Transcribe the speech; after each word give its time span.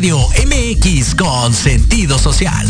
Radio 0.00 0.30
MX 0.46 1.14
con 1.14 1.52
sentido 1.52 2.18
social. 2.18 2.66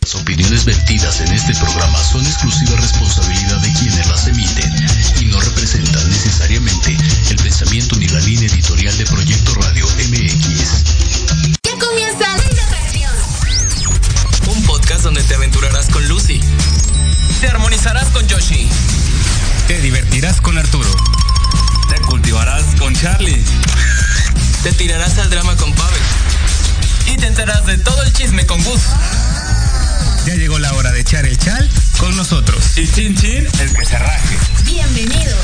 Las 0.00 0.14
opiniones 0.14 0.64
vertidas 0.64 1.20
en 1.20 1.30
este 1.30 1.54
programa 1.56 2.02
son 2.02 2.24
exclusiva 2.24 2.74
responsabilidad 2.76 3.58
de 3.58 3.70
quienes 3.74 4.06
las 4.08 4.26
emiten 4.26 4.72
y 5.20 5.26
no 5.26 5.38
representan 5.42 6.08
necesariamente 6.08 6.96
el 7.28 7.36
pensamiento 7.36 7.96
ni 7.96 8.08
la 8.08 8.20
línea 8.20 8.48
editorial 8.48 8.96
de 8.96 9.04
Proyecto 9.04 9.54
Radio 9.56 9.84
MX. 10.08 10.84
Ya 11.64 11.78
comienza. 11.78 12.24
Un 14.46 14.62
podcast 14.62 15.02
donde 15.02 15.22
te 15.22 15.34
aventurarás 15.34 15.86
con 15.90 16.08
Lucy. 16.08 16.40
Te 17.42 17.48
armonizarás 17.48 18.08
con 18.08 18.26
Yoshi. 18.26 18.70
Te 19.68 19.82
divertirás 19.82 20.40
con 20.40 20.56
Arturo. 20.56 20.88
Te 21.90 22.00
cultivarás 22.00 22.64
con 22.76 22.94
Charlie. 22.94 23.44
Te 24.62 24.72
tirarás 24.72 25.18
al 25.18 25.28
drama 25.28 25.54
con 25.56 25.74
Pavel. 25.74 26.00
Y 27.12 27.16
te 27.16 27.26
enterarás 27.26 27.66
de 27.66 27.76
todo 27.78 28.00
el 28.04 28.12
chisme 28.12 28.46
con 28.46 28.62
Gus. 28.62 28.82
Ya 30.26 30.34
llegó 30.36 30.58
la 30.60 30.72
hora 30.74 30.92
de 30.92 31.00
echar 31.00 31.26
el 31.26 31.36
chal 31.36 31.68
con 31.98 32.16
nosotros. 32.16 32.78
Y 32.78 32.86
chin 32.86 33.16
chin, 33.16 33.48
el 33.60 33.72
que 33.72 33.84
se 33.84 33.98
raje. 33.98 34.36
Bienvenidos. 34.64 35.34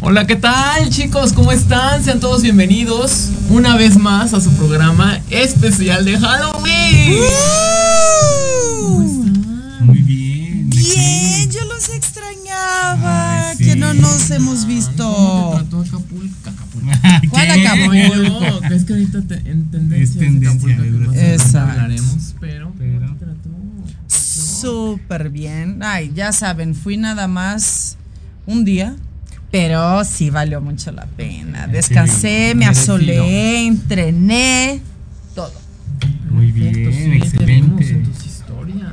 Hola, 0.00 0.28
¿qué 0.28 0.36
tal 0.36 0.88
chicos? 0.90 1.32
¿Cómo 1.32 1.50
están? 1.50 2.04
Sean 2.04 2.20
todos 2.20 2.42
bienvenidos 2.42 3.30
una 3.50 3.76
vez 3.76 3.98
más 3.98 4.32
a 4.32 4.40
su 4.40 4.52
programa 4.54 5.20
especial 5.28 6.04
de 6.04 6.18
Halloween. 6.18 7.18
¿Cómo 7.18 8.47
hemos 14.30 14.66
visto. 14.66 15.02
¿Cómo 15.12 15.50
te 15.50 15.56
trató 15.60 15.80
Acapulco? 15.80 16.50
Acapulco. 16.50 16.88
¿Cuál. 17.30 17.50
Acapulco? 17.50 18.16
No, 18.68 18.74
es 18.74 18.84
que 18.84 18.92
ahorita 18.92 19.22
te- 19.22 19.50
en 19.50 19.70
tendencia 19.70 20.04
Es 20.04 20.18
tendencia, 20.18 20.74
Acapulco, 20.74 21.12
que 21.12 21.32
Exacto. 21.34 21.70
hablaremos, 21.72 22.34
pero, 22.40 22.72
Pero- 22.78 23.00
¿cómo 23.06 23.14
te 23.18 23.24
trató? 23.24 23.48
Súper 24.06 25.30
bien. 25.30 25.78
Ay, 25.82 26.12
ya 26.14 26.32
saben, 26.32 26.74
fui 26.74 26.96
nada 26.96 27.28
más 27.28 27.96
un 28.46 28.64
día, 28.64 28.96
pero 29.50 30.04
sí 30.04 30.30
valió 30.30 30.60
mucho 30.60 30.90
la 30.92 31.06
pena. 31.06 31.66
Descansé, 31.66 32.54
me 32.56 32.66
asolé, 32.66 33.66
entrené, 33.66 34.80
todo. 35.34 35.52
Muy 36.30 36.52
Perfecto, 36.52 36.78
bien, 36.90 37.22
sí, 37.24 37.36
te 37.38 37.44
vimos 37.44 37.70
en 37.70 37.78
excelente. 37.78 38.10
tus 38.10 38.26
historias. 38.26 38.92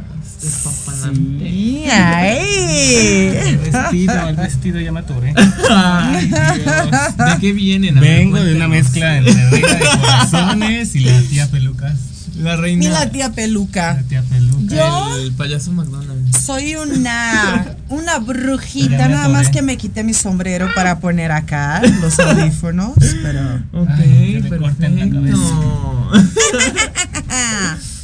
Y 1.13 1.85
ay. 1.91 3.38
El 3.45 3.57
vestido, 3.57 4.29
el 4.29 4.35
vestido 4.35 4.79
ya 4.79 4.91
me 4.91 5.00
atoré. 5.01 5.33
Ay, 5.69 6.27
Dios. 6.27 7.17
¿De 7.17 7.38
qué 7.39 7.53
vienen? 7.53 8.00
Vengo 8.00 8.39
de 8.43 8.55
una 8.55 8.67
mezcla 8.67 9.17
entre 9.17 9.33
Reina 9.50 9.67
de 9.75 9.79
Corazones 10.00 10.95
y 10.95 11.00
la 11.01 11.21
tía 11.21 11.47
Pelucas. 11.47 11.93
La 12.38 12.55
Y 12.55 12.57
reina. 12.57 12.89
la 12.89 13.09
tía 13.09 13.31
peluca. 13.31 13.93
La 13.93 14.03
tía 14.03 14.21
Peluca. 14.24 14.75
Yo 14.75 15.17
El 15.19 15.31
payaso 15.33 15.71
McDonald's. 15.71 16.38
soy 16.38 16.75
una, 16.75 17.65
una 17.89 18.17
brujita, 18.19 19.07
nada 19.07 19.29
más 19.29 19.47
que 19.50 19.62
me 19.62 19.77
quité 19.77 20.03
mi 20.03 20.13
sombrero 20.13 20.67
para 20.75 21.00
poner 21.00 21.31
acá 21.31 21.81
los 22.01 22.19
audífonos, 22.19 22.93
pero... 23.24 23.55
Ok, 23.71 23.89
Ay, 23.89 24.41
que 24.41 24.50
le 24.50 24.57
corten 24.57 25.00
la 25.00 25.05
perfecto. 25.05 26.12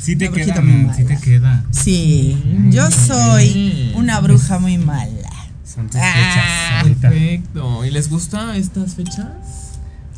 Sí 0.01 0.15
te 0.15 0.29
queda, 0.31 0.62
muy 0.62 0.93
sí 0.96 1.03
te 1.05 1.17
queda. 1.17 1.63
Sí, 1.72 2.43
yo 2.72 2.89
soy 2.89 3.91
una 3.96 4.20
bruja 4.20 4.58
muy 4.60 4.77
mala. 4.77 5.29
Son 5.63 5.88
tus 5.88 6.01
Ah, 6.01 6.13
fechas. 6.13 6.81
ahorita. 6.81 7.10
Perfecto. 7.10 7.86
¿Y 7.86 7.91
les 7.91 8.10
gusta 8.10 8.58
estas 8.58 8.96
fechas? 8.96 9.27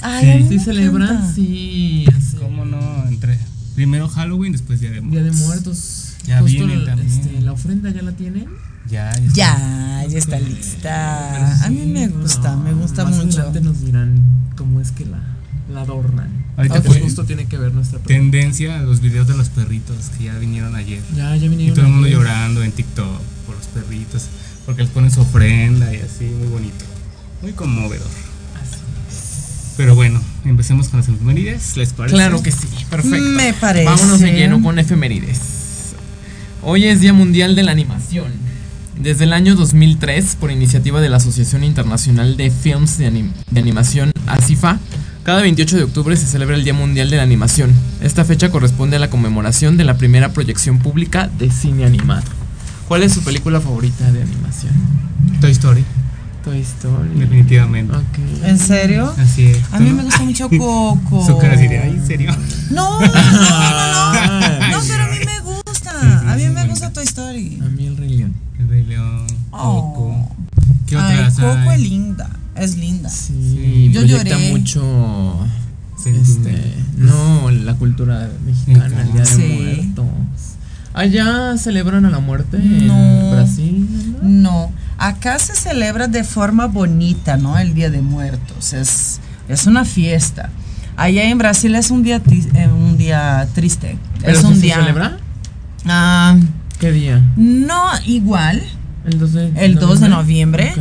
Ay, 0.02 0.46
¿Sí 0.50 0.60
celebran? 0.60 1.34
Sí. 1.36 2.06
así. 2.16 2.38
¿Cómo 2.38 2.66
no? 2.66 2.80
Entre 3.08 3.38
primero 3.76 4.08
Halloween, 4.10 4.52
después 4.54 4.80
Día 4.80 4.92
de 4.92 5.02
Día 5.02 5.22
de 5.24 5.32
Muertos. 5.32 5.46
Muertos. 5.46 6.10
Ya 6.26 6.40
Justo 6.40 6.58
vienen 6.58 6.80
el- 6.80 6.86
también. 6.86 7.08
este, 7.12 7.42
la 7.42 7.52
ofrenda 7.52 7.90
ya 7.90 8.02
la 8.02 8.12
tienen. 8.14 8.48
Ya, 8.90 9.12
ya. 9.14 9.20
está. 9.20 9.34
Ya, 9.36 10.06
ya 10.10 10.18
está 10.18 10.40
lista. 10.40 11.66
A 11.66 11.70
mí 11.70 11.86
me 11.86 12.08
gusta, 12.08 12.56
me 12.56 12.74
gusta 12.74 13.04
Más 13.06 13.16
mucho. 13.16 13.38
adelante 13.42 13.62
nos 13.62 13.82
dirán 13.86 14.16
cómo 14.58 14.80
es 14.82 14.92
que 14.92 15.06
la, 15.06 15.20
la 15.72 15.82
adornan. 15.82 16.30
Ahorita 16.58 16.82
fue 16.82 17.00
justo 17.00 17.24
tiene 17.26 17.46
que 17.46 17.58
ver 17.58 17.74
nuestra 17.74 18.00
pregunta. 18.00 18.32
tendencia 18.38 18.80
a 18.80 18.84
los 18.84 19.00
videos 19.02 19.28
de 19.28 19.36
los 19.36 19.50
perritos 19.50 19.96
que 20.18 20.26
ya 20.26 20.38
vinieron 20.38 20.76
ayer. 20.76 21.02
Ya, 21.16 21.36
ya 21.36 21.46
Y 21.46 21.50
vinieron. 21.50 21.76
todo 21.76 21.86
el 21.86 21.92
mundo 21.92 22.08
ayer. 22.08 22.18
llorando 22.20 22.64
en 22.64 22.72
TikTok 22.72 23.22
por 23.46 23.56
los 23.56 23.66
perritos, 23.68 24.26
porque 24.66 24.82
les 24.84 24.92
ponen 24.92 25.10
su 25.12 25.22
ofrenda 25.22 25.94
y 25.94 25.98
así, 25.98 26.26
muy 26.26 26.48
bonito. 26.48 26.86
Muy 27.42 27.52
conmovedor. 27.54 28.08
Así 28.62 28.76
es. 29.10 29.74
Pero 29.78 29.96
bueno, 29.96 30.22
empecemos 30.46 30.90
con 30.90 31.00
las 31.00 31.10
efemérides, 31.10 31.76
¿les 31.78 31.94
parece? 31.94 32.16
Claro 32.16 32.42
que 32.44 32.52
sí, 32.52 32.68
perfecto. 32.90 33.18
Me 33.26 33.54
parece. 33.54 33.86
Vámonos 33.86 34.20
de 34.20 34.32
lleno 34.34 34.62
con 34.62 34.78
efemérides. 34.80 35.40
Hoy 36.62 36.86
es 36.86 37.02
Día 37.02 37.14
Mundial 37.14 37.56
de 37.56 37.64
la 37.64 37.72
Animación. 37.72 38.32
Desde 38.98 39.24
el 39.26 39.34
año 39.34 39.56
2003, 39.56 40.38
por 40.40 40.52
iniciativa 40.52 41.02
de 41.02 41.10
la 41.10 41.18
Asociación 41.18 41.64
Internacional 41.64 42.38
de 42.38 42.52
Films 42.52 42.98
de, 43.00 43.08
Anim- 43.12 43.32
de 43.50 43.60
Animación, 43.60 44.12
ASIFA, 44.28 44.80
cada 45.24 45.42
28 45.42 45.78
de 45.78 45.84
octubre 45.84 46.16
se 46.18 46.28
celebra 46.28 46.56
el 46.56 46.64
Día 46.64 46.74
Mundial 46.74 47.10
de 47.10 47.18
la 47.18 47.24
Animación. 47.24 47.72
Esta 48.02 48.26
fecha 48.26 48.50
corresponde 48.50 48.98
a 48.98 49.00
la 49.00 49.10
conmemoración 49.10 49.78
de 49.78 49.84
la 49.86 49.98
primera 49.98 50.30
proyección 50.34 50.80
pública 50.80 51.30
de 51.40 51.50
cine 51.50 51.86
animado. 51.86 52.24
¿Cuál 52.88 53.04
es 53.04 53.14
su 53.14 53.24
película 53.24 53.62
favorita 53.62 54.12
de 54.12 54.22
animación? 54.22 54.74
Toy 55.40 55.52
Story, 55.52 55.86
Toy 56.44 56.60
Story. 56.62 57.10
definitivamente. 57.16 57.96
¿En 58.44 58.60
serio? 58.60 59.14
Así 59.18 59.48
es. 59.48 59.60
A 59.72 59.80
mí 59.80 59.92
me 59.92 60.04
gusta 60.04 60.22
mucho 60.24 60.50
Coco. 60.58 61.26
Su 61.26 61.38
cara 61.38 61.56
diría, 61.56 61.86
¿en 61.88 62.06
serio? 62.06 62.36
No, 62.72 63.00
no, 63.00 63.08
no, 63.08 63.12
no. 63.12 64.12
Ay, 64.12 64.72
No, 64.72 64.80
pero 64.88 65.04
a 65.04 65.08
mí 65.08 65.18
ay. 65.20 65.26
me 65.26 65.40
gusta. 65.42 66.32
A 66.32 66.36
mí 66.36 66.48
me 66.50 66.68
gusta 66.68 66.92
Toy 66.92 67.04
Story. 67.06 67.60
A 67.62 67.70
mí 67.70 67.86
el 67.88 67.96
Rey 67.98 68.18
León. 68.18 68.34
El 68.60 68.68
Rey 68.70 68.84
León, 68.84 69.28
Coco. 69.52 70.10
Oh. 70.10 70.36
¿Qué 70.88 70.98
Ay, 70.98 71.18
otras 71.20 71.36
Coco 71.36 71.72
es 71.72 71.80
linda. 71.80 72.30
Es 72.56 72.78
linda. 72.78 73.10
Sí, 73.10 73.90
Yo 73.92 74.02
proyecta 74.02 74.30
lloré. 74.30 74.52
mucho 74.52 75.46
este, 76.06 76.74
no, 76.98 77.50
la 77.50 77.74
cultura 77.76 78.30
mexicana, 78.46 79.02
el 79.02 79.12
Día 79.14 79.22
de 79.22 79.26
Sí. 79.28 79.60
Muertos. 79.96 80.06
Allá 80.94 81.58
celebran 81.58 82.06
a 82.06 82.10
la 82.10 82.20
muerte 82.20 82.58
en 82.58 82.88
No. 82.88 83.32
Brasil. 83.32 83.88
¿no? 84.22 84.30
No, 84.30 84.72
acá 84.98 85.40
se 85.40 85.56
celebra 85.56 86.08
de 86.08 86.24
forma 86.24 86.68
bonita, 86.68 87.38
¿no? 87.38 87.58
El 87.58 87.74
Día 87.74 87.90
de 87.90 88.02
Muertos. 88.02 88.74
Es, 88.74 89.20
es 89.50 89.66
una 89.66 89.86
fiesta. 89.86 90.50
Allá 90.96 91.24
en 91.30 91.38
Brasil 91.40 91.74
es 91.76 91.90
un 91.90 92.04
día, 92.04 92.22
tri- 92.24 92.48
eh, 92.56 92.68
un 92.68 92.98
día 92.98 93.48
triste. 93.56 93.98
¿Pero 94.20 94.34
es 94.34 94.40
sí 94.40 94.46
un 94.46 94.56
se 94.56 94.62
día. 94.62 94.76
celebra? 94.76 95.18
Ah, 95.88 96.38
¿Qué 96.80 96.92
día? 96.92 97.24
no 97.38 97.82
igual, 98.06 98.62
El 99.06 99.20
2 99.20 99.34
de 99.34 99.52
el 99.58 99.76
2 99.76 100.00
de 100.00 100.10
noviembre. 100.10 100.74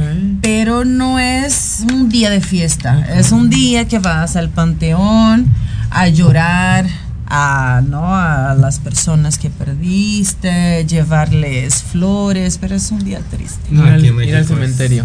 Pero 0.43 0.85
no 0.85 1.19
es 1.19 1.85
un 1.93 2.09
día 2.09 2.31
de 2.31 2.41
fiesta, 2.41 3.05
es 3.17 3.33
un 3.33 3.50
día 3.50 3.87
que 3.88 3.99
vas 3.99 4.37
al 4.37 4.49
panteón 4.49 5.47
a 5.91 6.09
llorar 6.09 6.87
a, 7.26 7.83
¿no? 7.88 8.14
a 8.14 8.55
las 8.55 8.79
personas 8.79 9.38
que 9.38 9.50
perdiste, 9.50 10.85
llevarles 10.87 11.83
flores, 11.83 12.59
pero 12.59 12.76
es 12.76 12.91
un 12.91 13.02
día 13.05 13.21
triste. 13.31 13.69
No, 13.71 13.87
ir, 13.87 13.93
al, 13.93 14.05
ir 14.05 14.37
al 14.37 14.47
cementerio 14.47 15.05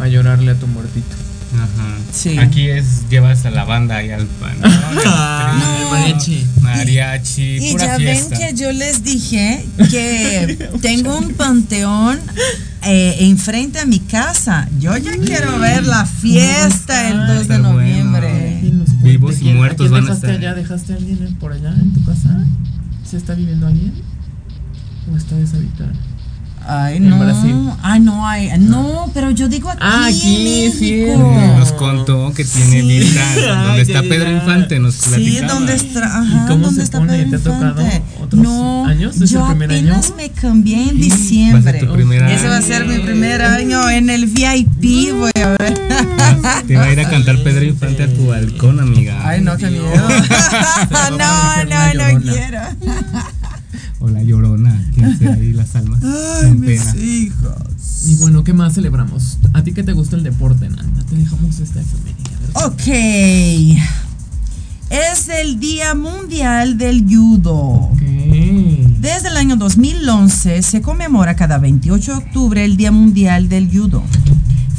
a 0.00 0.08
llorarle 0.08 0.50
a 0.50 0.54
tu 0.54 0.66
muertito. 0.66 1.27
Ajá. 1.54 1.96
Sí. 2.12 2.38
Aquí 2.38 2.68
es, 2.68 3.08
llevas 3.08 3.44
a 3.46 3.50
la 3.50 3.64
banda 3.64 4.02
y 4.02 4.10
al 4.10 4.26
pan. 4.26 4.56
Ah, 5.06 5.78
el 5.80 5.88
mariachi. 5.90 6.46
Mariachi, 6.60 7.56
Y 7.68 7.72
pura 7.72 7.86
ya 7.86 7.96
fiesta. 7.96 8.38
ven 8.38 8.48
que 8.48 8.60
yo 8.60 8.72
les 8.72 9.02
dije 9.04 9.64
que 9.90 10.70
tengo 10.82 11.16
un 11.16 11.32
panteón 11.34 12.18
eh, 12.82 13.16
enfrente 13.20 13.78
a 13.80 13.86
mi 13.86 13.98
casa. 14.00 14.68
Yo 14.78 14.96
ya 14.96 15.12
quiero 15.16 15.58
ver 15.58 15.86
la 15.86 16.04
fiesta 16.06 17.08
el 17.08 17.26
2 17.26 17.48
de 17.48 17.58
bueno. 17.58 17.72
noviembre. 17.72 18.58
¿Quién 18.60 18.78
los 18.78 19.02
Vivos 19.02 19.36
y 19.36 19.40
¿Quién- 19.40 19.56
muertos 19.56 19.90
van 19.90 20.08
a 20.08 20.12
estar. 20.14 20.30
allá? 20.30 20.54
¿Dejaste 20.54 20.92
a 20.92 20.96
alguien 20.96 21.34
por 21.40 21.52
allá 21.52 21.70
en 21.70 21.92
tu 21.94 22.04
casa? 22.04 22.44
¿Se 23.08 23.16
está 23.16 23.34
viviendo 23.34 23.66
alguien? 23.66 23.92
¿O 25.12 25.16
está 25.16 25.36
deshabitada? 25.36 25.92
Ay, 26.70 26.96
En 26.98 27.08
no. 27.08 27.18
Brasil. 27.18 27.56
Ay, 27.82 28.00
no, 28.00 28.26
ay, 28.28 28.50
no, 28.58 29.10
pero 29.14 29.30
yo 29.30 29.48
digo 29.48 29.70
aquí. 29.70 29.78
Ah, 29.82 30.06
aquí, 30.06 30.64
en 30.66 30.72
sí. 30.72 31.06
Nos 31.56 31.72
contó 31.72 32.32
que 32.34 32.44
tiene 32.44 32.82
Sí. 32.82 32.82
vista 32.82 33.22
donde 33.64 33.82
está 33.82 34.02
Pedro. 34.02 34.30
Infante, 34.30 34.78
nos 34.78 34.94
Sí, 34.94 35.08
platicaba. 35.08 35.52
¿dónde 35.54 35.74
está? 35.74 36.04
Ajá, 36.04 36.44
cómo 36.46 36.64
¿dónde 36.66 36.80
se 36.80 36.84
está 36.84 36.98
pone? 36.98 37.24
Pedro 37.24 37.30
¿Te 37.30 37.36
ha 37.36 37.52
tocado 37.52 37.82
otros 38.20 38.42
no, 38.42 38.84
años? 38.86 39.16
¿Es 39.16 39.22
el 39.22 39.28
yo 39.28 39.46
primer 39.48 39.70
apenas 39.70 40.06
año? 40.06 40.16
me 40.16 40.28
cambié 40.30 40.82
en 40.82 40.88
a 40.90 40.92
diciembre. 40.92 41.78
Ese 42.34 42.48
va 42.48 42.58
a 42.58 42.62
ser 42.62 42.84
mi 42.86 42.98
primer 42.98 43.40
año 43.42 43.88
en 43.88 44.10
el 44.10 44.26
VIP, 44.26 45.12
voy 45.14 45.30
a 45.42 45.48
ver. 45.58 45.74
Te 46.66 46.76
va 46.76 46.84
a 46.84 46.92
ir 46.92 47.00
a 47.00 47.08
cantar 47.08 47.42
Pedro 47.42 47.64
Infante 47.64 48.02
a 48.02 48.08
tu 48.12 48.26
balcón, 48.26 48.78
amiga. 48.80 49.18
Ay, 49.26 49.40
no, 49.40 49.56
qué 49.56 49.70
miedo. 49.70 49.86
No, 51.18 51.64
no, 51.64 51.94
no 51.94 52.20
quiero. 52.20 52.60
O 54.00 54.08
la 54.08 54.22
llorona, 54.22 54.90
quien 54.94 55.18
sea 55.18 55.34
ahí 55.34 55.52
las 55.52 55.74
almas. 55.74 56.00
en 56.42 56.60
pena. 56.60 56.96
hijos. 56.96 58.06
Y 58.06 58.14
bueno, 58.16 58.44
¿qué 58.44 58.52
más 58.52 58.74
celebramos? 58.74 59.38
¿A 59.52 59.62
ti 59.62 59.72
qué 59.72 59.82
te 59.82 59.92
gusta 59.92 60.16
el 60.16 60.22
deporte, 60.22 60.68
Nanda? 60.68 61.02
Te 61.04 61.16
dejamos 61.16 61.58
esta 61.60 61.80
efeméride. 61.80 62.18
Ok. 62.54 63.78
Es 64.90 65.28
el 65.28 65.60
Día 65.60 65.94
Mundial 65.94 66.78
del 66.78 67.04
Judo. 67.08 67.56
Ok. 67.56 68.00
Desde 69.00 69.28
el 69.28 69.36
año 69.36 69.56
2011 69.56 70.62
se 70.62 70.80
conmemora 70.80 71.36
cada 71.36 71.58
28 71.58 72.12
de 72.12 72.18
octubre 72.18 72.64
el 72.64 72.76
Día 72.76 72.90
Mundial 72.90 73.48
del 73.48 73.70
Judo, 73.70 74.02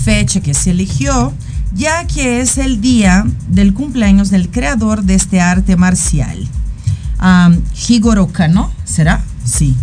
fecha 0.03 0.41
que 0.41 0.53
se 0.53 0.71
eligió 0.71 1.33
ya 1.73 2.05
que 2.05 2.41
es 2.41 2.57
el 2.57 2.81
día 2.81 3.25
del 3.49 3.73
cumpleaños 3.73 4.29
del 4.29 4.49
creador 4.49 5.03
de 5.03 5.15
este 5.15 5.39
arte 5.39 5.75
marcial. 5.75 6.47
Am, 7.19 7.61
Higoro 7.87 8.27
Kano, 8.27 8.71
¿será? 8.85 9.21
Sí, 9.45 9.75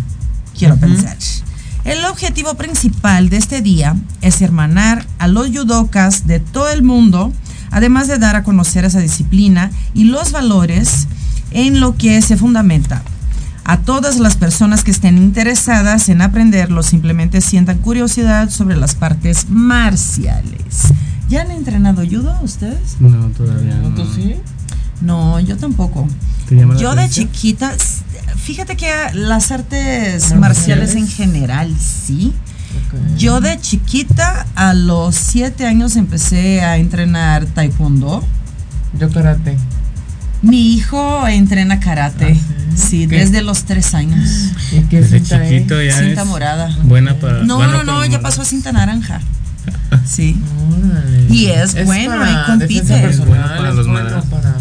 quiero 0.57 0.75
pensar. 0.77 1.15
El 1.85 2.03
objetivo 2.03 2.55
principal 2.55 3.29
de 3.29 3.37
este 3.37 3.61
día 3.61 3.95
es 4.21 4.41
hermanar 4.41 5.05
a 5.19 5.27
los 5.27 5.47
judocas 5.47 6.27
de 6.27 6.41
todo 6.41 6.69
el 6.69 6.83
mundo, 6.83 7.31
además 7.71 8.09
de 8.09 8.17
dar 8.17 8.35
a 8.35 8.43
conocer 8.43 8.83
esa 8.83 8.99
disciplina 8.99 9.71
y 9.93 10.03
los 10.03 10.33
valores 10.33 11.07
en 11.51 11.79
lo 11.79 11.95
que 11.95 12.21
se 12.21 12.35
fundamenta. 12.35 13.03
A 13.63 13.79
todas 13.79 14.17
las 14.17 14.35
personas 14.35 14.83
que 14.83 14.91
estén 14.91 15.17
interesadas 15.17 16.09
en 16.09 16.21
aprenderlo, 16.21 16.83
simplemente 16.83 17.41
sientan 17.41 17.77
curiosidad 17.77 18.49
sobre 18.49 18.77
las 18.77 18.95
partes 18.95 19.47
marciales. 19.49 20.93
¿Ya 21.29 21.41
han 21.41 21.51
entrenado 21.51 22.03
judo 22.05 22.37
ustedes? 22.41 22.97
No, 22.99 23.27
todavía 23.29 23.75
no. 23.75 23.89
¿Tú 23.93 24.05
sí? 24.13 24.35
No, 25.01 25.39
yo 25.39 25.57
tampoco. 25.57 26.07
¿Te 26.47 26.55
llama 26.55 26.73
la 26.75 26.79
Yo 26.79 26.95
de 26.95 27.09
chiquita, 27.09 27.73
fíjate 28.37 28.75
que 28.77 28.91
las 29.13 29.51
artes 29.51 30.33
¿Marciales? 30.35 30.39
marciales 30.39 30.95
en 30.95 31.07
general, 31.07 31.73
sí. 31.79 32.33
Yo 33.17 33.41
de 33.41 33.59
chiquita, 33.59 34.45
a 34.55 34.73
los 34.73 35.15
siete 35.15 35.65
años 35.65 35.95
empecé 35.95 36.61
a 36.61 36.77
entrenar 36.77 37.45
taekwondo. 37.45 38.23
Yo 38.99 39.09
karate. 39.11 39.57
Mi 40.41 40.73
hijo 40.73 41.27
entrena 41.27 41.79
karate, 41.79 42.37
Ah, 42.39 42.71
¿sí? 42.75 43.07
desde 43.07 43.41
los 43.41 43.63
tres 43.63 43.93
años. 43.95 44.51
¿Y 44.71 44.81
qué 44.81 45.01
Desde 45.01 45.19
cinta 45.19 45.81
es? 45.83 45.95
ya 45.95 45.99
Cinta 46.03 46.21
es 46.21 46.27
morada. 46.27 46.77
buena 46.83 47.15
para... 47.15 47.43
No, 47.43 47.55
bueno 47.57 47.77
no, 47.79 47.83
no, 47.83 47.93
para 47.99 48.07
ya 48.07 48.21
pasó 48.21 48.41
a 48.41 48.45
cinta 48.45 48.71
naranja. 48.71 49.19
Sí. 50.05 50.39
Órale. 50.79 51.25
Y 51.29 51.47
es 51.47 51.83
bueno, 51.85 52.11
para 52.17 52.25
ahí 52.27 52.45
compite. 52.59 53.05
Es 53.09 53.19
bueno 53.25 53.45
para 53.47 53.71
los 53.71 53.87
bueno 53.87 54.23
para, 54.29 54.55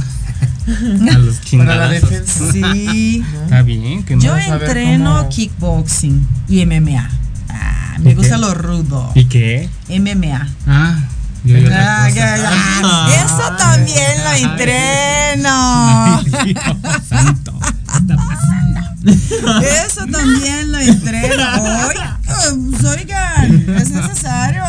A 1.15 1.19
los 1.19 1.37
para 1.57 1.77
la 1.77 1.89
defensa. 1.89 2.53
Sí. 2.53 3.25
Está 3.45 3.63
bien, 3.63 4.03
que 4.05 4.17
no. 4.17 4.23
Yo 4.23 4.37
entreno 4.37 5.17
cómo- 5.19 5.29
kickboxing 5.29 6.27
y 6.49 6.65
MMA. 6.67 7.09
Ah, 7.49 7.97
me 8.01 8.11
¿Y 8.11 8.15
gusta 8.15 8.35
qué? 8.35 8.41
lo 8.41 8.55
rudo. 8.55 9.13
¿Y 9.15 9.25
qué? 9.27 9.69
MMA. 9.89 10.49
Ah, 10.67 11.05
yo 11.45 11.57
Ah, 11.71 12.09
ya, 12.11 12.37
ya. 12.37 13.25
Eso 13.25 13.57
también 13.57 14.25
lo 14.25 14.33
entreno. 14.51 15.49
Ay, 15.53 16.25
Dios 16.53 16.65
santo. 17.09 17.59
¿qué 17.61 17.99
está 17.99 18.17
pasando? 18.17 19.61
Eso 19.87 20.07
también 20.11 20.73
lo 20.73 20.79
entreno. 20.79 21.45
Oigan, 21.89 22.19
pues, 22.25 22.85
oigan, 22.85 23.65
es 23.77 23.91
necesario. 23.91 24.65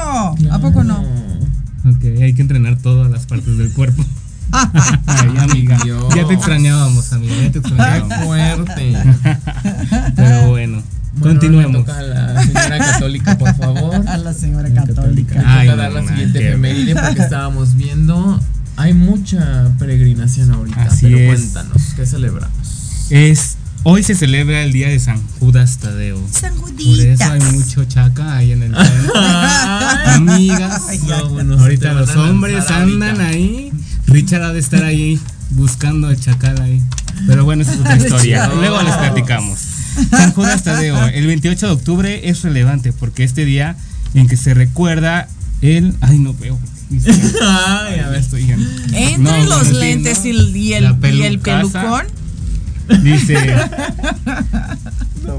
¿A 0.52 0.60
poco 0.62 0.84
no? 0.84 1.00
Ok, 1.00 2.04
hay 2.22 2.34
que 2.34 2.42
entrenar 2.44 2.78
todas 2.78 3.10
las 3.10 3.26
partes 3.26 3.58
del 3.58 3.72
cuerpo. 3.72 4.04
Ay, 4.52 5.38
amiga. 5.40 5.78
Dios. 5.84 6.04
Ya 6.16 6.28
te 6.28 6.34
extrañábamos, 6.34 7.12
amiga. 7.14 7.36
Ya 7.36 7.52
te 7.52 7.52
Qué 7.52 7.58
extrañábamos. 7.60 8.26
fuerte. 8.26 8.98
Pero 10.16 10.48
bueno, 10.50 10.84
Bueno, 11.14 11.40
continuemos. 11.40 11.86
toca 11.86 12.00
a 12.00 12.02
la 12.04 12.42
señora 12.44 12.78
católica, 12.78 13.38
por 13.38 13.56
favor. 13.56 14.08
A 14.08 14.18
la 14.18 14.34
señora 14.34 14.70
Católica. 14.74 15.44
Ay, 15.46 15.68
toca 15.68 15.82
dar 15.82 15.92
la 15.92 16.08
siguiente 16.08 16.40
qué- 16.40 16.50
efeméride 16.50 16.96
porque 16.96 17.22
estábamos 17.22 17.76
viendo. 17.76 18.40
Hay 18.78 18.94
mucha 18.94 19.72
peregrinación 19.80 20.52
ahorita, 20.52 20.84
Así 20.84 21.08
pero 21.08 21.18
es. 21.18 21.40
cuéntanos, 21.42 21.82
¿qué 21.96 22.06
celebramos? 22.06 23.08
Es, 23.10 23.56
hoy 23.82 24.04
se 24.04 24.14
celebra 24.14 24.62
el 24.64 24.72
día 24.72 24.88
de 24.90 25.00
San 25.00 25.20
Judas 25.40 25.78
Tadeo. 25.80 26.22
San 26.32 26.54
Por 26.56 26.70
eso 26.70 27.24
hay 27.24 27.40
Juditas. 27.40 27.54
mucho 27.54 27.86
chaca 27.86 28.36
ahí 28.38 28.52
en 28.52 28.62
el 28.64 28.76
centro. 28.76 29.14
Amigas, 30.14 30.82
No, 31.08 31.30
bueno, 31.30 31.58
ahorita 31.60 31.94
los 31.94 32.16
hombres 32.16 32.70
andan 32.70 33.10
ahorita. 33.20 33.28
ahí. 33.28 33.72
Richard 34.08 34.44
ha 34.44 34.54
de 34.54 34.60
estar 34.60 34.84
ahí 34.84 35.20
buscando 35.52 36.10
el 36.10 36.20
chacal 36.20 36.60
ahí. 36.62 36.82
Pero 37.28 37.46
bueno, 37.46 37.64
esa 37.64 37.74
es 37.74 37.80
otra 37.80 37.98
historia. 37.98 38.48
Luego 38.48 38.82
les 38.82 38.96
platicamos. 38.96 39.60
San 40.12 40.32
Judas 40.34 40.64
Tadeo, 40.64 41.08
el 41.08 41.26
28 41.26 41.68
de 41.68 41.74
octubre 41.74 42.30
es 42.30 42.44
relevante 42.44 42.94
porque 42.94 43.24
este 43.24 43.46
día 43.46 43.76
en 44.14 44.28
que 44.28 44.38
se 44.38 44.54
recuerda 44.54 45.28
el. 45.62 45.96
Ay, 46.02 46.20
no 46.20 46.34
veo. 46.34 46.58
Ay, 47.42 48.00
a 48.00 48.10
ver. 48.10 48.20
estoy. 48.20 48.50
Entre 48.50 49.18
No, 49.18 49.44
los 49.46 49.72
lentes 49.72 50.20
¿no? 50.20 50.26
y, 50.26 50.74
el, 50.74 50.96
y 51.14 51.24
el 51.24 51.40
pelucón. 51.40 52.06
Dice 53.04 53.38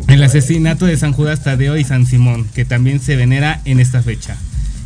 el 0.08 0.22
asesinato 0.22 0.84
de 0.84 0.98
San 0.98 1.12
Judas 1.12 1.42
Tadeo 1.42 1.78
y 1.78 1.84
San 1.84 2.04
Simón, 2.04 2.46
que 2.54 2.66
también 2.66 3.00
se 3.00 3.16
venera 3.16 3.62
en 3.64 3.80
esta 3.80 4.02
fecha. 4.02 4.36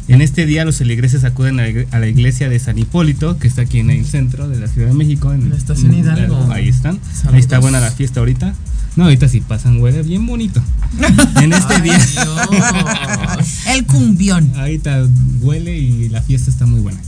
En 0.09 0.21
este 0.21 0.47
día 0.47 0.65
los 0.65 0.77
feligreses 0.77 1.25
acuden 1.25 1.61
a 1.61 1.99
la 1.99 2.07
iglesia 2.07 2.49
de 2.49 2.59
San 2.59 2.79
Hipólito, 2.79 3.39
que 3.39 3.49
está 3.49 3.63
aquí 3.63 3.79
en 3.79 3.91
el 3.91 4.05
centro 4.05 4.49
de 4.49 4.59
la 4.59 4.67
Ciudad 4.67 4.89
de 4.89 4.95
México. 4.95 5.33
En 5.33 5.51
La 5.51 5.57
estación 5.57 5.95
Hidalgo. 5.95 6.51
Ahí 6.53 6.69
están. 6.69 6.99
Saludos. 7.15 7.35
Ahí 7.35 7.41
está 7.41 7.59
buena 7.61 7.81
la 7.81 7.91
fiesta 7.91 8.21
ahorita. 8.21 8.55
No, 8.97 9.05
ahorita 9.05 9.29
sí 9.29 9.41
pasan, 9.41 9.81
huele 9.81 10.03
bien 10.03 10.27
bonito. 10.27 10.63
En 11.43 11.53
este 11.53 11.75
Ay, 11.75 11.83
día, 11.83 11.99
Dios. 11.99 12.39
El 13.69 13.87
cumbión. 13.87 14.53
ahorita 14.57 15.07
huele 15.41 15.79
y 15.79 16.09
la 16.11 16.21
fiesta 16.21 16.51
está 16.51 16.67
muy 16.67 16.81
buena. 16.81 16.99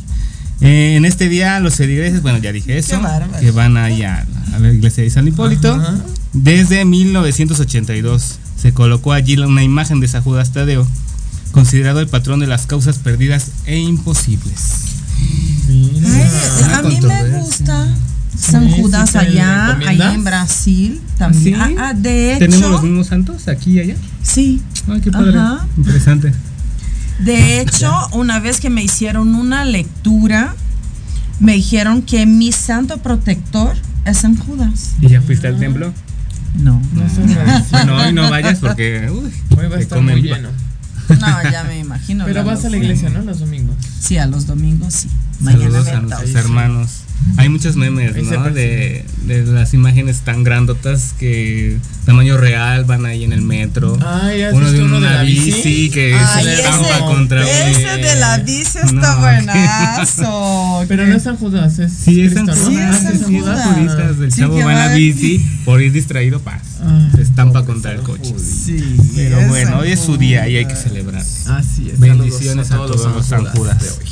Eh, 0.60 0.94
en 0.96 1.04
este 1.04 1.28
día 1.28 1.60
los 1.60 1.74
feligreses, 1.74 2.22
bueno, 2.22 2.38
ya 2.38 2.52
dije 2.52 2.78
eso, 2.78 3.00
que 3.40 3.50
van 3.50 3.76
ahí 3.76 4.02
a, 4.02 4.24
a 4.54 4.58
la 4.60 4.72
iglesia 4.72 5.02
de 5.04 5.10
San 5.10 5.28
Hipólito. 5.28 5.74
Ajá. 5.74 5.96
Desde 6.32 6.84
1982 6.84 8.38
se 8.56 8.72
colocó 8.72 9.12
allí 9.12 9.36
una 9.36 9.62
imagen 9.62 10.00
de 10.00 10.08
San 10.08 10.22
Judas 10.22 10.52
Tadeo, 10.52 10.86
considerado 11.54 12.00
el 12.00 12.08
patrón 12.08 12.40
de 12.40 12.48
las 12.48 12.66
causas 12.66 12.98
perdidas 12.98 13.52
e 13.64 13.78
imposibles. 13.78 14.82
Ay, 15.68 16.74
a 16.74 16.82
mí 16.82 16.98
me 17.00 17.38
gusta 17.38 17.86
San 18.36 18.68
Sí, 18.68 18.82
Judas 18.82 19.10
sí, 19.10 19.12
¿te 19.12 19.18
allá, 19.20 19.78
allá 19.86 20.14
en 20.14 20.24
Brasil 20.24 21.00
también. 21.16 21.44
¿Sí? 21.44 21.54
Ah, 21.56 21.70
ah, 21.90 21.94
de 21.94 22.32
hecho, 22.32 22.38
¿Tenemos 22.40 22.70
los 22.70 22.82
mismos 22.82 23.06
santos 23.06 23.46
aquí 23.46 23.74
y 23.74 23.80
allá? 23.80 23.94
sí. 24.22 24.60
Ay, 24.88 25.00
qué 25.00 25.12
padre. 25.12 25.38
Ajá. 25.38 25.66
Interesante. 25.78 26.34
De 27.20 27.60
hecho, 27.60 27.90
una 28.12 28.40
vez 28.40 28.60
que 28.60 28.68
me 28.68 28.82
hicieron 28.82 29.36
una 29.36 29.64
lectura, 29.64 30.56
me 31.38 31.52
dijeron 31.54 32.02
que 32.02 32.26
mi 32.26 32.50
santo 32.50 32.98
protector 32.98 33.76
es 34.04 34.18
San 34.18 34.36
Judas. 34.36 34.94
¿Y 35.00 35.08
ya 35.08 35.22
fuiste 35.22 35.46
al 35.46 35.58
templo? 35.58 35.92
No. 36.60 36.82
No 36.92 37.02
agradecido. 37.04 37.64
Bueno, 37.70 37.96
hoy 37.96 38.12
no 38.12 38.28
vayas 38.28 38.58
porque 38.58 39.08
uy, 39.10 39.30
Hoy 39.56 39.68
va 39.68 39.76
a 39.76 39.80
estar 39.80 40.02
muy 40.02 40.20
lleno. 40.20 40.48
No, 41.08 41.50
ya 41.50 41.64
me 41.64 41.78
imagino. 41.78 42.24
Pero 42.24 42.44
vas 42.44 42.64
a 42.64 42.70
la 42.70 42.76
iglesia, 42.76 43.10
¿no? 43.10 43.22
Los 43.22 43.40
domingos. 43.40 43.76
Sí, 44.00 44.18
a 44.18 44.26
los 44.26 44.46
domingos 44.46 44.94
sí. 44.94 45.10
Mañana 45.40 45.64
Saludos 45.64 45.84
me 45.86 45.92
a 45.92 46.00
nuestros 46.00 46.34
hermanos. 46.34 47.03
Hay 47.36 47.48
muchos 47.48 47.74
memes, 47.76 48.14
¿no? 48.22 48.50
De, 48.50 49.04
de 49.26 49.42
las 49.46 49.74
imágenes 49.74 50.20
tan 50.20 50.44
grandotas 50.44 51.14
que 51.18 51.78
tamaño 52.04 52.36
real 52.36 52.84
van 52.84 53.06
ahí 53.06 53.24
en 53.24 53.32
el 53.32 53.42
metro. 53.42 53.98
Ay, 54.06 54.42
¿has 54.42 54.54
uno 54.54 54.66
de 54.66 54.72
visto 54.72 54.86
uno 54.86 55.00
de 55.00 55.06
una 55.06 55.16
la 55.16 55.22
bici? 55.22 55.50
bici 55.52 55.90
que 55.90 56.14
Ay, 56.14 56.44
se 56.44 56.52
ese- 56.52 56.62
estampa 56.62 56.98
contra 57.00 57.40
un- 57.40 57.46
Ese 57.48 57.96
de 57.98 58.14
la 58.16 58.38
bici 58.38 58.78
está 58.78 58.92
No, 58.92 59.18
buenazo. 59.20 60.84
Pero 60.88 61.06
no 61.06 61.16
es 61.16 61.22
San 61.22 61.36
Judas, 61.36 61.78
es 61.78 61.92
Sí, 61.92 62.20
es 62.22 62.34
San 62.34 62.46
Judas. 62.46 62.58
¿no? 62.62 62.68
Sí, 62.68 62.76
es 62.76 62.84
Ah, 62.84 62.98
San 63.02 63.18
sí, 63.18 63.38
Judas. 63.38 64.16
Sí, 64.34 64.40
chavo 64.40 64.56
que 64.56 64.64
van 64.64 64.76
a 64.76 64.86
va- 64.88 64.94
bici 64.94 65.44
por 65.64 65.82
ir 65.82 65.92
distraído, 65.92 66.40
paz. 66.40 66.62
Ah, 66.82 67.08
se 67.14 67.22
estampa 67.22 67.60
pobre 67.60 67.72
contra 67.74 67.92
el 67.92 68.00
coche. 68.02 68.30
Judas. 68.32 68.42
Sí. 68.66 68.96
Pero 69.16 69.40
bueno, 69.48 69.78
hoy 69.78 69.92
es 69.92 70.00
su 70.00 70.16
día 70.16 70.48
y 70.48 70.56
hay 70.56 70.66
que 70.66 70.76
celebrar. 70.76 71.22
Así 71.22 71.90
es. 71.90 71.98
Bendiciones 71.98 72.68
saludos 72.68 72.92
a 73.00 73.02
todos 73.04 73.16
los 73.16 73.26
San 73.26 73.44
Judas. 73.46 73.80
de 73.82 73.90
hoy. 73.90 74.06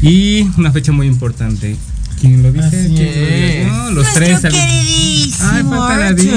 Y 0.00 0.50
una 0.56 0.72
fecha 0.72 0.92
muy 0.92 1.06
importante. 1.06 1.76
¿Quién 2.20 2.42
lo 2.42 2.52
dice? 2.52 2.66
Así 2.66 2.94
¿Quién 2.94 3.06
lo 3.20 3.26
dice? 3.26 3.64
No, 3.68 3.90
los 3.92 4.12
tres. 4.14 4.30
Nuestro 4.30 4.50
queridísimo 4.50 5.48
Ay, 5.50 5.62
falta 5.62 5.94
Aladín. 5.94 6.32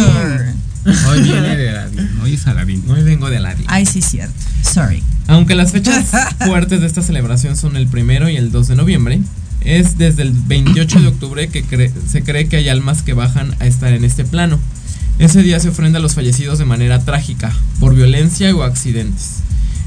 Hoy 1.07 1.21
viene 1.21 1.55
de 1.57 1.69
Aladín. 1.69 2.09
Hoy 2.23 2.33
es 2.33 2.47
Aladín. 2.47 2.83
Hoy 2.87 3.03
vengo 3.03 3.29
de 3.29 3.37
Aladdin. 3.37 3.65
Ay, 3.67 3.85
sí, 3.85 4.01
cierto. 4.01 4.33
Sorry. 4.63 5.03
Aunque 5.27 5.55
las 5.55 5.71
fechas 5.71 6.05
fuertes 6.45 6.81
de 6.81 6.87
esta 6.87 7.01
celebración 7.01 7.55
son 7.55 7.75
el 7.77 7.87
primero 7.87 8.29
y 8.29 8.37
el 8.37 8.51
2 8.51 8.67
de 8.69 8.75
noviembre, 8.75 9.19
es 9.61 9.97
desde 9.97 10.23
el 10.23 10.31
28 10.31 10.99
de 11.01 11.07
octubre 11.07 11.47
que 11.49 11.63
cre- 11.63 11.91
se 12.09 12.23
cree 12.23 12.47
que 12.47 12.57
hay 12.57 12.69
almas 12.69 13.01
que 13.03 13.13
bajan 13.13 13.55
a 13.59 13.65
estar 13.67 13.93
en 13.93 14.03
este 14.05 14.23
plano. 14.25 14.59
Ese 15.19 15.43
día 15.43 15.59
se 15.59 15.69
ofrenda 15.69 15.99
a 15.99 16.01
los 16.01 16.15
fallecidos 16.15 16.57
de 16.57 16.65
manera 16.65 16.99
trágica, 17.05 17.53
por 17.79 17.93
violencia 17.93 18.55
o 18.55 18.63
accidentes. 18.63 19.37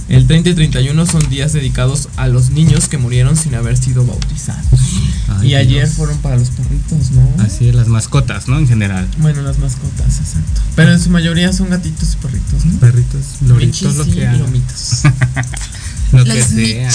El 0.08 0.26
30 0.26 0.50
y 0.50 0.54
31 0.54 1.06
son 1.06 1.28
días 1.30 1.52
dedicados 1.52 2.08
a 2.16 2.28
los 2.28 2.50
niños 2.50 2.88
que 2.88 2.98
murieron 2.98 3.36
sin 3.36 3.54
haber 3.54 3.76
sido 3.76 4.04
bautizados. 4.04 4.80
Ay, 5.28 5.48
y 5.48 5.54
ayer 5.54 5.86
Dios. 5.86 5.96
fueron 5.96 6.18
para 6.18 6.36
los 6.36 6.50
perritos, 6.50 7.10
¿no? 7.12 7.42
Así 7.42 7.68
es, 7.68 7.74
las 7.74 7.88
mascotas, 7.88 8.46
¿no? 8.46 8.58
En 8.58 8.68
general. 8.68 9.08
Bueno, 9.18 9.42
las 9.42 9.58
mascotas, 9.58 10.18
exacto. 10.18 10.60
Pero 10.76 10.92
en 10.92 11.00
su 11.00 11.10
mayoría 11.10 11.52
son 11.52 11.70
gatitos 11.70 12.12
y 12.12 12.16
perritos, 12.16 12.64
¿no? 12.66 12.78
Perritos, 12.80 13.22
loritos, 13.46 13.96
lo 13.96 14.04
que 14.04 14.26
lomitos. 14.26 15.02
Lo 16.12 16.24
que 16.24 16.44
sea. 16.44 16.92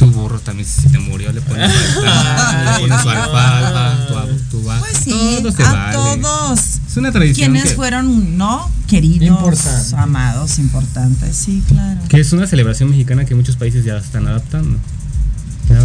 Tu 0.00 0.06
burro 0.06 0.40
también, 0.40 0.66
si 0.66 0.88
te 0.88 0.98
murió, 0.98 1.30
le 1.30 1.42
pones 1.42 1.70
su 1.70 2.00
alfalfa, 2.00 2.72
le 2.72 2.80
pones 2.80 3.02
su 3.02 3.08
alfalfa, 3.10 4.06
tu, 4.08 4.38
tu 4.58 4.64
vaca. 4.64 4.80
Pues 4.80 4.96
sí, 5.04 5.36
todo 5.42 5.52
se 5.52 5.62
a 5.62 5.72
vale. 5.72 5.92
todos. 5.92 6.60
Es 6.88 6.96
una 6.96 7.12
tradición 7.12 7.52
Quienes 7.52 7.70
que, 7.70 7.76
fueron, 7.76 8.38
¿no? 8.38 8.70
Queridos, 8.88 9.28
Importantes. 9.28 9.92
amados, 9.92 10.58
importantes. 10.58 11.36
Sí, 11.36 11.62
claro. 11.68 12.00
que 12.08 12.18
es 12.18 12.32
una 12.32 12.46
celebración 12.46 12.88
mexicana 12.88 13.26
que 13.26 13.34
muchos 13.34 13.56
países 13.56 13.84
ya 13.84 13.98
están 13.98 14.26
adaptando. 14.26 14.78
Ya. 15.68 15.78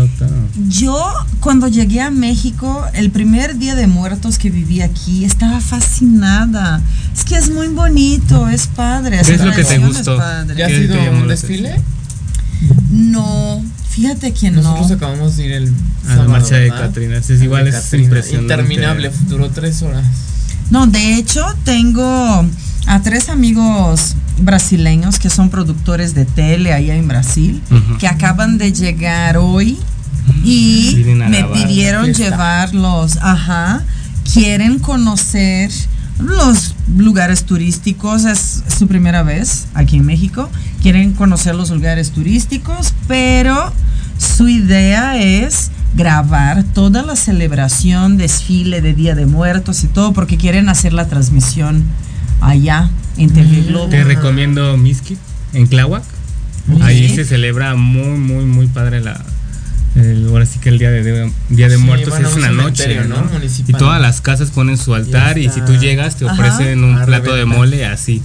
Yo 0.70 1.14
cuando 1.42 1.68
llegué 1.68 2.00
a 2.02 2.10
México, 2.10 2.86
el 2.94 3.12
primer 3.12 3.58
día 3.58 3.76
de 3.76 3.86
muertos 3.86 4.38
que 4.40 4.50
viví 4.50 4.82
aquí, 4.82 5.26
estaba 5.26 5.60
fascinada. 5.60 6.82
Es 7.14 7.26
que 7.26 7.36
es 7.36 7.50
muy 7.52 7.68
bonito, 7.68 8.48
es 8.48 8.68
padre. 8.68 9.22
¿Qué 9.26 9.34
es 9.36 9.42
lo 9.42 9.52
que 9.52 9.64
te 9.66 9.78
gustó? 9.80 10.18
¿Ya 10.18 10.66
ha 10.66 10.68
¿Qué 10.70 10.88
sido 10.88 11.12
un 11.12 11.28
desfile? 11.28 11.82
No, 12.90 13.62
fíjate 13.96 14.34
que 14.34 14.52
Nosotros 14.52 14.90
no. 14.90 14.96
acabamos 14.96 15.38
de 15.38 15.46
ir 15.46 15.52
el 15.54 15.74
A 16.10 16.16
la 16.18 16.24
marcha 16.26 16.56
de 16.56 16.70
¿verdad? 16.70 16.88
Catrinas. 16.88 17.30
Es 17.30 17.42
igual, 17.42 17.68
es 17.68 17.76
Catrina. 17.76 18.04
impresionante. 18.04 18.54
Interminable, 18.54 19.12
duró 19.28 19.50
tres 19.50 19.82
horas. 19.82 20.06
No, 20.70 20.86
de 20.88 21.16
hecho, 21.16 21.46
tengo 21.64 22.46
a 22.88 23.02
tres 23.02 23.30
amigos 23.30 24.16
brasileños 24.40 25.18
que 25.20 25.30
son 25.30 25.50
productores 25.50 26.14
de 26.14 26.26
tele 26.26 26.74
allá 26.74 26.96
en 26.96 27.08
Brasil, 27.08 27.62
que 28.00 28.08
acaban 28.08 28.58
de 28.58 28.74
llegar 28.74 29.38
hoy 29.38 29.78
y 30.44 30.94
Vienen 30.96 31.22
a 31.22 31.30
me 31.30 31.44
pidieron 31.46 32.14
llevarlos, 32.14 33.18
ajá, 33.22 33.84
quieren 34.34 34.80
conocer 34.80 35.72
los 36.20 36.76
lugares 36.98 37.46
turísticos, 37.46 38.26
es 38.26 38.64
su 38.78 38.88
primera 38.88 39.22
vez 39.24 39.66
aquí 39.74 39.98
en 39.98 40.06
México, 40.06 40.50
quieren 40.86 41.14
conocer 41.14 41.56
los 41.56 41.72
lugares 41.72 42.12
turísticos, 42.12 42.94
pero 43.08 43.74
su 44.20 44.48
idea 44.48 45.18
es 45.18 45.72
grabar 45.96 46.64
toda 46.64 47.02
la 47.02 47.16
celebración, 47.16 48.18
desfile 48.18 48.82
de 48.82 48.94
Día 48.94 49.16
de 49.16 49.26
Muertos 49.26 49.84
y 49.84 49.88
todo, 49.88 50.14
porque 50.14 50.38
quieren 50.38 50.70
hacer 50.70 50.94
la 50.94 51.08
transmisión 51.08 51.84
allá 52.40 52.92
en 53.18 53.32
TV 53.32 53.62
Globo. 53.62 53.88
Te 53.88 54.04
recomiendo 54.04 54.78
Miskit 54.78 55.18
en 55.54 55.68
Tláhuac. 55.68 56.04
Ok. 56.72 56.82
Ahí 56.84 57.10
se 57.10 57.26
celebra 57.26 57.74
muy, 57.74 58.20
muy, 58.20 58.46
muy 58.46 58.68
padre 58.68 59.02
la. 59.02 59.26
El, 59.96 60.28
ahora 60.28 60.46
sí 60.46 60.60
que 60.60 60.70
el 60.70 60.78
día 60.78 60.92
de, 60.92 61.32
día 61.50 61.70
de 61.70 61.78
Sí, 61.78 61.82
muertos 61.84 62.20
es 62.20 62.34
un 62.34 62.40
una 62.40 62.52
noche, 62.52 63.02
¿no? 63.08 63.16
¿no? 63.22 63.30
Y 63.68 63.74
todas 63.74 64.02
las 64.02 64.20
casas 64.20 64.52
ponen 64.52 64.78
su 64.78 64.94
altar 64.94 65.38
y 65.38 65.50
si 65.50 65.62
tú 65.62 65.74
llegas 65.78 66.18
te 66.18 66.26
Ajá. 66.26 66.34
ofrecen 66.34 66.84
un 66.84 66.98
A 66.98 67.06
plato 67.06 67.34
de 67.34 67.46
mole 67.46 67.86
así. 67.86 68.22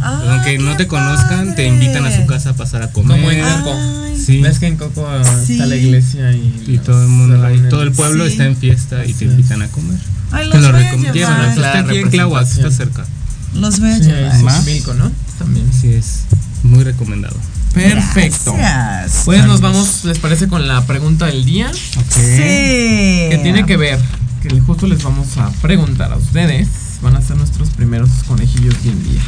Ah, 0.00 0.20
Aunque 0.32 0.58
no 0.58 0.76
te 0.76 0.86
conozcan, 0.86 1.54
te 1.54 1.66
invitan 1.66 2.04
a 2.04 2.14
su 2.14 2.26
casa 2.26 2.50
a 2.50 2.52
pasar 2.54 2.82
a 2.82 2.92
comer. 2.92 3.16
Como 3.18 3.30
en 3.30 3.40
Coco. 3.42 3.74
Sí. 4.22 4.42
¿Ves 4.42 4.58
que 4.58 4.66
en 4.66 4.76
Coco 4.76 5.08
Sí. 5.46 5.54
está 5.54 5.64
la 5.66 5.76
iglesia 5.76 6.30
y, 6.32 6.64
Y 6.66 6.78
todo 6.78 7.02
el 7.02 7.08
mundo, 7.08 7.40
reúnen? 7.42 7.70
todo 7.70 7.82
el 7.82 7.92
pueblo 7.92 8.26
Sí. 8.26 8.32
está 8.32 8.44
en 8.44 8.56
fiesta 8.56 8.98
y 9.06 9.10
Así 9.10 9.14
te 9.14 9.24
es. 9.24 9.30
invitan 9.30 9.62
a 9.62 9.68
comer. 9.68 9.98
Ay, 10.30 10.50
Te 10.50 10.56
los 10.58 10.66
lo 10.66 10.72
recomiendo. 10.72 11.18
está 11.18 11.78
aquí 11.78 11.96
en 11.96 12.10
Tláhuac, 12.10 12.46
está 12.46 12.70
cerca. 12.70 13.06
Los 13.54 13.80
voy 13.80 13.90
a 13.90 13.96
Sí, 13.98 14.82
¿no? 14.98 15.10
También. 15.38 15.66
Así 15.70 15.94
es, 15.94 16.24
muy 16.62 16.84
recomendado. 16.84 17.36
Perfecto. 17.74 18.54
Gracias. 18.56 19.22
Pues 19.24 19.44
nos 19.44 19.60
vamos, 19.60 20.04
¿les 20.04 20.18
parece 20.18 20.48
con 20.48 20.66
la 20.68 20.86
pregunta 20.86 21.26
del 21.26 21.44
día? 21.44 21.68
Ok. 21.70 22.12
Sí. 22.12 23.28
Que 23.30 23.40
tiene 23.42 23.66
que 23.66 23.76
ver, 23.76 23.98
que 24.42 24.60
justo 24.60 24.86
les 24.86 25.02
vamos 25.02 25.36
a 25.38 25.50
preguntar 25.60 26.12
a 26.12 26.16
ustedes. 26.16 26.68
Van 27.02 27.16
a 27.16 27.20
ser 27.20 27.36
nuestros 27.36 27.68
primeros 27.70 28.08
conejillos 28.26 28.82
del 28.84 29.02
día. 29.04 29.20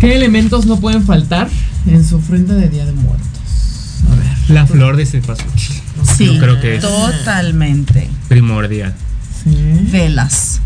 ¿Qué 0.00 0.14
elementos 0.14 0.66
no 0.66 0.78
pueden 0.78 1.04
faltar 1.04 1.48
en 1.86 2.06
su 2.06 2.16
ofrenda 2.16 2.54
de 2.54 2.68
Día 2.68 2.86
de 2.86 2.92
Muertos? 2.92 3.26
A 4.12 4.14
ver. 4.14 4.26
La 4.48 4.66
flor 4.66 4.96
de 4.96 5.04
cempasúchil, 5.06 5.82
Sí, 6.16 6.26
Yo 6.34 6.38
creo 6.40 6.60
que 6.60 6.76
es 6.76 6.80
totalmente. 6.82 8.08
primordial. 8.28 8.94
Sí. 9.42 9.56
Velas. 9.90 10.60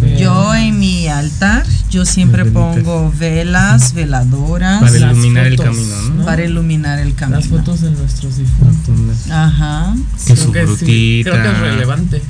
Velas. 0.00 0.20
Yo 0.20 0.54
en 0.54 0.78
mi 0.78 1.06
altar, 1.08 1.64
yo 1.90 2.04
siempre 2.06 2.44
pongo 2.46 3.12
velas, 3.18 3.92
veladoras 3.92 4.80
Para 4.82 4.96
iluminar 4.96 5.46
el 5.46 5.56
camino, 5.56 6.02
¿no? 6.16 6.24
para 6.24 6.44
iluminar 6.44 6.98
el 6.98 7.14
camino. 7.14 7.38
Las 7.40 7.48
fotos 7.48 7.80
de 7.82 7.90
nuestros 7.90 8.38
difuntos. 8.38 9.30
Ajá. 9.30 9.94
Que 10.26 10.34
su 10.36 10.50
Creo 10.50 10.66
que 10.66 10.72
sí, 10.72 11.22
frutita. 11.24 11.30
creo 11.30 11.42
que 11.42 11.50
es 11.50 11.58
relevante. 11.58 12.22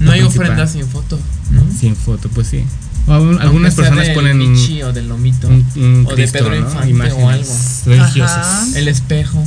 No 0.00 0.10
hay 0.10 0.20
principal. 0.20 0.46
ofrenda 0.48 0.66
sin 0.66 0.86
foto, 0.86 1.18
¿no? 1.52 1.62
Sin 1.78 1.94
foto, 1.94 2.28
pues 2.30 2.48
sí. 2.48 2.64
O 3.06 3.12
algunas 3.12 3.74
sea 3.74 3.84
personas 3.84 4.06
del 4.06 4.14
ponen 4.14 4.40
un, 4.40 4.52
Michi 4.52 4.82
o 4.82 4.92
del 4.92 5.08
Lomito. 5.08 5.46
un- 5.46 5.64
un 5.76 6.04
o 6.06 6.10
de 6.10 6.14
Cristo, 6.16 6.38
Pedro 6.38 6.50
¿no? 6.50 6.56
Infante 6.66 6.90
Imágenes 6.90 7.22
o 7.24 7.28
algo. 7.28 7.54
religiosas. 7.86 8.38
Ajá. 8.46 8.66
El 8.78 8.88
espejo. 8.88 9.44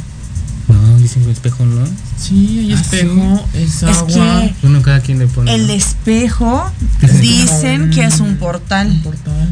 No, 0.68 0.98
dicen 0.98 1.24
que 1.24 1.32
espejo 1.32 1.66
no. 1.66 1.86
Sí, 2.18 2.60
hay 2.60 2.72
Ah, 2.74 2.76
espejo, 2.82 3.46
es 3.54 3.84
Es 3.84 3.84
agua. 3.84 4.08
que 4.08 4.68
Uno 4.68 4.82
cada 4.82 5.00
quien 5.00 5.20
le 5.20 5.28
pone. 5.28 5.54
el 5.56 5.70
espejo 5.70 6.70
Dicen- 7.02 7.22
dicen 7.22 7.90
que 7.90 8.04
es 8.04 8.20
un 8.20 8.30
Un 8.32 8.38
portal. 8.38 9.00
portal. 9.04 9.48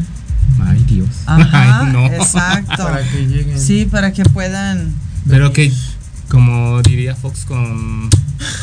Ay, 0.62 0.84
Dios. 0.88 1.08
Ajá, 1.26 1.80
Ay, 1.86 1.92
no. 1.92 2.06
exacto. 2.06 2.76
Para 2.84 3.02
que 3.08 3.26
lleguen. 3.26 3.58
Sí, 3.58 3.86
para 3.90 4.12
que 4.12 4.24
puedan. 4.24 4.92
Pero 5.28 5.52
que, 5.52 5.72
como 6.28 6.82
diría 6.82 7.14
Fox 7.14 7.44
con 7.44 8.08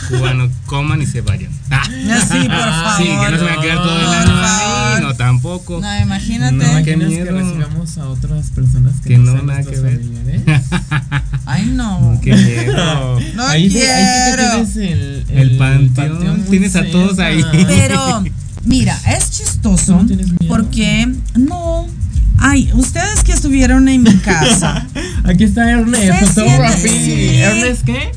cubano, 0.09 0.49
coman 0.65 1.01
y 1.01 1.05
se 1.05 1.21
vayan. 1.21 1.51
Ah, 1.71 1.83
Sí, 1.85 2.47
por 2.47 2.57
favor. 2.57 2.97
sí, 2.97 3.03
que 3.03 3.31
no 3.31 3.37
se 3.37 3.43
van 3.43 3.59
a 3.59 3.61
quedar 3.61 3.77
todo 3.77 3.99
el 3.99 4.05
año 4.07 4.33
ahí. 4.35 5.01
No, 5.01 5.15
tampoco. 5.15 5.79
No, 5.81 5.99
imagínate. 6.01 6.53
No, 6.55 6.83
qué 6.83 6.97
miedo. 6.97 7.25
que 7.25 7.31
recibamos 7.31 7.97
a 7.97 8.07
otras 8.09 8.49
personas 8.51 8.93
que, 9.01 9.09
Que 9.09 9.17
no, 9.17 9.31
sean 9.31 9.45
nada 9.47 9.63
que 9.63 9.79
ver. 9.79 9.99
familiares. 10.01 10.41
Ay, 11.45 11.65
no. 11.73 12.19
Qué 12.21 12.33
miedo. 12.35 13.19
No 13.35 13.47
ahí, 13.47 13.69
sí- 13.69 13.81
ahí 13.81 14.05
sí 14.05 14.35
que 14.35 14.35
quiero. 14.35 14.65
tienes 14.65 14.75
el, 14.75 15.25
El 15.29 15.57
panteón, 15.57 16.39
muy 16.41 16.49
tienes 16.49 16.75
a 16.75 16.85
todos 16.85 17.19
ahí. 17.19 17.43
Pero, 17.67 18.23
mira, 18.63 18.97
es 19.07 19.31
chistoso 19.31 19.93
¿Tú 19.93 19.99
no 20.01 20.05
tienes 20.07 20.27
miedo? 20.27 20.47
porque 20.47 21.07
no. 21.35 21.87
Ay, 22.37 22.69
ustedes 22.73 23.23
que 23.23 23.31
estuvieron 23.31 23.87
en 23.87 24.03
mi 24.03 24.15
casa. 24.19 24.85
Aquí 25.23 25.43
está 25.45 25.69
Ernest, 25.69 26.33
siente, 26.33 26.77
sí. 26.77 27.35
¿Ernest 27.39 27.83
qué? 27.85 28.11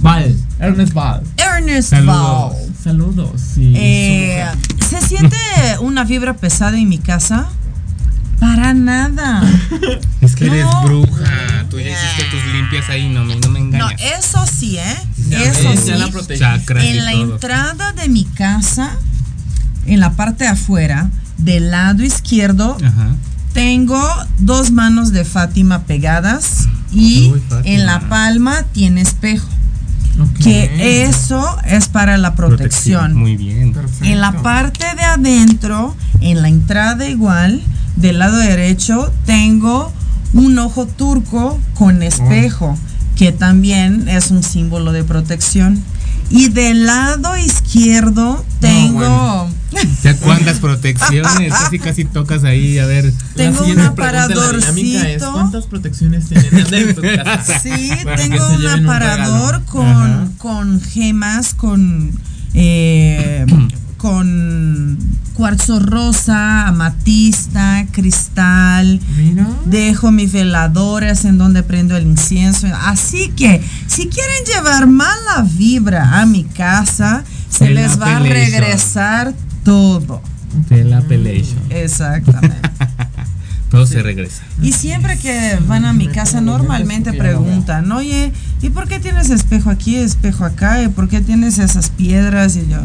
Val. 0.00 0.36
Ernest 0.58 0.92
Val. 0.92 1.22
Ernest 1.36 1.90
Saludos. 1.90 2.52
Val. 2.52 2.74
Saludos. 2.82 3.40
Sí, 3.54 3.72
Eh, 3.76 4.44
¿Se 4.88 5.00
siente 5.00 5.36
una 5.80 6.04
vibra 6.04 6.34
pesada 6.36 6.78
en 6.78 6.88
mi 6.88 6.98
casa? 6.98 7.48
Para 8.38 8.72
nada. 8.74 9.42
Es 10.22 10.34
que 10.36 10.46
eres 10.46 10.64
No. 10.64 10.82
bruja. 10.84 11.66
Tú 11.70 11.78
ya 11.78 11.90
hiciste 11.90 12.24
tus 12.30 12.44
limpias 12.52 12.88
ahí, 12.90 13.08
no 13.08 13.24
me, 13.24 13.36
no 13.36 13.48
me 13.50 13.60
No, 13.60 13.66
engañas. 13.90 14.00
eso 14.18 14.44
sí, 14.46 14.76
¿eh? 14.78 14.96
Ya 15.28 15.42
Eso 15.42 15.72
sí. 15.76 15.92
la. 15.92 16.10
Chakras 16.38 16.84
En 16.84 17.04
la 17.04 17.12
todo. 17.12 17.34
entrada 17.34 17.92
de 17.92 18.08
mi 18.08 18.24
casa, 18.24 18.90
en 19.86 20.00
la 20.00 20.12
parte 20.12 20.44
de 20.44 20.50
afuera, 20.50 21.10
del 21.38 21.70
lado 21.70 22.02
izquierdo, 22.02 22.76
Ajá. 22.82 23.10
Tengo 23.52 24.00
dos 24.38 24.70
manos 24.70 25.12
de 25.12 25.24
Fátima 25.24 25.82
pegadas 25.82 26.68
y 26.92 27.30
Uy, 27.30 27.42
en 27.64 27.86
la 27.86 28.00
palma 28.08 28.64
tiene 28.72 29.00
espejo. 29.00 29.48
Que 30.42 31.04
eso 31.04 31.56
es 31.64 31.88
para 31.88 32.18
la 32.18 32.34
protección. 32.34 33.14
Muy 33.14 33.36
bien. 33.36 33.72
Perfecto. 33.72 34.04
En 34.04 34.20
la 34.20 34.42
parte 34.42 34.84
de 34.94 35.02
adentro, 35.02 35.96
en 36.20 36.42
la 36.42 36.48
entrada 36.48 37.08
igual, 37.08 37.62
del 37.96 38.18
lado 38.18 38.36
derecho, 38.36 39.12
tengo 39.24 39.92
un 40.32 40.58
ojo 40.58 40.86
turco 40.86 41.58
con 41.74 42.02
espejo, 42.02 42.76
que 43.16 43.32
también 43.32 44.08
es 44.08 44.30
un 44.30 44.42
símbolo 44.42 44.92
de 44.92 45.04
protección. 45.04 45.82
Y 46.30 46.48
del 46.48 46.86
lado 46.86 47.36
izquierdo 47.36 48.44
tengo, 48.60 49.50
¿Ya 50.02 50.16
cuántas 50.16 50.58
protecciones? 50.58 51.52
Casi 51.52 51.78
casi 51.78 52.04
tocas 52.04 52.44
ahí, 52.44 52.78
a 52.78 52.86
ver. 52.86 53.12
tengo 53.36 53.64
un 53.64 53.80
aparadorcito. 53.80 55.32
¿Cuántas 55.32 55.66
protecciones 55.66 56.28
tienen 56.28 56.74
en 56.74 56.94
tu 56.94 57.02
casa? 57.24 57.58
Sí, 57.60 57.90
tengo 58.16 58.48
un 58.48 58.66
aparador 58.66 59.64
con, 59.64 59.86
Ajá. 59.86 60.28
con 60.38 60.80
gemas, 60.80 61.54
con, 61.54 62.12
cuarzo 65.50 65.80
rosa, 65.80 66.68
amatista, 66.68 67.84
cristal. 67.90 69.00
Mira. 69.16 69.48
Dejo 69.64 70.12
mis 70.12 70.32
veladoras 70.32 71.24
en 71.24 71.38
donde 71.38 71.64
prendo 71.64 71.96
el 71.96 72.06
incienso. 72.06 72.68
Así 72.84 73.30
que, 73.30 73.60
si 73.88 74.06
quieren 74.06 74.44
llevar 74.44 74.86
mala 74.86 75.44
vibra 75.56 76.20
a 76.20 76.26
mi 76.26 76.44
casa, 76.44 77.24
se 77.48 77.70
les 77.70 78.00
va 78.00 78.18
a 78.18 78.20
regresar 78.20 79.34
todo. 79.64 80.22
De 80.68 80.84
la 80.84 80.98
Appellation. 80.98 81.58
Exactamente. 81.70 82.70
Todo 83.70 83.86
se 83.86 84.02
regresa. 84.02 84.42
Y 84.60 84.72
siempre 84.72 85.16
que 85.16 85.56
van 85.68 85.84
a 85.84 85.92
mi 85.92 86.08
casa 86.08 86.40
normalmente 86.40 87.12
preguntan, 87.12 87.90
oye, 87.92 88.32
¿y 88.62 88.70
por 88.70 88.88
qué 88.88 88.98
tienes 88.98 89.30
espejo 89.30 89.70
aquí, 89.70 89.94
espejo 89.94 90.44
acá? 90.44 90.82
¿Y 90.82 90.88
por 90.88 91.08
qué 91.08 91.20
tienes 91.20 91.60
esas 91.60 91.88
piedras? 91.90 92.56
Y 92.56 92.66
yo, 92.68 92.78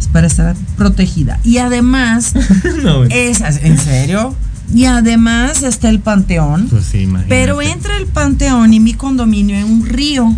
es 0.00 0.08
para 0.08 0.26
estar 0.26 0.56
protegida. 0.76 1.38
Y 1.44 1.58
además, 1.58 2.32
No, 2.82 3.04
esas, 3.04 3.58
¿en 3.62 3.78
serio? 3.78 4.34
Y 4.74 4.84
además 4.86 5.62
está 5.62 5.88
el 5.88 6.00
panteón. 6.00 6.68
Pues 6.68 6.84
sí, 6.86 6.98
imagínate. 7.00 7.28
Pero 7.28 7.60
entre 7.62 7.96
el 7.96 8.06
panteón 8.06 8.72
y 8.72 8.80
mi 8.80 8.94
condominio 8.94 9.56
hay 9.56 9.62
un 9.64 9.84
río. 9.86 10.34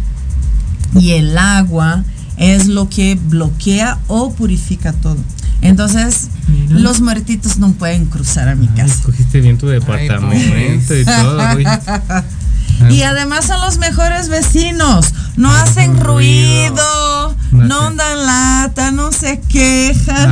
Y 0.98 1.12
el 1.12 1.37
agua 1.38 2.05
es 2.37 2.66
lo 2.66 2.88
que 2.88 3.14
bloquea 3.14 3.98
o 4.09 4.33
purifica 4.33 4.92
todo. 4.92 5.18
Entonces, 5.61 6.29
Mira. 6.48 6.81
los 6.81 7.01
muertitos 7.01 7.59
no 7.59 7.72
pueden 7.72 8.07
cruzar 8.07 8.48
a 8.48 8.55
mi 8.57 8.68
Ay, 8.68 8.75
casa. 8.83 8.94
escogiste 8.94 9.40
bien 9.40 9.59
tu 9.59 9.68
departamento 9.68 10.96
y 10.98 11.05
todo, 11.05 11.37
güey. 11.53 11.64
Y 12.90 13.03
además 13.03 13.47
son 13.47 13.61
los 13.61 13.79
mejores 13.79 14.29
vecinos. 14.29 15.12
No 15.37 15.51
hacen 15.53 15.99
ruido. 16.01 17.35
ruido, 17.51 17.66
No 17.66 17.90
dan 17.92 18.27
lata, 18.27 18.90
no 18.90 19.12
se 19.12 19.40
quejan. 19.40 20.31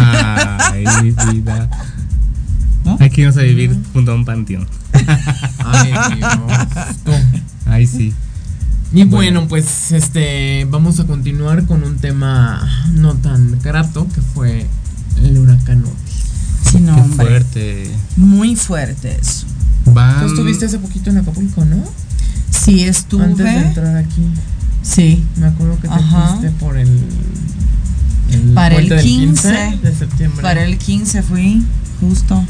Ay, 0.73 0.85
mi 1.03 1.11
vida. 1.13 1.69
¿No? 2.85 2.97
Hay 3.01 3.11
que 3.11 3.23
irnos 3.23 3.37
a 3.37 3.43
vivir 3.43 3.77
junto 3.93 4.13
a 4.13 4.15
un 4.15 4.25
panteón. 4.25 4.67
Ay, 5.65 5.93
Dios. 6.17 6.31
Tú. 7.05 7.13
Ay, 7.67 7.87
sí. 7.87 8.13
Y 8.93 9.05
bueno, 9.05 9.47
pues 9.47 9.93
este 9.93 10.67
vamos 10.69 10.99
a 10.99 11.07
continuar 11.07 11.65
con 11.67 11.85
un 11.85 11.99
tema 11.99 12.69
no 12.95 13.15
tan 13.15 13.61
grato 13.61 14.07
que 14.13 14.21
fue 14.21 14.67
el 15.23 15.39
huracán 15.39 15.85
Otis. 15.85 16.73
Sí, 16.73 16.81
no, 16.81 16.95
Qué 16.97 17.01
hombre. 17.01 17.27
fuerte. 17.27 17.91
Muy 18.17 18.57
fuerte 18.57 19.17
eso. 19.21 19.47
Van. 19.87 20.21
Tú 20.21 20.27
estuviste 20.27 20.67
hace 20.67 20.79
poquito 20.79 21.11
en 21.11 21.19
Acapulco, 21.19 21.65
¿no? 21.65 21.85
Sí, 22.51 22.85
estuve. 22.85 23.25
Antes 23.25 23.45
de 23.45 23.59
entrar 23.59 23.97
aquí. 23.97 24.23
Sí. 24.83 25.25
Me 25.37 25.47
acuerdo 25.47 25.77
que 25.81 25.89
te 25.89 25.95
Ajá. 25.95 26.29
fuiste 26.37 26.51
por 26.59 26.77
el, 26.77 26.89
el 28.33 28.41
Para 28.55 28.77
el 28.77 28.87
puente 28.89 28.95
del 28.97 29.05
15 29.05 29.79
de 29.83 29.95
septiembre. 29.95 30.43
Para 30.43 30.65
el 30.65 30.79
15 30.79 31.23
fui, 31.23 31.63
justo. 32.01 32.45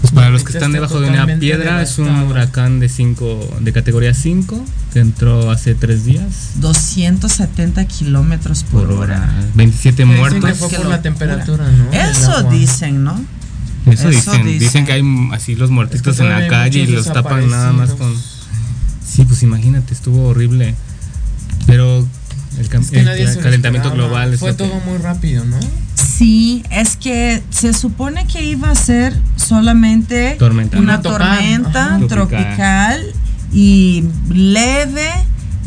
Pues 0.00 0.12
para 0.12 0.30
los 0.30 0.42
que 0.42 0.48
Está 0.48 0.58
están 0.58 0.72
debajo 0.72 1.00
de 1.00 1.08
una 1.08 1.26
piedra, 1.38 1.80
es 1.82 1.98
un 1.98 2.08
huracán 2.08 2.80
de 2.80 2.88
cinco, 2.88 3.48
de 3.60 3.72
categoría 3.72 4.12
5 4.14 4.62
que 4.92 5.00
entró 5.00 5.50
hace 5.50 5.74
tres 5.74 6.04
días 6.04 6.50
270 6.56 7.84
kilómetros 7.86 8.62
por, 8.64 8.86
por 8.88 8.92
hora. 8.98 9.16
hora. 9.16 9.34
27 9.54 9.96
Que 9.96 10.02
dicen 10.04 10.18
muertos. 10.18 10.44
que 10.44 10.54
fue 10.54 10.68
por 10.68 10.78
la 10.78 10.84
locura. 10.84 11.02
temperatura, 11.02 11.64
¿no? 11.70 11.92
Eso 11.92 12.42
dicen, 12.50 13.04
¿no? 13.04 13.14
Eso, 13.86 14.08
Eso 14.08 14.10
dicen. 14.10 14.44
dicen. 14.44 14.58
dicen. 14.58 14.86
que 14.86 14.92
hay 14.92 15.02
así 15.32 15.54
los 15.56 15.70
muertitos 15.70 16.14
Es 16.14 16.20
que 16.20 16.26
en 16.26 16.30
la 16.40 16.46
calle 16.48 16.80
y 16.80 16.86
los 16.88 17.06
tapan 17.06 17.48
nada 17.48 17.72
más 17.72 17.90
con. 17.92 18.12
Sí, 19.08 19.24
pues 19.24 19.42
imagínate, 19.42 19.94
estuvo 19.94 20.28
horrible. 20.28 20.74
Pero 21.66 22.06
el, 22.58 22.68
cam- 22.70 22.80
Es 22.82 22.90
que 22.90 22.98
el 23.00 23.04
nadie 23.06 23.26
se 23.28 23.36
lo 23.36 23.42
calentamiento 23.42 23.88
esperaba. 23.88 24.08
global 24.10 24.34
es 24.34 24.40
Fue 24.40 24.50
que- 24.50 24.56
todo 24.56 24.80
muy 24.86 24.98
rápido, 24.98 25.44
¿no? 25.44 25.58
Sí, 25.94 26.62
es 26.70 26.96
que 26.96 27.42
se 27.50 27.72
supone 27.74 28.26
que 28.26 28.42
iba 28.44 28.70
a 28.70 28.74
ser 28.74 29.18
solamente 29.36 30.36
Tormenta. 30.38 30.78
una 30.78 31.02
tormenta 31.02 31.96
ajá. 31.96 32.06
tropical 32.06 33.02
y 33.52 34.04
leve, 34.30 35.08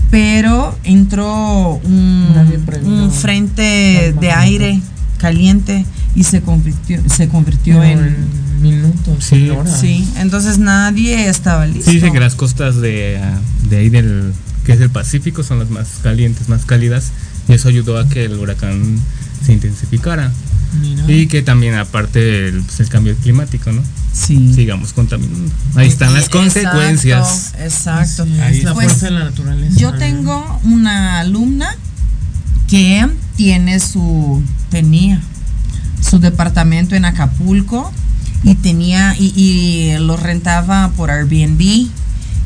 pero 0.10 0.75
entró 0.84 1.75
un, 1.84 3.12
frente 3.12 4.15
de 4.19 4.32
aire 4.32 4.80
caliente 5.17 5.86
y 6.15 6.23
se 6.23 6.41
convirtió, 6.41 7.01
se 7.09 7.27
convirtió 7.29 7.83
en... 7.83 7.99
en 7.99 8.61
minutos, 8.61 9.23
Sí. 9.23 9.35
en 9.45 9.51
horas. 9.51 9.79
Sí, 9.79 10.07
entonces 10.17 10.57
nadie 10.57 11.29
estaba 11.29 11.65
listo. 11.65 11.89
Sí, 11.89 11.97
dice 11.97 12.11
que 12.11 12.19
las 12.19 12.35
costas 12.35 12.81
de, 12.81 13.19
de 13.69 13.77
ahí 13.77 13.89
del 13.89 14.33
que 14.65 14.73
es 14.73 14.81
el 14.81 14.89
Pacífico 14.89 15.43
son 15.43 15.59
las 15.59 15.69
más 15.69 15.87
calientes, 16.03 16.49
más 16.49 16.65
cálidas 16.65 17.11
y 17.47 17.53
eso 17.53 17.69
ayudó 17.69 17.97
a 17.97 18.07
que 18.09 18.25
el 18.25 18.33
huracán 18.37 18.99
se 19.45 19.53
intensificara 19.53 20.31
Mira. 20.81 21.03
y 21.07 21.27
que 21.27 21.41
también 21.41 21.75
aparte 21.75 22.49
el, 22.49 22.61
pues, 22.61 22.79
el 22.81 22.89
cambio 22.89 23.15
climático, 23.15 23.71
¿no? 23.71 23.81
Sí. 24.13 24.51
Sigamos 24.53 24.91
contaminando. 24.93 25.49
Ahí 25.75 25.87
están 25.87 26.13
las 26.13 26.25
Exacto, 26.25 26.39
consecuencias. 26.39 27.53
Exacto. 27.59 28.25
Sí, 28.25 28.39
Ahí 28.41 28.57
es 28.57 28.63
la 28.65 28.73
Pues, 28.73 28.87
fuerza 28.87 29.05
de 29.05 29.11
la 29.13 29.23
naturaleza. 29.23 29.79
Yo 29.79 29.93
tengo 29.93 30.59
una 30.65 31.19
alumna 31.21 31.69
que 32.67 33.07
tiene 33.37 33.79
su 33.79 34.43
tenía 34.69 35.21
su 36.01 36.19
departamento 36.19 36.95
en 36.95 37.05
Acapulco 37.05 37.91
y 38.43 38.55
tenía 38.55 39.15
y, 39.17 39.33
y 39.35 39.97
lo 39.99 40.17
rentaba 40.17 40.91
por 40.95 41.12
Airbnb 41.12 41.89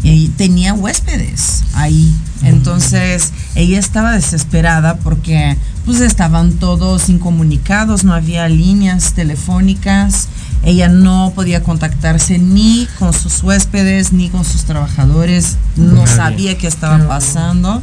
y 0.03 0.27
tenía 0.29 0.73
huéspedes 0.73 1.63
ahí. 1.73 2.13
Entonces 2.43 3.31
ella 3.55 3.79
estaba 3.79 4.11
desesperada 4.11 4.97
porque 4.97 5.57
pues 5.85 6.01
estaban 6.01 6.53
todos 6.53 7.09
incomunicados, 7.09 8.03
no 8.03 8.13
había 8.13 8.47
líneas 8.49 9.13
telefónicas. 9.13 10.27
Ella 10.65 10.87
no 10.87 11.33
podía 11.35 11.63
contactarse 11.63 12.37
ni 12.37 12.87
con 12.99 13.13
sus 13.13 13.43
huéspedes 13.43 14.13
ni 14.13 14.29
con 14.29 14.45
sus 14.45 14.63
trabajadores. 14.63 15.57
No 15.75 16.05
sabía 16.07 16.57
qué 16.57 16.67
estaba 16.67 17.05
pasando. 17.07 17.81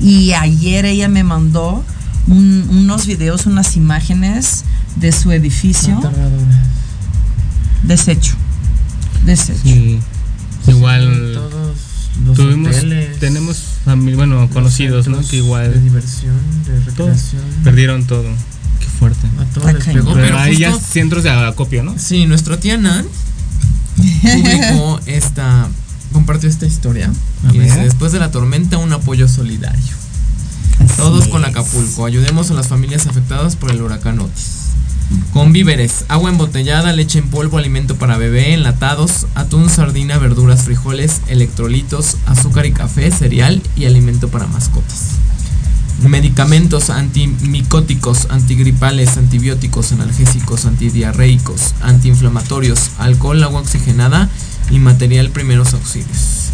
Y 0.00 0.32
ayer 0.32 0.84
ella 0.84 1.08
me 1.08 1.24
mandó 1.24 1.84
un- 2.28 2.66
unos 2.70 3.06
videos, 3.06 3.46
unas 3.46 3.76
imágenes 3.76 4.64
de 4.96 5.12
su 5.12 5.30
edificio 5.32 5.98
Aterradora. 5.98 6.62
deshecho. 7.82 8.34
Deshecho. 9.24 9.60
Sí. 9.62 9.98
Igual 10.68 11.32
Todos 11.34 11.76
los 12.26 12.36
tuvimos 12.36 12.76
hoteles, 12.76 13.18
tenemos 13.20 13.56
familia, 13.84 14.16
bueno, 14.16 14.48
conocidos, 14.50 15.06
¿no? 15.08 15.20
Que 15.20 15.26
De 15.26 15.36
igual 15.36 15.82
diversión, 15.84 16.34
de 16.64 16.92
todo, 16.92 17.06
recreación. 17.08 17.42
perdieron 17.62 18.04
todo. 18.06 18.24
Qué 18.80 18.86
fuerte. 18.98 19.26
A 19.40 19.44
todos 19.54 19.72
les 19.72 19.84
pegó, 19.84 20.12
Pero, 20.14 20.26
pero 20.26 20.38
hay 20.38 20.56
ya 20.56 20.76
centros 20.78 21.22
de 21.22 21.30
acopio, 21.30 21.82
¿no? 21.82 21.94
Sí, 21.98 22.26
nuestra 22.26 22.58
tía 22.58 22.76
Nan 22.78 23.04
publicó 24.22 25.00
esta, 25.06 25.68
compartió 26.12 26.48
esta 26.48 26.66
historia 26.66 27.10
A 27.48 27.52
y 27.54 27.58
ver. 27.58 27.68
dice, 27.68 27.80
después 27.84 28.12
de 28.12 28.18
la 28.18 28.30
tormenta 28.30 28.78
un 28.78 28.92
apoyo 28.92 29.28
solidario. 29.28 29.94
Todos 30.96 31.28
con 31.28 31.44
Acapulco, 31.44 32.06
ayudemos 32.06 32.50
a 32.50 32.54
las 32.54 32.68
familias 32.68 33.06
afectadas 33.06 33.56
por 33.56 33.70
el 33.70 33.82
huracán 33.82 34.18
Otis. 34.18 34.66
Con 35.32 35.52
víveres, 35.52 36.04
agua 36.08 36.30
embotellada, 36.30 36.92
leche 36.92 37.18
en 37.18 37.28
polvo, 37.28 37.58
alimento 37.58 37.96
para 37.96 38.18
bebé, 38.18 38.54
enlatados, 38.54 39.26
atún, 39.34 39.70
sardina, 39.70 40.18
verduras, 40.18 40.64
frijoles, 40.64 41.20
electrolitos, 41.28 42.16
azúcar 42.26 42.66
y 42.66 42.72
café, 42.72 43.10
cereal 43.10 43.62
y 43.76 43.84
alimento 43.84 44.28
para 44.28 44.46
mascotas. 44.46 45.12
Medicamentos 46.02 46.90
antimicóticos, 46.90 48.26
antigripales, 48.30 49.16
antibióticos, 49.16 49.92
analgésicos, 49.92 50.66
antidiarreicos, 50.66 51.74
antiinflamatorios, 51.82 52.90
alcohol, 52.98 53.42
agua 53.42 53.60
oxigenada 53.60 54.28
y 54.70 54.78
material 54.78 55.30
primeros 55.30 55.72
auxilios. 55.74 56.50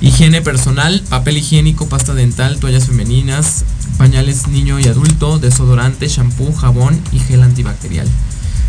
Higiene 0.00 0.42
personal, 0.42 1.02
papel 1.08 1.38
higiénico, 1.38 1.88
pasta 1.88 2.14
dental, 2.14 2.58
toallas 2.60 2.86
femeninas, 2.86 3.64
pañales 3.96 4.46
niño 4.48 4.78
y 4.78 4.86
adulto, 4.86 5.38
desodorante, 5.38 6.06
shampoo, 6.08 6.52
jabón 6.52 7.00
y 7.12 7.18
gel 7.18 7.42
antibacterial. 7.42 8.06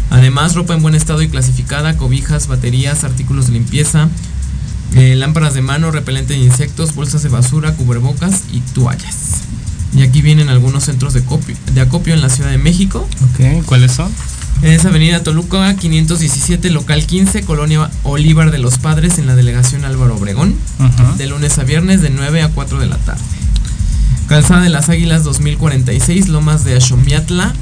Además, 0.10 0.56
ropa 0.56 0.74
en 0.74 0.82
buen 0.82 0.96
estado 0.96 1.22
y 1.22 1.28
clasificada, 1.30 1.98
cobijas, 1.98 2.48
baterías, 2.48 3.04
artículos 3.04 3.46
de 3.48 3.54
limpieza, 3.54 4.10
eh, 4.96 5.16
lámparas 5.16 5.54
de 5.54 5.62
mano, 5.62 5.92
repelente 5.92 6.34
de 6.34 6.40
insectos, 6.40 6.96
bolsas 6.96 7.22
de 7.22 7.30
basura, 7.30 7.76
cubrebocas 7.76 8.42
y 8.52 8.62
toallas. 8.62 9.42
Y 9.96 10.02
aquí 10.02 10.22
vienen 10.24 10.50
algunos 10.50 10.86
centros 10.86 11.14
de, 11.14 11.24
copio- 11.24 11.56
de 11.74 11.82
acopio 11.82 12.16
en 12.16 12.22
la 12.22 12.30
Ciudad 12.30 12.50
de 12.50 12.58
México. 12.58 13.08
Ok, 13.34 13.66
¿cuáles 13.66 13.92
son? 13.92 14.12
Es 14.62 14.84
Avenida 14.84 15.24
Toluca 15.24 15.74
517, 15.74 16.70
local 16.70 17.06
15, 17.06 17.44
Colonia 17.44 17.90
Olivar 18.04 18.52
de 18.52 18.58
los 18.58 18.78
Padres, 18.78 19.18
en 19.18 19.26
la 19.26 19.36
delegación 19.36 19.86
Álvaro 19.86 20.18
Obregón, 20.18 20.54
de 21.18 21.28
lunes 21.28 21.58
a 21.60 21.64
viernes 21.64 22.02
de 22.02 22.10
9 22.10 22.42
a 22.42 22.50
4 22.50 22.80
de 22.80 22.88
la 22.88 22.98
tarde. 22.98 23.22
Calzada 24.28 24.62
de 24.62 24.70
las 24.70 24.90
Águilas 24.90 25.24
2046, 25.24 26.28
Lomas 26.28 26.66
de 26.66 26.76
Ashomiatla, 26.76 27.54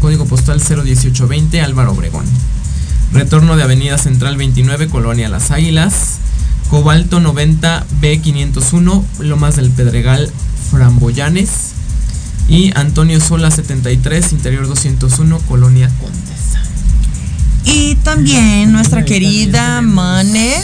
código 0.00 0.24
postal 0.24 0.58
01820, 0.58 1.60
Álvaro 1.60 1.92
Obregón. 1.92 2.24
Retorno 3.12 3.56
de 3.56 3.62
Avenida 3.62 3.98
Central 3.98 4.36
29, 4.36 4.88
Colonia 4.88 5.28
Las 5.28 5.50
Águilas. 5.50 6.18
Cobalto 6.70 7.20
90, 7.20 7.86
B501, 8.00 9.04
Lomas 9.20 9.56
del 9.56 9.70
Pedregal, 9.70 10.30
Framboyanes. 10.70 11.74
Y 12.48 12.72
Antonio 12.76 13.20
Sola 13.20 13.50
73, 13.50 14.32
Interior 14.32 14.66
201, 14.66 15.38
Colonia 15.40 15.90
Condesa. 16.00 16.35
Y 17.66 17.96
también 17.96 18.72
nuestra 18.72 19.04
querida 19.04 19.82
Mane 19.82 20.54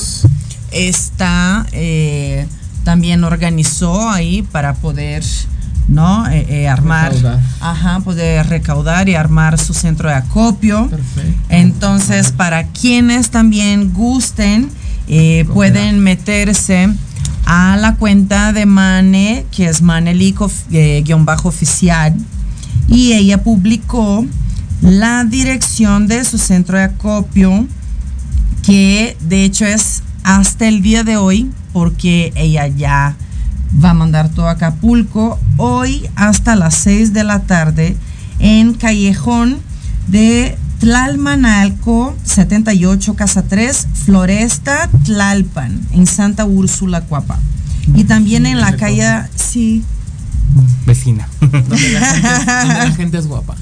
está, 0.71 1.67
eh, 1.73 2.47
también 2.85 3.25
organizó 3.25 4.09
ahí 4.09 4.43
para 4.43 4.75
poder, 4.75 5.25
¿no? 5.89 6.29
Eh, 6.31 6.47
eh, 6.49 6.69
armar, 6.69 7.13
Recaudar. 7.13 7.41
ajá, 7.61 8.01
poder 8.01 8.47
recaudar 8.47 9.09
y 9.09 9.17
armar 9.17 9.59
su 9.59 9.75
centro 9.75 10.09
de 10.09 10.15
acopio. 10.15 10.89
Perfecto. 10.89 11.33
Entonces, 11.49 12.31
para 12.31 12.69
quienes 12.69 13.31
también 13.31 13.93
gusten 13.93 14.71
pueden 15.53 15.99
meterse 15.99 16.89
a 17.45 17.77
la 17.77 17.97
cuenta 17.97 18.53
de 18.53 18.65
Mane, 18.65 19.45
que 19.51 19.67
es 19.67 19.83
Manelico 19.83 20.51
oficial, 21.45 22.15
y 22.89 23.13
ella 23.13 23.43
publicó 23.43 24.25
la 24.83 25.25
dirección 25.25 26.09
de 26.09 26.25
su 26.25 26.39
centro 26.39 26.77
de 26.77 26.85
acopio, 26.85 27.67
que 28.63 29.17
de 29.21 29.45
hecho 29.45 29.65
es 29.65 30.03
hasta 30.25 30.69
el 30.69 30.83
día 30.83 31.05
de 31.05 31.17
hoy, 31.17 31.51
porque 31.73 32.33
ella 32.35 32.67
ya 32.67 33.17
va 33.83 33.91
a 33.91 33.95
mandar 33.95 34.29
todo 34.29 34.49
a 34.49 34.53
Acapulco, 34.53 35.39
hoy 35.57 36.09
hasta 36.17 36.57
las 36.57 36.75
6 36.75 37.13
de 37.13 37.25
la 37.25 37.41
tarde, 37.41 37.97
en 38.39 38.75
Callejón 38.75 39.59
de 40.09 40.59
Tlalmanalco 40.81 42.15
78, 42.25 43.15
Casa 43.15 43.45
3, 43.45 43.87
Floresta, 44.05 44.91
Tlalpan, 45.05 45.81
en 45.93 46.07
Santa 46.07 46.45
Úrsula, 46.45 47.03
Cuapa. 47.03 47.39
Y 47.95 48.05
también 48.05 48.47
en 48.47 48.61
la 48.61 48.77
calle, 48.77 49.07
sí, 49.37 49.85
Vecina. 50.87 51.29
Donde 51.41 51.93
la 51.93 52.01
gente, 52.01 52.29
donde 52.29 52.75
la 52.75 52.93
gente 52.95 53.19
es 53.19 53.27
guapa. 53.27 53.57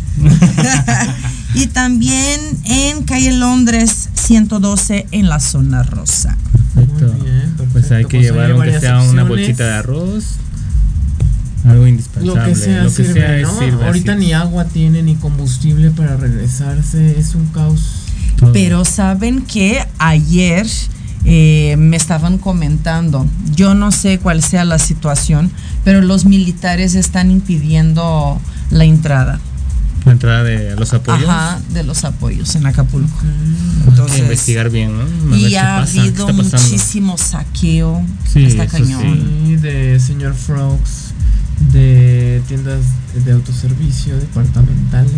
y 1.55 1.67
también 1.69 2.41
en 2.65 3.03
calle 3.05 3.33
Londres 3.33 4.09
112 4.15 5.07
en 5.11 5.29
la 5.29 5.41
zona 5.41 5.83
rosa. 5.83 6.37
Perfecto. 6.75 7.13
Muy 7.13 7.31
bien, 7.31 7.41
perfecto. 7.57 7.67
Pues 7.73 7.93
hay 7.93 8.05
que 8.05 8.19
Pues 8.19 8.23
llevar 8.23 8.47
hay 8.47 8.51
aunque 8.53 8.81
sea 8.81 9.03
una 9.03 9.25
bolsita 9.25 9.65
de 9.65 9.73
arroz. 9.75 10.25
Algo 11.65 11.87
indispensable. 11.87 12.41
Lo 12.41 12.49
que 12.49 12.55
sea 12.55 12.85
Lo 12.85 12.89
que 12.89 12.97
sirve, 12.97 13.13
sea 13.13 13.37
es 13.37 13.43
¿no? 13.43 13.59
sirve, 13.59 13.85
Ahorita 13.85 14.13
así 14.13 14.21
ni 14.21 14.33
agua 14.33 14.65
tiene 14.65 15.03
ni 15.03 15.15
combustible 15.17 15.91
para 15.91 16.17
regresarse, 16.17 17.19
es 17.19 17.35
un 17.35 17.47
caos. 17.49 18.07
Todo. 18.39 18.53
Pero 18.53 18.85
saben 18.87 19.43
que 19.43 19.87
ayer 19.99 20.67
eh, 21.25 21.77
me 21.79 21.97
estaban 21.97 22.39
comentando, 22.39 23.27
yo 23.55 23.75
no 23.75 23.93
sé 23.93 24.19
cuál 24.19 24.43
sea 24.43 24.65
la 24.65 24.79
situación, 24.79 25.51
pero 25.85 26.01
los 26.01 26.25
militares 26.25 26.95
están 26.95 27.31
impidiendo 27.31 28.41
la 28.71 28.85
entrada 28.85 29.39
La 30.07 30.13
entrada 30.13 30.43
de 30.45 30.77
los 30.77 30.95
apoyos. 30.95 31.29
ajá, 31.29 31.61
de 31.75 31.83
los 31.85 32.05
apoyos 32.05 32.55
en 32.57 32.67
Acapulco. 32.67 33.19
Hay 33.23 33.85
que 33.85 33.91
Entonces, 33.91 34.19
investigar 34.21 34.71
bien, 34.71 34.97
¿no? 34.97 35.03
A 35.03 35.31
ver 35.31 35.39
y 35.41 35.49
qué 35.51 35.59
ha 35.59 35.81
pasa, 35.81 35.93
qué 35.93 36.01
habido 36.01 36.33
muchísimo 36.33 37.19
saqueo. 37.19 38.03
Sí, 38.33 38.45
está 38.45 38.67
cañón. 38.67 39.03
Sí, 39.47 39.57
de 39.57 40.01
señor 40.01 40.35
Frogs, 40.35 41.13
de 41.73 42.43
tiendas 42.49 42.81
de 43.25 43.33
autoservicio, 43.33 44.17
departamentales, 44.17 45.13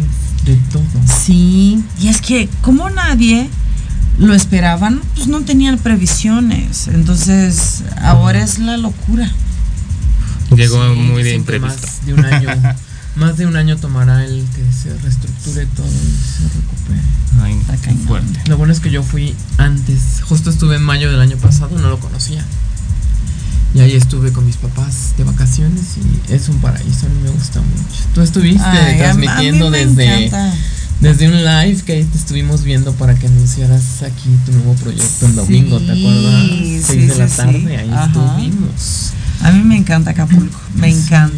de 0.44 0.56
todo. 0.72 0.82
Sí, 1.24 1.84
y 2.00 2.08
es 2.08 2.20
que 2.20 2.48
como 2.62 2.90
nadie 2.90 3.48
lo 4.22 4.34
esperaban, 4.34 5.00
pues 5.14 5.26
no 5.28 5.40
tenían 5.42 5.78
previsiones. 5.78 6.88
Entonces, 6.88 7.82
ahora 8.00 8.42
es 8.42 8.58
la 8.58 8.76
locura. 8.76 9.30
Llegó 10.54 10.82
Sí, 10.94 11.00
muy 11.00 11.22
de 11.22 11.34
imprevisto. 11.34 11.86
Más 11.86 12.06
de 12.06 12.14
un 12.14 12.24
año, 12.24 12.48
más 13.16 13.36
de 13.36 13.46
un 13.46 13.56
año 13.56 13.76
tomará 13.78 14.24
el 14.24 14.44
que 14.54 14.62
se 14.72 14.96
reestructure 14.98 15.66
todo 15.74 15.86
y 15.86 15.90
se 15.90 16.44
recupere. 16.44 17.00
Ay, 17.42 17.58
Está 17.74 17.90
fuerte. 18.06 18.40
Lo 18.48 18.56
bueno 18.58 18.72
es 18.72 18.80
que 18.80 18.90
yo 18.90 19.02
fui 19.02 19.34
antes, 19.58 20.20
justo 20.22 20.50
estuve 20.50 20.76
en 20.76 20.82
mayo 20.82 21.10
del 21.10 21.20
año 21.20 21.36
pasado, 21.38 21.78
no 21.78 21.88
lo 21.88 21.98
conocía. 21.98 22.44
Y 23.74 23.80
ahí 23.80 23.92
estuve 23.92 24.32
con 24.32 24.44
mis 24.44 24.56
papás 24.58 25.14
de 25.16 25.24
vacaciones 25.24 25.82
y 25.96 26.32
es 26.34 26.50
un 26.50 26.58
paraíso, 26.58 27.06
a 27.06 27.08
mí 27.08 27.16
me 27.24 27.30
gusta 27.30 27.60
mucho. 27.60 28.04
Tú 28.14 28.20
estuviste 28.20 28.62
Ay, 28.62 29.00
a- 29.00 29.12
a 29.12 29.14
mí 29.14 29.24
transmitiendo 29.24 29.70
me 29.70 29.86
desde, 29.86 30.26
encanta. 30.26 30.54
Desde 31.02 31.28
un 31.28 31.36
live 31.44 31.82
que 31.84 31.92
ahí 31.92 32.04
te 32.04 32.16
estuvimos 32.16 32.62
viendo 32.62 32.92
para 32.94 33.14
que 33.14 33.26
anunciaras 33.26 34.02
aquí 34.02 34.30
tu 34.46 34.52
nuevo 34.52 34.74
proyecto 34.74 35.26
el 35.26 35.34
domingo, 35.34 35.78
¿te 35.80 35.92
acuerdas? 35.92 36.42
sí, 36.48 36.82
Seis 36.84 37.08
de 37.08 37.16
la 37.18 37.28
sí, 37.28 37.30
sí. 37.34 37.36
tarde, 37.36 37.76
ahí 37.76 37.90
Ajá. 37.90 38.04
estuvimos. 38.06 39.10
A 39.42 39.50
mí 39.52 39.64
me 39.64 39.76
encanta 39.76 40.12
Acapulco, 40.12 40.58
me 40.76 40.88
encanta. 40.88 41.36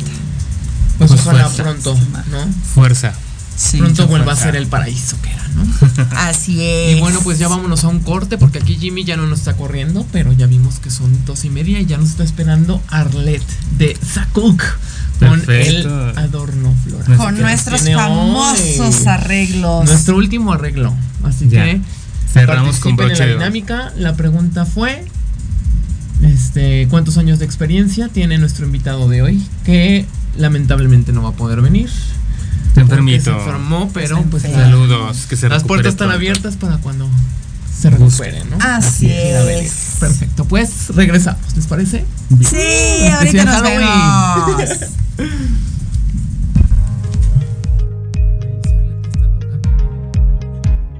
Pues, 0.98 1.10
Pues 1.10 1.20
ojalá 1.22 1.44
fuerza. 1.48 1.62
pronto, 1.62 1.98
¿no? 2.30 2.46
Fuerza. 2.74 3.14
Sí. 3.56 3.78
pronto 3.78 4.06
vuelva 4.08 4.32
a 4.32 4.36
fuerza. 4.36 4.50
ser 4.52 4.56
el 4.56 4.66
paraíso 4.66 5.16
que 5.22 5.30
era, 5.30 5.48
¿no? 5.54 5.64
Así 6.18 6.60
es. 6.62 6.96
Y 6.96 7.00
bueno, 7.00 7.20
pues 7.22 7.38
ya 7.38 7.48
vámonos 7.48 7.84
a 7.84 7.88
un 7.88 8.00
corte 8.00 8.36
porque 8.36 8.58
aquí 8.58 8.76
Jimmy 8.76 9.04
ya 9.04 9.16
no 9.16 9.26
nos 9.26 9.38
está 9.40 9.54
corriendo, 9.54 10.04
pero 10.12 10.32
ya 10.32 10.46
vimos 10.46 10.78
que 10.80 10.90
son 10.90 11.24
dos 11.24 11.44
y 11.44 11.50
media 11.50 11.80
y 11.80 11.86
ya 11.86 11.96
nos 11.96 12.10
está 12.10 12.24
esperando 12.24 12.82
Arlet 12.88 13.42
de 13.78 13.96
Sakuk 14.12 14.60
con 15.18 15.50
el 15.50 15.86
adorno 16.16 16.74
floral. 16.84 17.16
Con 17.16 17.40
nuestros 17.40 17.82
famosos 17.90 18.80
hoy. 19.00 19.06
arreglos. 19.06 19.84
Nuestro 19.86 20.16
último 20.16 20.52
arreglo. 20.52 20.94
Así 21.22 21.48
Ya. 21.48 21.64
que 21.64 21.80
Cerramos 22.32 22.78
con 22.80 22.96
participen 22.96 23.00
en 23.00 23.06
broche 23.06 23.26
la 23.26 23.32
dinámica. 23.32 23.92
La 23.96 24.16
pregunta 24.16 24.66
fue 24.66 25.04
este, 26.22 26.86
¿cuántos 26.88 27.18
años 27.18 27.38
de 27.38 27.44
experiencia 27.44 28.08
tiene 28.08 28.38
nuestro 28.38 28.66
invitado 28.66 29.08
de 29.08 29.22
hoy? 29.22 29.46
Que 29.64 30.06
lamentablemente 30.36 31.12
no 31.12 31.22
va 31.22 31.30
a 31.30 31.32
poder 31.32 31.60
venir. 31.60 31.90
Te 32.74 32.84
permito. 32.84 33.24
Se 33.24 33.30
enfermó, 33.30 33.90
pero 33.94 34.20
pues. 34.30 34.42
Saludos. 34.42 35.26
Que 35.28 35.36
se 35.36 35.48
las 35.48 35.62
puertas 35.64 35.92
están 35.92 36.08
pronto. 36.08 36.16
abiertas 36.16 36.56
para 36.56 36.78
cuando 36.78 37.08
se 37.80 37.90
recupere, 37.90 38.44
¿no? 38.44 38.56
Así 38.60 39.10
es. 39.10 39.96
Perfecto, 40.00 40.44
pues 40.44 40.88
regresamos, 40.94 41.40
¿les 41.56 41.66
parece? 41.66 42.04
Sí, 42.40 43.08
ahorita 43.08 43.24
Especial 43.24 43.46
nos 43.46 43.62
vemos. 43.62 44.94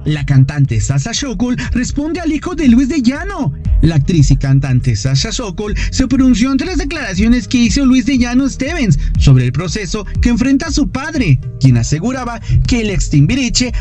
La 0.05 0.23
cantante 0.23 0.79
Sasha 0.79 1.13
Sokol 1.15 1.57
responde 1.71 2.19
al 2.19 2.31
hijo 2.31 2.53
de 2.53 2.67
Luis 2.67 2.89
de 2.89 3.01
Llano. 3.01 3.53
La 3.81 3.95
actriz 3.95 4.29
y 4.29 4.37
cantante 4.37 4.95
Sasha 4.95 5.31
Sokol 5.31 5.75
se 5.89 6.07
pronunció 6.07 6.51
ante 6.51 6.65
las 6.65 6.77
declaraciones 6.77 7.47
que 7.47 7.57
hizo 7.57 7.83
Luis 7.85 8.05
de 8.05 8.19
Llano 8.19 8.47
Stevens 8.47 8.99
sobre 9.17 9.45
el 9.45 9.51
proceso 9.51 10.05
que 10.21 10.29
enfrenta 10.29 10.67
a 10.67 10.71
su 10.71 10.89
padre, 10.89 11.39
quien 11.59 11.77
aseguraba 11.77 12.39
que 12.67 12.81
el 12.81 12.91
ex 12.91 13.09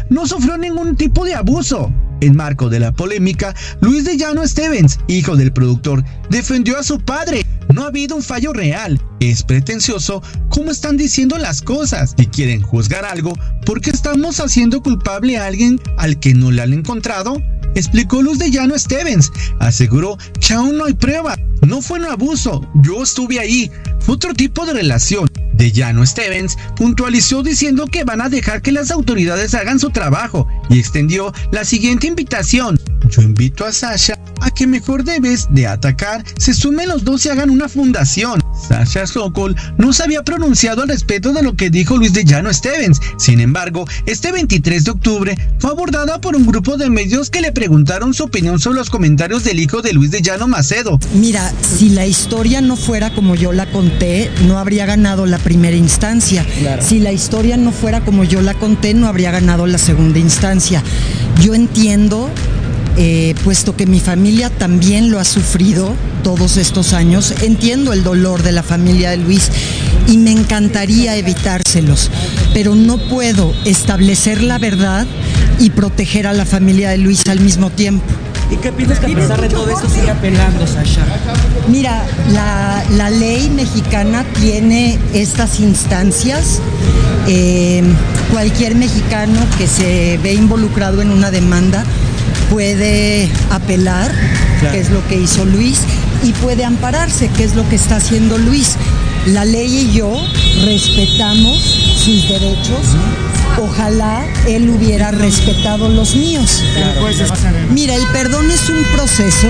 no 0.09 0.27
sufrió 0.27 0.57
ningún 0.57 0.97
tipo 0.97 1.27
de 1.27 1.35
abuso. 1.35 1.93
En 2.21 2.37
marco 2.37 2.71
de 2.71 2.81
la 2.81 2.93
polémica, 2.93 3.55
Luis 3.81 4.05
de 4.05 4.17
Llano 4.17 4.47
Stevens, 4.47 4.99
hijo 5.09 5.37
del 5.37 5.53
productor, 5.53 6.05
defendió 6.31 6.79
a 6.79 6.83
su 6.83 6.99
padre. 7.01 7.45
No 7.75 7.83
ha 7.83 7.89
habido 7.89 8.17
un 8.17 8.23
fallo 8.23 8.53
real. 8.53 9.01
Es 9.21 9.43
pretencioso 9.43 10.23
cómo 10.49 10.71
están 10.71 10.97
diciendo 10.97 11.39
las 11.39 11.61
cosas. 11.61 12.15
Si 12.17 12.27
quieren 12.27 12.63
juzgar 12.63 13.05
algo, 13.05 13.35
¿por 13.67 13.81
qué 13.81 13.91
estamos 13.91 14.41
haciendo 14.41 14.83
culpable 14.83 15.37
a 15.37 15.47
alguien 15.47 15.81
al 15.99 16.14
que 16.19 16.35
no 16.35 16.51
le 16.51 16.63
han 16.63 16.73
encontrado? 16.73 17.43
Explicó 17.75 18.23
Luz 18.23 18.39
de 18.39 18.51
Llano 18.51 18.79
Stevens. 18.79 19.33
Aseguró 19.59 20.17
que 20.41 20.55
aún 20.55 20.77
no 20.79 20.85
hay 20.85 20.95
prueba. 20.95 21.37
No 21.67 21.81
fue 21.81 21.99
un 21.99 22.07
abuso. 22.07 22.67
Yo 22.83 23.03
estuve 23.03 23.41
ahí. 23.41 23.71
Fue 24.01 24.15
otro 24.15 24.35
tipo 24.35 24.65
de 24.67 24.75
relación. 24.75 25.29
De 25.55 25.73
Llano 25.73 26.05
Stevens 26.05 26.57
puntualizó 26.77 27.43
diciendo 27.43 27.87
que 27.87 28.05
van 28.05 28.21
a 28.21 28.29
dejar 28.29 28.61
que 28.61 28.73
las 28.73 28.91
autoridades 28.91 29.55
hagan 29.55 29.79
su 29.79 29.91
trabajo 29.91 30.47
y 30.69 30.79
extendió 30.79 31.33
la 31.53 31.65
siguiente 31.65 32.07
invitación. 32.07 32.79
Yo 33.11 33.23
invito 33.23 33.65
a 33.65 33.73
Sasha 33.73 34.19
a 34.41 34.51
que 34.51 34.67
mejor 34.67 35.05
de 35.05 35.21
vez 35.21 35.47
de 35.51 35.67
atacar 35.67 36.25
se 36.39 36.53
sumen 36.55 36.89
los 36.89 37.05
dos 37.05 37.25
y 37.25 37.29
hagan 37.31 37.51
una 37.51 37.69
fundación. 37.69 38.43
Sasha 38.69 39.07
Sokol 39.07 39.57
no 39.79 39.93
se 39.93 40.03
había 40.03 40.23
pronunciado 40.23 40.83
al 40.83 40.89
respecto 40.89 41.33
de 41.33 41.43
lo 41.43 41.57
que 41.57 41.71
dijo 41.71 41.97
Luis 41.97 42.13
de 42.13 42.25
Llano 42.25 42.53
Stevens. 42.53 43.01
Sin 43.19 43.41
embargo, 43.41 43.87
este 44.07 44.33
23 44.33 44.85
de 44.85 44.91
octubre 44.91 45.39
fue 45.59 45.71
abordada 45.71 46.21
por 46.21 46.37
un 46.37 46.47
grupo 46.47 46.77
de 46.77 46.91
medios 46.91 47.31
que 47.31 47.41
le 47.41 47.53
preguntaron 47.53 48.15
su 48.15 48.25
opinión 48.25 48.59
sobre 48.59 48.79
los 48.79 48.91
comentarios 48.91 49.45
del 49.45 49.61
hijo 49.61 49.83
de 49.83 49.93
Luis 49.93 50.11
de 50.11 50.23
Llano 50.23 50.47
Macedo. 50.49 50.99
Mira, 51.15 51.53
si 51.63 51.91
la 51.91 52.07
historia 52.07 52.61
no 52.61 52.77
fuera 52.77 53.11
como 53.15 53.35
yo 53.35 53.53
la 53.53 53.67
conté, 53.67 54.31
no 54.47 54.59
habría 54.59 54.87
ganado 54.87 55.27
la 55.27 55.39
primera 55.39 55.77
instancia. 55.77 56.45
Si 56.81 57.01
la 57.01 57.13
historia 57.13 57.57
no 57.57 57.73
fuera 57.73 58.05
como 58.05 58.25
yo 58.25 58.41
la 58.41 58.55
conté, 58.55 58.95
no 58.95 59.09
habría 59.09 59.31
ganado 59.31 59.67
la 59.67 59.79
segunda 59.79 60.19
instancia. 60.19 60.83
Yo 61.41 61.55
entiendo, 61.55 62.31
eh, 62.97 63.35
puesto 63.43 63.77
que 63.77 63.87
mi 63.87 64.01
familia 64.01 64.51
también 64.51 65.11
lo 65.11 65.19
ha 65.19 65.25
sufrido 65.25 65.95
todos 66.23 66.57
estos 66.57 66.93
años, 66.93 67.35
entiendo 67.43 67.93
el 67.93 68.05
dolor 68.05 68.43
de 68.43 68.53
la 68.53 68.63
familia 68.63 69.11
de 69.11 69.17
Luis 69.19 69.51
y 70.07 70.19
me 70.19 70.31
encantaría 70.31 71.17
evitárselos, 71.17 72.11
pero 72.53 72.75
no 72.75 72.99
puedo 72.99 73.53
establecer 73.65 74.43
la 74.43 74.59
verdad 74.59 75.07
y 75.59 75.71
proteger 75.71 76.27
a 76.27 76.33
la 76.33 76.45
familia 76.45 76.91
de 76.91 76.99
Luis 76.99 77.23
al 77.29 77.41
mismo 77.41 77.71
tiempo. 77.71 78.05
¿Y 78.51 78.57
qué 78.57 78.73
piensas 78.73 79.01
que 79.01 79.13
a 79.13 79.15
pesar 79.15 79.41
de 79.41 79.49
todo 79.49 79.69
esto 79.71 79.89
sigue 79.89 80.11
apelando, 80.11 80.67
Sasha? 80.67 81.05
Mira, 81.69 82.05
la, 82.33 82.85
la 82.91 83.11
ley 83.11 83.51
mexicana 83.51 84.25
tiene 84.41 84.99
estas 85.15 85.61
instancias. 85.61 86.61
Eh, 87.27 87.83
cualquier 88.31 88.75
mexicano 88.75 89.41
que 89.57 89.67
se 89.67 90.19
ve 90.23 90.35
involucrado 90.35 91.01
en 91.01 91.11
una 91.11 91.31
demanda 91.31 91.85
puede 92.51 93.31
apelar, 93.51 94.13
que 94.71 94.81
es 94.81 94.91
lo 94.91 95.07
que 95.09 95.17
hizo 95.17 95.45
Luis, 95.45 95.81
y 96.23 96.33
puede 96.33 96.65
ampararse, 96.65 97.29
que 97.29 97.45
es 97.45 97.55
lo 97.55 97.69
que 97.69 97.77
está 97.77 97.97
haciendo 97.97 98.39
Luis. 98.39 98.77
La 99.27 99.45
ley 99.45 99.89
y 99.91 99.93
yo 99.93 100.13
respetamos 100.65 101.59
sus 101.63 102.29
derechos. 102.29 102.97
Ojalá 103.59 104.27
él 104.47 104.69
hubiera 104.69 105.11
respetado 105.11 105.89
los 105.89 106.17
míos. 106.17 106.63
Mira, 107.71 107.95
el 107.95 108.07
perdón 108.09 108.51
es 108.51 108.69
un 108.69 108.83
proceso 108.95 109.49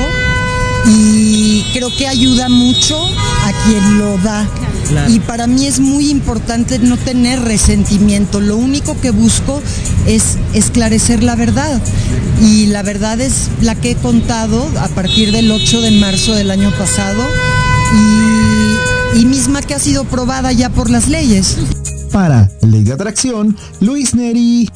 y 0.86 1.64
creo 1.72 1.94
que 1.94 2.06
ayuda 2.06 2.48
mucho 2.48 2.96
a 3.06 3.52
quien 3.64 3.98
lo 3.98 4.18
da. 4.18 4.48
Claro. 4.88 5.10
Y 5.10 5.20
para 5.20 5.46
mí 5.46 5.66
es 5.66 5.80
muy 5.80 6.10
importante 6.10 6.78
no 6.78 6.96
tener 6.96 7.40
resentimiento. 7.40 8.40
Lo 8.40 8.56
único 8.56 9.00
que 9.00 9.10
busco 9.10 9.62
es 10.06 10.36
esclarecer 10.52 11.22
la 11.22 11.36
verdad. 11.36 11.80
Y 12.42 12.66
la 12.66 12.82
verdad 12.82 13.20
es 13.20 13.48
la 13.62 13.74
que 13.74 13.92
he 13.92 13.96
contado 13.96 14.68
a 14.78 14.88
partir 14.88 15.32
del 15.32 15.50
8 15.50 15.80
de 15.80 15.90
marzo 15.92 16.34
del 16.34 16.50
año 16.50 16.70
pasado 16.76 17.22
y, 19.14 19.20
y 19.20 19.26
misma 19.26 19.62
que 19.62 19.74
ha 19.74 19.78
sido 19.78 20.04
probada 20.04 20.52
ya 20.52 20.68
por 20.68 20.90
las 20.90 21.08
leyes. 21.08 21.56
Para 22.12 22.50
Ley 22.60 22.84
de 22.84 22.92
Atracción, 22.92 23.56
Luis 23.80 24.14
Neri. 24.14 24.70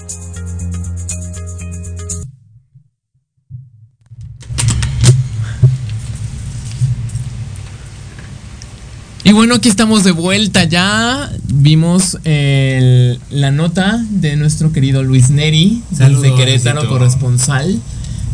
Bueno, 9.38 9.54
aquí 9.54 9.68
estamos 9.68 10.02
de 10.02 10.10
vuelta 10.10 10.64
ya. 10.64 11.30
Vimos 11.44 12.18
el- 12.24 13.20
la 13.30 13.52
nota 13.52 14.04
de 14.10 14.34
nuestro 14.34 14.72
querido 14.72 15.04
Luis 15.04 15.30
Neri, 15.30 15.80
Saludos, 15.96 16.22
desde 16.22 16.36
Querétaro, 16.36 16.80
Luisito. 16.80 16.98
corresponsal, 16.98 17.78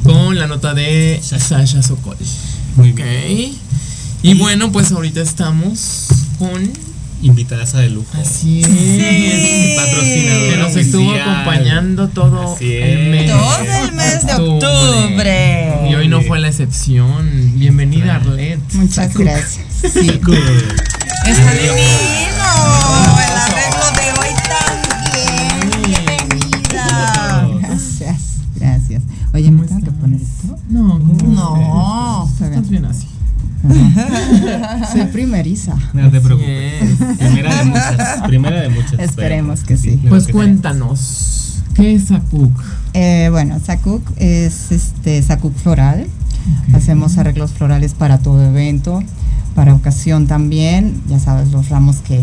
con 0.03 0.38
la 0.38 0.47
nota 0.47 0.73
de 0.73 1.21
Sasha 1.23 1.83
Sokol. 1.83 2.17
Muy 2.77 2.93
Ok. 2.93 2.97
bien. 2.97 3.53
Y 4.23 4.35
bueno, 4.35 4.73
pues 4.73 4.93
ahorita 4.93 5.21
estamos 5.21 6.07
con. 6.38 6.71
Invitadas 7.23 7.73
de 7.73 7.88
lujo. 7.88 8.07
Así 8.21 8.61
es. 8.62 9.77
Patrocinadora 9.77 10.51
Que 10.51 10.57
nos 10.59 10.77
estuvo 10.77 11.09
oficial. 11.11 11.31
acompañando 11.31 12.09
todo 12.09 12.57
el 12.61 12.67
es. 12.71 13.11
mes. 13.11 13.31
Todo 13.31 13.85
el 13.87 13.93
mes 13.93 14.27
de 14.27 14.33
octubre. 14.35 15.88
Y 15.90 15.95
hoy 15.95 16.09
no 16.09 16.21
fue 16.23 16.38
la 16.40 16.49
excepción. 16.49 17.53
Bienvenida, 17.57 18.17
Arlet. 18.17 18.59
Muchas 18.75 19.14
gracias. 19.14 19.64
Sí. 19.93 20.21
Está 21.26 21.52
divino. 21.52 22.48
El 23.18 23.37
arreglo 23.37 23.87
de 23.96 24.06
hoy 24.20 24.32
también. 24.48 25.60
Bienvenida. 25.87 27.48
Gracias, 27.60 28.20
gracias. 28.56 29.02
Oye, 29.32 29.50
¿me 29.50 29.66
tengo 29.66 29.80
que 29.80 29.90
poner 29.90 30.20
esto? 30.20 30.58
No, 30.68 30.98
¿cómo 30.98 31.16
No. 31.32 32.28
Estás 32.28 32.68
bien 32.68 32.84
así. 32.84 33.08
Soy 34.92 35.06
primeriza. 35.06 35.74
No 35.94 36.10
te 36.10 36.20
preocupes. 36.20 36.98
Primera 37.18 37.54
de 37.56 37.64
muchas. 37.64 38.22
Primera 38.26 38.60
de 38.60 38.68
muchas. 38.68 38.92
Esperemos 38.98 39.64
que 39.64 39.76
sí. 39.78 40.00
Pues 40.08 40.28
cuéntanos, 40.28 41.62
¿qué 41.74 41.94
es 41.94 42.10
Akuk? 42.10 42.52
Eh, 42.92 43.28
bueno, 43.30 43.58
Sakuk 43.64 44.02
es 44.18 44.70
este 44.70 45.22
Sakuk 45.22 45.56
floral. 45.56 46.06
Hacemos 46.74 47.16
arreglos 47.16 47.52
florales 47.52 47.94
para 47.94 48.18
todo 48.18 48.42
evento, 48.44 49.02
para 49.55 49.75
ocasión 49.75 50.27
también. 50.27 51.01
Ya 51.09 51.19
sabes, 51.19 51.51
los 51.51 51.69
ramos 51.69 51.97
que 51.97 52.23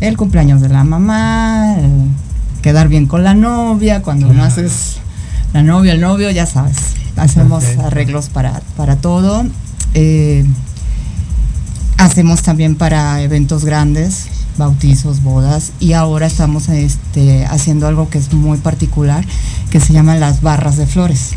el 0.00 0.16
cumpleaños 0.16 0.60
de 0.60 0.68
la 0.68 0.84
mamá, 0.84 1.76
el 1.78 1.90
quedar 2.62 2.88
bien 2.88 3.06
con 3.06 3.22
la 3.24 3.34
novia, 3.34 4.02
cuando 4.02 4.26
no 4.28 4.32
Claro. 4.34 4.48
haces 4.48 4.96
la 5.52 5.62
novia, 5.62 5.92
el 5.92 6.00
novio, 6.00 6.30
ya 6.30 6.46
sabes. 6.46 6.76
Hacemos 7.16 7.64
arreglos 7.84 8.28
para, 8.28 8.60
para 8.76 8.96
todo. 8.96 9.44
Eh, 9.94 10.44
hacemos 11.98 12.42
también 12.42 12.74
para 12.76 13.20
eventos 13.22 13.64
grandes, 13.64 14.26
bautizos, 14.58 15.22
bodas 15.22 15.72
y 15.80 15.92
ahora 15.92 16.26
estamos 16.26 16.68
este, 16.68 17.44
haciendo 17.46 17.86
algo 17.86 18.08
que 18.08 18.18
es 18.18 18.32
muy 18.32 18.58
particular 18.58 19.24
que 19.70 19.80
se 19.80 19.92
llaman 19.92 20.20
las 20.20 20.40
barras 20.42 20.76
de 20.76 20.86
flores. 20.86 21.30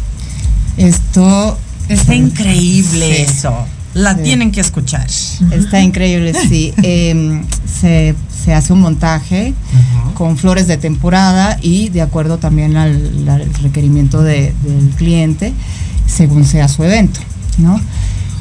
Esto 0.77 1.57
Está 1.89 2.15
increíble 2.15 3.15
Sí. 3.15 3.21
eso. 3.31 3.53
La 3.97 4.15
Sí. 4.15 4.23
tienen 4.23 4.51
que 4.51 4.61
escuchar. 4.61 5.07
está 5.51 5.81
increíble, 5.81 6.33
sí. 6.47 6.73
Em, 6.83 7.43
se, 7.79 8.15
se 8.43 8.53
hace 8.53 8.73
un 8.73 8.81
montaje 8.81 9.53
con 10.13 10.37
flores 10.37 10.67
de 10.67 10.77
temporada 10.77 11.57
y 11.61 11.89
de 11.89 12.01
acuerdo 12.01 12.37
también 12.37 12.77
al, 12.77 13.27
al 13.29 13.53
requerimiento 13.61 14.21
de- 14.23 14.53
del 14.63 14.89
cliente 14.95 15.53
según 16.07 16.45
sea 16.45 16.67
su 16.67 16.83
evento, 16.83 17.19
¿no? 17.57 17.79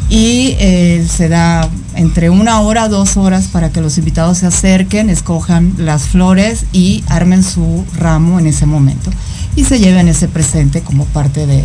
Y 0.09 0.55
eh, 0.61 1.05
se 1.11 1.29
da 1.29 1.69
entre 1.97 2.31
una 2.31 2.61
hora, 2.61 2.89
dos 2.89 3.17
horas 3.17 3.47
para 3.49 3.71
que 3.71 3.81
los 3.81 3.99
invitados 3.99 4.39
se 4.39 4.47
acerquen, 4.47 5.11
escojan 5.11 5.75
las 5.79 6.03
flores 6.05 6.65
y 6.73 7.03
armen 7.09 7.43
su 7.43 7.85
ramo 7.99 8.39
en 8.39 8.47
ese 8.47 8.67
momento 8.67 9.11
y 9.57 9.65
se 9.65 9.81
lleven 9.81 10.07
ese 10.07 10.29
presente 10.29 10.83
como 10.83 11.07
parte 11.07 11.45
de, 11.47 11.65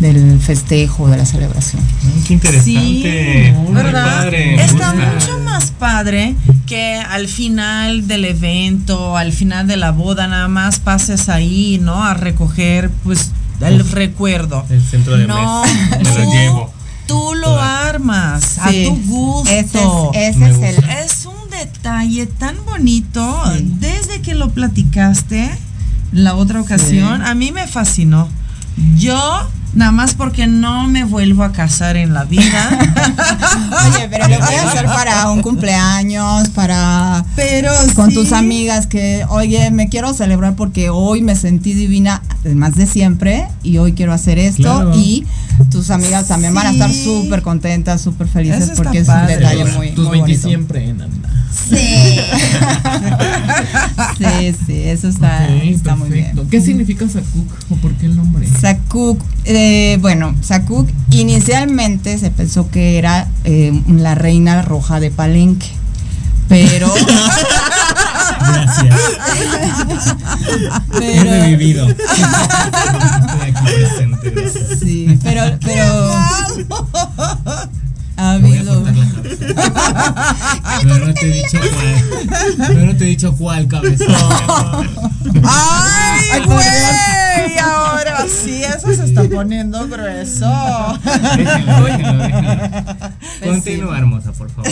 del 0.00 0.40
festejo, 0.40 1.08
de 1.08 1.16
la 1.16 1.24
celebración. 1.24 1.82
Ay, 2.04 2.22
Qué 2.26 2.34
interesante. 2.34 3.54
Muy 3.58 3.72
¿verdad? 3.72 4.04
padre. 4.18 4.54
Está 4.56 4.92
gusta. 4.92 5.12
mucho 5.12 5.38
más 5.44 5.70
padre 5.70 6.34
que 6.66 6.96
al 6.96 7.28
final 7.28 8.06
del 8.08 8.24
evento, 8.24 9.16
al 9.16 9.32
final 9.32 9.66
de 9.66 9.76
la 9.76 9.90
boda, 9.92 10.26
nada 10.26 10.48
más 10.48 10.78
pases 10.80 11.28
ahí, 11.28 11.78
¿no? 11.80 12.04
A 12.04 12.14
recoger, 12.14 12.90
pues, 13.04 13.30
el 13.60 13.88
recuerdo. 13.88 14.64
El 14.68 14.82
centro 14.82 15.16
de 15.16 15.26
No, 15.26 15.62
mesa. 15.62 15.98
Me 15.98 16.04
tú- 16.04 16.18
lo 16.18 16.30
llevo. 16.32 16.74
Tú 17.06 17.34
lo 17.34 17.48
Toda. 17.48 17.88
armas 17.88 18.58
a 18.58 18.70
Sí. 18.70 18.84
tu 18.86 18.96
gusto. 19.12 20.10
Ese 20.14 20.30
es, 20.30 20.36
ese 20.36 20.68
es 20.70 20.78
el, 20.78 20.84
Es 20.90 21.26
un 21.26 21.50
detalle 21.50 22.26
tan 22.26 22.56
bonito. 22.64 23.42
Sí. 23.56 23.68
Desde 23.78 24.22
que 24.22 24.34
lo 24.34 24.48
platicaste 24.50 25.50
la 26.12 26.34
otra 26.34 26.60
ocasión, 26.62 27.22
a 27.22 27.34
mí 27.34 27.52
me 27.52 27.66
fascinó. 27.66 28.28
Yo, 28.96 29.48
nada 29.74 29.92
más 29.92 30.14
porque 30.14 30.46
no 30.46 30.86
me 30.86 31.04
vuelvo 31.04 31.42
a 31.44 31.52
casar 31.52 31.96
en 31.96 32.14
la 32.14 32.24
vida. 32.24 32.68
Oye, 33.96 34.08
pero 34.10 34.28
lo 34.28 34.38
voy 34.38 34.54
a 34.54 34.68
hacer 34.70 34.84
para 34.86 35.30
un 35.30 35.42
cumpleaños, 35.42 36.48
para 36.50 37.24
pero 37.36 37.70
con 37.94 38.10
sí. 38.10 38.14
tus 38.14 38.32
amigas 38.32 38.86
que, 38.86 39.24
oye, 39.28 39.70
me 39.70 39.88
quiero 39.88 40.12
celebrar 40.14 40.54
porque 40.54 40.90
hoy 40.90 41.22
me 41.22 41.34
sentí 41.36 41.74
divina, 41.74 42.22
además 42.44 42.74
de 42.76 42.86
siempre, 42.86 43.48
y 43.62 43.78
hoy 43.78 43.92
quiero 43.92 44.12
hacer 44.12 44.38
esto, 44.38 44.62
Claro. 44.62 44.92
y 44.96 45.26
tus 45.70 45.90
amigas 45.90 46.28
también 46.28 46.54
van 46.54 46.66
a 46.66 46.70
estar 46.70 46.92
súper 46.92 47.42
contentas, 47.42 48.00
súper 48.00 48.26
felices, 48.28 48.72
porque 48.76 48.98
es 48.98 49.08
un 49.08 49.26
detalle 49.26 49.64
muy, 49.66 49.90
Tus 49.92 50.06
muy 50.06 50.18
20 50.18 50.20
bonito. 50.20 50.48
siempre, 50.48 50.92
Nanda. 50.92 51.28
Sí. 51.68 51.76
sí, 54.18 54.54
sí, 54.66 54.82
eso 54.84 55.08
está, 55.08 55.46
Ok, 55.48 55.62
está 55.64 55.96
muy 55.96 56.10
bien. 56.10 56.38
¿Qué 56.50 56.60
significa 56.60 57.08
Sakuk 57.08 57.48
o 57.70 57.76
por 57.76 57.92
qué 57.94 58.06
el 58.06 58.16
nombre? 58.16 58.46
Sakuk, 58.60 59.20
eh, 59.44 59.63
bueno, 60.00 60.34
Sakuk 60.42 60.88
inicialmente 61.10 62.18
se 62.18 62.30
pensó 62.30 62.70
que 62.70 62.98
era 62.98 63.28
eh, 63.44 63.72
la 63.88 64.14
reina 64.14 64.62
roja 64.62 65.00
de 65.00 65.10
Palenque, 65.10 65.68
pero, 66.48 66.92
Gracias. 68.40 68.96
He 71.00 71.20
pero 71.20 71.30
revivido. 71.30 71.88
Estoy 71.88 72.06
aquí 73.40 73.64
presente. 73.64 74.30
Gracias. 74.30 74.78
sí, 74.80 75.18
pero, 75.22 75.42
pero 75.62 75.84
ha 78.16 78.32
habido. 78.32 78.84
Pero 80.82 80.98
no 81.06 81.14
te 81.14 81.30
he 81.30 81.32
dicho 81.42 81.58
cuál. 81.58 82.66
Pero 82.68 82.80
no 82.86 82.96
te 82.96 83.04
he 83.04 83.08
dicho 83.08 83.36
cuál 83.36 83.68
cabeza. 83.68 84.04
¡Ay, 85.44 86.40
güey! 86.44 87.58
Ahora 87.58 88.26
sí, 88.28 88.62
eso 88.62 88.92
se 88.94 89.04
está 89.04 89.24
poniendo 89.24 89.88
grueso. 89.88 90.50
Déjenlo, 91.36 91.84
déjenlo, 91.84 92.24
déjenlo. 92.24 92.94
Continúa, 93.44 93.98
hermosa, 93.98 94.32
por 94.32 94.50
favor. 94.50 94.70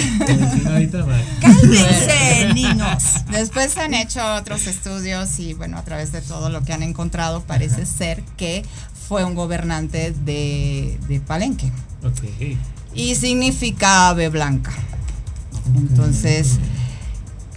Cálmense, 1.41 2.51
niños. 2.55 3.05
Después 3.31 3.77
han 3.79 3.95
hecho 3.95 4.21
otros 4.35 4.67
estudios 4.67 5.39
y 5.39 5.55
bueno, 5.55 5.79
a 5.79 5.83
través 5.83 6.13
de 6.13 6.21
todo 6.21 6.51
lo 6.51 6.63
que 6.63 6.73
han 6.73 6.83
encontrado 6.83 7.43
parece 7.43 7.87
ser 7.87 8.23
que 8.37 8.65
fue 9.09 9.25
un 9.25 9.35
gobernante 9.35 10.15
de, 10.25 10.99
de 11.09 11.21
Palenque. 11.21 11.71
Ok. 12.05 12.57
Y 12.95 13.15
significa 13.15 14.09
ave 14.09 14.29
blanca. 14.29 14.73
Entonces, 15.77 16.59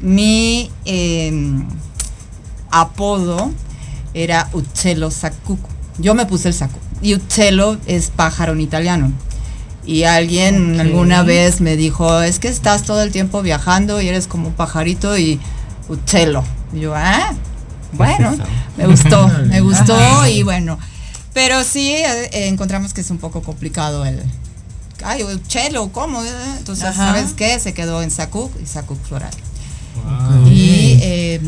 mi 0.01 0.69
eh, 0.85 1.31
apodo 2.71 3.51
era 4.13 4.49
Uccello 4.53 5.11
Sacuco. 5.11 5.69
Yo 5.97 6.13
me 6.15 6.25
puse 6.25 6.49
el 6.49 6.53
saco. 6.53 6.79
Y 7.01 7.15
Uccello 7.15 7.77
es 7.85 8.09
pájaro 8.09 8.53
en 8.53 8.61
italiano. 8.61 9.11
Y 9.85 10.03
alguien 10.03 10.79
alguna 10.79 11.21
vez 11.23 11.61
me 11.61 11.75
dijo, 11.75 12.21
es 12.21 12.39
que 12.39 12.47
estás 12.47 12.83
todo 12.83 13.03
el 13.03 13.11
tiempo 13.11 13.41
viajando 13.41 14.01
y 14.01 14.07
eres 14.07 14.27
como 14.27 14.47
un 14.47 14.53
pajarito 14.53 15.17
y 15.17 15.39
Uccello. 15.89 16.43
Y 16.73 16.81
yo, 16.81 16.95
ah, 16.95 17.33
bueno, 17.93 18.35
me 18.77 18.87
gustó, 18.87 19.27
me 19.47 19.61
gustó 19.61 20.27
y 20.27 20.43
bueno. 20.43 20.79
Pero 21.33 21.63
sí 21.63 21.91
eh, 21.91 22.47
encontramos 22.47 22.93
que 22.93 23.01
es 23.01 23.09
un 23.11 23.17
poco 23.17 23.41
complicado 23.41 24.05
el, 24.05 24.23
ay, 25.05 25.23
Uccello, 25.23 25.91
¿cómo? 25.91 26.21
eh? 26.23 26.27
Entonces, 26.57 26.85
Ajá. 26.85 27.13
¿sabes 27.13 27.33
qué? 27.33 27.59
Se 27.59 27.73
quedó 27.73 28.01
en 28.01 28.11
Sacuc 28.11 28.51
y 28.61 28.65
Sacuc 28.65 29.01
Floral. 29.03 29.31
Wow. 30.03 30.47
Y 30.51 30.99
eh, 31.01 31.41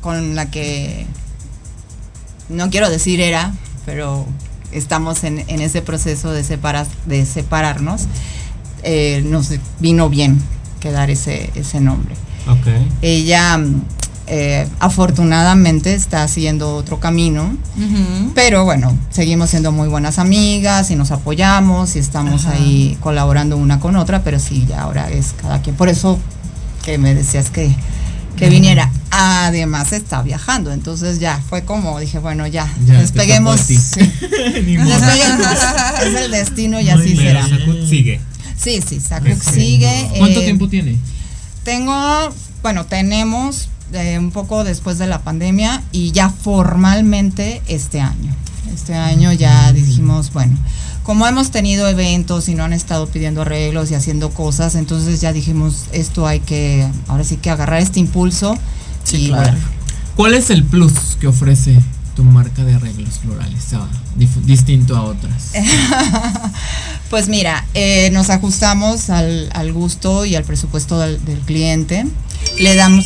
con 0.00 0.34
la 0.36 0.50
que 0.50 1.06
no 2.48 2.70
quiero 2.70 2.90
decir 2.90 3.20
era, 3.20 3.52
pero 3.86 4.26
estamos 4.72 5.24
en, 5.24 5.44
en 5.48 5.60
ese 5.60 5.82
proceso 5.82 6.30
de, 6.32 6.44
separa- 6.44 6.86
de 7.06 7.26
separarnos. 7.26 8.02
eh, 8.82 9.22
nos 9.24 9.48
vino 9.80 10.08
bien 10.08 10.40
quedar 10.80 11.10
ese, 11.10 11.50
ese 11.54 11.80
nombre. 11.80 12.14
Ok. 12.48 12.66
Ella 13.02 13.58
eh, 14.32 14.68
afortunadamente 14.78 15.92
está 15.92 16.22
haciendo 16.22 16.76
otro 16.76 17.00
camino, 17.00 17.56
pero 18.34 18.64
bueno, 18.64 18.96
seguimos 19.10 19.50
siendo 19.50 19.72
muy 19.72 19.88
buenas 19.88 20.20
amigas 20.20 20.92
y 20.92 20.96
nos 20.96 21.10
apoyamos 21.10 21.96
y 21.96 21.98
estamos 21.98 22.46
Ajá. 22.46 22.54
ahí 22.54 22.96
colaborando 23.00 23.56
una 23.56 23.80
con 23.80 23.96
otra, 23.96 24.22
pero 24.22 24.38
sí, 24.38 24.66
ya 24.68 24.82
ahora 24.82 25.10
es 25.10 25.34
cada 25.40 25.60
quien. 25.62 25.74
Por 25.74 25.88
eso 25.88 26.18
que 26.84 26.96
me 26.96 27.12
decías 27.14 27.50
que, 27.50 27.74
que 28.36 28.48
viniera. 28.48 28.92
Además 29.10 29.92
está 29.92 30.22
viajando, 30.22 30.72
entonces 30.72 31.18
ya 31.18 31.42
fue 31.48 31.64
como 31.64 31.98
dije, 31.98 32.20
bueno, 32.20 32.46
ya, 32.46 32.72
despeguemos. 32.86 33.60
sí. 33.60 33.76
Es 36.00 36.14
el 36.14 36.30
destino 36.30 36.80
y 36.80 36.88
así 36.88 37.14
Pero 37.16 37.20
será. 37.20 37.48
Sakut 37.48 37.88
sigue. 37.88 38.20
Sí, 38.56 38.80
sí, 38.86 39.00
Sakuk 39.00 39.26
Perfecto. 39.26 39.52
sigue. 39.54 40.10
¿Cuánto 40.18 40.40
eh, 40.40 40.44
tiempo 40.44 40.68
tiene? 40.68 40.96
tengo, 41.64 42.32
bueno, 42.62 42.86
tenemos 42.86 43.68
eh, 43.92 44.18
un 44.18 44.30
poco 44.30 44.64
después 44.64 44.98
de 44.98 45.06
la 45.06 45.22
pandemia 45.22 45.82
y 45.92 46.12
ya 46.12 46.30
formalmente 46.30 47.62
este 47.66 48.00
año. 48.00 48.34
Este 48.72 48.94
año 48.94 49.32
ya 49.32 49.72
dijimos, 49.72 50.32
bueno, 50.32 50.56
como 51.02 51.26
hemos 51.26 51.50
tenido 51.50 51.88
eventos 51.88 52.48
y 52.48 52.54
no 52.54 52.64
han 52.64 52.72
estado 52.72 53.06
pidiendo 53.06 53.42
arreglos 53.42 53.90
y 53.90 53.94
haciendo 53.94 54.30
cosas, 54.30 54.74
entonces 54.74 55.20
ya 55.20 55.32
dijimos, 55.32 55.86
esto 55.92 56.26
hay 56.26 56.40
que, 56.40 56.86
ahora 57.08 57.24
sí 57.24 57.36
que 57.36 57.50
agarrar 57.50 57.80
este 57.80 58.00
impulso. 58.00 58.56
y 59.12 59.28
claro. 59.28 59.52
bueno, 59.52 59.58
¿Cuál 60.16 60.34
es 60.34 60.50
el 60.50 60.64
plus 60.64 61.16
que 61.18 61.26
ofrece 61.26 61.80
tu 62.14 62.24
marca 62.24 62.64
de 62.64 62.74
arreglos 62.74 63.18
florales 63.20 63.64
distinto 64.44 64.96
a 64.96 65.02
otras? 65.02 65.52
Pues 67.10 67.26
mira, 67.26 67.66
eh, 67.74 68.08
nos 68.12 68.30
ajustamos 68.30 69.10
al, 69.10 69.50
al 69.52 69.72
gusto 69.72 70.24
y 70.26 70.36
al 70.36 70.44
presupuesto 70.44 71.00
del, 71.00 71.24
del 71.24 71.40
cliente. 71.40 72.06
Le 72.60 72.76
damos. 72.76 73.04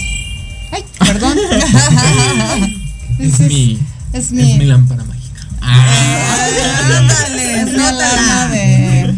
Ay, 0.75 0.85
perdón. 0.99 1.39
es, 3.21 3.41
mi, 3.41 3.79
es 4.13 4.25
es 4.27 4.33
mi- 4.33 4.59
mi 4.59 4.65
lámpara 4.65 5.05
mágica. 5.05 5.41
De. 8.51 9.15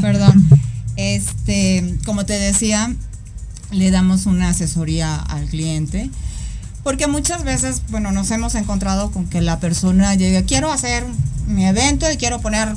Perdón. 0.00 0.48
Este, 0.96 1.96
como 2.04 2.24
te 2.26 2.34
decía, 2.34 2.94
le 3.70 3.90
damos 3.90 4.26
una 4.26 4.50
asesoría 4.50 5.16
al 5.16 5.46
cliente. 5.46 6.10
Porque 6.82 7.06
muchas 7.06 7.44
veces, 7.44 7.82
bueno, 7.90 8.10
nos 8.12 8.30
hemos 8.32 8.54
encontrado 8.56 9.10
con 9.12 9.26
que 9.28 9.40
la 9.40 9.60
persona 9.60 10.14
llega, 10.16 10.42
quiero 10.42 10.72
hacer 10.72 11.04
mi 11.46 11.64
evento 11.66 12.10
y 12.10 12.16
quiero 12.16 12.40
poner 12.40 12.74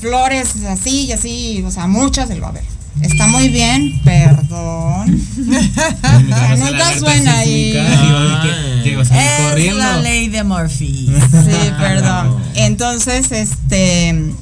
flores 0.00 0.54
así 0.68 1.06
y 1.06 1.12
así, 1.12 1.62
o 1.66 1.70
sea, 1.72 1.86
muchas, 1.88 2.30
él 2.30 2.42
va 2.42 2.48
a 2.48 2.52
ver. 2.52 2.62
Está 3.02 3.26
muy 3.28 3.48
bien, 3.48 4.00
perdón. 4.04 5.06
Nunca 5.36 6.56
nunca 6.56 6.98
suena 6.98 7.38
ahí. 7.38 7.72
Llego 8.84 9.00
a 9.00 9.04
salir 9.04 9.22
Es 9.22 9.50
corriendo. 9.50 9.78
la 9.78 9.96
ley 9.98 10.28
de 10.28 10.44
Murphy. 10.44 11.06
Sí, 11.08 11.70
perdón. 11.78 12.36
Entonces, 12.54 13.32
este, 13.32 14.32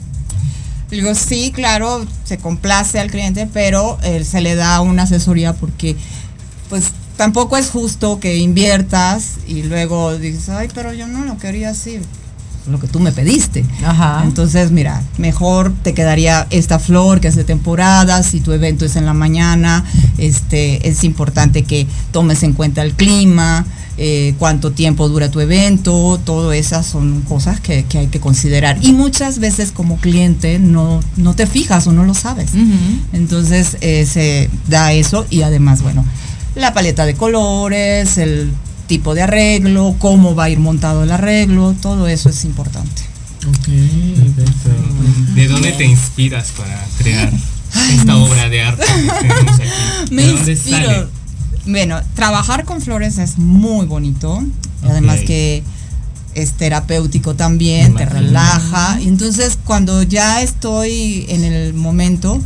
digo, 0.90 1.14
sí, 1.14 1.53
claro, 1.55 2.05
se 2.24 2.38
complace 2.38 2.99
al 2.99 3.11
cliente, 3.11 3.49
pero 3.53 3.99
eh, 4.03 4.24
se 4.24 4.40
le 4.40 4.55
da 4.57 4.80
una 4.80 5.05
asesoría 5.05 5.53
porque, 5.55 5.96
pues, 6.68 6.84
tampoco 7.16 7.57
es 7.57 7.70
justo 7.70 8.18
que 8.18 8.38
inviertas 8.38 9.34
y 9.46 9.62
luego 9.62 10.16
dices, 10.18 10.49
ay, 10.49 10.68
pero 10.74 10.92
yo 10.92 11.07
no 11.07 11.24
lo 11.24 11.38
quería 11.38 11.70
así. 11.70 12.01
Lo 12.70 12.78
que 12.78 12.86
tú 12.86 13.00
me 13.00 13.12
pediste. 13.12 13.64
Ajá. 13.84 14.22
Entonces, 14.24 14.70
mira, 14.70 15.02
mejor 15.16 15.72
te 15.82 15.94
quedaría 15.94 16.46
esta 16.50 16.78
flor 16.78 17.20
que 17.20 17.28
es 17.28 17.36
de 17.36 17.44
temporada, 17.44 18.22
si 18.22 18.40
tu 18.40 18.52
evento 18.52 18.84
es 18.84 18.96
en 18.96 19.06
la 19.06 19.14
mañana, 19.14 19.84
este, 20.18 20.88
es 20.88 21.04
importante 21.04 21.62
que 21.62 21.86
tomes 22.12 22.42
en 22.42 22.52
cuenta 22.52 22.82
el 22.82 22.92
clima, 22.92 23.64
eh, 24.00 24.34
cuánto 24.38 24.70
tiempo 24.70 25.08
dura 25.08 25.28
tu 25.28 25.40
evento, 25.40 26.20
todo 26.24 26.52
esas 26.52 26.86
son 26.86 27.22
cosas 27.22 27.58
que, 27.58 27.84
que 27.84 27.98
hay 27.98 28.06
que 28.06 28.20
considerar. 28.20 28.78
Y 28.80 28.92
muchas 28.92 29.40
veces 29.40 29.72
como 29.72 29.96
cliente 29.96 30.60
no, 30.60 31.00
no 31.16 31.34
te 31.34 31.48
fijas 31.48 31.88
o 31.88 31.92
no 31.92 32.04
lo 32.04 32.14
sabes. 32.14 32.52
Entonces 33.12 33.76
eh, 33.80 34.06
se 34.06 34.50
da 34.68 34.92
eso 34.92 35.26
y 35.30 35.42
además, 35.42 35.82
bueno, 35.82 36.04
la 36.54 36.72
paleta 36.74 37.06
de 37.06 37.14
colores, 37.14 38.18
el 38.18 38.52
tipo 38.89 39.14
de 39.14 39.22
arreglo, 39.22 39.95
cómo 40.01 40.34
va 40.34 40.45
a 40.45 40.51
ir 40.51 40.59
montado 40.59 41.05
el 41.05 41.12
arreglo, 41.12 41.74
todo 41.80 42.09
eso 42.09 42.30
es 42.30 42.45
importante. 42.45 43.03
¿De 45.34 45.47
dónde 45.47 45.72
te 45.72 45.84
inspiras 45.84 46.51
para 46.57 46.84
crear 46.99 47.32
esta 47.93 48.16
obra 48.16 48.49
de 48.49 48.62
arte 48.62 48.84
que 48.84 49.28
tenemos 49.28 49.55
aquí? 49.55 49.68
Me 50.11 50.22
¿De 50.22 50.32
dónde 50.32 50.53
inspiro. 50.53 50.78
sale? 50.78 51.07
Bueno, 51.66 52.01
trabajar 52.14 52.64
con 52.64 52.80
flores 52.80 53.18
es 53.18 53.39
muy 53.39 53.86
bonito. 53.86 54.43
Además 54.82 55.20
que 55.20 55.62
es 56.34 56.53
terapéutico 56.53 57.34
también, 57.34 57.95
te 57.95 58.07
relaja. 58.07 58.99
Y 59.01 59.09
entonces 59.09 59.59
cuando 59.64 60.03
ya 60.03 60.41
estoy 60.43 61.26
en 61.28 61.45
el 61.45 61.74
momento, 61.74 62.41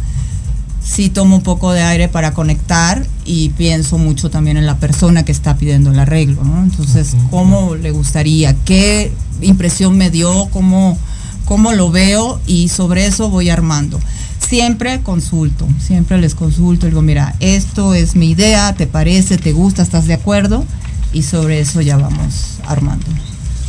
sí 0.93 1.09
tomo 1.09 1.37
un 1.37 1.43
poco 1.43 1.73
de 1.73 1.83
aire 1.83 2.09
para 2.09 2.35
conectar 2.35 3.07
y 3.25 3.49
pienso 3.51 3.97
mucho 3.97 4.31
también 4.31 4.59
en 4.59 4.67
la 4.67 4.77
persona 4.77 5.25
que 5.25 5.33
está 5.33 5.57
pidiendo 5.57 5.91
el 5.91 5.99
arreglo, 5.99 6.45
¿no? 6.45 6.63
Entonces, 6.63 7.17
¿cómo 7.31 7.77
le 7.77 7.91
gustaría? 7.93 8.55
¿Qué 8.65 9.11
impresión 9.41 9.97
me 9.97 10.11
dio? 10.11 10.49
¿Cómo, 10.53 10.99
cómo 11.47 11.73
lo 11.73 11.91
veo? 11.91 12.41
Y 12.47 12.69
sobre 12.69 13.07
eso 13.07 13.31
voy 13.31 13.49
armando. 13.49 13.99
Siempre 14.47 15.01
consulto, 15.01 15.67
siempre 15.81 16.19
les 16.19 16.35
consulto, 16.35 16.87
digo, 16.87 17.01
mira, 17.01 17.37
esto 17.41 17.95
es 17.95 18.15
mi 18.15 18.31
idea, 18.31 18.75
¿te 18.75 18.87
parece? 18.87 19.39
¿Te 19.39 19.53
gusta? 19.53 19.81
¿Estás 19.81 20.07
de 20.07 20.15
acuerdo? 20.15 20.67
Y 21.15 21.23
sobre 21.23 21.61
eso 21.61 21.81
ya 21.81 21.97
vamos 21.97 22.59
armando. 22.67 23.07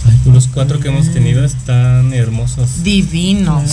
Ay, 0.05 0.33
los 0.33 0.49
cuatro 0.49 0.81
que 0.81 0.89
hemos 0.89 1.13
tenido 1.13 1.45
están 1.45 2.11
hermosos. 2.11 2.83
Divinos. 2.83 3.71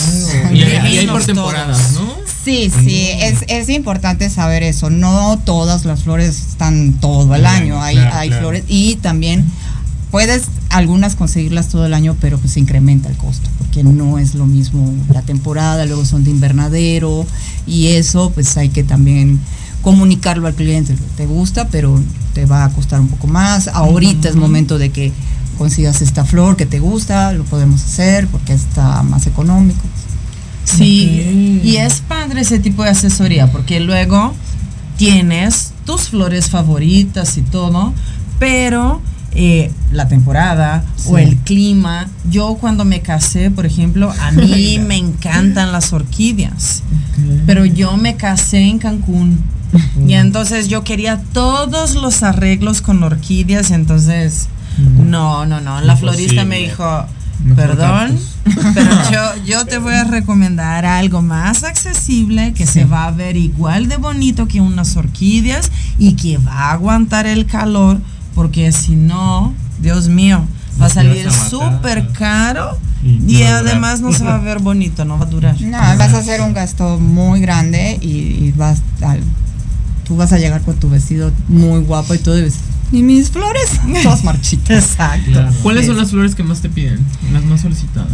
Y 0.52 0.62
hay, 0.62 0.94
y 0.94 0.98
hay 0.98 1.06
por 1.08 1.24
temporadas, 1.24 1.94
¿no? 1.94 2.29
Sí, 2.44 2.70
sí, 2.84 3.08
es, 3.20 3.44
es 3.48 3.68
importante 3.68 4.30
saber 4.30 4.62
eso. 4.62 4.88
No 4.88 5.38
todas 5.44 5.84
las 5.84 6.04
flores 6.04 6.46
están 6.50 6.94
todo 6.94 7.34
el 7.34 7.42
Claro, 7.42 7.56
año. 7.64 7.82
Hay, 7.82 7.96
claro, 7.96 8.16
hay 8.16 8.28
claro. 8.28 8.42
flores 8.42 8.64
y 8.68 8.96
también 8.96 9.44
puedes 10.10 10.44
algunas 10.70 11.16
conseguirlas 11.16 11.68
todo 11.68 11.84
el 11.84 11.92
año, 11.94 12.16
pero 12.20 12.38
pues 12.38 12.56
incrementa 12.56 13.08
el 13.08 13.16
costo 13.16 13.48
porque 13.58 13.84
no 13.84 14.18
es 14.18 14.34
lo 14.34 14.46
mismo 14.46 14.92
la 15.12 15.22
temporada, 15.22 15.84
luego 15.84 16.04
son 16.04 16.24
de 16.24 16.30
invernadero 16.30 17.26
y 17.66 17.88
eso 17.88 18.30
pues 18.30 18.56
hay 18.56 18.70
que 18.70 18.84
también 18.84 19.38
comunicarlo 19.82 20.46
al 20.46 20.54
cliente. 20.54 20.96
Te 21.16 21.26
gusta, 21.26 21.68
pero 21.68 22.00
te 22.34 22.46
va 22.46 22.64
a 22.64 22.70
costar 22.70 23.00
un 23.00 23.08
poco 23.08 23.26
más. 23.26 23.68
Ahorita 23.68 24.28
es 24.28 24.36
momento 24.36 24.78
de 24.78 24.90
que 24.90 25.12
consigas 25.58 26.00
esta 26.00 26.24
flor 26.24 26.56
que 26.56 26.66
te 26.66 26.78
gusta, 26.80 27.32
lo 27.32 27.44
podemos 27.44 27.84
hacer 27.84 28.26
porque 28.28 28.54
está 28.54 29.02
más 29.02 29.26
económico. 29.26 29.80
Sí, 30.76 31.60
y 31.64 31.76
es 31.76 32.00
padre 32.00 32.42
ese 32.42 32.58
tipo 32.58 32.82
de 32.82 32.90
asesoría 32.90 33.50
porque 33.50 33.80
luego 33.80 34.34
tienes 34.96 35.72
tus 35.84 36.08
flores 36.10 36.50
favoritas 36.50 37.36
y 37.38 37.42
todo, 37.42 37.92
pero 38.38 39.00
eh, 39.32 39.70
la 39.92 40.08
temporada 40.08 40.84
o 41.06 41.16
el 41.16 41.36
clima. 41.38 42.08
Yo 42.30 42.56
cuando 42.60 42.84
me 42.84 43.00
casé, 43.00 43.50
por 43.50 43.64
ejemplo, 43.64 44.12
a 44.20 44.32
mí 44.32 44.78
me 44.86 44.96
encantan 44.96 45.72
las 45.72 45.92
orquídeas, 45.92 46.82
pero 47.46 47.64
yo 47.64 47.96
me 47.96 48.16
casé 48.16 48.58
en 48.60 48.78
Cancún. 48.78 49.40
Y 50.06 50.14
entonces 50.14 50.68
yo 50.68 50.82
quería 50.82 51.22
todos 51.32 51.94
los 51.94 52.24
arreglos 52.24 52.82
con 52.82 53.04
orquídeas, 53.04 53.70
entonces 53.70 54.48
no, 54.78 55.46
no, 55.46 55.60
no. 55.60 55.80
La 55.80 55.96
florista 55.96 56.44
me 56.44 56.58
dijo, 56.58 57.06
perdón, 57.54 58.18
cactus". 58.44 58.74
pero 58.74 58.90
yo, 59.12 59.44
yo 59.44 59.66
te 59.66 59.78
voy 59.78 59.94
a 59.94 60.04
recomendar 60.04 60.84
algo 60.84 61.22
más 61.22 61.64
accesible 61.64 62.52
que 62.52 62.66
se 62.66 62.84
va 62.84 63.06
a 63.06 63.10
ver 63.10 63.36
igual 63.36 63.88
de 63.88 63.96
bonito 63.96 64.46
que 64.48 64.60
unas 64.60 64.96
orquídeas 64.96 65.70
y 65.98 66.14
que 66.14 66.38
va 66.38 66.52
a 66.52 66.72
aguantar 66.72 67.26
el 67.26 67.46
calor, 67.46 68.00
porque 68.34 68.72
si 68.72 68.96
no, 68.96 69.54
Dios 69.80 70.08
mío, 70.08 70.44
va 70.80 70.86
a 70.86 70.90
salir 70.90 71.30
súper 71.30 72.12
caro 72.12 72.78
Y 73.02 73.18
no 73.18 73.30
y 73.30 73.42
además 73.42 74.00
no 74.00 74.12
se 74.12 74.24
va 74.24 74.36
a 74.36 74.38
ver 74.38 74.60
bonito, 74.60 75.04
no 75.04 75.18
va 75.18 75.24
a 75.24 75.28
durar. 75.28 75.60
No, 75.60 75.78
vas 75.78 76.14
a 76.14 76.18
hacer 76.18 76.40
un 76.40 76.52
gasto 76.52 76.98
muy 76.98 77.40
grande 77.40 77.98
y, 78.00 78.08
y 78.08 78.54
vas 78.56 78.82
a, 79.02 79.16
tú 80.04 80.16
vas 80.16 80.32
a 80.32 80.38
llegar 80.38 80.62
con 80.62 80.76
tu 80.76 80.88
vestido 80.90 81.32
muy 81.48 81.80
guapo 81.82 82.14
y 82.14 82.18
todo 82.18 82.38
y 82.38 82.52
y 82.92 83.02
mis 83.02 83.30
flores 83.30 83.80
todas 84.02 84.24
marchitas. 84.24 84.84
Exacto. 84.90 85.30
Claro. 85.30 85.52
¿Cuáles 85.62 85.86
son 85.86 85.96
las 85.96 86.10
flores 86.10 86.34
que 86.34 86.42
más 86.42 86.60
te 86.60 86.68
piden? 86.68 86.98
Las 87.32 87.44
más 87.44 87.60
solicitadas. 87.60 88.10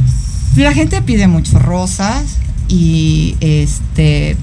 La 0.56 0.72
gente 0.72 1.02
pide 1.02 1.26
mucho 1.26 1.58
rosas 1.58 2.38
y 2.68 3.36
este 3.40 4.36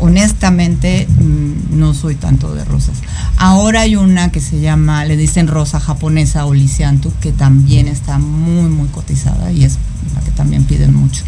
honestamente 0.00 1.06
mm, 1.06 1.78
no 1.78 1.94
soy 1.94 2.14
tanto 2.14 2.54
de 2.54 2.64
rosas. 2.64 2.96
Ahora 3.36 3.82
hay 3.82 3.96
una 3.96 4.30
que 4.30 4.40
se 4.40 4.60
llama, 4.60 5.04
le 5.04 5.16
dicen 5.16 5.46
rosa 5.46 5.80
japonesa 5.80 6.46
o 6.46 6.54
lisiantu, 6.54 7.12
que 7.20 7.32
también 7.32 7.88
está 7.88 8.18
muy 8.18 8.68
muy 8.68 8.88
cotizada 8.88 9.52
y 9.52 9.64
es 9.64 9.78
la 10.14 10.20
que 10.22 10.30
también 10.32 10.64
piden 10.64 10.94
mucho. 10.94 11.22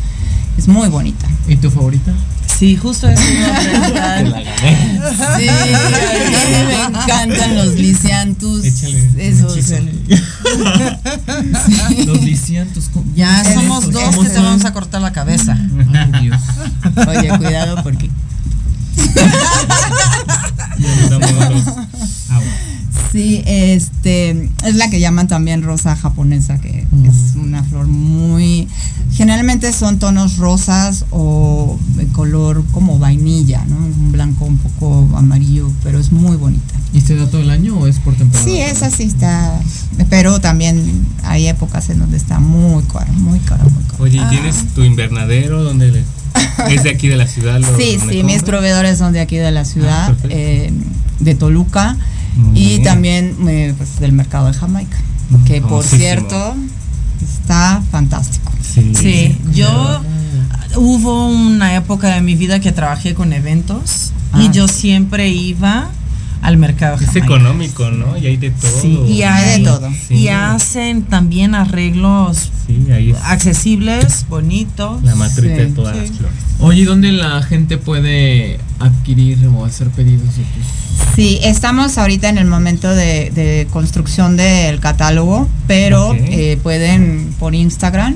Es 0.59 0.68
muy 0.68 0.89
bonita. 0.89 1.27
¿Y 1.49 1.57
tu 1.57 1.70
favorita? 1.70 2.12
Sí, 2.59 2.77
justo 2.77 3.09
eso 3.09 3.23
la 3.91 3.91
gané. 3.91 4.45
Sí, 5.37 5.49
a 5.49 5.64
mí 6.49 6.66
me 6.68 6.99
encantan 7.01 7.57
los 7.57 7.75
lisiantus. 7.75 8.64
Échale. 8.64 9.11
Esos. 9.16 9.57
échale. 9.57 9.93
Sí. 11.66 12.05
Los 12.07 12.23
lisiantus. 12.23 12.91
Ya 13.16 13.43
somos 13.53 13.91
dos 13.91 14.03
¿cómo 14.05 14.23
que 14.23 14.29
te 14.29 14.39
vamos 14.39 14.64
a 14.64 14.73
cortar 14.73 15.01
la 15.01 15.12
cabeza. 15.12 15.57
Ay, 15.93 16.23
Dios. 16.23 16.41
Oye, 17.09 17.29
cuidado 17.39 17.83
porque. 17.83 18.11
Sí, 23.12 23.42
este 23.46 24.48
es 24.64 24.74
la 24.76 24.88
que 24.88 24.98
llaman 24.98 25.28
también 25.28 25.62
rosa 25.62 25.94
japonesa, 25.96 26.59
que 26.59 26.86
Mm. 26.90 27.05
es 27.07 27.34
una 27.36 27.62
flor 27.62 27.86
muy. 27.86 28.68
Generalmente 29.12 29.70
son 29.74 29.98
tonos 29.98 30.38
rosas 30.38 31.05
o 31.11 31.78
de 31.96 32.07
color 32.09 32.64
como 32.72 32.98
vainilla, 32.98 33.62
¿no? 33.68 33.76
Un 33.76 34.12
blanco 34.12 34.46
un 34.46 34.57
poco 34.57 35.07
amarillo, 35.14 35.70
pero 35.82 35.98
es 36.00 36.11
muy 36.11 36.36
bonita. 36.38 36.74
¿Y 36.94 37.03
se 37.03 37.14
da 37.16 37.26
todo 37.28 37.42
el 37.42 37.50
año 37.50 37.76
o 37.76 37.86
es 37.86 37.98
por 37.98 38.14
temporada? 38.14 38.44
Sí, 38.48 38.59
esa 38.59 38.90
sí 38.90 39.03
está. 39.03 39.61
Pero 40.09 40.40
también 40.40 41.07
hay 41.24 41.48
épocas 41.48 41.90
en 41.90 41.98
donde 41.98 42.16
está 42.16 42.38
muy 42.40 42.82
cara, 42.84 43.12
muy 43.12 43.38
cara, 43.40 43.62
muy 43.64 43.82
cara. 43.84 43.98
Oye, 44.03 44.22
¿y 44.22 44.28
tienes 44.30 44.68
tu 44.74 44.82
invernadero 44.84 45.62
donde 45.62 45.92
le- 45.92 46.05
es 46.70 46.83
de 46.83 46.91
aquí 46.91 47.09
de 47.09 47.16
la 47.16 47.26
ciudad? 47.26 47.61
lo- 47.61 47.76
Sí, 47.76 47.99
sí, 48.09 48.22
mis 48.22 48.43
proveedores 48.43 48.99
son 48.99 49.12
de 49.12 49.20
aquí 49.20 49.37
de 49.37 49.51
la 49.51 49.64
ciudad, 49.64 50.07
perfecto. 50.09 50.28
eh, 50.37 50.72
de 51.20 51.35
Toluca 51.35 51.97
Muy 52.37 52.59
y 52.59 52.68
bien. 52.68 52.83
también 52.83 53.37
eh, 53.49 53.74
pues, 53.76 53.99
del 54.01 54.12
mercado 54.12 54.47
de 54.47 54.55
Jamaica, 54.55 54.97
Mm, 55.30 55.45
que 55.45 55.61
por 55.62 55.85
cierto 55.85 56.55
está 57.22 57.83
fantástico. 57.91 58.53
Sí. 58.62 58.93
Sí, 58.95 59.39
yo 59.55 60.03
hubo 60.76 61.28
una 61.28 61.76
época 61.76 62.14
de 62.14 62.20
mi 62.22 62.35
vida 62.35 62.61
que 62.61 62.72
trabajé 62.72 63.14
con 63.14 63.33
eventos 63.33 64.12
y 64.35 64.47
Ah. 64.49 64.51
yo 64.53 64.68
siempre 64.68 65.28
iba 65.28 65.91
al 66.43 66.57
mercado. 66.59 66.97
Es 66.97 67.07
Jamaica. 67.07 67.24
económico, 67.24 67.90
¿no? 67.90 68.16
Y 68.18 68.26
hay 68.26 68.36
de 68.36 68.51
todo. 68.51 68.80
Sí, 68.82 68.99
y 69.09 69.22
Hay 69.22 69.61
de 69.62 69.64
todo. 69.64 69.88
Sí. 70.09 70.14
Y 70.14 70.28
hacen 70.28 71.03
también 71.05 71.55
arreglos 71.55 72.51
Sí, 72.66 72.86
ahí 72.93 73.14
accesibles, 73.24 74.26
bonitos. 74.28 75.03
la 75.05 75.14
matriz 75.14 75.57
de 75.57 75.66
todas 75.66 75.95
Sí. 75.97 76.01
las 76.03 76.11
flores. 76.18 76.36
Oye, 76.61 76.80
¿y 76.82 76.84
¿dónde 76.84 77.12
la 77.12 77.43
gente 77.43 77.78
puede 77.78 78.59
adquirir 78.78 79.38
o 79.57 79.64
hacer 79.64 79.88
pedidos 79.88 80.34
Sí, 81.16 81.38
estamos 81.43 81.99
ahorita 81.99 82.28
en 82.28 82.38
el 82.38 82.47
momento 82.47 82.88
de, 82.95 83.30
de 83.30 83.66
construcción 83.70 84.36
del 84.36 84.80
catálogo, 84.80 85.49
pero 85.66 86.14
eh, 86.14 86.59
pueden 86.62 87.34
por 87.38 87.55
Instagram, 87.55 88.14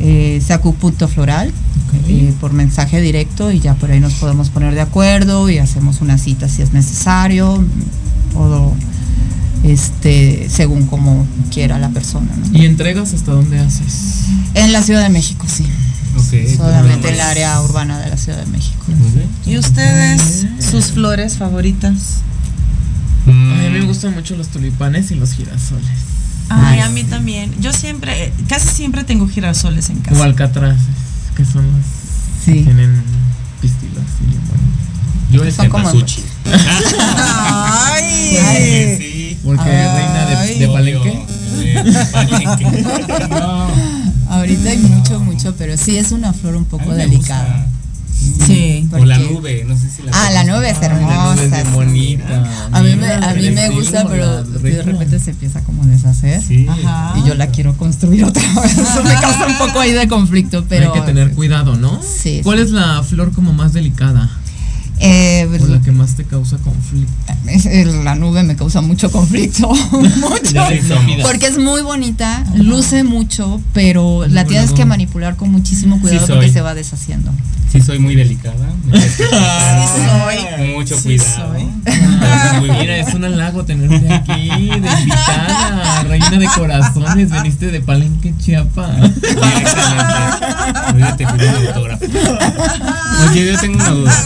eh, 0.00 0.42
sacu.floral, 0.46 1.52
eh, 2.08 2.34
por 2.40 2.52
mensaje 2.52 3.00
directo 3.00 3.52
y 3.52 3.60
ya 3.60 3.74
por 3.74 3.90
ahí 3.90 4.00
nos 4.00 4.14
podemos 4.14 4.50
poner 4.50 4.74
de 4.74 4.80
acuerdo 4.80 5.48
y 5.50 5.58
hacemos 5.58 6.00
una 6.00 6.18
cita 6.18 6.48
si 6.48 6.62
es 6.62 6.72
necesario, 6.72 7.64
todo 8.32 8.72
este 9.62 10.48
según 10.50 10.86
como 10.86 11.26
quiera 11.52 11.78
la 11.78 11.88
persona. 11.90 12.28
¿no? 12.36 12.58
¿Y 12.58 12.66
entregas 12.66 13.14
hasta 13.14 13.32
dónde 13.32 13.58
haces? 13.58 14.24
En 14.54 14.72
la 14.72 14.82
Ciudad 14.82 15.02
de 15.02 15.08
México, 15.08 15.46
sí, 15.48 15.64
Ok. 16.16 16.56
solamente 16.56 17.08
en 17.08 17.14
el 17.14 17.20
área 17.20 17.60
urbana 17.62 17.98
de 18.00 18.10
la 18.10 18.16
Ciudad 18.16 18.38
de 18.44 18.46
México. 18.50 18.84
¿Y 19.46 19.56
ustedes, 19.58 20.46
sus 20.70 20.86
flores 20.92 21.36
favoritas? 21.38 22.18
A 23.26 23.30
Mm, 23.30 23.58
mí 23.58 23.78
me 23.78 23.86
gustan 23.86 24.12
mucho 24.12 24.36
los 24.36 24.48
tulipanes 24.48 25.10
y 25.10 25.14
los 25.14 25.32
girasoles. 25.32 25.88
Ay, 26.48 26.80
a 26.80 26.88
mí 26.88 27.04
también. 27.04 27.54
Yo 27.60 27.72
siempre, 27.72 28.32
casi 28.48 28.68
siempre 28.68 29.04
tengo 29.04 29.26
girasoles 29.28 29.88
en 29.90 29.98
O 29.98 30.02
casa. 30.02 30.24
alcatraces, 30.24 30.82
que 31.36 31.44
son 31.44 31.64
los 31.66 31.84
que 32.44 32.52
Sí. 32.52 32.62
tienen 32.64 33.02
pistilas 33.60 34.04
y 34.20 34.26
bonitos. 35.32 35.56
Yo 35.58 35.68
como- 35.68 35.84
cempasúchil. 35.90 36.24
Ay, 37.26 38.36
Ay. 38.36 38.96
Sí. 38.98 39.38
Porque 39.44 39.70
Ay. 39.70 39.98
reina 39.98 40.26
de, 40.26 40.54
de 40.58 40.68
Palenque. 40.68 41.10
Obvio, 41.10 41.84
de 41.84 42.04
Palenque. 42.06 42.84
No. 43.30 43.68
Ahorita 44.30 44.70
hay 44.70 44.78
mucho, 44.78 45.20
mucho, 45.20 45.54
pero 45.56 45.76
sí 45.76 45.96
es 45.96 46.12
una 46.12 46.32
flor 46.32 46.56
un 46.56 46.64
A 46.64 46.68
poco 46.68 46.92
delicada. 46.94 47.66
Sí. 48.46 48.88
O 48.92 49.04
la 49.04 49.18
nube, 49.18 49.64
no 49.66 49.76
sé 49.76 49.90
si 49.90 50.02
la 50.02 50.12
Ah, 50.14 50.30
la 50.30 50.44
nube 50.44 50.70
es 50.70 50.80
la 50.80 50.88
nube 50.88 51.02
es 51.46 51.52
hermosa. 51.52 51.62
bien 51.62 51.66
sí. 51.66 51.72
bonita. 51.72 52.44
A 52.72 52.82
mí 52.82 52.94
me, 52.96 53.12
a 53.12 53.34
mí 53.34 53.50
me 53.50 53.68
gusta, 53.70 54.06
pero 54.08 54.42
de 54.44 54.82
repente 54.82 55.18
se 55.18 55.30
empieza 55.30 55.60
como 55.62 55.82
a 55.82 55.86
deshacer. 55.86 56.42
Sí. 56.42 56.66
Ajá. 56.68 57.14
Y 57.18 57.26
yo 57.28 57.34
la 57.34 57.48
quiero 57.48 57.76
construir 57.76 58.24
otra 58.24 58.42
vez. 58.62 58.78
Eso 58.78 59.02
me 59.02 59.14
causa 59.14 59.46
un 59.46 59.58
poco 59.58 59.80
ahí 59.80 59.92
de 59.92 60.08
conflicto, 60.08 60.64
pero. 60.68 60.92
Hay 60.92 61.00
que 61.00 61.06
tener 61.06 61.32
cuidado, 61.32 61.76
¿no? 61.76 62.00
Sí, 62.02 62.40
¿Cuál 62.44 62.58
sí. 62.58 62.64
es 62.64 62.70
la 62.70 63.02
flor 63.02 63.32
como 63.32 63.52
más 63.52 63.72
delicada? 63.72 64.30
Eh, 65.00 65.48
O 65.60 65.66
la 65.66 65.80
que 65.82 65.90
más 65.92 66.14
te 66.14 66.24
causa 66.24 66.56
conflicto. 66.58 67.12
es- 67.46 67.64
la 68.04 68.14
nube 68.14 68.42
me 68.44 68.54
causa 68.56 68.80
mucho 68.80 69.10
conflicto. 69.10 69.68
mucho. 69.92 70.66
Porque 71.22 71.46
es 71.46 71.58
muy 71.58 71.82
bonita, 71.82 72.44
luce 72.54 73.02
mucho, 73.04 73.60
pero 73.72 74.24
la 74.28 74.44
tienes 74.44 74.72
que 74.72 74.84
manipular 74.84 75.36
con 75.36 75.50
muchísimo 75.50 76.00
cuidado 76.00 76.26
Sí 76.26 76.32
porque 76.32 76.48
se 76.52 76.60
va 76.60 76.74
deshaciendo. 76.74 77.32
Sí, 77.72 77.80
soy 77.80 77.98
muy 77.98 78.14
delicada. 78.14 78.54
Me 78.86 79.00
soy. 79.10 80.68
Mucho 80.76 80.96
Sí 80.96 81.02
cuidado. 81.18 81.52
soy. 81.54 81.68
Ah, 82.22 82.56
muy 82.60 82.70
Mira, 82.70 82.96
es 82.98 83.12
un 83.14 83.24
halago 83.24 83.64
tenerte 83.64 84.12
aquí 84.14 84.48
de 84.48 84.76
invitada, 84.76 86.04
reina 86.04 86.30
de 86.30 86.46
corazones, 86.54 87.30
veniste 87.30 87.66
de 87.72 87.80
Palenque, 87.80 88.32
Chiapa. 88.38 88.90
Directamente. 88.94 90.46
Ahorita 90.86 91.16
te 91.16 91.26
pido 91.26 91.50
un 91.60 91.66
autógrafo. 91.66 92.04
Oye, 93.30 93.46
yo 93.52 93.58
tengo 93.60 93.74
una 93.76 93.90
duda. 93.90 94.24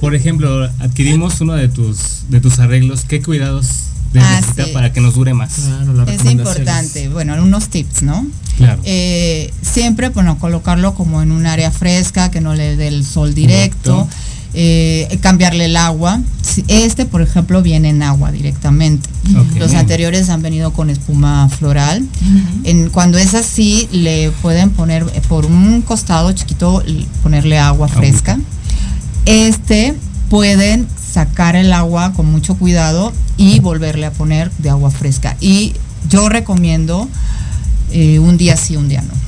Por 0.00 0.14
ejemplo, 0.14 0.64
adquirimos 0.80 1.40
uno 1.40 1.54
de 1.54 1.68
tus 1.68 2.24
de 2.28 2.40
tus 2.40 2.58
arreglos. 2.58 3.04
¿Qué 3.06 3.22
cuidados 3.22 3.66
Ah, 4.14 4.36
necesita 4.40 4.66
sí. 4.66 4.70
para 4.72 4.92
que 4.92 5.00
nos 5.00 5.14
dure 5.14 5.32
más? 5.32 5.54
Claro, 5.54 5.94
la 5.94 6.04
Es 6.12 6.24
importante. 6.26 7.08
Bueno, 7.08 7.34
unos 7.42 7.68
tips, 7.68 8.02
¿no? 8.02 8.26
Claro. 8.58 8.80
Eh, 8.84 9.50
siempre, 9.62 10.10
bueno, 10.10 10.38
colocarlo 10.38 10.94
como 10.94 11.22
en 11.22 11.32
un 11.32 11.46
área 11.46 11.70
fresca, 11.70 12.30
que 12.30 12.40
no 12.42 12.54
le 12.54 12.76
dé 12.76 12.88
el 12.88 13.06
sol 13.06 13.34
directo. 13.34 13.94
Correcto. 13.96 14.16
eh, 14.54 15.18
cambiarle 15.22 15.64
el 15.64 15.76
agua. 15.78 16.20
Este, 16.68 17.06
por 17.06 17.22
ejemplo, 17.22 17.62
viene 17.62 17.88
en 17.88 18.02
agua 18.02 18.30
directamente. 18.32 19.08
Los 19.58 19.72
anteriores 19.72 20.28
han 20.28 20.42
venido 20.42 20.74
con 20.74 20.90
espuma 20.90 21.48
floral. 21.48 22.04
En, 22.64 22.90
cuando 22.90 23.16
es 23.16 23.32
así, 23.32 23.88
le 23.92 24.30
pueden 24.42 24.68
poner 24.70 25.06
eh, 25.14 25.22
por 25.26 25.46
un 25.46 25.80
costado 25.80 26.32
chiquito, 26.32 26.82
ponerle 27.22 27.58
agua 27.58 27.88
fresca. 27.88 28.38
Este, 29.26 29.94
pueden 30.28 30.88
sacar 31.12 31.56
el 31.56 31.72
agua 31.72 32.12
con 32.14 32.26
mucho 32.26 32.56
cuidado 32.56 33.12
y 33.36 33.60
volverle 33.60 34.06
a 34.06 34.12
poner 34.12 34.50
de 34.58 34.70
agua 34.70 34.90
fresca. 34.90 35.36
Y 35.40 35.74
yo 36.08 36.28
recomiendo 36.28 37.08
eh, 37.90 38.18
un 38.18 38.36
día 38.36 38.56
sí, 38.56 38.76
un 38.76 38.88
día 38.88 39.02
no 39.02 39.22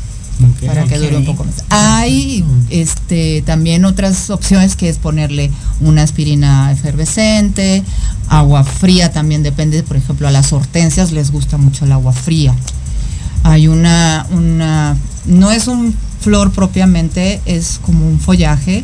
para 0.66 0.84
que 0.84 0.98
dure 0.98 1.16
un 1.16 1.24
poco 1.24 1.44
más. 1.44 1.64
Hay 1.70 2.44
este 2.70 3.42
también 3.42 3.84
otras 3.84 4.30
opciones 4.30 4.76
que 4.76 4.88
es 4.88 4.98
ponerle 4.98 5.50
una 5.80 6.02
aspirina 6.02 6.72
efervescente, 6.72 7.82
agua 8.28 8.64
fría 8.64 9.12
también 9.12 9.42
depende, 9.42 9.82
por 9.82 9.96
ejemplo, 9.96 10.28
a 10.28 10.30
las 10.30 10.52
hortensias 10.52 11.12
les 11.12 11.30
gusta 11.30 11.56
mucho 11.56 11.84
el 11.84 11.92
agua 11.92 12.12
fría. 12.12 12.54
Hay 13.42 13.68
una 13.68 14.26
una 14.30 14.96
no 15.26 15.50
es 15.50 15.66
un 15.66 15.94
flor 16.24 16.50
propiamente, 16.50 17.40
es 17.44 17.78
como 17.82 18.08
un 18.08 18.18
follaje, 18.18 18.82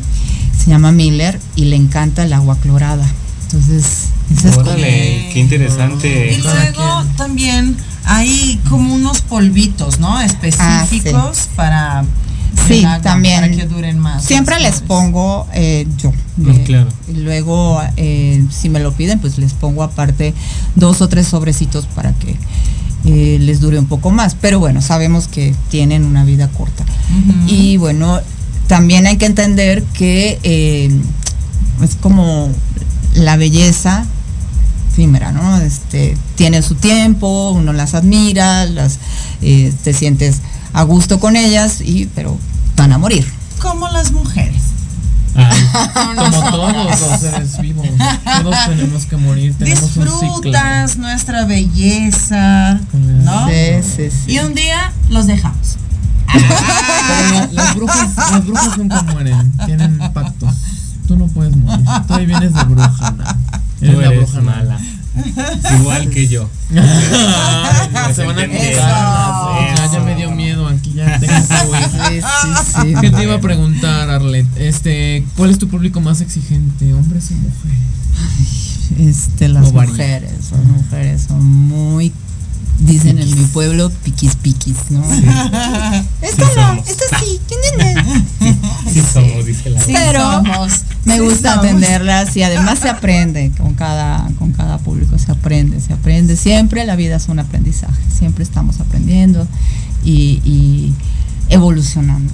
se 0.57 0.69
llama 0.69 0.91
Miller 0.91 1.39
y 1.55 1.65
le 1.65 1.75
encanta 1.75 2.23
el 2.23 2.33
agua 2.33 2.55
clorada. 2.61 3.05
Entonces, 3.45 4.09
esa 4.37 4.49
es 4.49 4.57
Órale, 4.57 5.29
qué 5.33 5.39
interesante. 5.39 6.37
Y 6.37 6.41
luego 6.41 7.03
también 7.17 7.75
hay 8.05 8.59
como 8.69 8.93
unos 8.93 9.21
polvitos, 9.21 9.99
¿no? 9.99 10.21
Específicos 10.21 11.49
para 11.55 12.03
Ah, 12.53 12.63
Sí, 12.67 12.79
el 12.79 12.85
agua, 12.85 13.01
también. 13.01 13.41
para 13.41 13.51
que 13.55 13.65
duren 13.65 13.97
más. 13.97 14.23
Siempre 14.25 14.55
les 14.59 14.75
flores. 14.75 14.87
pongo 14.87 15.47
eh, 15.53 15.87
yo. 15.97 16.11
Mm, 16.37 16.51
claro. 16.65 16.89
Y 17.07 17.13
luego, 17.13 17.81
eh, 17.97 18.43
si 18.51 18.69
me 18.69 18.79
lo 18.79 18.91
piden, 18.93 19.19
pues 19.19 19.37
les 19.37 19.53
pongo 19.53 19.83
aparte 19.83 20.33
dos 20.75 21.01
o 21.01 21.07
tres 21.07 21.27
sobrecitos 21.27 21.85
para 21.87 22.13
que 22.13 22.35
eh, 23.05 23.37
les 23.39 23.59
dure 23.59 23.79
un 23.79 23.87
poco 23.87 24.11
más. 24.11 24.35
Pero 24.39 24.59
bueno, 24.59 24.81
sabemos 24.81 25.27
que 25.27 25.55
tienen 25.69 26.05
una 26.05 26.23
vida 26.23 26.47
corta. 26.49 26.85
Y 27.47 27.77
bueno, 27.77 28.19
también 28.67 29.05
hay 29.07 29.17
que 29.17 29.25
entender 29.25 29.83
que 29.93 30.39
eh, 30.43 30.89
es 31.83 31.95
como 31.95 32.49
la 33.15 33.35
belleza 33.37 34.05
efímera, 34.91 35.31
¿no? 35.31 35.57
Este, 35.57 36.17
tiene 36.35 36.61
su 36.61 36.75
tiempo, 36.75 37.51
uno 37.51 37.73
las 37.73 37.93
admira, 37.95 38.65
las, 38.65 38.99
eh, 39.41 39.73
te 39.83 39.93
sientes 39.93 40.37
a 40.73 40.83
gusto 40.83 41.19
con 41.19 41.35
ellas, 41.35 41.81
y, 41.81 42.07
pero 42.13 42.37
van 42.75 42.93
a 42.93 42.97
morir. 42.97 43.25
Como 43.59 43.87
las 43.89 44.11
mujeres. 44.11 44.61
Ay, 45.35 45.59
Como 46.17 46.49
todos 46.51 46.73
los 47.01 47.19
seres 47.19 47.57
vivos, 47.61 47.87
todos 48.41 48.55
tenemos 48.67 49.05
que 49.05 49.17
morir, 49.17 49.55
tenemos 49.57 49.83
un 49.83 49.89
ciclo. 49.89 50.03
Disfrutas 50.19 50.97
nuestra 50.97 51.45
belleza, 51.45 52.79
¿no? 52.93 53.47
Sí, 53.47 53.81
sí, 53.95 54.09
sí. 54.11 54.31
Y 54.33 54.39
un 54.39 54.53
día 54.53 54.91
los 55.09 55.27
dejamos. 55.27 55.77
Pero 56.33 56.47
la- 56.47 57.49
las 57.51 57.75
brujas, 57.75 58.09
las 58.31 58.45
brujas 58.45 58.77
nunca 58.77 59.01
mueren, 59.03 59.51
tienen 59.65 59.97
pactos. 60.13 60.53
Tú 61.07 61.17
no 61.17 61.27
puedes 61.27 61.55
morir. 61.55 61.85
Tú 62.07 62.13
ahí 62.13 62.25
vienes 62.25 62.53
de 62.53 62.63
bruja, 62.63 63.11
¿no? 63.11 63.23
Tú 63.79 63.99
la 64.01 64.07
eres 64.07 64.17
bruja 64.31 64.41
mala. 64.41 64.79
Igual 65.79 66.09
que 66.09 66.27
yo. 66.27 66.49
Ay, 66.73 68.13
se 68.15 68.25
van 68.25 68.39
a 68.39 68.45
quitar. 68.47 69.75
Ya, 69.75 69.89
ya 69.91 69.99
me 69.99 70.15
dio 70.15 70.31
miedo 70.31 70.40
ya 71.05 71.19
tengo. 71.19 71.33
Sí, 72.11 72.21
sí, 72.21 72.81
sí. 72.81 72.93
¿Qué 73.01 73.09
te 73.11 73.23
iba 73.23 73.35
a 73.35 73.39
preguntar, 73.41 74.09
Arlet? 74.09 74.45
Este, 74.57 75.25
¿cuál 75.37 75.49
es 75.51 75.59
tu 75.59 75.67
público 75.67 76.01
más 76.01 76.21
exigente, 76.21 76.93
hombres 76.93 77.29
o 77.31 77.35
mujeres? 77.35 77.77
Este, 78.99 79.47
las 79.47 79.67
O 79.67 79.73
mujeres, 79.73 80.51
las 80.51 80.63
mujeres 80.65 81.21
son 81.27 81.43
muy, 81.45 82.11
dicen 82.79 83.19
en 83.19 83.29
mi 83.39 83.45
pueblo, 83.45 83.89
piquis 84.03 84.35
piquis, 84.35 84.75
¿no? 84.89 85.01
Esta 86.21 86.45
Sí 86.45 86.51
no, 86.57 86.73
esta 86.85 87.19
sí, 87.19 87.39
Sí 88.93 89.01
somos, 89.13 89.45
dice 89.45 89.69
la 89.69 89.81
Sí 89.81 89.93
Pero 89.93 90.21
somos. 90.31 90.81
me 91.05 91.13
Sí 91.15 91.19
gusta 91.21 91.53
somos. 91.55 91.65
atenderlas 91.65 92.35
y 92.35 92.43
además 92.43 92.79
se 92.79 92.89
aprende 92.89 93.51
con 93.57 93.73
cada, 93.75 94.27
con 94.37 94.51
cada 94.51 94.77
público, 94.79 95.17
se 95.17 95.31
aprende, 95.31 95.79
se 95.79 95.93
aprende. 95.93 96.35
Siempre 96.35 96.85
la 96.85 96.95
vida 96.97 97.15
es 97.15 97.29
un 97.29 97.39
aprendizaje, 97.39 98.01
siempre 98.17 98.43
estamos 98.43 98.79
aprendiendo 98.81 99.47
y, 100.03 100.41
y 100.45 100.93
evolucionando. 101.49 102.31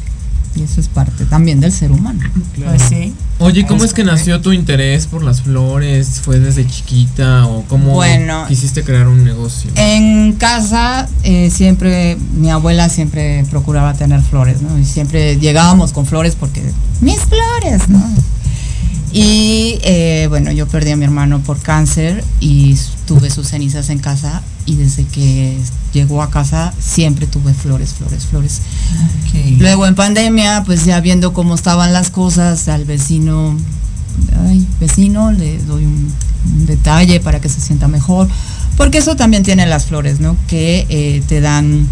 Y 0.56 0.64
eso 0.64 0.82
es 0.82 0.88
parte 0.88 1.26
también 1.26 1.60
del 1.60 1.72
ser 1.72 1.92
humano. 1.92 2.20
Pues 2.56 2.82
sí. 2.90 3.14
Oye, 3.38 3.68
¿cómo 3.68 3.84
es 3.84 3.94
que 3.94 4.04
nació 4.04 4.42
tu 4.42 4.52
interés 4.54 5.06
por 5.06 5.22
las 5.24 5.44
flores? 5.44 6.20
¿Fue 6.24 6.40
desde 6.40 6.66
chiquita 6.66 7.46
o 7.46 7.64
cómo 7.66 7.94
Bueno. 7.94 8.46
quisiste 8.48 8.84
crear 8.84 9.08
un 9.08 9.24
negocio? 9.24 9.70
En 9.76 10.34
casa 10.34 11.08
eh, 11.22 11.52
siempre, 11.52 12.18
mi 12.36 12.50
abuela 12.50 12.90
siempre 12.90 13.46
procuraba 13.52 13.94
tener 13.94 14.20
flores, 14.24 14.64
¿no? 14.64 14.80
Y 14.80 14.86
siempre 14.86 15.38
llegábamos 15.38 15.92
con 15.94 16.08
flores 16.08 16.36
porque, 16.36 16.64
mis 17.02 17.20
flores, 17.20 17.88
¿no? 17.90 18.04
Y 19.14 19.78
eh, 19.84 20.26
bueno, 20.30 20.52
yo 20.52 20.68
perdí 20.68 20.92
a 20.92 20.96
mi 20.96 21.06
hermano 21.06 21.40
por 21.42 21.60
cáncer 21.60 22.24
y 22.40 22.76
tuve 23.06 23.30
sus 23.30 23.48
cenizas 23.48 23.90
en 23.92 24.00
casa 24.00 24.42
y 24.68 24.76
desde 24.76 25.04
que 25.06 25.58
llegó 25.94 26.22
a 26.22 26.30
casa 26.30 26.74
siempre 26.80 27.26
tuve 27.26 27.54
flores, 27.56 27.94
flores, 27.94 28.26
flores. 28.26 28.62
Luego 29.58 29.88
en 29.88 29.96
pandemia, 29.96 30.64
pues 30.66 30.86
ya 30.86 31.00
viendo 31.00 31.34
cómo 31.34 31.56
estaban 31.56 31.94
las 31.94 32.12
cosas, 32.12 32.68
al 32.68 32.86
vecino, 32.86 33.58
ay, 34.48 34.68
vecino, 34.80 35.32
le 35.32 35.58
doy 35.64 35.86
un, 35.86 36.12
un 36.54 36.66
detalle 36.66 37.20
para 37.20 37.40
que 37.42 37.50
se 37.50 37.60
sienta 37.62 37.88
mejor, 37.88 38.28
porque 38.76 39.00
eso 39.00 39.16
también 39.16 39.44
tiene 39.44 39.66
las 39.66 39.86
flores, 39.86 40.20
¿no? 40.20 40.36
Que 40.48 40.86
eh, 40.90 41.24
te 41.28 41.42
dan 41.42 41.88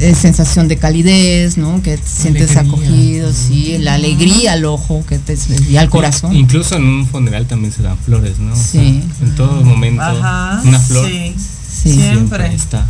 eh, 0.00 0.14
sensación 0.14 0.68
de 0.68 0.76
calidez, 0.76 1.56
¿no? 1.58 1.82
Que 1.82 1.96
te 1.96 2.06
sientes 2.08 2.56
Alegría. 2.56 2.72
acogido, 2.76 3.32
sí, 3.32 3.78
la 3.78 3.94
alegría 3.94 4.52
al 4.52 4.64
ojo 4.64 5.04
que 5.08 5.18
te 5.18 5.36
y 5.68 5.76
al 5.76 5.88
corazón. 5.90 6.34
Incluso 6.36 6.76
en 6.76 6.84
un 6.84 7.06
funeral 7.06 7.46
también 7.46 7.72
se 7.72 7.82
dan 7.82 7.96
flores, 7.98 8.38
¿no? 8.38 8.52
O 8.52 8.56
sea, 8.56 8.80
Sí. 8.82 9.02
en 9.22 9.34
todo 9.36 9.62
momento. 9.62 10.02
Ajá. 10.02 10.60
Una 10.64 10.78
flor 10.78 11.08
Sí. 11.08 11.34
Sí, 11.82 11.92
Siempre. 11.94 12.54
está. 12.54 12.86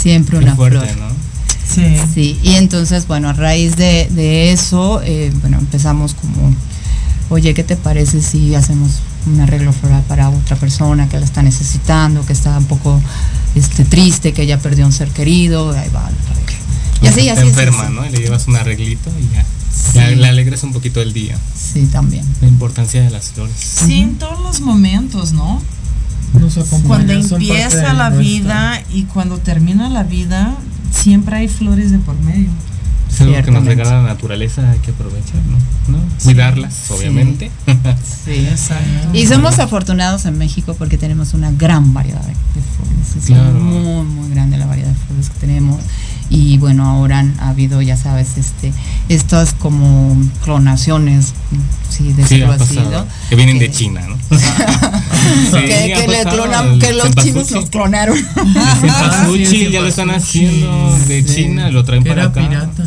siempre 0.00 0.38
una 0.38 0.56
fuerte, 0.56 0.86
flor. 0.86 0.96
¿no? 1.08 1.14
Sí. 1.74 1.96
Sí, 2.14 2.38
y 2.42 2.54
entonces, 2.54 3.06
bueno, 3.06 3.28
a 3.28 3.32
raíz 3.32 3.76
de, 3.76 4.08
de 4.10 4.52
eso, 4.52 5.00
eh, 5.04 5.30
bueno, 5.40 5.58
empezamos 5.58 6.14
como, 6.14 6.54
oye, 7.28 7.54
¿qué 7.54 7.62
te 7.62 7.76
parece 7.76 8.22
si 8.22 8.54
hacemos 8.54 8.90
un 9.26 9.40
arreglo 9.40 9.72
floral 9.72 10.02
para 10.08 10.30
otra 10.30 10.56
persona 10.56 11.08
que 11.08 11.18
la 11.20 11.24
está 11.26 11.42
necesitando, 11.42 12.24
que 12.26 12.32
está 12.32 12.56
un 12.58 12.64
poco 12.64 13.00
este, 13.54 13.84
triste, 13.84 14.32
que 14.32 14.46
ya 14.46 14.58
perdió 14.58 14.86
un 14.86 14.92
ser 14.92 15.08
querido? 15.10 15.70
Ahí 15.72 15.88
va. 15.94 16.10
Y 17.02 17.06
así, 17.06 17.20
Está 17.28 17.40
así. 17.40 17.48
enferma, 17.48 17.84
así, 17.84 17.92
¿no? 17.94 18.06
Y 18.06 18.10
le 18.10 18.18
llevas 18.18 18.46
un 18.48 18.56
arreglito 18.56 19.10
y 19.18 19.34
ya. 19.34 19.44
Sí. 19.92 20.14
Le 20.16 20.26
alegras 20.28 20.62
un 20.64 20.72
poquito 20.72 21.00
el 21.00 21.12
día. 21.12 21.38
Sí, 21.56 21.86
también. 21.92 22.24
La 22.40 22.48
importancia 22.48 23.02
de 23.02 23.10
las 23.10 23.30
flores. 23.30 23.54
Sí, 23.56 24.00
en 24.00 24.16
todos 24.16 24.40
los 24.40 24.60
momentos, 24.60 25.32
¿no? 25.32 25.62
Nos 26.38 26.54
Cuando 26.86 27.12
empieza 27.12 27.92
la 27.92 28.10
nuestra- 28.10 28.18
vida 28.18 28.82
y 28.92 29.02
cuando 29.04 29.38
termina 29.38 29.88
la 29.88 30.04
vida, 30.04 30.54
siempre 30.92 31.36
hay 31.36 31.48
flores 31.48 31.90
de 31.90 31.98
por 31.98 32.18
medio. 32.20 32.48
Es 33.10 33.20
algo 33.22 33.42
que 33.42 33.50
nos 33.50 33.64
regala 33.64 34.02
la 34.02 34.08
naturaleza, 34.08 34.70
hay 34.70 34.78
que 34.78 34.92
aprovechar, 34.92 35.40
¿no? 35.88 35.98
¿No? 35.98 36.04
Cuidarlas, 36.22 36.88
obviamente. 36.92 37.50
Sí. 38.24 38.46
Exacto. 38.48 39.08
Y 39.12 39.26
somos 39.26 39.58
afortunados 39.58 40.26
en 40.26 40.38
México 40.38 40.74
porque 40.78 40.96
tenemos 40.96 41.34
una 41.34 41.50
gran 41.50 41.92
variedad 41.92 42.20
de, 42.22 42.28
de 42.28 42.34
flores. 42.76 43.16
Es 43.18 43.24
Claro. 43.26 43.52
muy, 43.54 44.04
muy 44.06 44.30
grande 44.30 44.56
la 44.58 44.66
variedad 44.66 44.90
de 44.90 44.94
flores 45.06 45.30
que 45.30 45.40
tenemos. 45.40 45.80
Y 46.32 46.58
bueno, 46.58 46.86
ahora 46.88 47.18
han 47.18 47.38
habido, 47.40 47.82
ya 47.82 47.96
sabes, 47.96 48.38
este, 48.38 48.72
estas 49.08 49.52
como 49.52 50.16
clonaciones, 50.44 51.34
sí, 51.88 52.04
Sí, 52.06 52.12
decirlo 52.12 52.52
ha 52.52 52.54
así. 52.54 52.76
¿no? 52.76 53.04
Que 53.28 53.34
vienen 53.34 53.58
Que- 53.58 53.66
de 53.66 53.72
China, 53.74 54.02
¿no? 54.08 54.16
que, 55.50 55.94
ha 55.94 56.00
que 56.00 56.08
le 56.08 56.22
clonan, 56.30 56.78
que 56.78 56.92
los 56.92 57.10
chinos 57.16 57.50
nos 57.50 57.68
clonaron. 57.70 58.16
Ah, 58.56 59.26
sí, 59.44 59.64
el 59.64 59.72
ya 59.72 59.80
lo 59.80 59.88
están 59.88 60.08
cempasúchil, 60.08 60.46
haciendo 60.46 60.98
de 61.08 61.22
sí. 61.26 61.34
China, 61.34 61.70
lo 61.70 61.84
traen 61.84 62.04
para 62.04 62.24
acá. 62.26 62.48
pirata. 62.48 62.84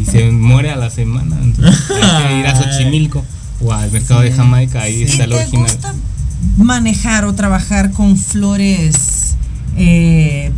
Y 0.00 0.04
se 0.04 0.30
muere 0.30 0.70
a 0.70 0.76
la 0.76 0.90
semana. 0.90 1.36
Entonces 1.42 1.90
hay 2.02 2.28
que 2.28 2.38
ir 2.40 2.46
a 2.46 2.54
Xochimilco 2.56 3.24
o 3.60 3.72
al 3.72 3.90
mercado 3.90 4.20
de 4.20 4.30
Jamaica, 4.32 4.82
ahí 4.82 5.00
¿Y 5.00 5.02
está 5.02 5.24
el 5.24 5.30
te 5.30 5.36
original. 5.36 5.62
gusta 5.72 5.94
manejar 6.56 7.24
o 7.24 7.34
trabajar 7.34 7.90
con 7.90 8.16
flores 8.16 9.34
eh, 9.76 10.52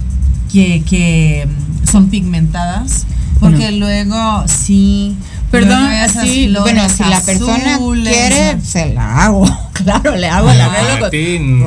que, 0.52 0.82
que 0.88 1.48
son 1.90 2.08
pigmentadas? 2.08 3.06
Porque 3.40 3.72
luego 3.72 4.44
sí. 4.46 5.16
Perdón, 5.50 5.80
luego 5.88 6.04
esas 6.04 6.22
sí, 6.28 6.48
flores 6.48 6.62
bueno, 6.62 6.88
si 6.88 7.04
la 7.04 7.20
persona 7.20 7.74
azules, 7.74 8.14
quiere, 8.14 8.56
¿no? 8.56 8.64
se 8.64 8.94
la 8.94 9.24
hago. 9.24 9.46
Claro, 9.80 10.14
le 10.14 10.28
hago 10.28 10.50
el 10.50 10.60
Ah, 10.60 11.08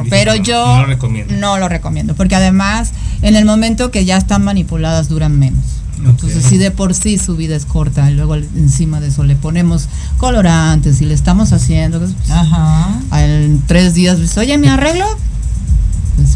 pero 0.08 0.36
yo 0.36 0.68
no 0.68 0.82
lo 0.82 0.86
recomiendo. 0.86 1.34
no 1.36 1.58
lo 1.58 1.68
recomiendo, 1.68 2.14
porque 2.14 2.36
además, 2.36 2.92
en 3.24 3.36
el 3.36 3.44
momento 3.44 3.90
que 3.90 4.06
ya 4.06 4.18
están 4.18 4.44
manipuladas, 4.44 5.10
duran 5.10 5.40
menos. 5.40 5.66
Entonces, 5.98 6.44
si 6.46 6.60
de 6.60 6.70
por 6.70 6.94
sí 6.94 7.18
su 7.18 7.36
vida 7.36 7.56
es 7.56 7.66
corta 7.66 8.12
y 8.12 8.14
luego 8.14 8.36
encima 8.36 9.00
de 9.00 9.08
eso 9.08 9.24
le 9.24 9.36
ponemos 9.36 9.88
colorantes 10.18 11.02
y 11.02 11.06
le 11.06 11.16
estamos 11.16 11.54
haciendo, 11.54 12.00
pues, 12.00 12.12
Ajá. 12.30 13.00
en 13.20 13.64
tres 13.66 13.96
días, 13.96 14.18
pues, 14.18 14.38
oye, 14.38 14.60
mi 14.60 14.68
arreglo, 14.68 15.06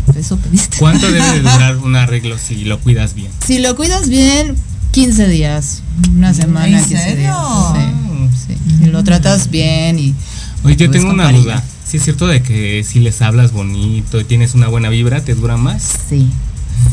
pues 0.06 0.18
eso 0.18 0.38
pediste. 0.38 0.78
¿Cuánto 0.78 1.08
debe 1.12 1.26
de 1.34 1.40
durar 1.42 1.78
un 1.78 1.96
arreglo 1.96 2.38
si 2.38 2.66
lo 2.66 2.80
cuidas 2.80 3.14
bien? 3.14 3.30
Si 3.46 3.60
lo 3.60 3.76
cuidas 3.76 4.10
bien, 4.10 4.56
15 4.92 5.28
días, 5.28 5.82
una 6.16 6.34
semana, 6.34 6.80
¿En 6.80 6.86
15 6.86 7.04
serio? 7.04 7.18
días. 7.18 8.34
Sí, 8.48 8.54
sí. 8.54 8.76
Si 8.80 8.86
lo 8.90 9.04
tratas 9.04 9.50
bien 9.50 10.00
y 10.00 10.16
Oye, 10.64 10.76
yo 10.76 10.90
tengo 10.90 11.12
una 11.12 11.24
cariño. 11.26 11.44
duda. 11.44 11.64
¿Sí 11.86 11.98
es 11.98 12.04
cierto 12.04 12.28
de 12.28 12.42
que 12.42 12.84
si 12.84 13.00
les 13.00 13.22
hablas 13.22 13.52
bonito 13.54 14.20
y 14.20 14.24
tienes 14.26 14.56
una 14.56 14.68
buena 14.68 14.90
vibra, 14.90 15.22
te 15.24 15.36
dura 15.36 15.56
más? 15.56 15.84
Sí, 16.10 16.30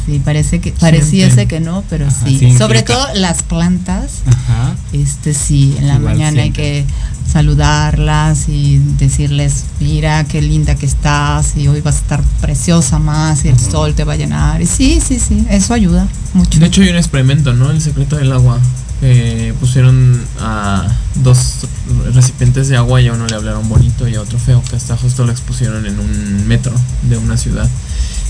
sí, 0.07 0.21
parece 0.25 0.61
que 0.61 0.73
pareciese 0.73 1.47
que 1.47 1.61
no, 1.61 1.85
pero 1.91 2.07
Ajá, 2.07 2.27
sí. 2.27 2.39
sí 2.39 2.59
Sobre 2.59 2.83
todo 2.83 3.07
las 3.15 3.43
plantas, 3.43 4.23
Ajá. 4.27 4.75
este 4.93 5.35
sí, 5.35 5.75
en 5.79 5.89
la 5.89 5.95
Igual 5.97 6.15
mañana 6.15 6.43
hay 6.43 6.51
que 6.51 6.85
saludarlas 7.31 8.49
y 8.49 8.79
decirles, 8.99 9.65
mira 9.81 10.25
qué 10.25 10.41
linda 10.41 10.75
que 10.77 10.87
estás 10.87 11.57
y 11.57 11.69
hoy 11.69 11.81
vas 11.81 11.97
a 11.97 11.99
estar 11.99 12.23
preciosa 12.41 12.99
más 12.99 13.45
y 13.45 13.49
el 13.49 13.59
sol 13.59 13.95
te 13.95 14.05
va 14.05 14.13
a 14.13 14.17
llenar. 14.17 14.63
Y 14.63 14.67
sí, 14.67 15.01
sí, 15.07 15.19
sí, 15.19 15.45
eso 15.51 15.75
ayuda 15.75 16.07
mucho. 16.33 16.59
De 16.61 16.67
hecho 16.67 16.83
hay 16.83 16.91
un 16.91 16.97
experimento, 16.97 17.53
¿no? 17.53 17.71
El 17.71 17.81
secreto 17.81 18.17
del 18.17 18.33
agua. 18.33 18.59
Que 19.01 19.53
pusieron 19.61 20.25
a 20.41 20.87
dos 21.17 21.67
recipientes 22.15 22.69
de 22.69 22.77
agua 22.77 23.03
y 23.03 23.09
a 23.09 23.13
uno 23.13 23.27
le 23.27 23.35
hablaron 23.35 23.69
bonito 23.69 24.09
y 24.09 24.15
a 24.15 24.21
otro 24.23 24.39
feo, 24.39 24.63
que 24.71 24.77
hasta 24.77 24.97
justo 24.97 25.27
lo 25.27 25.33
expusieron 25.33 25.85
en 25.85 25.99
un 25.99 26.47
metro 26.47 26.73
de 27.03 27.19
una 27.19 27.37
ciudad. 27.37 27.69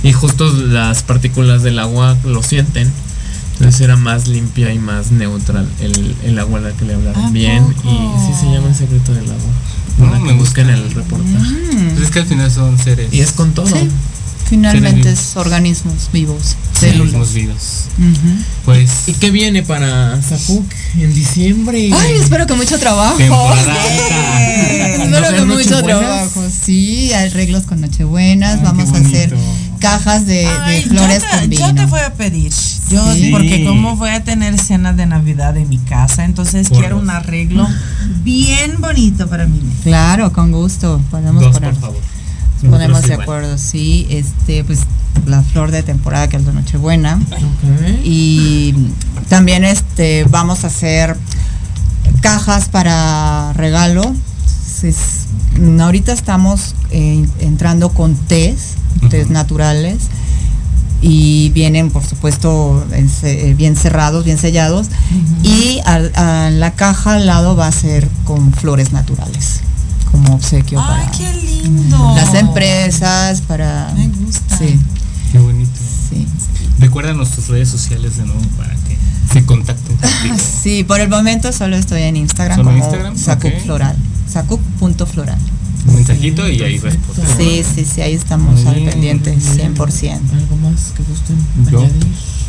Y 0.05 0.13
justo 0.13 0.53
las 0.53 1.03
partículas 1.03 1.63
del 1.65 1.79
agua 1.81 2.17
lo 2.25 2.43
sienten. 2.43 2.91
Entonces 3.55 3.81
era 3.81 3.97
más 3.97 4.29
limpia 4.29 4.73
y 4.73 4.79
más 4.79 5.11
neutral 5.13 5.69
el, 5.81 6.15
el 6.25 6.39
agua 6.39 6.59
a 6.59 6.63
la 6.63 6.73
que 6.73 6.85
le 6.85 6.95
hablaron 6.95 7.25
¿A 7.25 7.31
bien. 7.31 7.65
poco? 7.65 7.89
Y 7.89 8.27
sí 8.27 8.41
se 8.41 8.47
llama 8.53 8.69
el 8.69 8.75
secreto 8.75 9.15
del 9.15 9.25
agua. 9.25 9.53
No, 9.99 10.53
que 10.53 10.61
el 10.63 10.91
reportaje. 10.93 11.39
Mm, 11.39 11.91
Pues 11.95 12.05
es 12.05 12.11
que 12.11 12.19
al 12.21 12.27
final 12.27 12.51
son 12.51 12.79
seres. 12.79 13.13
Y 13.13 13.21
es 13.21 13.33
con 13.33 13.53
todo. 13.55 13.67
Sí. 13.67 13.89
finalmente 14.49 15.11
es 15.11 15.37
organismos 15.37 16.11
vivos, 16.13 16.57
células 16.79 17.11
células. 17.11 17.35
vivos. 17.35 17.85
Pues 18.65 19.09
¿Y 19.09 19.13
qué 19.15 19.31
viene 19.31 19.63
para 19.63 20.21
Zapuk 20.21 20.67
en 20.99 21.15
diciembre? 21.15 21.91
Ay, 21.93 22.13
espero 22.21 22.47
que 22.47 22.55
mucho 22.55 22.79
trabajo. 22.79 23.19
Espero 23.19 25.11
que 25.11 25.17
¿Hacer 25.27 25.47
mucho 25.47 25.71
nochebuenas? 25.71 25.85
trabajo. 25.85 26.43
Sí, 26.65 27.13
arreglos 27.13 27.65
con 27.65 27.81
nochebuenas. 27.81 28.63
Vamos 28.63 28.91
a 28.93 28.99
hacer. 28.99 29.37
Cajas 29.85 30.27
de, 30.27 30.35
de 30.35 30.47
Ay, 30.49 30.83
flores 30.83 31.23
yo, 31.23 31.29
te, 31.29 31.39
con 31.39 31.51
yo 31.51 31.67
vino. 31.67 31.75
te 31.75 31.87
voy 31.87 32.01
a 32.01 32.13
pedir. 32.15 32.53
Yo, 32.91 33.15
Sí. 33.15 33.29
porque 33.31 33.65
como 33.65 33.97
voy 33.97 34.11
a 34.11 34.25
tener 34.25 34.59
cena 34.59 34.93
de 34.93 35.07
Navidad 35.07 35.57
en 35.57 35.69
mi 35.69 35.79
casa, 35.79 36.25
entonces 36.25 36.69
Por 36.69 36.79
quiero 36.79 36.97
dos. 36.97 37.05
un 37.05 37.11
arreglo 37.11 37.67
bien 38.23 38.81
bonito 38.81 39.29
para 39.29 39.47
mí. 39.47 39.61
Claro, 39.83 40.33
con 40.33 40.53
gusto. 40.53 41.01
Podemos 41.11 41.43
Dos, 41.43 41.53
poner, 41.55 41.71
por 41.75 41.81
favor. 41.81 42.01
ponemos 42.71 43.03
de 43.03 43.15
acuerdo. 43.15 43.59
Sí, 43.59 44.07
este, 44.11 44.65
pues 44.65 44.81
la 45.27 45.43
flor 45.43 45.71
de 45.71 45.83
temporada 45.83 46.29
que 46.29 46.37
es 46.37 46.45
la 46.45 46.53
Nochebuena. 46.53 47.17
Ok. 47.31 48.01
Y 48.05 48.75
También 49.29 49.65
este, 49.65 50.25
vamos 50.25 50.65
a 50.65 50.67
hacer 50.69 51.17
cajas 52.21 52.69
para 52.69 53.53
regalo. 53.55 54.15
Es- 54.83 55.27
ahorita 55.81 56.13
estamos 56.13 56.75
eh, 56.91 57.27
entrando 57.41 57.91
con 57.91 58.15
tés, 58.15 58.75
tés 59.11 59.31
naturales. 59.31 59.99
Y 61.07 61.51
vienen, 61.51 61.91
por 61.91 62.03
supuesto, 62.03 62.83
eh, 62.93 63.55
bien 63.59 63.77
cerrados, 63.77 64.25
bien 64.25 64.39
sellados. 64.39 64.87
Y 65.43 65.81
al- 65.85 66.13
a 66.15 66.49
la 66.51 66.71
caja 66.73 67.15
al 67.17 67.27
lado 67.27 67.57
va 67.57 67.67
a 67.67 67.73
ser 67.73 68.09
con 68.25 68.53
flores 68.55 68.93
naturales, 68.93 69.61
como 70.11 70.35
obsequio 70.35 70.81
Ay, 70.81 70.87
para 71.07 71.11
qué 71.11 71.33
lindo. 71.63 72.15
las 72.17 72.33
empresas, 72.35 73.43
para... 73.43 73.93
Me 73.95 74.09
gusta. 74.09 74.57
Sí, 74.57 74.81
Qué 75.31 75.39
bonito. 75.41 75.79
sí. 76.09 76.27
Recuérdanos 76.79 77.31
tus 77.33 77.49
redes 77.49 77.69
sociales 77.69 78.17
de 78.17 78.25
nuevo 78.25 78.41
para 78.57 78.74
se 79.33 79.45
contacten 79.45 79.97
contigo. 80.01 80.35
Sí, 80.63 80.85
por 80.85 81.01
el 81.01 81.09
momento 81.09 81.53
solo 81.53 81.77
estoy 81.77 82.03
en 82.03 82.17
Instagram 82.17 82.57
¿Solo 82.59 82.71
como 82.71 82.85
Instagram? 82.85 83.17
Sacuc 83.17 83.53
Ok. 83.55 83.61
Floral. 83.65 83.97
Sacuc.floral. 84.31 85.39
Un 85.87 85.95
mensajito 85.97 86.49
y 86.49 86.63
ahí 86.63 86.79
respondes. 86.79 87.27
Sí, 87.37 87.63
sí, 87.75 87.85
sí, 87.85 88.01
ahí 88.01 88.15
estamos 88.15 88.65
al 88.67 88.75
pendiente, 88.85 89.31
bien. 89.55 89.75
100%. 89.75 90.13
¿Algo 90.33 90.57
más 90.57 90.93
que 90.97 91.03
gusten 91.03 91.37
Yo, 91.71 91.81
añadir? 91.81 92.07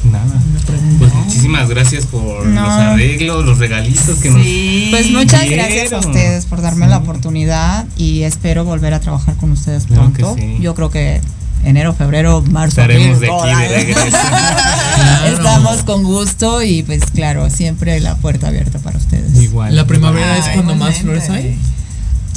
nada. 0.09 0.23
Una 0.25 0.59
pregunta. 0.65 0.95
Pues 0.99 1.13
muchísimas 1.15 1.69
gracias 1.69 2.05
por 2.05 2.45
No. 2.45 2.61
los 2.61 2.69
arreglos, 2.71 3.45
los 3.45 3.57
regalitos 3.57 4.19
que 4.19 4.31
Sí. 4.31 4.87
Pues 4.89 5.11
muchas 5.11 5.41
Dieron. 5.41 5.65
gracias 5.67 5.91
a 5.93 5.99
ustedes 5.99 6.45
por 6.45 6.61
darme 6.61 6.87
la 6.87 6.97
oportunidad 6.99 7.85
y 7.97 8.21
espero 8.21 8.63
volver 8.63 8.93
a 8.93 9.01
trabajar 9.01 9.35
con 9.35 9.51
ustedes 9.51 9.83
Claro 9.85 10.13
que 10.13 10.19
pronto. 10.23 10.41
sí. 10.41 10.57
Yo 10.61 10.73
creo 10.73 10.89
que 10.89 11.19
enero, 11.65 11.93
febrero, 11.93 12.41
marzo, 12.49 12.81
Estaremos 12.81 13.17
abril, 13.17 13.29
de 13.29 13.51
aquí 13.51 13.61
de 13.61 13.67
regreso. 13.77 14.17
Estamos 15.37 15.83
con 15.83 16.03
gusto 16.03 16.61
y 16.61 16.83
pues 16.83 17.03
claro, 17.13 17.49
siempre 17.49 17.99
la 17.99 18.15
puerta 18.15 18.47
abierta 18.47 18.79
para 18.79 18.97
ustedes. 18.97 19.35
Igual. 19.41 19.75
La 19.75 19.85
primavera 19.85 20.37
es 20.37 20.45
Ay, 20.45 20.53
cuando 20.55 20.75
más 20.75 20.97
flores 20.99 21.29
hay. 21.29 21.45
Eh, 21.47 21.57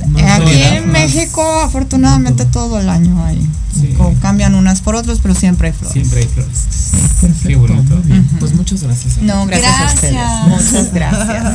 Más 0.09 0.41
Aquí 0.41 0.63
en 0.63 0.85
más- 0.85 0.93
México, 0.93 1.43
afortunadamente, 1.63 2.45
todo 2.47 2.81
el 2.81 2.89
año 2.89 3.25
hay. 3.25 3.47
Sí. 3.79 3.95
Cambian 4.21 4.55
unas 4.57 4.81
por 4.81 4.97
otras, 4.97 5.19
pero 5.23 5.35
siempre 5.35 5.69
hay 5.69 5.75
flores. 5.75 5.93
Siempre 5.93 6.21
hay 6.21 6.27
flores. 6.27 6.59
Perfecto, 7.21 7.49
Qué 7.49 7.57
bonito. 7.57 8.01
bien. 8.05 8.25
Pues 8.41 8.53
muchas 8.55 8.83
gracias. 8.83 9.19
No, 9.19 9.47
gracias, 9.47 9.81
a 9.81 9.95
ustedes. 9.95 10.15
Muchas 10.49 10.93
gracias. 10.95 11.55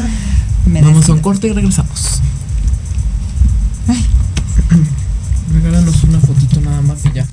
Me 0.66 0.82
Vamos 0.82 1.10
a 1.10 1.14
un 1.14 1.20
corte 1.20 1.48
y 1.48 1.52
regresamos. 1.54 2.22
Regálanos 5.54 6.04
una 6.06 6.20
fotito 6.20 6.62
nada 6.62 6.82
más 6.82 6.98
y 7.06 7.12
ya. 7.14 7.26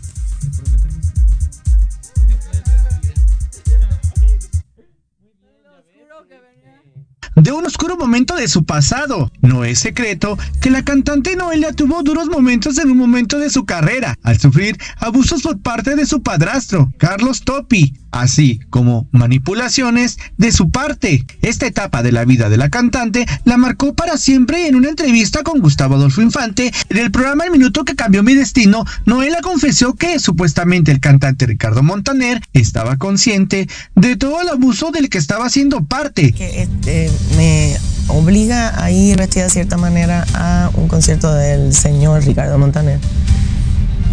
De 7.37 7.53
un 7.53 7.67
oscuro 7.67 7.97
momento 7.97 8.35
de 8.35 8.49
su 8.49 8.65
pasado. 8.65 9.31
No 9.41 9.65
es 9.65 9.79
secreto 9.79 10.39
que 10.61 10.71
la 10.71 10.85
cantante 10.85 11.37
Noelia 11.37 11.73
tuvo 11.73 12.03
duros 12.03 12.29
momentos 12.29 12.79
en 12.79 12.91
un 12.91 12.99
momento 12.99 13.39
de 13.39 13.51
su 13.51 13.65
carrera, 13.65 14.17
al 14.23 14.39
sufrir 14.39 14.79
abusos 14.99 15.43
por 15.43 15.61
parte 15.61 15.97
de 15.97 16.07
su 16.07 16.23
padrastro, 16.23 16.93
Carlos 16.99 17.43
Topi, 17.43 17.95
así 18.11 18.61
como 18.71 19.09
manipulaciones 19.13 20.19
de 20.37 20.53
su 20.53 20.71
parte. 20.71 21.25
Esta 21.43 21.67
etapa 21.67 22.03
de 22.03 22.13
la 22.13 22.25
vida 22.25 22.49
de 22.49 22.57
la 22.57 22.69
cantante 22.69 23.27
la 23.45 23.57
marcó 23.57 23.95
para 23.95 24.17
siempre 24.17 24.67
en 24.67 24.75
una 24.75 24.89
entrevista 24.89 25.43
con 25.43 25.61
Gustavo 25.61 25.95
Adolfo 25.95 26.23
Infante 26.23 26.73
en 26.89 26.97
el 26.97 27.11
programa 27.11 27.45
El 27.45 27.53
Minuto 27.53 27.85
que 27.85 27.95
cambió 27.95 28.23
mi 28.23 28.35
destino. 28.35 28.85
Noelia 29.07 29.41
confesó 29.43 29.95
que 29.95 30.19
supuestamente 30.19 30.91
el 30.91 31.01
cantante 31.01 31.47
Ricardo 31.47 31.83
Montaner 31.83 32.43
estaba 32.53 32.97
consciente 32.97 33.69
de 33.95 34.17
todo 34.17 34.41
el 34.41 34.49
abuso 34.49 34.91
del 34.91 35.09
que 35.09 35.19
estaba 35.19 35.49
siendo 35.49 35.85
parte. 35.85 36.35
este, 36.39 37.11
me 37.37 37.77
obliga 38.09 38.83
a 38.83 38.91
ir 38.91 39.17
vestida 39.17 39.45
de 39.45 39.51
cierta 39.51 39.77
manera 39.77 40.27
a 40.35 40.71
un 40.75 40.89
concierto 40.89 41.33
del 41.33 41.75
señor 41.75 42.25
Ricardo 42.25 42.59
Montaner, 42.59 42.99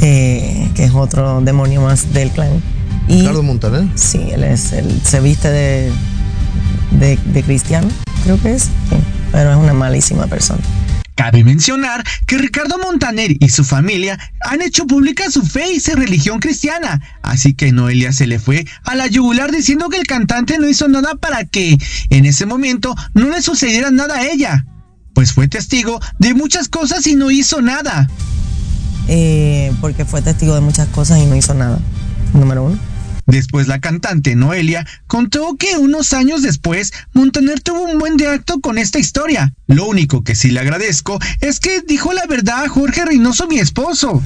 eh, 0.01 0.69
que 0.75 0.83
es 0.83 0.93
otro 0.93 1.41
demonio 1.41 1.81
más 1.81 2.13
del 2.13 2.29
clan. 2.31 2.61
Y, 3.07 3.21
Ricardo 3.21 3.43
Montaner. 3.43 3.87
Sí, 3.95 4.29
él 4.31 4.43
es, 4.43 4.73
él 4.73 5.01
se 5.03 5.19
viste 5.19 5.49
de, 5.49 5.91
de, 6.91 7.17
de 7.17 7.43
cristiano, 7.43 7.87
creo 8.23 8.39
que 8.41 8.53
es, 8.53 8.63
sí, 8.63 8.97
pero 9.31 9.51
es 9.51 9.57
una 9.57 9.73
malísima 9.73 10.27
persona. 10.27 10.61
Cabe 11.17 11.43
mencionar 11.43 12.03
que 12.27 12.37
Ricardo 12.37 12.77
Montaner 12.77 13.35
y 13.39 13.49
su 13.49 13.63
familia 13.63 14.19
han 14.41 14.61
hecho 14.61 14.85
pública 14.85 15.31
su 15.31 15.41
fe 15.41 15.73
y 15.73 15.79
su 15.79 15.95
religión 15.95 16.39
cristiana, 16.39 17.01
así 17.23 17.55
que 17.55 17.71
Noelia 17.71 18.13
se 18.13 18.27
le 18.27 18.37
fue 18.37 18.67
a 18.83 18.93
la 18.93 19.07
yugular 19.07 19.51
diciendo 19.51 19.89
que 19.89 19.97
el 19.97 20.05
cantante 20.05 20.59
no 20.59 20.69
hizo 20.69 20.87
nada 20.87 21.15
para 21.15 21.43
que 21.43 21.75
en 22.11 22.25
ese 22.25 22.45
momento 22.45 22.95
no 23.15 23.31
le 23.31 23.41
sucediera 23.41 23.89
nada 23.89 24.19
a 24.19 24.27
ella, 24.27 24.67
pues 25.15 25.33
fue 25.33 25.47
testigo 25.47 25.99
de 26.19 26.35
muchas 26.35 26.69
cosas 26.69 27.07
y 27.07 27.15
no 27.15 27.31
hizo 27.31 27.63
nada. 27.63 28.07
Eh, 29.07 29.73
porque 29.81 30.05
fue 30.05 30.21
testigo 30.21 30.53
de 30.53 30.61
muchas 30.61 30.87
cosas 30.89 31.17
y 31.17 31.25
no 31.25 31.35
hizo 31.35 31.55
nada, 31.55 31.79
número 32.33 32.63
uno. 32.65 32.77
Después 33.27 33.67
la 33.67 33.79
cantante 33.79 34.35
Noelia 34.35 34.87
contó 35.05 35.55
que 35.57 35.77
unos 35.77 36.13
años 36.13 36.41
después 36.41 36.93
Montaner 37.13 37.59
tuvo 37.61 37.83
un 37.83 37.99
buen 37.99 38.17
de 38.17 38.27
acto 38.27 38.61
con 38.61 38.77
esta 38.77 38.99
historia. 38.99 39.53
Lo 39.67 39.85
único 39.85 40.23
que 40.23 40.33
sí 40.33 40.49
le 40.49 40.61
agradezco 40.61 41.19
es 41.41 41.59
que 41.59 41.81
dijo 41.81 42.13
la 42.13 42.25
verdad 42.25 42.63
a 42.63 42.69
Jorge 42.69 43.05
Reynoso, 43.05 43.47
mi 43.47 43.59
esposo. 43.59 44.23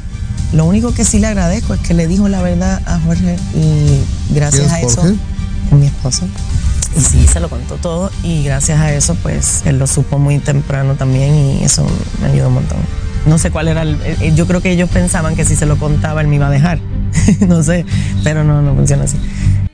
Lo 0.53 0.65
único 0.65 0.93
que 0.93 1.03
sí 1.03 1.19
le 1.19 1.27
agradezco 1.27 1.73
es 1.73 1.79
que 1.79 1.93
le 1.93 2.07
dijo 2.07 2.29
la 2.29 2.41
verdad 2.41 2.81
a 2.85 2.99
Jorge 2.99 3.37
y 3.55 4.33
gracias 4.33 4.67
¿Quién 4.67 4.75
a 4.75 4.79
es 4.79 4.91
eso, 4.91 5.01
Jorge? 5.01 5.17
mi 5.71 5.87
esposo. 5.87 6.27
Y 6.95 6.99
sí, 6.99 7.25
se 7.25 7.39
lo 7.39 7.49
contó 7.49 7.75
todo 7.75 8.11
y 8.21 8.43
gracias 8.43 8.79
a 8.79 8.93
eso 8.93 9.15
pues 9.15 9.61
él 9.65 9.79
lo 9.79 9.87
supo 9.87 10.19
muy 10.19 10.39
temprano 10.39 10.95
también 10.95 11.33
y 11.33 11.63
eso 11.63 11.87
me 12.21 12.27
ayudó 12.27 12.49
un 12.49 12.55
montón. 12.55 12.77
No 13.25 13.37
sé 13.37 13.51
cuál 13.51 13.67
era 13.67 13.83
el, 13.83 13.97
el- 14.21 14.35
yo 14.35 14.47
creo 14.47 14.61
que 14.61 14.71
ellos 14.71 14.89
pensaban 14.89 15.35
que 15.35 15.45
si 15.45 15.55
se 15.55 15.65
lo 15.65 15.77
contaba 15.77 16.21
él 16.21 16.27
me 16.27 16.35
iba 16.35 16.47
a 16.47 16.51
dejar. 16.51 16.79
no 17.47 17.61
sé, 17.63 17.85
pero 18.23 18.43
no, 18.43 18.61
no 18.61 18.73
funciona 18.75 19.03
así. 19.03 19.17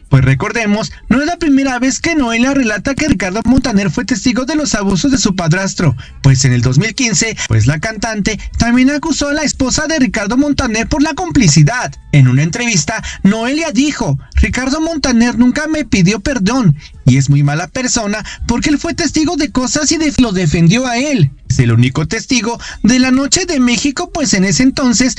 Pues 0.09 0.23
recordemos, 0.23 0.91
no 1.09 1.19
es 1.19 1.25
la 1.27 1.37
primera 1.37 1.79
vez 1.79 1.99
que 1.99 2.15
Noelia 2.15 2.53
relata 2.53 2.95
que 2.95 3.09
Ricardo 3.09 3.41
Montaner 3.45 3.91
fue 3.91 4.05
testigo 4.05 4.45
de 4.45 4.55
los 4.55 4.73
abusos 4.73 5.11
de 5.11 5.17
su 5.17 5.35
padrastro, 5.35 5.95
pues 6.23 6.45
en 6.45 6.53
el 6.53 6.61
2015, 6.61 7.35
pues 7.49 7.67
la 7.67 7.79
cantante 7.79 8.39
también 8.57 8.89
acusó 8.89 9.27
a 9.29 9.33
la 9.33 9.43
esposa 9.43 9.85
de 9.87 9.99
Ricardo 9.99 10.37
Montaner 10.37 10.87
por 10.87 11.03
la 11.03 11.13
complicidad. 11.13 11.93
En 12.13 12.29
una 12.29 12.43
entrevista, 12.43 13.03
Noelia 13.23 13.71
dijo, 13.71 14.17
Ricardo 14.35 14.79
Montaner 14.79 15.37
nunca 15.37 15.67
me 15.67 15.83
pidió 15.83 16.21
perdón 16.21 16.77
y 17.05 17.17
es 17.17 17.29
muy 17.29 17.43
mala 17.43 17.67
persona 17.67 18.23
porque 18.47 18.69
él 18.69 18.77
fue 18.79 18.93
testigo 18.93 19.35
de 19.35 19.51
cosas 19.51 19.91
y 19.91 19.97
de- 19.97 20.13
lo 20.19 20.31
defendió 20.31 20.87
a 20.87 20.97
él. 20.97 21.31
Es 21.49 21.59
el 21.59 21.71
único 21.71 22.07
testigo 22.07 22.59
de 22.81 22.99
la 22.99 23.11
noche 23.11 23.45
de 23.45 23.59
México, 23.59 24.09
pues 24.13 24.33
en 24.33 24.45
ese 24.45 24.63
entonces 24.63 25.15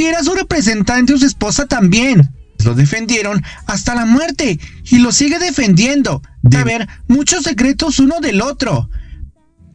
era 0.00 0.22
su 0.22 0.34
representante 0.34 1.12
o 1.12 1.18
su 1.18 1.26
esposa 1.26 1.66
también. 1.66 2.30
Lo 2.64 2.74
defendieron 2.74 3.42
hasta 3.66 3.94
la 3.94 4.04
muerte 4.04 4.58
y 4.90 4.98
lo 4.98 5.12
sigue 5.12 5.38
defendiendo. 5.38 6.22
De 6.42 6.58
haber 6.58 6.88
muchos 7.08 7.44
secretos 7.44 7.98
uno 7.98 8.20
del 8.20 8.40
otro. 8.42 8.88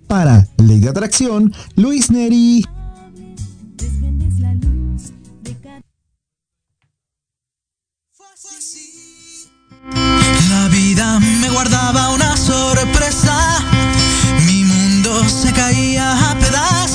Para 0.08 0.48
Ley 0.58 0.80
de 0.80 0.90
Atracción, 0.90 1.54
Luis 1.76 2.12
Neri. 2.12 2.66
La 10.50 10.68
vida 10.70 11.20
me 11.20 11.50
guardaba 11.50 12.12
una 12.12 12.38
sorpresa. 12.38 13.60
Mi 14.46 14.64
mundo 14.64 15.28
se 15.28 15.52
caía 15.52 16.32
a 16.32 16.36
pedazos 16.38 16.93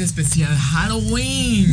especial 0.00 0.56
Halloween. 0.56 1.72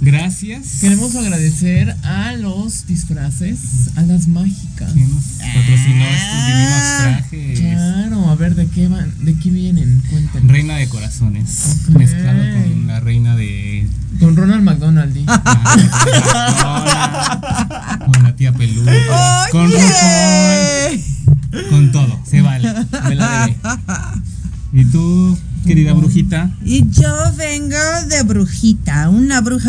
Gracias. 0.00 0.78
Queremos 0.80 1.14
agradecer 1.14 1.94
a 2.04 2.32
los 2.32 2.86
disfraces, 2.86 3.90
a 3.96 4.02
las 4.02 4.28
mágicas. 4.28 4.92
Que 4.92 5.00
nos 5.00 5.24
patrocinó 5.24 6.04
estos 6.06 6.46
divinos 6.46 6.72
ah, 6.72 6.98
trajes. 7.02 7.60
Claro, 7.60 8.30
a 8.30 8.34
ver 8.34 8.54
de 8.54 8.66
qué 8.68 8.88
van, 8.88 9.12
de 9.24 9.34
qué 9.34 9.50
vienen, 9.50 10.02
Cuéntanos. 10.08 10.50
Reina 10.50 10.76
de 10.76 10.88
corazones. 10.88 11.88
Mezclado 11.88 12.38
con 12.38 12.86
la 12.86 13.00
reina 13.00 13.36
de. 13.36 13.86
Con 14.18 14.36
Ronald 14.36 14.62
McDonald. 14.62 15.16
Ah, 15.26 15.76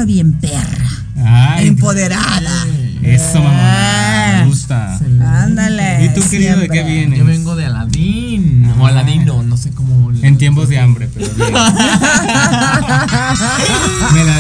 bien 0.05 0.33
perra. 0.33 1.59
Empoderada. 1.59 2.65
Eso, 3.03 3.39
mamá. 3.39 3.51
Me 3.51 3.59
ah. 3.59 4.43
gusta. 4.45 4.99
Ándale. 5.43 6.05
¿Y 6.05 6.09
tú, 6.13 6.21
querido, 6.29 6.57
de 6.57 6.69
qué 6.69 6.83
vienes? 6.83 7.19
Yo 7.19 7.25
vengo 7.25 7.55
de 7.55 7.65
Aladín. 7.65 8.71
O 8.79 8.85
Aladín, 8.85 9.25
no, 9.25 9.57
sé 9.57 9.71
cómo. 9.71 10.11
En 10.21 10.37
tiempos 10.37 10.69
de 10.69 10.79
hambre, 10.79 11.09
pero 11.13 11.25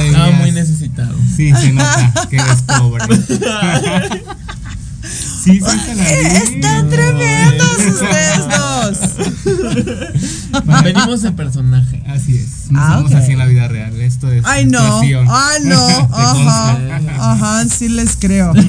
Estaba 0.05 0.31
muy 0.39 0.51
necesitado. 0.51 1.17
Sí, 1.35 1.51
se 1.53 1.73
nota 1.73 2.27
que 2.29 2.37
eres 2.37 2.61
pobre. 2.63 3.03
Sí, 5.43 5.59
sí, 5.59 5.79
se 5.85 5.95
la. 5.95 6.03
Están 6.07 6.89
tremendos 6.89 7.77
ustedes 7.87 8.47
dos. 8.47 8.99
Venimos 10.83 11.23
en 11.23 11.35
personaje. 11.35 12.03
Así 12.07 12.37
es. 12.37 12.69
No 12.69 12.79
ah, 12.79 13.03
así 13.15 13.31
en 13.31 13.39
la 13.39 13.47
vida 13.47 13.67
real. 13.67 13.99
Esto 13.99 14.30
Ay, 14.51 14.65
no. 14.65 15.01
Ah, 15.29 15.51
no. 15.63 15.87
Ajá. 16.11 16.77
Ajá, 17.19 17.65
sí 17.69 17.89
les 17.89 18.15
creo. 18.17 18.53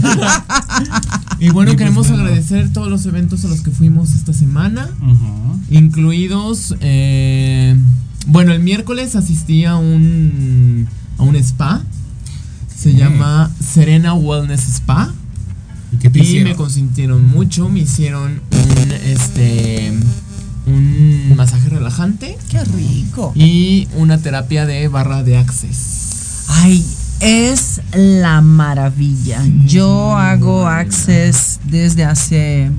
Y 1.39 1.51
bueno, 1.51 1.73
Y 1.73 1.77
queremos 1.77 2.09
agradecer 2.09 2.73
todos 2.73 2.89
los 2.89 3.05
eventos 3.07 3.45
a 3.45 3.49
los 3.49 3.63
que 3.63 3.73
fuimos 3.73 4.13
esta 4.15 4.33
semana, 4.33 4.89
Ujú. 5.01 5.59
incluidos, 5.71 6.77
eh, 6.81 7.77
bueno, 8.29 8.53
el 8.53 8.61
miércoles 8.61 9.17
asistí 9.17 9.65
a 9.65 9.75
un, 9.75 10.87
a 11.19 11.25
un 11.25 11.35
spa, 11.37 11.83
se 12.77 12.95
llama 12.95 13.51
Serena 13.61 14.15
Wellness 14.15 14.69
Spa. 14.69 15.13
¿Y 15.93 15.97
qué 15.97 16.11
te 16.11 16.21
Y 16.21 16.23
hicieron? 16.23 16.51
me 16.51 16.57
consintieron 16.57 17.27
mucho, 17.29 17.69
me 17.69 17.81
hicieron 17.81 18.41
un, 18.53 18.93
este, 19.05 19.93
un 20.73 21.37
masaje 21.37 21.69
relajante 21.69 22.37
Qué 22.51 22.63
rico. 22.65 23.33
y 23.35 23.89
una 23.97 24.19
terapia 24.19 24.67
de 24.67 24.89
barra 24.89 25.23
de 25.23 25.37
access. 25.39 26.45
Ay, 26.49 26.85
es 27.21 27.81
la 27.95 28.41
maravilla. 28.41 29.41
Yo 29.67 30.17
hago 30.17 30.67
Access 30.67 31.61
desde 31.65 32.05
hace 32.05 32.71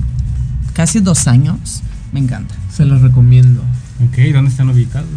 casi 0.74 1.00
dos 1.00 1.26
años. 1.26 1.82
Me 2.12 2.20
encanta. 2.20 2.54
Se 2.74 2.84
los 2.84 3.00
recomiendo. 3.00 3.62
Ok, 4.08 4.18
¿dónde 4.32 4.50
están 4.50 4.68
ubicados? 4.68 5.08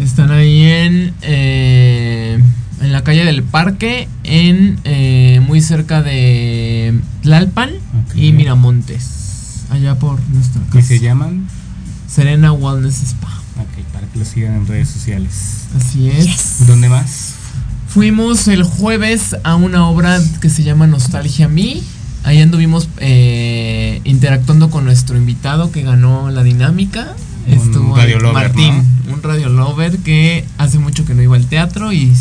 Están 0.00 0.30
ahí 0.30 0.62
en, 0.62 1.14
eh, 1.22 2.42
en 2.80 2.92
la 2.92 3.04
calle 3.04 3.24
del 3.24 3.42
Parque, 3.42 4.08
en 4.24 4.78
eh, 4.84 5.40
muy 5.46 5.60
cerca 5.60 6.02
de 6.02 6.98
Tlalpan 7.22 7.70
Ok. 8.06 8.16
y 8.16 8.32
Miramontes, 8.32 9.64
allá 9.70 9.94
por 9.98 10.18
nuestra 10.30 10.62
¿Y 10.68 10.72
casa. 10.72 10.88
se 10.88 10.98
llaman? 11.00 11.46
Serena 12.14 12.52
Wellness 12.52 13.02
Spa. 13.02 13.28
Ok, 13.58 13.84
para 13.92 14.06
que 14.06 14.18
lo 14.18 14.24
sigan 14.24 14.54
en 14.54 14.66
redes 14.66 14.88
sociales. 14.88 15.64
Así 15.76 16.08
es. 16.10 16.66
¿Dónde 16.66 16.88
más? 16.88 17.34
Fuimos 17.88 18.48
el 18.48 18.62
jueves 18.62 19.36
a 19.44 19.54
una 19.54 19.86
obra 19.88 20.20
que 20.40 20.48
se 20.48 20.62
llama 20.62 20.86
Nostalgia 20.86 21.48
Me. 21.48 21.80
Ahí 22.24 22.40
anduvimos 22.40 22.88
eh, 22.98 24.00
interactuando 24.04 24.70
con 24.70 24.84
nuestro 24.84 25.16
invitado 25.16 25.70
que 25.72 25.82
ganó 25.82 26.30
la 26.30 26.42
dinámica. 26.42 27.14
Un 27.48 27.52
Estuvo 27.54 27.96
radio 27.96 28.20
lover, 28.20 28.34
Martín, 28.34 28.84
un 29.12 29.22
radio 29.22 29.48
lover 29.48 29.98
que 29.98 30.44
hace 30.58 30.78
mucho 30.78 31.04
que 31.04 31.14
no 31.14 31.22
iba 31.22 31.36
al 31.36 31.46
teatro 31.46 31.92
y 31.92 32.12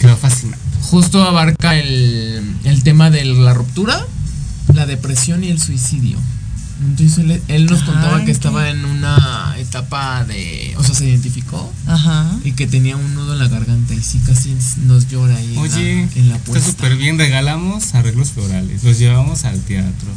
Quedó 0.00 0.16
fascinante. 0.16 0.58
justo 0.82 1.22
abarca 1.22 1.76
el, 1.78 2.42
el 2.64 2.82
tema 2.82 3.10
de 3.10 3.24
la 3.24 3.54
ruptura, 3.54 4.04
la 4.74 4.84
depresión 4.86 5.44
y 5.44 5.48
el 5.48 5.60
suicidio. 5.60 6.18
Entonces 6.80 7.18
él, 7.18 7.42
él 7.48 7.66
nos 7.66 7.82
contaba 7.82 8.24
que 8.24 8.30
estaba 8.30 8.70
en 8.70 8.84
una 8.84 9.54
etapa 9.58 10.24
de, 10.24 10.74
o 10.78 10.82
sea, 10.84 10.94
se 10.94 11.06
identificó 11.08 11.72
Ajá. 11.88 12.30
y 12.44 12.52
que 12.52 12.66
tenía 12.68 12.96
un 12.96 13.14
nudo 13.14 13.32
en 13.32 13.40
la 13.40 13.48
garganta 13.48 13.94
y 13.94 14.00
sí 14.02 14.20
casi 14.24 14.54
nos 14.86 15.08
llora 15.08 15.36
ahí 15.36 15.52
en 15.54 15.58
Oye, 15.58 16.08
la, 16.14 16.20
en 16.22 16.28
la 16.28 16.36
está 16.36 16.60
súper 16.60 16.96
bien. 16.96 17.18
Regalamos 17.18 17.94
arreglos 17.94 18.30
florales. 18.30 18.84
Los 18.84 18.98
llevamos 18.98 19.44
al 19.44 19.58
teatro. 19.62 20.08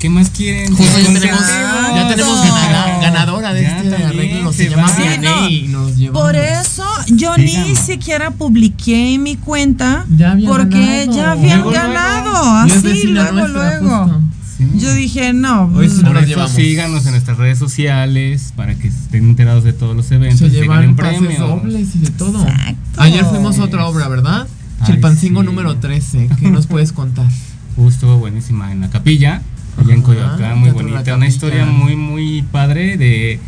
¿Qué 0.00 0.10
más 0.10 0.28
quieren? 0.30 0.74
Justo 0.74 0.98
ya 0.98 1.04
Consentidos. 1.06 1.38
tenemos, 1.46 1.94
ya 1.94 2.08
tenemos 2.08 2.40
ganada- 2.42 3.00
ganadora 3.00 3.54
de 3.54 3.62
Ya 3.62 3.76
este 3.78 3.90
también 3.90 4.08
arreglo, 4.10 4.52
se, 4.52 4.64
se 4.64 4.70
llama. 4.70 4.92
Vianey 4.92 5.16
Sí, 5.16 5.22
no. 5.22 5.48
y 5.48 5.68
nos 5.86 5.96
llevamos. 5.96 6.22
Por 6.22 6.36
eso 6.36 6.84
yo 7.06 7.36
ni 7.38 7.74
siquiera 7.76 8.30
publiqué 8.32 9.14
en 9.14 9.22
mi 9.22 9.36
cuenta 9.36 10.04
Ya 10.16 10.32
habían 10.32 10.50
porque 10.52 11.06
ganado. 11.06 11.16
ya 11.16 11.30
habían 11.32 11.60
Luego, 11.62 11.70
ganado. 11.72 12.56
Así, 12.58 13.04
luego, 13.06 13.32
nuestra, 13.32 13.80
luego. 13.80 14.04
justo. 14.04 14.20
Sí. 14.56 14.68
Yo 14.76 14.92
dije, 14.94 15.32
no. 15.32 15.64
Hoy 15.74 15.88
sí 15.88 16.02
no 16.02 16.12
Por 16.12 16.18
eso 16.18 16.48
síganos 16.48 17.04
en 17.06 17.12
nuestras 17.12 17.38
redes 17.38 17.58
sociales 17.58 18.52
para 18.56 18.74
que 18.74 18.88
estén 18.88 19.28
enterados 19.28 19.64
de 19.64 19.72
todos 19.72 19.96
los 19.96 20.10
eventos. 20.12 20.52
Se 20.52 20.64
pases 20.64 20.94
premios. 20.94 21.38
dobles 21.38 21.96
y 21.96 21.98
de 21.98 22.10
todo. 22.10 22.40
Exacto. 22.42 23.00
Ayer 23.00 23.24
fuimos 23.24 23.58
a 23.58 23.64
otra 23.64 23.86
obra, 23.86 24.08
¿verdad? 24.08 24.46
Ay, 24.80 24.86
Chilpancingo 24.86 25.40
sí. 25.40 25.46
número 25.46 25.76
13. 25.76 26.28
¿Qué 26.38 26.50
nos 26.50 26.66
puedes 26.66 26.92
contar? 26.92 27.26
Estuvo 27.88 28.18
buenísima 28.18 28.70
en 28.70 28.80
la 28.80 28.90
capilla, 28.90 29.42
allá 29.76 29.94
en 29.94 30.02
Coyoacán, 30.02 30.58
muy 30.58 30.70
bonita. 30.70 31.16
Una 31.16 31.26
historia 31.26 31.66
muy, 31.66 31.96
muy 31.96 32.42
padre 32.42 32.96
de 32.96 33.40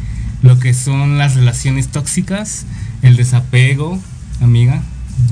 lo 0.42 0.59
que 0.59 0.74
son 0.74 1.18
las 1.18 1.36
relaciones 1.36 1.88
tóxicas, 1.88 2.66
el 3.02 3.16
desapego, 3.16 4.00
amiga. 4.40 4.82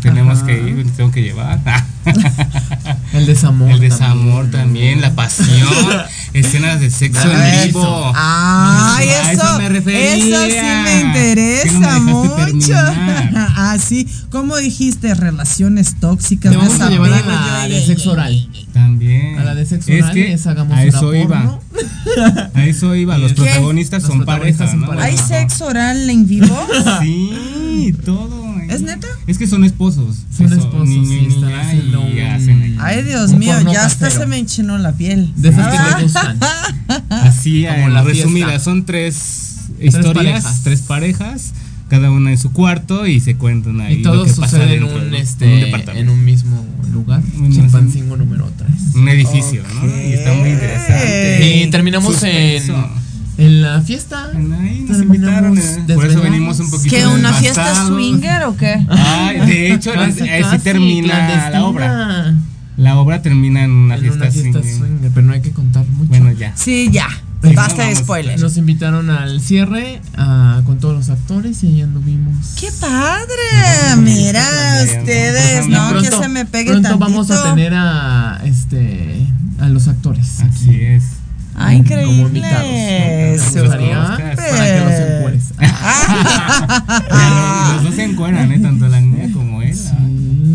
Tenemos 0.02 0.38
Ajá. 0.38 0.46
que 0.46 0.60
ir, 0.68 0.84
te 0.84 0.90
tengo 0.92 1.10
que 1.10 1.22
llevar. 1.22 1.60
El 3.14 3.26
desamor. 3.26 3.70
el 3.70 3.80
desamor 3.80 4.50
también, 4.50 5.00
la 5.00 5.14
pasión, 5.14 5.68
escenas 6.34 6.80
de 6.80 6.90
sexo 6.90 7.20
Ah, 7.24 7.62
en 7.62 7.68
vivo. 7.68 8.12
Ay, 8.14 9.08
A 9.08 9.32
eso, 9.32 9.42
eso 9.44 9.58
me 9.58 9.68
refería. 9.68 10.14
eso 10.16 10.24
sí 10.26 10.32
me 10.32 10.48
Que 10.48 10.62
no 10.62 10.82
me 10.82 11.00
interesa 11.00 11.98
mucho. 12.00 12.34
terminar. 12.36 13.52
Así, 13.56 14.06
como 14.30 14.56
dijiste, 14.56 15.14
relaciones 15.14 15.98
tóxicas. 16.00 16.50
Te 16.52 16.58
vamos 16.58 16.78
a 16.80 16.90
llevar 16.90 17.12
a 17.12 17.22
la 17.62 17.68
de 17.68 17.86
sexo 17.86 18.12
oral. 18.12 18.48
También. 18.72 19.38
A 19.38 19.44
la 19.44 19.54
de 19.54 19.64
sexo 19.64 19.92
es 19.92 20.02
oral 20.02 20.14
que 20.14 20.32
es 20.32 20.46
hagamos 20.46 20.72
a 20.76 20.80
una 20.82 20.84
eso 20.84 21.14
iba. 21.14 21.40
porno. 21.42 21.60
A 22.54 22.64
eso 22.64 22.94
iba. 22.96 23.16
Los 23.16 23.32
¿Qué? 23.32 23.42
protagonistas 23.42 24.02
Los 24.02 24.08
son 24.10 24.18
protagonistas 24.24 24.70
pareja, 24.70 24.72
son 24.72 24.80
¿no? 24.80 24.86
pareja. 24.88 25.06
¿Hay 25.06 25.16
sexo 25.16 25.66
oral 25.66 26.10
en 26.10 26.26
vivo? 26.26 26.66
Sí, 27.00 27.94
todo. 28.04 28.43
¿Es 28.74 28.82
neta? 28.82 29.06
Es 29.26 29.38
que 29.38 29.46
son 29.46 29.64
esposos. 29.64 30.16
Son 30.36 30.46
Eso, 30.46 30.56
esposos, 30.56 30.88
sí, 30.88 31.28
y 32.14 32.20
hacen. 32.20 32.76
Ay, 32.80 33.02
Dios 33.02 33.32
mío, 33.32 33.54
ya 33.72 33.84
hasta 33.86 34.10
se 34.10 34.26
me 34.26 34.38
enchinó 34.38 34.78
la 34.78 34.92
piel. 34.92 35.32
De 35.36 35.48
esas 35.50 35.68
que 35.72 35.76
Ah. 35.78 35.96
te 35.96 36.02
gustan. 36.02 36.38
Así, 37.10 37.64
Como 37.66 37.86
en 37.88 37.94
la 37.94 38.02
resumida, 38.02 38.46
fiesta. 38.48 38.64
son 38.64 38.84
tres 38.84 39.56
historias, 39.80 40.14
parejas. 40.44 40.60
tres 40.62 40.80
parejas, 40.82 41.52
cada 41.88 42.10
una 42.10 42.30
en 42.32 42.38
su 42.38 42.52
cuarto 42.52 43.06
y 43.06 43.20
se 43.20 43.36
cuentan 43.36 43.80
ahí. 43.80 43.96
Y 44.00 44.02
todo 44.02 44.16
lo 44.16 44.24
que 44.24 44.32
pasa 44.32 44.58
sucede 44.58 44.74
en 44.76 44.84
un, 44.84 45.14
este, 45.14 45.52
un 45.54 45.60
departamento. 45.60 46.00
en 46.12 46.18
un 46.18 46.24
mismo 46.24 46.64
lugar. 46.92 47.22
Un- 47.38 47.52
Chilpancingo 47.52 48.16
número 48.16 48.50
3. 48.56 48.70
Un 48.96 49.08
edificio, 49.08 49.62
¿no? 49.74 49.86
Y 49.86 50.12
está 50.14 50.32
muy 50.34 50.50
interesante. 50.50 51.62
Y 51.62 51.66
terminamos 51.70 52.12
Suspenso. 52.12 52.74
en 52.74 52.84
la 53.36 53.80
fiesta. 53.80 54.30
Ahí 54.34 54.84
nos 54.88 55.00
invitaron, 55.02 55.58
eh. 55.58 55.84
Por 55.94 56.06
eso 56.06 56.20
venimos 56.22 56.60
un 56.60 56.70
poquito 56.70 56.94
¿Qué, 56.94 57.06
una 57.06 57.32
fiesta 57.32 57.86
swinger 57.86 58.44
o 58.44 58.56
qué? 58.56 58.84
Ay, 58.88 59.40
de 59.40 59.72
hecho, 59.74 59.92
Casi, 59.92 60.22
ahí 60.22 60.42
sí 60.44 60.50
casi, 60.50 60.58
termina 60.64 61.50
la 61.50 61.64
obra. 61.64 62.34
La 62.76 62.96
obra 62.98 63.22
termina 63.22 63.62
en 63.64 63.70
una 63.70 63.94
En 63.94 64.00
fiesta, 64.00 64.22
una 64.24 64.30
fiesta 64.32 64.60
swinger. 64.60 64.78
swinger, 64.78 65.10
pero 65.14 65.26
no 65.26 65.32
hay 65.32 65.40
que 65.42 65.50
contar 65.52 65.86
mucho. 65.86 66.08
Bueno, 66.08 66.32
ya. 66.32 66.56
Sí, 66.56 66.88
ya. 66.92 67.06
Sí, 67.42 67.54
Basta 67.54 67.84
de 67.84 67.94
spoilers. 67.94 68.40
Nos 68.40 68.56
invitaron 68.56 69.10
al 69.10 69.38
cierre 69.40 70.00
ah, 70.16 70.62
con 70.64 70.78
todos 70.78 70.94
los 70.96 71.10
actores 71.10 71.62
y 71.62 71.66
ahí 71.66 71.82
anduvimos. 71.82 72.54
¡Qué 72.58 72.70
padre! 72.80 73.96
Mira, 73.98 74.42
ustedes, 74.82 75.68
no, 75.68 75.88
que 76.00 76.08
pronto- 76.08 76.22
se 76.22 76.28
me 76.28 76.46
pegue 76.46 76.70
Pronto 76.70 76.88
tantito. 76.88 77.10
vamos 77.10 77.30
a 77.30 77.42
tener 77.54 77.74
a 77.74 78.40
este 78.44 79.26
a 79.60 79.68
los 79.68 79.88
actores 79.88 80.40
Así 80.40 80.68
aquí. 80.70 80.80
es. 80.80 81.04
¡Ah, 81.54 81.66
como 81.66 81.72
increíble! 81.78 82.20
invitados. 82.22 82.66
Me 82.68 83.62
gustaría 83.62 84.06
Súper. 84.06 84.36
para 84.36 84.64
que 84.64 84.80
los 84.84 84.94
encueres. 85.18 85.52
Pero 87.08 87.72
los 87.74 87.84
dos 87.84 87.94
se 87.94 88.04
encuentran, 88.04 88.52
¿eh? 88.52 88.58
Tanto 88.60 88.88
la 88.88 89.00
niña 89.00 89.32
como 89.32 89.62
él. 89.62 89.76
ah, 89.92 89.98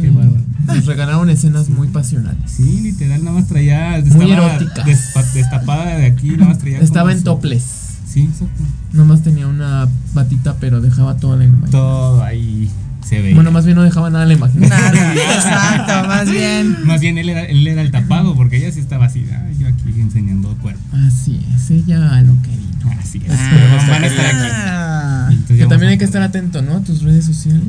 Qué 0.02 0.10
bárbaro. 0.10 0.38
Nos 0.68 0.86
regalaron 0.86 1.30
escenas 1.30 1.70
muy 1.70 1.88
pasionales. 1.88 2.52
Sí, 2.52 2.82
literal, 2.82 3.24
nada 3.24 3.38
más 3.40 3.48
traía. 3.48 4.02
Muy 4.06 4.28
despa- 4.28 5.32
destapada 5.34 5.98
de 5.98 6.06
aquí, 6.06 6.32
nada 6.32 6.46
más 6.50 6.60
traía. 6.60 6.80
Estaba 6.80 7.08
como 7.10 7.18
en 7.18 7.24
topless. 7.24 7.64
Sí, 8.08 8.22
exacto. 8.24 8.64
Nomás 8.94 9.22
tenía 9.24 9.48
una 9.48 9.88
batita, 10.14 10.56
pero 10.60 10.82
dejaba 10.82 11.18
toda 11.18 11.38
la 11.38 11.46
imagen. 11.46 11.70
Todo 11.72 12.24
ahí 12.24 12.70
se 13.04 13.22
veía. 13.22 13.36
Bueno, 13.36 13.52
más 13.52 13.66
bien 13.66 13.76
no 13.78 13.84
dejaba 13.84 14.10
nada 14.10 14.26
la 14.26 14.34
imagen. 14.34 14.62
Nada, 14.62 15.14
exacto, 15.36 16.08
más 16.08 16.30
bien. 16.30 16.78
Más 16.86 17.02
bien 17.02 17.18
él 17.18 17.30
era, 17.30 17.44
él 17.44 17.68
era 17.68 17.82
el 17.82 17.92
tapado, 17.92 18.36
porque 18.36 18.58
ella 18.58 18.72
sí 18.72 18.80
estaba 18.80 19.06
así. 19.06 19.26
"Ay, 19.32 19.56
yo 19.60 19.68
aquí 19.68 20.00
enseñando 20.00 20.56
cuerpo. 20.58 20.82
Así 21.08 21.40
es, 21.56 21.72
ella 21.72 22.22
lo 22.22 22.34
quería. 22.42 22.60
Así 23.00 23.22
es. 23.26 23.32
Ah, 23.32 23.86
van 23.90 24.04
a 24.04 24.08
estar 24.08 24.26
aquí. 24.26 25.34
Entonces 25.36 25.58
Que 25.58 25.66
también 25.68 25.92
hay 25.92 25.98
que 25.98 26.04
a- 26.06 26.08
estar 26.08 26.22
atento, 26.22 26.62
¿no? 26.62 26.78
A 26.78 26.82
tus 26.82 27.02
redes 27.04 27.26
sociales. 27.26 27.64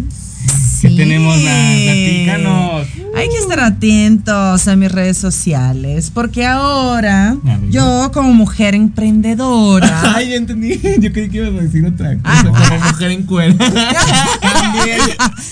¿Qué 0.80 0.88
Sí. 0.88 0.96
tenemos, 0.96 1.36
Nan? 1.36 1.76
Platícanos. 1.76 2.86
Hay 3.14 3.28
que 3.28 3.36
estar 3.36 3.60
atentos 3.60 4.66
a 4.66 4.76
mis 4.76 4.90
redes 4.90 5.18
sociales 5.18 6.10
porque 6.14 6.46
ahora 6.46 7.36
yo 7.68 8.10
como 8.14 8.32
mujer 8.32 8.74
emprendedora 8.74 10.00
Ay, 10.16 10.30
ya 10.30 10.36
entendí. 10.36 10.80
Yo 11.00 11.12
creí 11.12 11.28
que 11.28 11.36
ibas 11.38 11.50
a 11.60 11.62
decir 11.62 11.84
otra 11.84 12.16
cosa. 12.16 12.22
Ah. 12.24 12.42
Como 12.68 12.84
mujer 12.86 13.10
en 13.10 13.22
cuero. 13.24 13.54
También. 14.40 14.98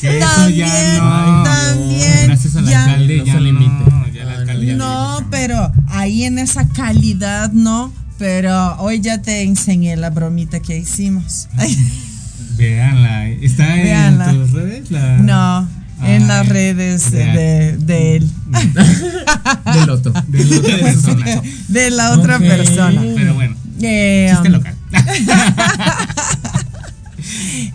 Que 0.00 0.18
eso 0.18 0.26
También, 0.36 0.66
ya 0.68 0.98
no. 0.98 1.42
también, 1.44 2.26
Gracias 2.26 2.56
al 2.56 2.64
ya. 2.66 2.84
alcalde 2.84 3.16
No 3.18 3.24
ya 3.24 3.32
se 3.34 3.40
limite. 3.40 3.66
no. 3.90 4.06
Ya 4.14 4.22
el 4.22 4.28
no, 4.28 4.36
alcalde 4.38 4.66
ya 4.66 4.74
no, 4.76 5.16
dijo. 5.18 5.28
pero 5.30 5.72
ahí 5.88 6.24
en 6.24 6.38
esa 6.38 6.66
calidad 6.68 7.52
no, 7.52 7.92
pero 8.18 8.76
hoy 8.78 9.00
ya 9.00 9.22
te 9.22 9.42
enseñé 9.42 9.96
la 9.96 10.10
bromita 10.10 10.60
que 10.60 10.76
hicimos. 10.78 11.48
Véanla. 12.56 13.28
¿Está 13.28 13.66
Véanla. 13.74 14.30
en 14.30 14.36
tus 14.40 14.50
redes? 14.52 14.90
La- 14.90 15.18
No, 15.18 15.68
en 16.04 16.26
las 16.28 16.48
redes 16.48 17.10
de, 17.10 17.76
de 17.78 18.16
él. 18.16 18.30
Del 19.74 19.90
otro. 19.90 20.12
De 20.28 20.44
la 20.44 20.56
otra 20.58 20.78
persona. 20.78 21.42
De 21.68 21.90
la 21.90 22.10
otra 22.12 22.38
persona. 22.38 23.02
Pero 23.14 23.34
bueno, 23.34 23.56
Eh, 23.80 24.28
chiste 24.32 24.48
um, 24.48 24.54
local. 24.54 24.74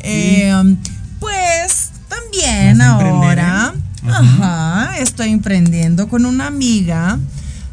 eh, 0.01 0.53
um, 0.59 0.75
pues 1.19 1.91
también 2.09 2.77
¿Vas 2.77 2.87
a 2.87 2.91
emprender, 2.93 3.39
ahora, 3.39 3.73
eh? 4.05 4.09
ajá, 4.09 4.97
estoy 4.99 5.29
emprendiendo 5.31 6.07
con 6.09 6.25
una 6.25 6.47
amiga 6.47 7.17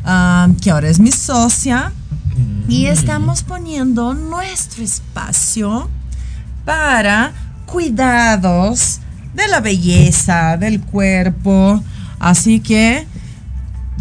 um, 0.04 0.54
que 0.56 0.70
ahora 0.70 0.88
es 0.88 1.00
mi 1.00 1.10
socia 1.10 1.92
y 2.68 2.86
estamos 2.86 3.42
poniendo 3.42 4.14
nuestro 4.14 4.84
espacio 4.84 5.90
para 6.64 7.32
cuidados 7.66 9.00
de 9.34 9.48
la 9.48 9.60
belleza, 9.60 10.56
del 10.56 10.80
cuerpo. 10.80 11.82
Así 12.18 12.60
que 12.60 13.06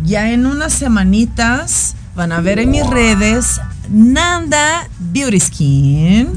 ya 0.03 0.31
en 0.31 0.45
unas 0.45 0.73
semanitas 0.73 1.95
van 2.15 2.31
a 2.31 2.41
ver 2.41 2.59
en 2.59 2.71
mis 2.71 2.85
redes 2.87 3.59
Nanda 3.89 4.87
Beauty 4.99 5.39
Skin. 5.39 6.27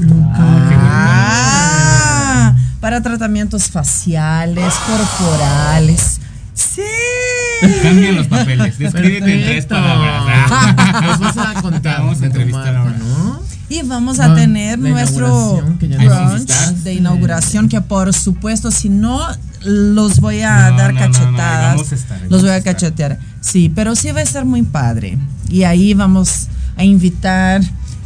Ah, 0.85 2.55
para 2.79 3.01
tratamientos 3.01 3.69
faciales, 3.69 4.73
corporales. 4.87 6.19
Sí. 6.53 6.81
Cambian 7.81 8.15
los 8.15 8.27
papeles. 8.27 8.77
Descríbete 8.77 9.33
en 9.39 9.45
tres 9.45 9.65
palabras. 9.65 11.01
Nos 11.01 11.19
vas 11.19 11.37
a 11.37 11.61
contar. 11.61 11.99
Vamos 12.01 12.21
a 12.21 12.25
entrevistar 12.25 12.75
ahora. 12.75 12.97
¿no? 12.97 13.41
Y 13.69 13.81
vamos 13.83 14.19
a 14.19 14.27
No, 14.29 14.35
tener 14.35 14.77
nuestro 14.77 15.61
brunch 15.79 16.49
de 16.83 16.93
inauguración 16.93 17.69
que 17.69 17.81
por 17.81 18.13
supuesto 18.13 18.69
si 18.71 18.89
no 18.89 19.19
los 19.63 20.19
voy 20.19 20.41
a 20.41 20.69
No, 20.71 20.77
dar 20.77 20.93
no, 20.93 20.99
no, 20.99 21.07
no, 21.07 21.07
ahí 21.07 21.11
cachetadas. 21.11 21.75
vamos 21.75 21.91
a 21.91 21.95
estar, 21.95 22.17
ahí 22.17 22.23
los 22.23 22.29
vamos 22.29 22.43
voy 22.43 22.51
a 22.51 22.61
cachetear. 22.63 23.19
Sí, 23.41 23.71
pero 23.73 23.95
sí 23.95 24.11
va 24.11 24.19
a 24.19 24.23
estar 24.23 24.45
muy 24.45 24.61
padre. 24.63 25.17
Y 25.49 25.63
ahí 25.63 25.93
vamos 25.93 26.47
a 26.75 26.83
invitar 26.83 27.61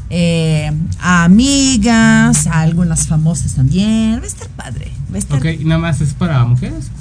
eh, 0.09 0.71
a 1.01 1.23
amigas, 1.25 2.47
a 2.47 2.61
algunas 2.61 3.07
famosas 3.07 3.53
también. 3.55 4.19
Va 4.21 4.23
a 4.23 4.27
estar 4.27 4.47
padre. 4.49 4.91
Va 5.11 5.15
a 5.15 5.19
estar 5.19 5.37
Ok, 5.39 5.45
¿y 5.59 5.65
nada 5.65 5.81
más 5.81 5.99
es 6.01 6.13
para 6.13 6.45
mujeres? 6.45 6.91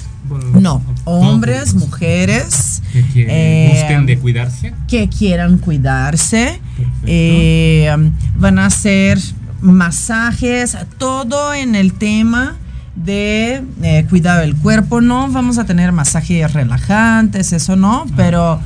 No, 0.61 0.83
hombres, 1.05 1.75
mujeres. 1.75 2.83
Que 2.93 3.03
quieren- 3.03 3.35
eh, 3.35 3.71
busquen 3.73 4.07
de 4.07 4.19
cuidarse. 4.19 4.73
que 4.89 5.09
quieran 5.09 5.59
cuidarse. 5.59 6.61
Eh, 7.07 7.95
van 8.39 8.59
a 8.59 8.67
hacer 8.67 9.19
masajes, 9.61 10.77
todo 10.99 11.55
en 11.55 11.75
el 11.75 11.93
tema 11.95 12.57
de 12.95 13.63
eh, 13.83 14.07
cuidado 14.09 14.41
del 14.41 14.57
cuerpo. 14.57 15.01
No 15.01 15.29
vamos 15.31 15.59
a 15.59 15.65
tener 15.65 15.93
masajes 15.93 16.53
relajantes, 16.53 17.53
eso 17.53 17.77
no, 17.77 18.07
pero 18.17 18.61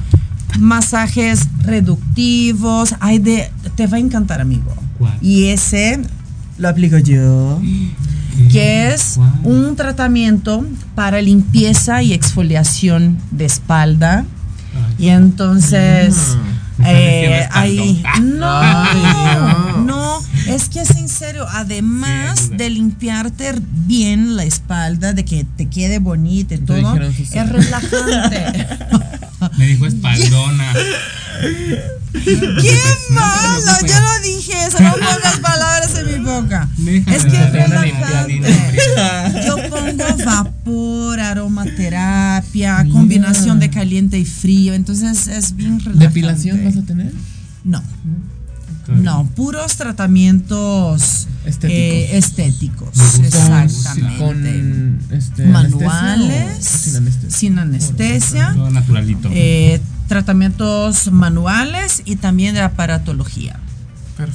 masajes 0.59 1.49
reductivos. 1.62 2.95
Hay 3.01 3.19
de, 3.19 3.51
te 3.77 3.87
va 3.87 3.97
a 3.97 4.01
encantar, 4.01 4.41
amigo. 4.41 4.74
¿Cuál? 4.99 5.15
Y 5.20 5.47
ese 5.49 6.01
lo 6.59 6.69
aplico 6.69 6.99
yo 6.99 7.61
que 8.51 8.89
es 8.89 9.19
un 9.45 9.77
tratamiento 9.77 10.65
para 10.95 11.21
limpieza 11.21 12.03
y 12.03 12.12
exfoliación 12.12 13.19
de 13.31 13.45
espalda. 13.45 14.25
Ay, 14.75 15.07
Y 15.07 15.09
entonces, 15.09 16.37
Mm. 16.81 16.87
Eh, 16.87 17.49
ahí, 17.53 18.03
no, 18.23 19.77
no, 19.85 20.19
es 20.47 20.69
que 20.71 20.81
es 20.81 20.91
en 20.93 21.09
serio, 21.09 21.47
además 21.51 22.49
Sí, 22.49 22.57
de 22.57 22.71
limpiarte 22.71 23.53
bien 23.87 24.37
la 24.37 24.45
espalda, 24.45 25.12
de 25.12 25.25
que 25.25 25.45
te 25.45 25.69
quede 25.69 25.99
bonita 25.99 26.55
y 26.55 26.59
todo, 26.59 26.97
es 26.99 27.49
relajante. 27.49 28.67
Me 29.59 29.67
dijo 29.67 29.87
espaldona. 29.87 30.73
¡Qué 32.12 32.81
malo! 33.11 33.73
Yo 33.87 34.01
no 34.01 34.19
dije 34.23 34.53
eso, 34.66 34.81
no 34.81 34.93
pongas 34.93 35.39
palabras 35.43 35.95
en 35.99 36.07
mi 36.07 36.24
boca. 36.24 36.69
Es 37.07 37.24
que 37.24 37.37
es 37.37 37.53
relajante. 37.53 38.43
Yo 39.47 39.57
pongo 39.70 40.24
vapor, 40.24 41.20
aromaterapia, 41.20 42.87
combinación 42.91 43.61
de 43.61 43.70
caliente 43.70 44.19
y 44.19 44.24
frío, 44.24 44.74
entonces 44.74 45.27
es 45.28 45.55
bien 45.57 45.78
relajante. 45.78 46.07
¿Depilación 46.07 46.65
vas 46.65 46.77
a 46.77 46.82
tener? 46.82 47.12
No, 47.65 47.82
no, 48.89 49.27
puros 49.37 49.77
tratamientos 49.77 51.28
Estéticos. 51.45 51.70
eh, 51.70 52.16
estéticos, 52.19 52.89
exactamente. 53.23 54.19
Con 54.19 54.99
este, 55.11 55.47
Manuales, 55.47 56.95
anestesia 56.97 56.97
o 56.97 56.97
sin 56.97 56.97
anestesia. 56.97 57.39
sin 57.39 57.59
anestesia, 57.59 58.53
Todo 58.55 58.70
naturalito. 58.70 59.28
eh, 59.32 59.81
tratamientos 60.11 61.11
manuales 61.12 62.03
y 62.05 62.16
también 62.16 62.55
de 62.55 62.61
aparatología. 62.62 63.61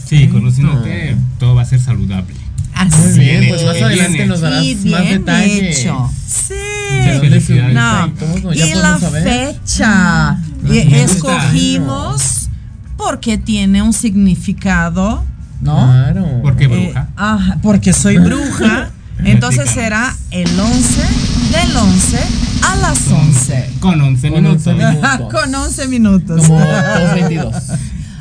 sí, 0.06 0.28
conociéndote, 0.30 1.18
todo 1.38 1.54
va 1.54 1.64
a 1.64 1.66
ser 1.66 1.82
saludable. 1.82 2.34
Así 2.74 2.98
Muy 2.98 3.20
bien, 3.20 3.40
Bien 3.42 3.50
pues 3.54 3.66
más 3.66 3.76
adelante 3.82 4.14
bien 4.14 4.28
nos 4.30 4.40
darás 4.42 4.64
Y 4.64 4.76
más 4.90 5.02
bien 5.02 5.20
detalles. 5.26 5.80
hecho. 5.80 6.10
¿De 6.50 7.42
Sí. 7.42 7.54
No. 7.74 8.54
y 8.54 8.74
la 8.74 9.00
saber? 9.00 9.24
fecha 9.24 10.38
y 10.64 10.68
fecha. 10.82 10.98
escogimos 11.04 12.50
porque 12.98 13.38
tiene 13.38 13.82
un 13.82 13.92
significado, 13.94 15.24
¿no? 15.62 15.76
Claro. 15.76 16.42
¿Por 16.42 16.56
qué 16.56 16.64
Eh, 16.66 16.68
bruja? 16.68 17.10
ajá, 17.18 17.58
porque 17.62 17.92
soy 17.94 18.18
bruja. 18.18 18.90
Entonces 19.24 19.70
será 19.70 20.16
el 20.32 20.48
11 20.60 21.02
del 21.52 21.76
11 21.78 22.18
a 22.64 22.76
las 22.78 23.08
11. 23.08 23.70
Con 23.80 24.02
11 24.02 24.30
Con 24.30 24.44
minutos. 24.44 24.68
11 24.68 24.86
minutos. 24.86 25.32
Con 25.32 25.56
11 25.56 25.88
minutos. 25.88 26.42
Como 26.48 26.60
222. 26.60 27.56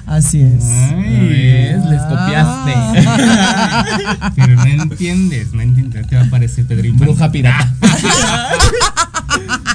Así 0.07 0.43
es. 0.43 0.63
Ay. 0.65 1.29
¿Ves? 1.29 1.85
Les 1.87 2.03
copiaste. 2.03 2.73
Ah. 3.07 4.33
Pero 4.37 4.55
no 4.57 4.65
entiendes, 4.83 5.53
no 5.53 5.63
entiendes. 5.63 6.07
Te 6.07 6.17
va 6.17 6.23
a 6.23 6.31
parecer 6.31 6.67
Pedro 6.67 6.87
Infante. 6.87 7.05
Bruja 7.07 7.33
pirata. 7.33 7.75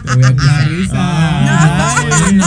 Te 0.06 0.16
voy 0.16 0.24
a 0.24 0.36
pisar. 0.36 2.34
No. 2.34 2.46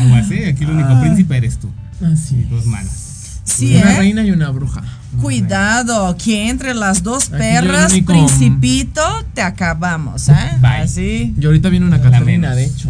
Aguas, 0.00 0.30
eh, 0.30 0.48
Aquí 0.54 0.64
el 0.64 0.70
único 0.70 0.88
Ah. 0.92 1.00
príncipe 1.00 1.36
eres 1.36 1.58
tú. 1.58 1.70
Así 2.12 2.36
Y 2.36 2.42
es. 2.44 2.50
dos 2.50 2.64
malas. 2.66 3.40
Sí, 3.44 3.76
una 3.76 3.92
¿eh? 3.92 3.96
reina 3.98 4.22
y 4.24 4.30
una 4.30 4.48
bruja. 4.50 4.82
Cuidado, 5.20 6.16
que 6.16 6.48
entre 6.48 6.74
las 6.74 7.02
dos 7.02 7.26
perras, 7.28 7.92
único- 7.92 8.12
principito, 8.12 9.02
te 9.34 9.42
acabamos, 9.42 10.28
¿eh? 10.28 10.34
Bye. 10.60 10.70
Así. 10.82 11.34
Y 11.38 11.46
ahorita 11.46 11.68
viene 11.68 11.86
una 11.86 11.98
menos. 11.98 12.56
de 12.56 12.64
hecho. 12.64 12.88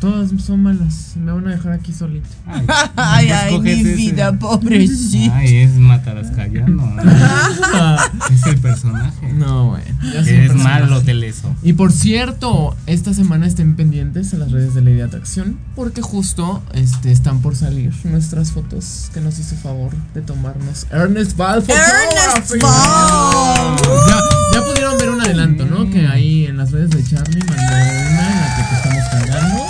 Todas 0.00 0.30
son 0.42 0.62
malas. 0.62 1.12
Me 1.16 1.30
van 1.32 1.46
a 1.46 1.50
dejar 1.50 1.72
aquí 1.72 1.92
solita. 1.92 2.28
Ay, 2.46 2.66
Ay, 2.96 3.28
pues 3.28 3.40
ay, 3.42 3.60
mi 3.60 3.70
ese. 3.70 3.94
vida, 3.94 4.32
pobrecita. 4.38 5.36
Ay, 5.36 5.56
es 5.58 5.74
Matarascayano. 5.74 6.96
es 8.32 8.46
el 8.46 8.56
personaje. 8.58 9.32
No, 9.34 9.68
bueno. 9.70 9.84
personaje. 10.02 10.52
malo, 10.54 11.02
Teleso. 11.02 11.54
Y 11.62 11.74
por 11.74 11.92
cierto, 11.92 12.76
esta 12.86 13.12
semana 13.14 13.46
estén 13.46 13.76
pendientes 13.76 14.32
a 14.34 14.38
las 14.38 14.50
redes 14.52 14.74
de 14.74 14.80
Lady 14.82 15.00
Atracción 15.02 15.58
porque 15.76 16.02
justo 16.02 16.62
este, 16.72 17.12
están 17.12 17.40
por 17.40 17.54
salir 17.56 17.92
nuestras 18.04 18.52
fotos 18.52 19.10
que 19.12 19.20
nos 19.20 19.38
hizo 19.38 19.54
favor 19.56 19.92
de 20.14 20.22
tomarnos 20.22 20.86
Ernest 20.90 21.36
Ernest. 21.68 22.56
Ball. 22.60 23.76
Ya, 24.08 24.20
ya 24.54 24.64
pudieron 24.64 24.98
ver 24.98 25.10
un 25.10 25.20
adelanto, 25.20 25.64
¿no? 25.66 25.90
Que 25.90 26.06
ahí 26.06 26.46
en 26.46 26.56
las 26.56 26.70
redes 26.70 26.90
de 26.90 27.04
Charlie 27.04 27.40
mandó 27.44 27.62
una 27.62 27.78
en 27.78 28.40
la 28.40 28.56
que 28.56 28.62
te 28.62 28.74
estamos 28.76 29.08
cargando, 29.10 29.66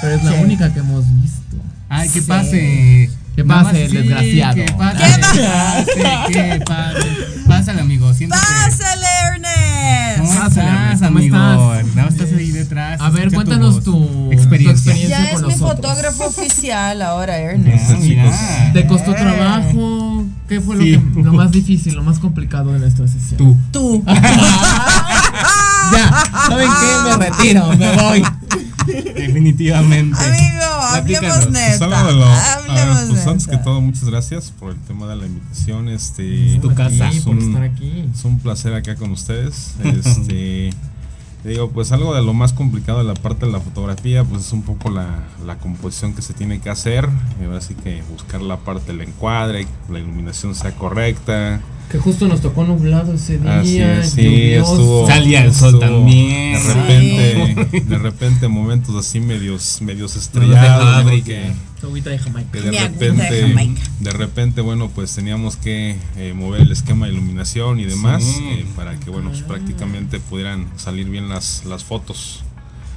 pero 0.00 0.14
es 0.16 0.24
la 0.24 0.30
Sí. 0.32 0.36
única 0.42 0.72
que 0.72 0.80
hemos 0.80 1.04
visto. 1.20 1.56
Ay, 1.88 2.08
que 2.08 2.20
Sí. 2.20 2.26
pase. 2.26 3.10
Que 3.36 3.44
pase, 3.44 3.64
más, 3.64 3.72
sí, 3.90 3.96
desgraciado. 3.96 4.54
Que 4.54 4.72
pase, 4.72 4.96
¿Qué 4.98 5.20
que 5.38 5.46
pase, 5.46 6.32
que 6.32 6.64
pase. 6.66 7.08
Pásale, 7.46 7.80
amigo. 7.80 8.12
Siéntate. 8.12 8.42
¡Pásale, 8.42 9.06
Ernest! 9.32 10.18
¿Cómo 10.18 10.28
Pásale, 10.30 10.48
estás, 10.48 10.58
Ernest, 10.82 11.02
¿cómo 11.04 11.18
amigo? 11.18 11.36
estás? 11.36 11.94
Nada 11.96 12.10
más 12.10 12.14
estás 12.14 12.38
ahí 12.38 12.50
detrás. 12.50 13.00
A 13.00 13.10
ver, 13.10 13.32
cuéntanos 13.32 13.82
tu 13.84 14.30
experiencia. 14.32 14.72
tu 14.84 14.90
experiencia 14.90 15.18
Ya 15.18 15.24
es 15.26 15.32
con 15.32 15.42
mi 15.46 15.52
nosotros. 15.54 15.76
fotógrafo 15.76 16.24
oficial 16.26 17.02
ahora, 17.02 17.38
Ernest. 17.38 17.90
mira. 17.98 18.30
¿Te 18.74 18.86
costó 18.86 19.12
Eh. 19.12 19.14
trabajo? 19.18 19.99
¿Qué 20.50 20.60
fue 20.60 20.74
lo, 20.76 20.82
Sí. 20.82 20.98
que, 21.14 21.22
lo 21.22 21.32
más 21.32 21.50
difícil, 21.52 21.94
lo 21.94 22.02
más 22.02 22.18
complicado 22.18 22.72
de 22.72 22.80
nuestra 22.80 23.06
sesión? 23.08 23.38
Tú. 23.38 23.56
Tú. 23.72 24.04
Ya, 25.92 26.24
¿saben 26.46 26.68
qué? 26.68 27.08
Me 27.08 27.16
retiro, 27.16 27.76
me 27.76 27.96
voy. 27.96 28.22
Definitivamente. 28.86 30.16
Amigo, 30.18 30.64
hablemos 30.64 31.20
Platícanos. 31.20 31.50
neta. 31.50 31.86
Pues 31.88 32.68
Hablemos 32.68 32.98
ver, 33.00 33.08
pues 33.08 33.26
antes 33.26 33.46
que 33.48 33.56
todo, 33.58 33.80
muchas 33.80 34.04
gracias 34.04 34.52
por 34.58 34.70
el 34.70 34.78
tema 34.82 35.06
de 35.08 35.16
la 35.16 35.26
invitación. 35.26 35.88
Este, 35.88 36.54
Es 36.54 36.60
tu 36.60 36.72
casa. 36.74 37.08
Es 37.08 37.24
por 37.24 37.36
estar 37.38 37.62
aquí. 37.62 38.04
es 38.14 38.24
un 38.24 38.38
placer 38.38 38.74
acá 38.74 38.94
con 38.94 39.10
ustedes. 39.10 39.72
Este, 39.82 40.70
te 40.70 40.70
digo, 41.44 41.70
pues 41.70 41.92
algo 41.92 42.14
de 42.14 42.22
lo 42.22 42.34
más 42.34 42.52
complicado 42.52 42.98
de 42.98 43.04
la 43.04 43.14
parte 43.14 43.46
de 43.46 43.52
la 43.52 43.60
fotografía, 43.60 44.24
pues 44.24 44.46
es 44.46 44.52
un 44.52 44.62
poco 44.62 44.90
la, 44.90 45.24
la 45.46 45.58
composición 45.58 46.14
que 46.14 46.22
se 46.22 46.34
tiene 46.34 46.60
que 46.60 46.70
hacer. 46.70 47.08
Ahora 47.44 47.60
sí 47.60 47.74
que 47.74 48.02
buscar 48.10 48.42
la 48.42 48.58
parte 48.58 48.92
del 48.92 49.02
encuadre, 49.02 49.64
que 49.64 49.92
la 49.92 49.98
iluminación 49.98 50.54
sea 50.54 50.74
correcta. 50.74 51.60
Que 51.90 51.98
justo 51.98 52.28
nos 52.28 52.40
tocó 52.40 52.62
nublado 52.64 53.14
ese 53.14 53.38
día. 53.38 53.60
Así 53.60 53.80
es, 53.80 54.10
sí, 54.10 54.52
estuvo. 54.52 55.08
Salía 55.08 55.44
el 55.44 55.52
sol 55.52 55.74
estuvo 55.74 55.80
también. 55.80 56.52
De 56.52 56.74
repente, 56.74 57.80
de 57.80 57.98
repente 57.98 58.48
momentos 58.48 58.94
así 58.94 59.18
medios, 59.18 59.82
medios 59.82 60.14
estrellados, 60.14 61.04
¿no? 61.04 61.10
que, 61.24 61.50
de 62.10 62.18
Jamaica. 62.18 62.50
que 62.52 62.60
de 62.60 62.70
repente, 62.70 63.42
Jamaica. 63.48 63.82
de 63.98 64.10
repente, 64.12 64.60
bueno, 64.60 64.88
pues 64.94 65.12
teníamos 65.16 65.56
que 65.56 65.96
eh, 66.16 66.32
mover 66.32 66.60
el 66.60 66.70
esquema 66.70 67.06
de 67.06 67.12
iluminación 67.12 67.80
y 67.80 67.86
demás 67.86 68.22
Sí. 68.22 68.38
eh, 68.40 68.66
para 68.76 68.94
que, 69.00 69.10
bueno, 69.10 69.30
pues 69.30 69.42
prácticamente 69.42 70.20
pudieran 70.20 70.68
salir 70.76 71.08
bien 71.08 71.28
las, 71.28 71.64
las 71.64 71.82
fotos. 71.82 72.44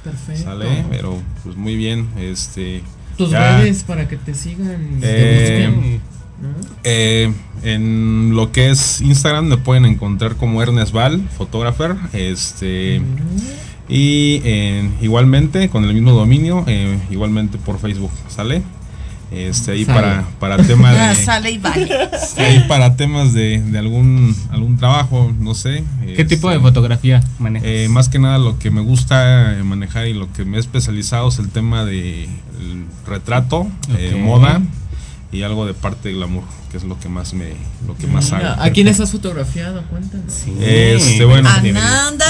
Perfecto. 0.04 0.44
Sale, 0.44 0.84
pero 0.88 1.20
pues 1.42 1.56
muy 1.56 1.74
bien, 1.74 2.10
este. 2.16 2.82
Tus 3.18 3.30
ya, 3.30 3.58
redes 3.58 3.82
para 3.82 4.06
que 4.06 4.16
te 4.18 4.34
sigan. 4.34 5.00
Eh. 5.02 5.98
Eh, 6.82 7.32
en 7.62 8.34
lo 8.34 8.52
que 8.52 8.70
es 8.70 9.00
Instagram 9.00 9.46
me 9.46 9.56
pueden 9.56 9.86
encontrar 9.86 10.36
como 10.36 10.62
Ernest 10.62 10.92
Val, 10.92 11.22
photographer, 11.36 11.96
este 12.12 13.00
y 13.88 14.40
eh, 14.44 14.88
igualmente 15.02 15.68
con 15.68 15.84
el 15.84 15.94
mismo 15.94 16.12
dominio, 16.12 16.64
eh, 16.66 16.98
igualmente 17.10 17.58
por 17.58 17.78
Facebook, 17.78 18.12
¿sale? 18.28 18.62
Este 19.30 19.72
ahí 19.72 19.84
Sale. 19.84 20.00
para 20.00 20.24
para 20.38 20.56
tema 20.58 20.92
de 20.92 21.14
sale 21.24 21.50
y 21.50 21.58
vale. 21.58 21.88
ahí 22.38 22.64
para 22.68 22.94
temas 22.94 23.32
de, 23.32 23.60
de 23.60 23.78
algún 23.78 24.36
algún 24.50 24.76
trabajo, 24.76 25.32
no 25.40 25.54
sé. 25.54 25.82
¿Qué 26.14 26.24
tipo 26.24 26.50
de 26.50 26.56
este, 26.56 26.68
fotografía 26.68 27.22
manejas? 27.38 27.66
eh, 27.68 27.88
más 27.90 28.08
que 28.08 28.18
nada 28.18 28.38
lo 28.38 28.58
que 28.58 28.70
me 28.70 28.80
gusta 28.80 29.56
manejar 29.64 30.06
y 30.06 30.12
lo 30.12 30.32
que 30.32 30.44
me 30.44 30.58
he 30.58 30.60
especializado 30.60 31.28
es 31.28 31.38
el 31.38 31.48
tema 31.48 31.84
de 31.84 32.24
el 32.24 32.84
retrato, 33.06 33.66
eh, 33.98 34.20
moda 34.22 34.60
y 35.34 35.42
algo 35.42 35.66
de 35.66 35.74
parte 35.74 36.08
de 36.08 36.14
glamour, 36.14 36.44
que 36.70 36.76
es 36.76 36.84
lo 36.84 36.98
que 36.98 37.08
más 37.08 37.34
me 37.34 37.54
lo 37.86 37.96
que 37.96 38.06
más 38.06 38.32
hago. 38.32 38.62
¿A 38.62 38.70
quiénes 38.70 39.00
has 39.00 39.10
fotografiado? 39.10 39.82
Cuéntanos. 39.90 40.32
Este, 40.60 41.24
bueno, 41.24 41.50
Ananda 41.50 42.24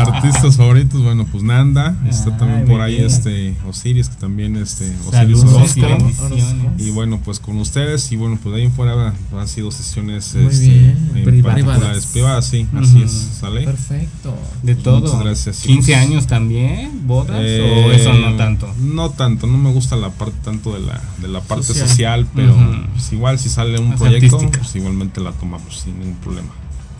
artistas 0.00 0.56
favoritos, 0.56 1.02
bueno, 1.02 1.26
pues 1.30 1.42
Nanda, 1.42 1.96
está 2.08 2.36
también 2.36 2.66
por 2.66 2.80
ahí 2.80 2.94
bien. 2.96 3.06
este 3.06 3.54
Osiris, 3.68 4.08
que 4.08 4.16
también 4.16 4.56
este 4.56 4.84
Osiris 5.06 5.40
Saludos 5.40 5.76
y 5.76 5.80
Orozco. 5.82 6.04
bendiciones. 6.28 6.72
Y 6.86 6.90
bueno, 6.90 7.20
pues 7.24 7.40
con 7.40 7.58
ustedes 7.58 8.10
y 8.12 8.16
bueno, 8.16 8.38
pues 8.42 8.54
de 8.54 8.60
ahí 8.60 8.66
en 8.66 8.72
fuera 8.72 9.14
han 9.36 9.48
sido 9.48 9.70
sesiones 9.70 10.34
Muy 10.34 10.46
este, 10.46 10.68
bien. 10.68 11.10
en 11.16 11.24
Privadas. 11.24 11.64
particulares, 11.64 12.06
privadas, 12.06 12.46
sí, 12.46 12.66
así 12.76 13.02
es, 13.02 13.10
¿sale? 13.40 13.64
Perfecto. 13.64 14.34
De 14.62 14.74
todo. 14.74 15.00
Muchas 15.00 15.20
gracias. 15.20 15.58
15 15.60 15.94
años 15.94 16.26
también, 16.26 17.06
bodas 17.06 17.36
o 17.36 17.40
Eh, 17.42 17.96
eso 17.96 18.12
no 18.14 18.36
tanto. 18.36 18.68
No 18.80 19.10
tanto, 19.10 19.46
no 19.46 19.58
me 19.58 19.72
gusta 19.72 19.96
la 19.96 20.10
parte 20.10 20.36
tanto 20.44 20.72
de 20.72 20.80
la, 20.80 21.00
de 21.20 21.28
la 21.28 21.40
parte 21.40 21.64
Social. 21.66 21.88
social, 21.88 22.26
pero 22.34 22.54
pues 22.94 23.12
igual 23.12 23.38
si 23.38 23.48
sale 23.48 23.78
un 23.78 23.94
proyecto, 23.96 24.36
artística. 24.36 24.60
pues 24.60 24.76
igualmente 24.76 25.20
la 25.20 25.32
tomamos 25.32 25.78
sin 25.80 25.98
ningún 25.98 26.16
problema. 26.16 26.48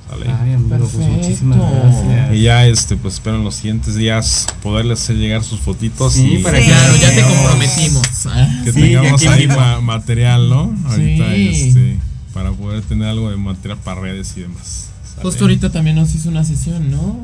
¿Sale? 0.09 0.26
Ay, 0.40 0.52
amigo, 0.55 0.78
pues 0.78 0.94
muchísimas 0.94 1.59
gracias. 1.59 2.35
Y 2.35 2.43
ya 2.43 2.66
este, 2.66 2.97
pues 2.97 3.14
espero 3.14 3.36
en 3.36 3.44
los 3.44 3.56
siguientes 3.56 3.94
días 3.94 4.47
poderles 4.62 5.02
hacer 5.02 5.16
llegar 5.16 5.44
sus 5.44 5.60
fotitos 5.60 6.14
Sí, 6.14 6.35
y 6.35 6.39
para 6.43 6.59
Sí. 6.59 6.64
que 6.64 6.70
Claro, 6.70 6.97
ya 6.97 7.14
te 7.14 7.22
comprometimos. 7.22 8.26
¿ah? 8.26 8.60
que 8.64 8.72
Sí, 8.72 8.80
tengamos 8.80 9.26
ahí 9.26 9.47
ma- 9.48 9.80
material, 9.80 10.48
¿no? 10.48 10.74
Ahorita 10.86 11.35
Sí. 11.35 11.48
este, 11.68 11.98
para 12.32 12.52
poder 12.52 12.82
tener 12.82 13.09
algo 13.09 13.30
de 13.30 13.36
material 13.36 13.78
para 13.85 14.01
redes 14.01 14.32
y 14.36 14.40
demás. 14.43 14.89
¿sale? 15.10 15.22
Justo 15.22 15.44
ahorita 15.44 15.70
también 15.70 15.97
nos 15.97 16.14
hizo 16.14 16.28
una 16.30 16.44
sesión, 16.44 16.90
¿no? 16.90 17.18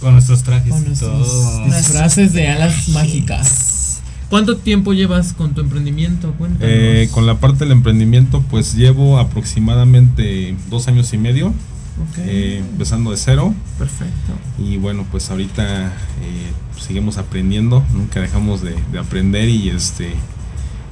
Con 0.00 0.14
nuestros 0.14 0.42
trajes 0.42 0.70
Con 0.72 0.82
y 0.82 0.86
nuestros 0.86 1.28
todo. 1.28 1.64
disfraces 1.66 2.32
de 2.32 2.48
alas 2.48 2.88
mágicas. 2.88 4.00
¿Cuánto 4.30 4.56
tiempo 4.56 4.94
llevas 4.94 5.34
con 5.34 5.52
tu 5.52 5.60
emprendimiento? 5.60 6.32
Cuéntanos. 6.38 6.66
Eh, 6.66 7.08
con 7.12 7.26
la 7.26 7.38
parte 7.38 7.60
del 7.64 7.72
emprendimiento, 7.72 8.42
pues 8.50 8.74
llevo 8.74 9.18
aproximadamente 9.18 10.56
dos 10.70 10.88
años 10.88 11.12
y 11.12 11.18
medio, 11.18 11.52
Eh, 12.18 12.58
empezando 12.70 13.10
de 13.10 13.16
cero. 13.16 13.54
Perfecto. 13.78 14.32
Y 14.58 14.76
bueno, 14.76 15.04
pues 15.10 15.30
ahorita 15.30 15.86
eh, 15.86 16.52
seguimos 16.80 17.18
aprendiendo, 17.18 17.84
nunca 17.92 18.20
dejamos 18.20 18.62
de, 18.62 18.74
de 18.92 18.98
aprender 18.98 19.48
y 19.48 19.68
este 19.70 20.08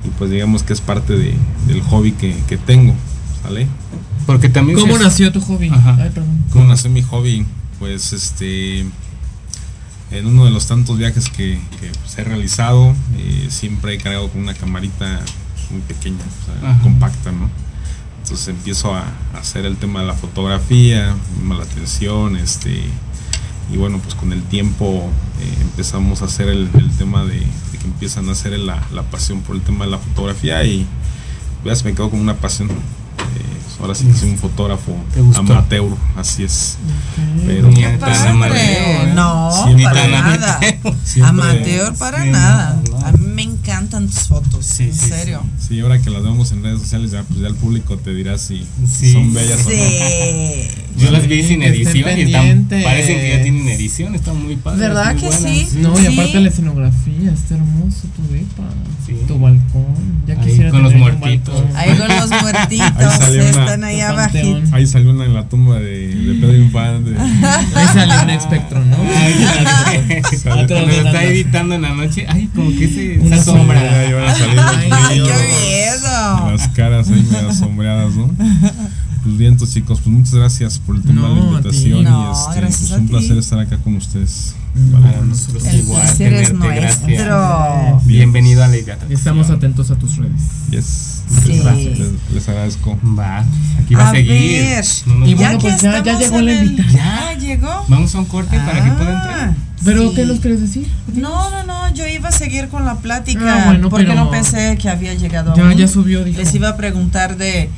y 0.04 0.08
pues 0.18 0.30
digamos 0.30 0.62
que 0.62 0.72
es 0.72 0.80
parte 0.80 1.14
de- 1.16 1.34
del 1.66 1.82
hobby 1.82 2.12
que, 2.12 2.34
que 2.48 2.56
tengo, 2.56 2.94
¿sale? 3.42 3.66
Porque 4.26 4.48
también 4.48 4.78
¿Cómo 4.78 4.96
nació 4.98 5.30
tu 5.32 5.40
hobby? 5.40 5.68
Ajá. 5.68 5.96
Ay, 6.00 6.10
perdón. 6.14 6.42
¿Cómo 6.52 6.64
nació 6.66 6.90
mi 6.90 7.02
hobby? 7.02 7.44
Pues 7.78 8.12
este 8.12 8.80
en 10.10 10.26
uno 10.26 10.44
de 10.44 10.50
los 10.50 10.66
tantos 10.66 10.98
viajes 10.98 11.28
que, 11.28 11.60
que, 11.80 11.88
pues, 12.02 12.18
he 12.18 12.24
realizado, 12.24 12.94
eh, 13.16 13.46
siempre 13.48 13.94
he 13.94 13.98
cargado 13.98 14.28
con 14.28 14.40
una 14.42 14.54
camarita 14.54 15.20
muy 15.70 15.80
pequeña, 15.82 16.18
o 16.18 16.60
sea, 16.60 16.78
compacta, 16.82 17.30
¿no? 17.30 17.48
Entonces 18.30 18.46
empiezo 18.46 18.94
a, 18.94 19.02
hacer 19.36 19.66
el 19.66 19.76
tema 19.76 20.02
de 20.02 20.06
la 20.06 20.14
fotografía, 20.14 21.16
la 21.48 21.64
atención, 21.64 22.36
este, 22.36 22.84
y 23.72 23.76
bueno, 23.76 23.98
pues 23.98 24.14
con 24.14 24.32
el 24.32 24.40
tiempo 24.44 25.10
eh, 25.40 25.56
empezamos 25.62 26.22
a 26.22 26.26
hacer 26.26 26.46
el, 26.46 26.70
el 26.74 26.90
tema 26.96 27.24
de, 27.24 27.40
de 27.40 27.78
que 27.80 27.86
empiezan 27.86 28.28
a 28.28 28.32
hacer 28.32 28.56
la, 28.56 28.86
la 28.92 29.02
pasión 29.02 29.40
por 29.40 29.56
el 29.56 29.62
tema 29.62 29.84
de 29.84 29.90
la 29.90 29.98
fotografía 29.98 30.62
y 30.62 30.86
ya 31.64 31.74
se 31.74 31.82
me 31.82 31.92
quedó 31.92 32.08
como 32.08 32.22
una 32.22 32.36
pasión. 32.36 32.68
Eh, 32.70 32.72
ahora 33.80 33.96
sí 33.96 34.06
que 34.06 34.14
soy 34.14 34.30
un 34.30 34.38
fotógrafo 34.38 34.94
amateur, 35.34 35.90
así 36.16 36.44
es. 36.44 36.78
Pero 37.44 37.66
Ni 37.66 37.74
Qué 37.82 37.88
tan 37.88 37.98
padre. 37.98 38.28
amateur, 38.28 38.56
¿eh? 38.56 39.12
No, 39.12 39.50
Siempre- 39.64 39.84
para 39.86 40.06
nada. 40.06 40.60
amateur. 41.24 41.94
Para 41.96 42.24
nada. 42.26 42.80
Encantan 43.70 44.06
tus 44.08 44.20
fotos. 44.28 44.64
Sí, 44.66 44.84
en 44.84 44.94
sí, 44.94 45.08
serio. 45.08 45.42
Sí, 45.58 45.80
ahora 45.80 46.00
que 46.00 46.10
las 46.10 46.22
vemos 46.22 46.50
en 46.52 46.62
redes 46.62 46.80
sociales, 46.80 47.10
ya, 47.12 47.22
pues 47.22 47.40
ya 47.40 47.46
el 47.48 47.54
público 47.54 47.96
te 47.96 48.12
dirá 48.14 48.36
si 48.38 48.66
Sí. 48.86 49.12
son 49.12 49.32
bellas 49.32 49.64
o 49.66 49.70
no. 49.70 49.74
Yo 51.04 51.10
las 51.10 51.26
vi 51.28 51.42
sin 51.42 51.62
edición 51.62 52.18
y 52.18 52.22
están, 52.22 52.66
parecen 52.82 53.18
que 53.20 53.28
ya 53.36 53.42
tienen 53.42 53.68
edición, 53.68 54.14
están 54.14 54.42
muy 54.42 54.56
padres. 54.56 54.80
¿Verdad 54.80 55.12
muy 55.12 55.20
que 55.22 55.26
buenas. 55.28 55.42
sí? 55.42 55.68
No, 55.78 55.98
y 55.98 56.02
Sí. 56.06 56.12
aparte 56.12 56.40
la 56.40 56.48
escenografía, 56.48 57.32
está 57.32 57.54
hermoso 57.54 58.08
tu 58.16 58.32
depa. 58.32 58.64
Sí. 59.06 59.14
Tu 59.26 59.38
balcón. 59.38 59.84
Ya 60.26 60.34
Ahí 60.34 60.46
quisiera 60.46 60.70
con 60.70 60.82
los 60.82 60.92
tener 60.92 61.14
muertitos. 61.14 61.62
Ahí 61.74 61.96
con 61.96 62.08
los 62.08 62.30
muertitos 62.42 62.96
Ahí 62.96 63.18
salió 63.18 63.40
una- 63.42 63.50
están 63.50 63.84
ahí 63.84 64.00
abajo. 64.00 64.38
Ahí 64.72 64.86
salió 64.86 65.10
una 65.10 65.24
en 65.24 65.34
la 65.34 65.48
tumba 65.48 65.76
de, 65.80 66.08
de 66.14 66.34
Pedro 66.34 66.56
Infante. 66.56 67.10
Ahí 67.74 67.86
salió 67.94 68.22
un 68.22 68.30
espectro, 68.30 68.84
¿no? 68.84 68.96
Claro. 68.96 70.28
Sale- 70.38 70.66
Cuando 70.66 70.86
lo 70.86 70.92
está 70.92 71.24
editando 71.24 71.74
en 71.76 71.82
la 71.82 71.94
noche, 71.94 72.26
ay, 72.28 72.48
como 72.54 72.70
que 72.70 72.88
se, 72.88 73.18
Una 73.20 73.42
sombra. 73.60 74.00
Ahí 74.00 74.12
van 74.12 74.24
a 74.24 74.34
salir 74.34 74.54
los 74.56 74.66
Ay, 74.66 74.90
¡Ay, 74.92 75.20
brillos, 75.20 75.28
qué 75.28 75.66
miedo! 75.70 76.50
Las 76.56 76.68
caras 76.68 77.08
ahí 77.08 77.26
medio 77.30 77.52
sombreadas, 77.54 78.14
¿no? 78.14 78.30
Pues 79.22 79.36
bien, 79.36 79.52
entonces, 79.52 79.74
chicos, 79.74 80.00
pues 80.00 80.16
muchas 80.16 80.34
gracias 80.34 80.78
por 80.78 80.96
el 80.96 81.02
tema 81.02 81.28
de 81.28 81.34
No, 81.34 81.52
la 81.52 81.58
a 81.58 81.62
ti. 81.62 81.68
invitación 81.68 82.04
No, 82.04 82.28
y 82.28 82.32
este, 82.32 82.60
gracias 82.60 82.88
pues 82.88 83.00
un 83.00 83.08
placer 83.08 83.36
estar 83.36 83.58
acá 83.60 83.76
con 83.78 83.96
ustedes. 83.96 84.54
Para 84.92 85.20
nosotros 85.22 85.64
El 85.66 85.80
igual, 85.80 86.00
placer 86.00 86.32
es 86.32 86.48
tenerte, 86.48 86.74
gracias. 86.80 87.02
nuestro. 87.06 88.00
Bienvenido 88.06 88.64
a 88.64 88.68
la. 88.68 88.76
Y 88.78 88.84
estamos 89.12 89.50
atentos 89.50 89.90
a 89.90 89.96
tus 89.96 90.16
redes. 90.16 90.40
Yes. 90.70 91.22
Sí. 91.44 91.52
Les, 91.52 91.64
les- 91.98 92.08
les 92.32 92.48
agradezco. 92.48 92.98
Va, 93.18 93.44
aquí 93.84 93.94
va 93.94 94.04
a, 94.06 94.08
A 94.08 94.12
seguir. 94.12 94.62
ver. 94.62 94.84
No 95.06 95.26
Y 95.26 95.34
bueno, 95.34 95.58
pues 95.58 95.82
ya- 95.82 96.02
ya 96.02 96.18
llegó 96.18 96.40
la 96.40 96.52
el- 96.52 96.66
invitada. 96.70 96.90
Ya 97.34 97.38
llegó. 97.38 97.84
Vamos 97.88 98.14
a 98.14 98.18
un 98.20 98.24
corte 98.24 98.56
para 98.58 98.84
que 98.84 98.90
pueda 98.92 99.12
entrar. 99.12 99.54
Ah, 99.80 99.82
¿Pero 99.84 100.10
sí. 100.10 100.14
qué 100.14 100.26
nos 100.26 100.40
quieres 100.40 100.60
decir? 100.60 100.86
No, 101.14 101.50
no, 101.50 101.62
no, 101.64 101.94
yo 101.94 102.06
iba 102.06 102.28
a 102.28 102.32
seguir 102.32 102.68
con 102.68 102.84
la 102.84 102.96
plática 102.96 103.62
Ah, 103.62 103.66
bueno, 103.66 103.88
porque 103.88 104.06
pero- 104.06 104.24
no 104.24 104.30
pensé 104.30 104.76
que 104.76 104.90
había 104.90 105.14
llegado 105.14 105.54
Ya, 105.56 105.72
ya 105.72 105.88
subió, 105.88 106.22
dijo. 106.22 106.38
Les 106.38 106.54
iba 106.54 106.68
a 106.68 106.76
preguntar 106.76 107.36
de 107.38 107.70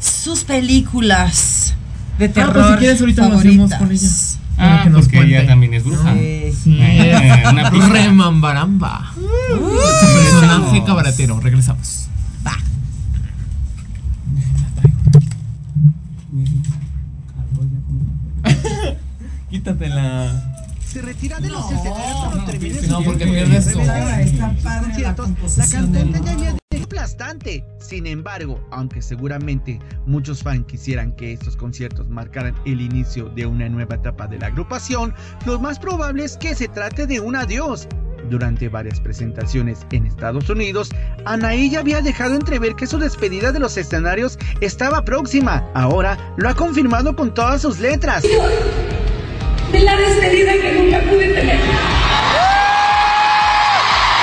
sus 0.00 0.42
películas 0.44 1.74
de 2.18 2.24
Ah, 2.26 2.32
terror 2.32 2.52
pues 2.54 2.66
si 2.66 2.74
quieres 2.78 3.00
ahorita 3.00 3.28
lo 3.28 3.38
hacemos 3.38 3.70
favoritas. 3.70 3.78
con 3.78 3.92
ella. 3.92 4.08
Ah, 4.56 4.80
que 4.84 4.90
nos 4.90 5.04
porque 5.06 5.20
ella 5.26 5.46
también 5.46 5.74
es 5.74 5.84
bruja. 5.84 6.12
Sí. 6.14 6.52
Sí, 6.62 6.78
Ah, 7.44 7.50
una. 7.50 7.70
Remambaramba. 7.88 9.12
Personaje 9.16 10.82
cabaretero. 10.84 11.40
Regresamos. 11.40 12.08
Va. 12.46 12.52
Quítatela. 19.50 20.53
Se 20.94 21.02
retira 21.02 21.40
de 21.40 21.48
los 21.48 21.72
escenarios 21.72 22.24
cuando 22.24 22.44
termine 22.44 22.80
su 22.80 22.88
no, 22.88 23.02
porque 23.02 23.26
pierdes 23.26 23.74
la 23.74 24.80
conciertos. 24.80 25.58
La 25.58 25.66
cantante 25.66 26.20
ya 26.24 26.32
había 26.32 26.56
aplastante. 26.84 27.64
Sin 27.80 28.06
embargo, 28.06 28.64
aunque 28.70 29.02
seguramente 29.02 29.80
muchos 30.06 30.44
fans 30.44 30.66
quisieran 30.66 31.10
que 31.16 31.32
estos 31.32 31.56
conciertos 31.56 32.08
marcaran 32.08 32.54
el 32.64 32.80
inicio 32.80 33.28
de 33.30 33.44
una 33.44 33.68
nueva 33.68 33.96
etapa 33.96 34.28
de 34.28 34.38
la 34.38 34.46
agrupación, 34.46 35.12
lo 35.44 35.58
más 35.58 35.80
probable 35.80 36.22
es 36.22 36.36
que 36.36 36.54
se 36.54 36.68
trate 36.68 37.08
de 37.08 37.18
un 37.18 37.34
adiós. 37.34 37.88
Durante 38.30 38.68
varias 38.68 39.00
presentaciones 39.00 39.80
en 39.90 40.06
Estados 40.06 40.48
Unidos, 40.48 40.90
Anaí 41.24 41.70
ya 41.70 41.80
había 41.80 42.02
dejado 42.02 42.36
entrever 42.36 42.76
que 42.76 42.86
su 42.86 42.98
despedida 43.00 43.50
de 43.50 43.58
los 43.58 43.76
escenarios 43.76 44.38
estaba 44.60 45.04
próxima. 45.04 45.68
Ahora 45.74 46.32
lo 46.36 46.48
ha 46.48 46.54
confirmado 46.54 47.16
con 47.16 47.34
todas 47.34 47.62
sus 47.62 47.80
letras. 47.80 48.22
De 49.74 49.80
la 49.80 49.96
despedida 49.96 50.52
que 50.52 50.72
nunca 50.72 51.00
pude 51.00 51.26
tener. 51.34 51.58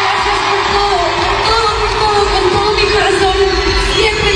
Gracias 0.01 0.39
por 0.47 0.61
todo, 0.71 0.97
por 1.19 2.25
con 2.31 2.45
todo 2.55 2.69
mi 2.73 2.85
corazón. 2.93 3.35
Siempre. 3.95 4.31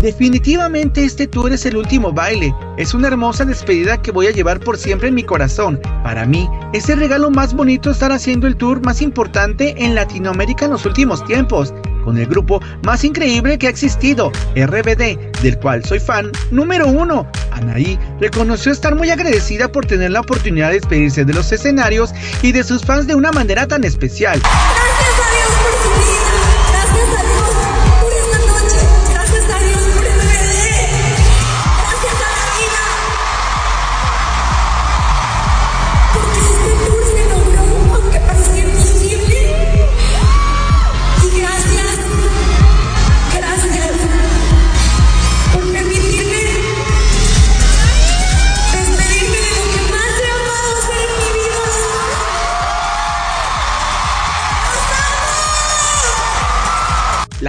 Definitivamente 0.00 1.04
este 1.04 1.26
tour 1.26 1.52
es 1.52 1.66
el 1.66 1.76
último 1.76 2.12
baile. 2.12 2.54
Es 2.78 2.94
una 2.94 3.08
hermosa 3.08 3.44
despedida 3.44 4.00
que 4.00 4.10
voy 4.10 4.28
a 4.28 4.30
llevar 4.30 4.58
por 4.60 4.78
siempre 4.78 5.08
en 5.08 5.14
mi 5.14 5.22
corazón. 5.22 5.78
Para 6.02 6.24
mí, 6.24 6.48
es 6.72 6.88
el 6.88 6.98
regalo 6.98 7.30
más 7.30 7.52
bonito 7.52 7.90
estar 7.90 8.10
haciendo 8.10 8.46
el 8.46 8.56
tour 8.56 8.82
más 8.82 9.02
importante 9.02 9.74
en 9.84 9.94
Latinoamérica 9.94 10.64
en 10.64 10.70
los 10.70 10.86
últimos 10.86 11.22
tiempos. 11.26 11.74
Con 12.06 12.18
el 12.18 12.26
grupo 12.26 12.62
más 12.84 13.02
increíble 13.02 13.58
que 13.58 13.66
ha 13.66 13.70
existido, 13.70 14.30
RBD, 14.54 15.18
del 15.42 15.58
cual 15.58 15.84
soy 15.84 15.98
fan 15.98 16.30
número 16.52 16.86
uno. 16.86 17.28
Anaí 17.50 17.98
reconoció 18.20 18.70
estar 18.70 18.94
muy 18.94 19.10
agradecida 19.10 19.72
por 19.72 19.86
tener 19.86 20.12
la 20.12 20.20
oportunidad 20.20 20.68
de 20.68 20.74
despedirse 20.74 21.24
de 21.24 21.32
los 21.32 21.50
escenarios 21.50 22.14
y 22.42 22.52
de 22.52 22.62
sus 22.62 22.84
fans 22.84 23.08
de 23.08 23.16
una 23.16 23.32
manera 23.32 23.66
tan 23.66 23.82
especial. 23.82 24.40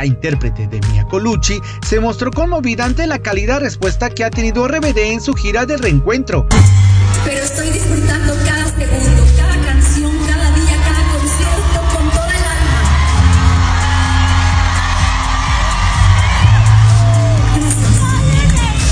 Intérprete 0.08 0.68
de 0.68 0.80
Mia 0.92 1.06
Colucci 1.06 1.62
se 1.86 2.00
mostró 2.00 2.32
conmovida 2.32 2.86
ante 2.86 3.06
la 3.06 3.20
cálida 3.20 3.60
respuesta 3.60 4.10
que 4.10 4.24
ha 4.24 4.32
tenido 4.32 4.68
RBD 4.68 4.98
en 4.98 5.22
su 5.22 5.34
gira 5.34 5.66
de 5.66 5.78
reencuentro. 5.78 6.48
Pero 7.24 7.44
estoy 7.44 7.70
disfrutando 7.70 8.34
cada 8.46 8.66
segundo, 8.66 9.24
cada 9.38 9.62
canción, 9.66 10.12
cada 10.28 10.52
día, 10.52 10.78
cada 10.84 11.04
concierto 11.12 11.82
con 11.94 12.10
toda 12.10 12.36
el 12.36 12.44
alma. 12.44 12.82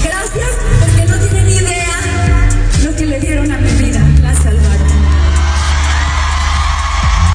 Gracias. 0.04 0.36
Gracias 0.36 0.54
porque 0.80 1.06
no 1.06 1.18
tienen 1.18 1.50
idea 1.50 2.50
lo 2.84 2.96
que 2.96 3.06
le 3.06 3.20
dieron 3.20 3.52
a 3.52 3.58
mi 3.58 3.72
vida. 3.72 4.02
La 4.22 4.36
salvaron. 4.36 4.88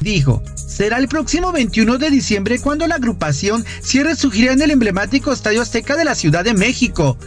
Dijo, 0.01 0.41
será 0.81 0.97
el 0.97 1.07
próximo 1.07 1.51
21 1.51 1.99
de 1.99 2.09
diciembre 2.09 2.57
cuando 2.59 2.87
la 2.87 2.95
agrupación 2.95 3.63
cierre 3.83 4.15
su 4.15 4.31
gira 4.31 4.51
en 4.51 4.63
el 4.63 4.71
emblemático 4.71 5.31
Estadio 5.31 5.61
Azteca 5.61 5.95
de 5.95 6.05
la 6.05 6.15
Ciudad 6.15 6.43
de 6.43 6.55
México. 6.55 7.19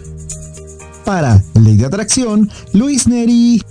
Para 1.04 1.40
Ley 1.62 1.76
de 1.76 1.86
Atracción, 1.86 2.50
Luis 2.72 3.06
Neri. 3.06 3.62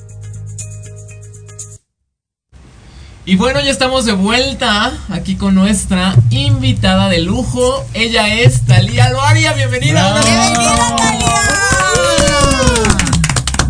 Y 3.26 3.36
bueno, 3.36 3.60
ya 3.60 3.72
estamos 3.72 4.06
de 4.06 4.14
vuelta 4.14 4.94
aquí 5.10 5.36
con 5.36 5.54
nuestra 5.54 6.16
invitada 6.30 7.10
de 7.10 7.20
lujo. 7.20 7.86
Ella 7.94 8.34
es 8.36 8.66
Talía 8.66 9.10
Loaria. 9.10 9.52
Bienvenida. 9.52 10.24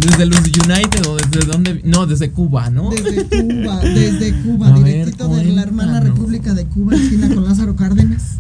Desde 0.06 0.26
los 0.26 0.40
United 0.40 1.06
o 1.08 1.16
desde 1.16 1.48
dónde? 1.52 1.82
No, 1.86 2.06
desde 2.06 2.30
Cuba, 2.32 2.70
¿no? 2.70 2.90
Desde 2.90 3.24
Cuba, 3.26 3.80
desde 3.84 4.34
Cuba, 4.42 4.68
A 4.68 4.72
ver, 4.72 4.84
directito 4.84 5.28
de 5.30 5.46
la 5.46 5.62
hermana 5.64 6.00
República 6.02 6.54
de 6.54 6.66
Cuba, 6.66 6.96
esquina 6.96 7.30
con 7.34 7.46
Lázaro 7.46 7.76
Cárdenas. 7.76 8.22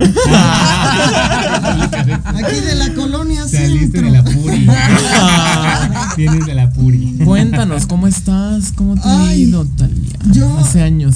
Aquí 2.25 2.59
de 2.65 2.75
la 2.75 2.93
colonia 2.93 3.47
Saliste 3.47 3.79
centro. 3.99 4.01
de 4.03 4.11
la 4.11 4.23
Puri. 4.23 4.67
Vienes 6.17 6.45
de 6.45 6.53
la 6.53 6.69
Puri. 6.71 7.17
Cuéntanos, 7.23 7.85
¿cómo 7.87 8.07
estás? 8.07 8.71
¿Cómo 8.75 8.95
te 8.95 9.07
ha 9.07 9.33
ido, 9.35 9.65
Talía? 9.77 10.17
yo- 10.31 10.57
Hace 10.59 10.81
años. 10.81 11.15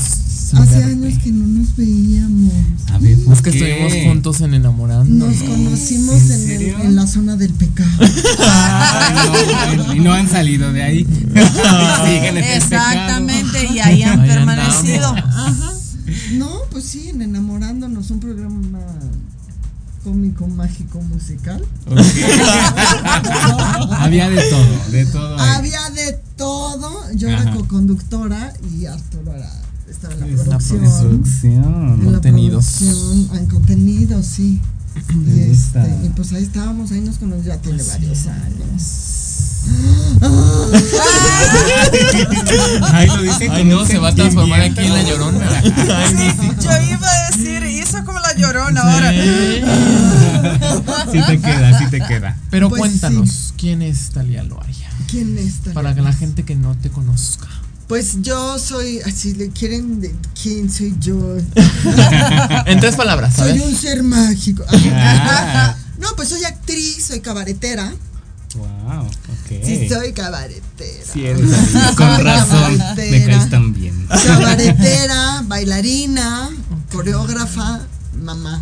Hace 0.54 0.84
años 0.84 1.14
que 1.24 1.32
no 1.32 1.46
nos 1.46 1.76
veíamos. 1.76 2.54
A 2.92 2.98
ver, 3.00 3.18
Es 3.32 3.42
que 3.42 3.50
estuvimos 3.50 3.94
juntos 4.06 4.42
en 4.42 4.54
Enamorando. 4.54 5.28
Nos 5.28 5.38
conocimos 5.38 6.16
en, 6.16 6.32
el- 6.32 6.46
serio? 6.48 6.78
en 6.82 6.96
la 6.96 7.06
zona 7.08 7.36
del 7.36 7.54
pecado. 7.54 7.90
Ay, 8.40 9.78
no, 9.78 9.94
y 9.96 10.00
no 10.00 10.14
han 10.14 10.30
salido 10.30 10.72
de 10.72 10.84
ahí. 10.84 11.04
Siguen 12.06 12.38
Exactamente, 12.38 13.68
y 13.74 13.80
ahí 13.80 14.04
han 14.04 14.22
Ahí 14.22 14.30
permanecido. 14.30 15.08
Ajá. 15.08 15.74
No, 16.34 16.50
pues 16.72 16.86
sí, 16.86 17.10
en 17.10 17.22
Enamorándonos, 17.22 18.10
un 18.12 18.20
programa 18.20 18.80
cómico, 20.04 20.48
mágico, 20.48 21.02
musical. 21.02 21.66
Había 24.00 24.30
de 24.30 24.42
todo, 24.50 24.92
de 24.92 25.06
todo. 25.08 25.40
ahí. 25.40 25.50
Había 25.58 25.90
de 25.90 26.14
todo. 26.38 27.12
Yo 27.14 27.30
Ajá. 27.30 27.42
era 27.44 27.52
co-conductora 27.54 28.54
y 28.74 28.86
Arturo 28.86 29.34
era, 29.34 29.52
estaba 29.90 30.14
en 30.14 30.20
la 30.20 30.28
Es 30.28 30.48
la 30.48 30.58
producción. 30.58 31.10
producción. 31.10 31.64
En 32.00 32.06
la 32.06 32.12
Contenidos. 32.14 32.66
producción, 32.78 33.38
en 33.38 33.46
contenido, 33.48 34.24
sí. 34.24 34.62
Y, 35.28 35.40
este, 35.52 35.80
y 36.04 36.10
pues 36.10 36.34
ahí 36.34 36.44
estábamos, 36.44 36.92
ahí 36.92 37.02
nos 37.02 37.18
conocimos, 37.18 37.46
ya 37.46 37.58
tiene 37.58 37.84
varios 37.84 38.26
años. 38.28 39.04
Ay, 42.94 43.08
lo 43.08 43.22
dicen 43.22 43.52
Ay, 43.52 43.66
no, 43.66 43.86
se 43.86 43.98
va 43.98 44.10
a 44.10 44.16
transformar 44.16 44.62
aquí 44.62 44.80
en 44.80 44.94
la 44.94 45.04
llorona. 45.04 45.48
Ay, 45.60 46.34
sí. 46.40 46.50
Yo 46.62 46.70
iba 46.90 47.08
a 47.08 47.32
decir, 47.32 47.64
hizo 47.66 48.04
como 48.06 48.20
la 48.20 48.34
llorona 48.36 48.82
ahora. 48.82 49.12
Sí 51.12 51.20
te 51.26 51.40
queda, 51.40 51.78
sí 51.80 51.86
te 51.90 52.02
queda. 52.02 52.38
Pero 52.50 52.70
Pues 52.70 52.80
cuéntanos, 52.82 53.54
¿quién 53.58 53.82
es 53.82 54.10
Talía 54.10 54.44
Loaria? 54.44 54.90
¿Quién 55.10 55.38
está? 55.38 55.72
Para 55.74 55.96
que 55.96 56.02
la 56.02 56.12
gente 56.14 56.44
que 56.44 56.56
no 56.56 56.76
te 56.76 56.90
conozca. 56.90 57.48
Pues 57.88 58.22
yo 58.22 58.60
soy, 58.60 59.00
así 59.00 59.34
le 59.34 59.50
quieren, 59.50 60.02
de- 60.02 60.14
¿quién 60.42 60.70
soy 60.72 60.94
yo? 61.00 61.16
En 62.66 62.80
tres 62.82 62.96
palabras, 62.98 63.36
Soy 63.36 63.60
un 63.60 63.76
ser 63.76 64.04
mágico. 64.04 64.64
Ah. 64.70 65.76
No, 65.98 66.10
pues 66.16 66.30
soy 66.30 66.44
actriz, 66.44 67.06
soy 67.08 67.22
cabaretera. 67.22 67.92
Wow, 68.56 69.02
ok. 69.08 69.66
Sí, 69.66 69.90
soy 69.90 70.14
cabaretera. 70.14 71.04
Sí 71.12 71.26
eres 71.26 71.52
así. 71.52 71.74
Con 71.96 72.24
razón, 72.24 72.74
me 72.74 72.78
cabaretera. 72.78 73.38
caes 73.38 73.50
tan 73.50 73.74
bien. 73.74 74.08
Cabaretera, 74.08 75.42
bailarina, 75.48 76.50
coreógrafa, 76.92 77.80
mamá 78.22 78.62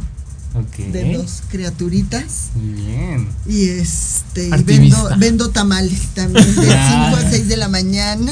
Ok. 0.57 0.77
de 0.91 1.17
dos 1.17 1.41
criaturitas. 1.49 2.49
Muy 2.55 2.81
bien. 2.81 3.27
Y 3.45 3.65
este, 3.69 4.47
y 4.47 4.51
Activista. 4.53 5.03
vendo, 5.03 5.17
vendo 5.19 5.49
tamales 5.49 5.99
también 6.13 6.45
de 6.55 6.61
5 6.61 6.71
Ah. 6.73 7.21
a 7.25 7.29
6 7.29 7.47
de 7.47 7.57
la 7.57 7.67
mañana. 7.67 8.31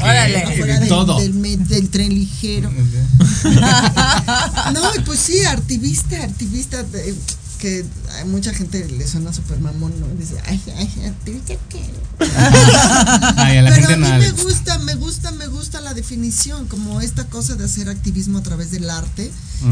Órale. 0.00 0.44
Del, 0.78 0.88
todo. 0.88 1.18
del 1.20 1.34
me- 1.34 1.56
del 1.56 1.88
tren 1.88 2.10
ligero. 2.14 2.70
No, 4.72 4.94
y 4.96 5.00
pues 5.00 5.18
sí, 5.20 5.40
activista, 5.44 6.22
activista. 6.22 6.82
de- 6.82 7.14
que 7.58 7.84
a 8.20 8.24
mucha 8.24 8.52
gente 8.54 8.86
le 8.88 9.06
suena 9.06 9.32
súper 9.32 9.58
mamón, 9.60 9.92
¿no? 10.00 10.06
Dice, 10.18 10.34
ay, 10.46 10.60
ay, 10.76 11.04
activista 11.06 11.54
qué. 11.68 11.82
Ay, 13.36 13.58
a 13.58 13.62
la 13.62 13.70
Pero 13.70 13.88
gente 13.88 13.94
a 13.94 13.96
mí 13.96 14.02
nada 14.02 14.18
me 14.18 14.30
gusta. 14.32 14.78
me 14.80 14.94
gusta, 14.96 15.30
me 15.32 15.46
gusta 15.46 15.80
la 15.80 15.94
definición, 15.94 16.66
como 16.66 17.00
esta 17.00 17.26
cosa 17.26 17.54
de 17.56 17.64
hacer 17.64 17.88
activismo 17.88 18.38
a 18.38 18.42
través 18.42 18.70
del 18.70 18.88
arte. 18.90 19.30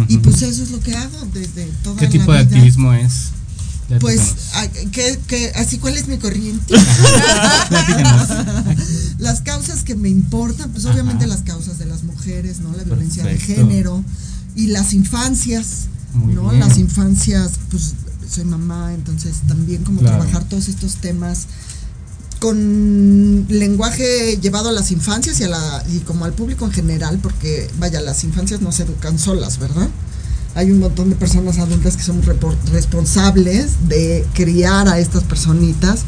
Y 0.09 0.17
Ujú. 0.17 0.23
pues 0.31 0.43
eso 0.43 0.63
es 0.63 0.71
lo 0.71 0.81
que 0.81 0.95
hago 0.97 1.19
desde 1.33 1.67
toda 1.83 1.97
¿Qué 1.97 2.05
la 2.07 2.11
tipo 2.11 2.33
de 2.33 2.45
vida. 2.45 2.57
activismo 2.57 2.93
es? 2.93 3.31
Platícanos. 3.89 4.01
Pues, 4.01 4.21
¿qué- 4.93 5.19
qué- 5.29 5.53
así 5.55 5.79
cuál 5.79 5.97
es 5.97 6.09
mi 6.09 6.19
corriente. 6.19 6.75
Las 9.19 9.41
causas 9.43 9.83
que 9.85 9.95
me 9.95 10.09
importan, 10.09 10.71
pues 10.73 10.85
obviamente 10.85 11.27
las 11.27 11.43
causas 11.43 11.79
de 11.79 11.87
las 11.87 12.03
mujeres, 12.03 12.61
¿no? 12.61 12.73
La 12.77 12.85
violencia 12.85 13.23
de 13.25 13.31
Perfecto. 13.31 13.63
género 13.67 14.05
y 14.57 14.69
las 14.69 14.93
infancias, 14.95 15.87
Muy 16.15 16.35
¿no? 16.35 16.49
bien. 16.49 16.61
Las 16.61 16.79
infancias, 16.79 17.53
pues 17.71 17.93
soy 18.29 18.45
mamá, 18.45 18.93
entonces 18.95 19.37
también 19.47 19.85
como 19.85 20.01
Claro. 20.01 20.17
trabajar 20.17 20.49
todos 20.49 20.69
estos 20.69 20.97
temas 20.97 21.47
con 22.41 23.47
lenguaje 23.49 24.39
llevado 24.43 24.69
a 24.69 24.73
las 24.73 24.91
infancias 24.91 25.41
y 25.41 25.45
a 25.45 25.49
la 25.49 25.85
y 25.93 25.99
como 26.01 26.25
al 26.25 26.33
público 26.33 26.65
en 26.67 26.73
general, 26.73 27.19
porque 27.23 27.69
vaya, 27.79 28.01
las 28.01 28.25
infancias 28.25 28.61
no 28.61 28.73
se 28.73 28.83
educan 28.83 29.19
solas, 29.19 29.59
¿verdad? 29.59 29.89
Hay 30.55 30.71
un 30.71 30.79
montón 30.81 31.11
de 31.11 31.17
personas 31.17 31.59
adultas 31.59 31.97
que 31.97 32.03
son 32.03 32.23
responsables 32.73 33.89
de 33.89 34.27
criar 34.35 34.89
a 34.89 34.99
estas 34.99 35.23
personitas. 35.25 36.01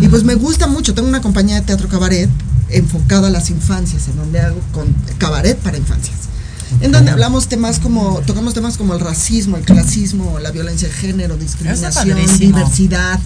Y 0.00 0.06
pues 0.06 0.22
me 0.22 0.36
gusta 0.36 0.68
mucho. 0.68 0.94
Tengo 0.94 1.08
una 1.08 1.20
compañía 1.20 1.56
de 1.56 1.62
teatro 1.62 1.88
cabaret 1.88 2.30
enfocada 2.68 3.26
a 3.26 3.30
las 3.30 3.50
infancias, 3.50 4.06
en 4.06 4.16
donde 4.16 4.38
hago 4.40 4.60
con 4.72 4.94
cabaret 5.18 5.58
para 5.58 5.76
infancias. 5.76 6.16
En 6.80 6.92
donde 6.92 7.10
hablamos 7.10 7.48
temas 7.48 7.78
como, 7.78 8.20
tocamos 8.26 8.54
temas 8.54 8.76
como 8.76 8.94
el 8.94 9.00
racismo, 9.00 9.56
el 9.56 9.64
clasismo, 9.64 10.38
la 10.38 10.50
violencia 10.50 10.88
de 10.88 10.94
género, 10.94 11.36
discriminación, 11.36 12.18
diversidad, 12.38 13.20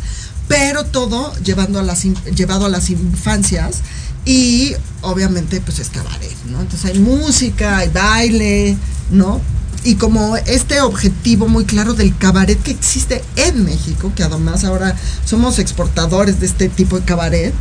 pero 0.49 0.85
todo 0.85 1.35
llevando 1.43 1.79
a 1.79 1.83
las, 1.83 2.05
llevado 2.35 2.67
a 2.67 2.69
las 2.69 2.91
infancias 2.91 3.81
y 4.25 4.75
obviamente 5.03 5.61
pues 5.61 5.79
es 5.79 5.89
cabaret, 5.89 6.37
¿no? 6.51 6.61
Entonces 6.61 6.91
hay 6.91 6.99
música, 6.99 7.79
hay 7.79 7.89
baile, 7.89 8.77
¿no? 9.11 9.41
y 9.85 9.95
como 9.95 10.37
este 10.37 10.81
objetivo 10.81 11.49
muy 11.49 11.65
claro 11.65 11.95
del 11.95 12.17
cabaret 12.17 12.63
que 12.63 12.71
existe 12.71 13.23
en 13.37 13.65
México, 13.65 14.13
que 14.15 14.23
además 14.23 14.65
ahora 14.65 14.95
somos 15.25 15.59
exportadores 15.59 16.41
de 16.41 16.47
este 16.47 16.69
tipo 16.69 16.99
de 16.99 17.05
cabaret, 17.05 17.55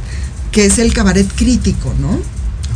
que 0.52 0.66
es 0.66 0.80
el 0.80 0.94
cabaret 0.94 1.28
crítico, 1.34 1.94
¿no? 2.00 2.20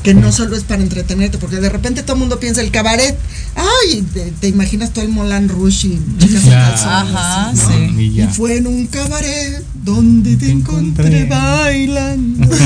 Que 0.04 0.14
no 0.14 0.32
solo 0.34 0.56
es 0.58 0.64
para 0.64 0.82
entretenerte, 0.84 1.38
porque 1.38 1.58
de 1.58 1.70
repente 1.70 2.04
todo 2.04 2.14
el 2.14 2.20
mundo 2.20 2.40
piensa 2.40 2.60
el 2.62 2.72
cabaret, 2.72 3.18
ay, 3.56 4.02
te, 4.14 4.32
te 4.32 4.48
imaginas 4.50 4.92
todo 4.92 5.06
el 5.06 5.10
Moulin 5.12 5.48
Rouge 5.48 5.88
y 5.88 6.02
chicas 6.20 6.44
calzones, 6.44 7.16
Ajá, 7.16 7.54
¿no? 7.54 7.70
sí. 7.98 8.22
Y 8.22 8.28
fue 8.28 8.58
en 8.58 8.68
un 8.68 8.88
cabaret 8.88 9.64
donde 9.84 10.36
te 10.36 10.52
encontré 10.52 11.06
encontré. 11.08 11.26
bailando. 11.26 12.48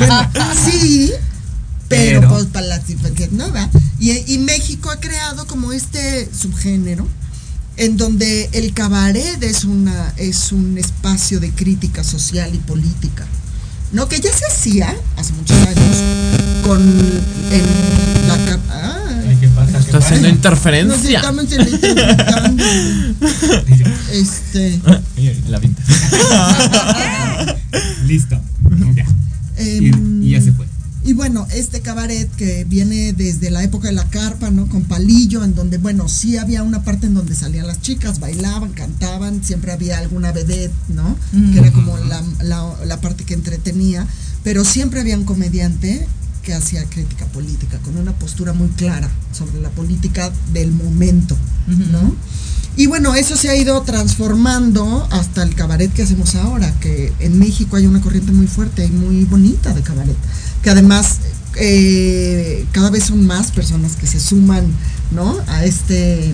Bueno, 0.00 0.28
sí, 0.70 1.12
pero, 1.88 2.20
Pero. 2.20 2.28
pues 2.30 2.44
para 2.46 2.66
las 2.66 2.88
infancias 2.90 3.32
no 3.32 3.52
va. 3.52 3.68
Y, 3.98 4.10
y 4.32 4.38
México 4.38 4.90
ha 4.90 4.98
creado 5.00 5.46
como 5.46 5.72
este 5.72 6.28
subgénero 6.32 7.06
en 7.76 7.96
donde 7.96 8.48
el 8.52 8.72
cabaret 8.74 9.42
es 9.42 9.64
una 9.64 10.12
es 10.16 10.52
un 10.52 10.76
espacio 10.78 11.40
de 11.40 11.50
crítica 11.50 12.02
social 12.04 12.54
y 12.54 12.58
política. 12.58 13.26
No, 13.92 14.08
que 14.08 14.20
ya 14.20 14.30
se 14.32 14.44
hacía 14.46 14.94
hace 15.16 15.32
muchos 15.32 15.56
años 15.66 15.96
con 16.70 16.80
en 16.80 18.28
la 18.28 18.36
ca- 18.44 18.60
ay, 19.26 19.36
¿Qué 19.40 19.48
pasa? 19.48 19.72
¿Qué 19.72 19.78
Está 19.78 19.92
pasa? 19.98 20.06
haciendo 20.06 20.28
interferencia. 20.28 21.18
estamos 21.18 21.44
entrevistando. 21.52 22.62
Este 24.12 24.80
La 25.48 25.58
pinta. 25.60 25.82
Listo. 28.06 28.40
Ya. 28.94 29.04
em, 29.56 30.22
Y, 30.22 30.26
y 30.28 30.30
ya 30.30 30.40
se 30.40 30.52
fue. 30.52 30.66
Y 31.04 31.12
bueno, 31.14 31.46
este 31.54 31.80
cabaret 31.80 32.30
que 32.36 32.64
viene 32.68 33.12
desde 33.14 33.50
la 33.50 33.64
época 33.64 33.88
de 33.88 33.94
la 33.94 34.04
carpa, 34.04 34.50
¿no? 34.50 34.68
Con 34.68 34.84
palillo, 34.84 35.42
en 35.42 35.54
donde, 35.56 35.78
bueno, 35.78 36.08
sí 36.08 36.36
había 36.36 36.62
una 36.62 36.84
parte 36.84 37.06
en 37.06 37.14
donde 37.14 37.34
salían 37.34 37.66
las 37.66 37.80
chicas, 37.80 38.20
bailaban, 38.20 38.72
cantaban, 38.74 39.42
siempre 39.42 39.72
había 39.72 39.98
alguna 39.98 40.30
vedette, 40.30 40.72
¿no? 40.88 41.16
Que 41.52 41.58
era 41.58 41.72
como 41.72 41.96
la, 41.98 42.22
la- 42.42 42.74
la 42.84 43.00
parte 43.00 43.24
que 43.24 43.34
entretenía, 43.34 44.06
pero 44.44 44.64
siempre 44.64 45.00
había 45.00 45.16
un 45.16 45.24
comediante 45.24 46.06
que 46.42 46.54
hacía 46.54 46.84
crítica 46.84 47.26
política, 47.26 47.78
con 47.78 47.96
una 47.96 48.12
postura 48.12 48.52
muy 48.52 48.68
clara 48.68 49.08
sobre 49.32 49.60
la 49.60 49.70
política 49.70 50.32
del 50.52 50.72
momento, 50.72 51.36
¿no? 51.66 52.14
Y 52.76 52.86
bueno, 52.86 53.14
eso 53.14 53.36
se 53.36 53.50
ha 53.50 53.56
ido 53.56 53.82
transformando 53.82 55.06
hasta 55.10 55.42
el 55.42 55.54
cabaret 55.54 55.92
que 55.92 56.02
hacemos 56.02 56.34
ahora, 56.36 56.72
que 56.80 57.12
en 57.18 57.38
México 57.38 57.76
hay 57.76 57.86
una 57.86 58.00
corriente 58.00 58.32
muy 58.32 58.46
fuerte 58.46 58.86
y 58.86 58.90
muy 58.90 59.24
bonita 59.24 59.74
de 59.74 59.82
cabaret, 59.82 60.16
que 60.62 60.70
además 60.70 61.18
eh, 61.56 62.64
cada 62.72 62.90
vez 62.90 63.04
son 63.04 63.26
más 63.26 63.50
personas 63.50 63.96
que 63.96 64.06
se 64.06 64.20
suman, 64.20 64.64
¿no? 65.10 65.38
A 65.48 65.64
este 65.64 66.32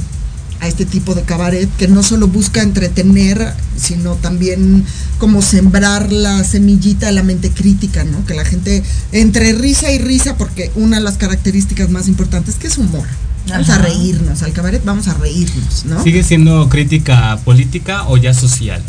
a 0.60 0.68
este 0.68 0.86
tipo 0.86 1.14
de 1.14 1.22
cabaret 1.22 1.68
que 1.76 1.88
no 1.88 2.02
solo 2.02 2.28
busca 2.28 2.62
entretener, 2.62 3.54
sino 3.76 4.14
también 4.14 4.84
como 5.18 5.42
sembrar 5.42 6.12
la 6.12 6.44
semillita 6.44 7.06
de 7.06 7.12
la 7.12 7.22
mente 7.22 7.50
crítica, 7.50 8.04
¿no? 8.04 8.24
Que 8.26 8.34
la 8.34 8.44
gente 8.44 8.82
entre 9.12 9.52
risa 9.52 9.90
y 9.90 9.98
risa, 9.98 10.36
porque 10.36 10.70
una 10.74 10.98
de 10.98 11.02
las 11.02 11.16
características 11.16 11.90
más 11.90 12.08
importantes 12.08 12.56
que 12.56 12.66
es 12.66 12.78
humor. 12.78 13.06
Vamos 13.48 13.68
a 13.68 13.78
reírnos, 13.78 14.42
al 14.42 14.52
cabaret 14.52 14.84
vamos 14.84 15.06
a 15.06 15.14
reírnos, 15.14 15.84
¿no? 15.84 16.02
¿Sigue 16.02 16.24
siendo 16.24 16.68
crítica 16.68 17.38
política 17.44 18.08
o 18.08 18.16
ya 18.16 18.34
social? 18.34 18.82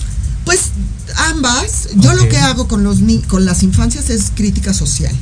Pues 0.45 0.71
ambas, 1.29 1.89
yo 1.95 2.13
lo 2.13 2.27
que 2.27 2.37
hago 2.37 2.67
con 2.67 2.83
los 2.83 2.99
con 3.27 3.45
las 3.45 3.61
infancias 3.63 4.09
es 4.09 4.31
crítica 4.33 4.73
social. 4.73 5.13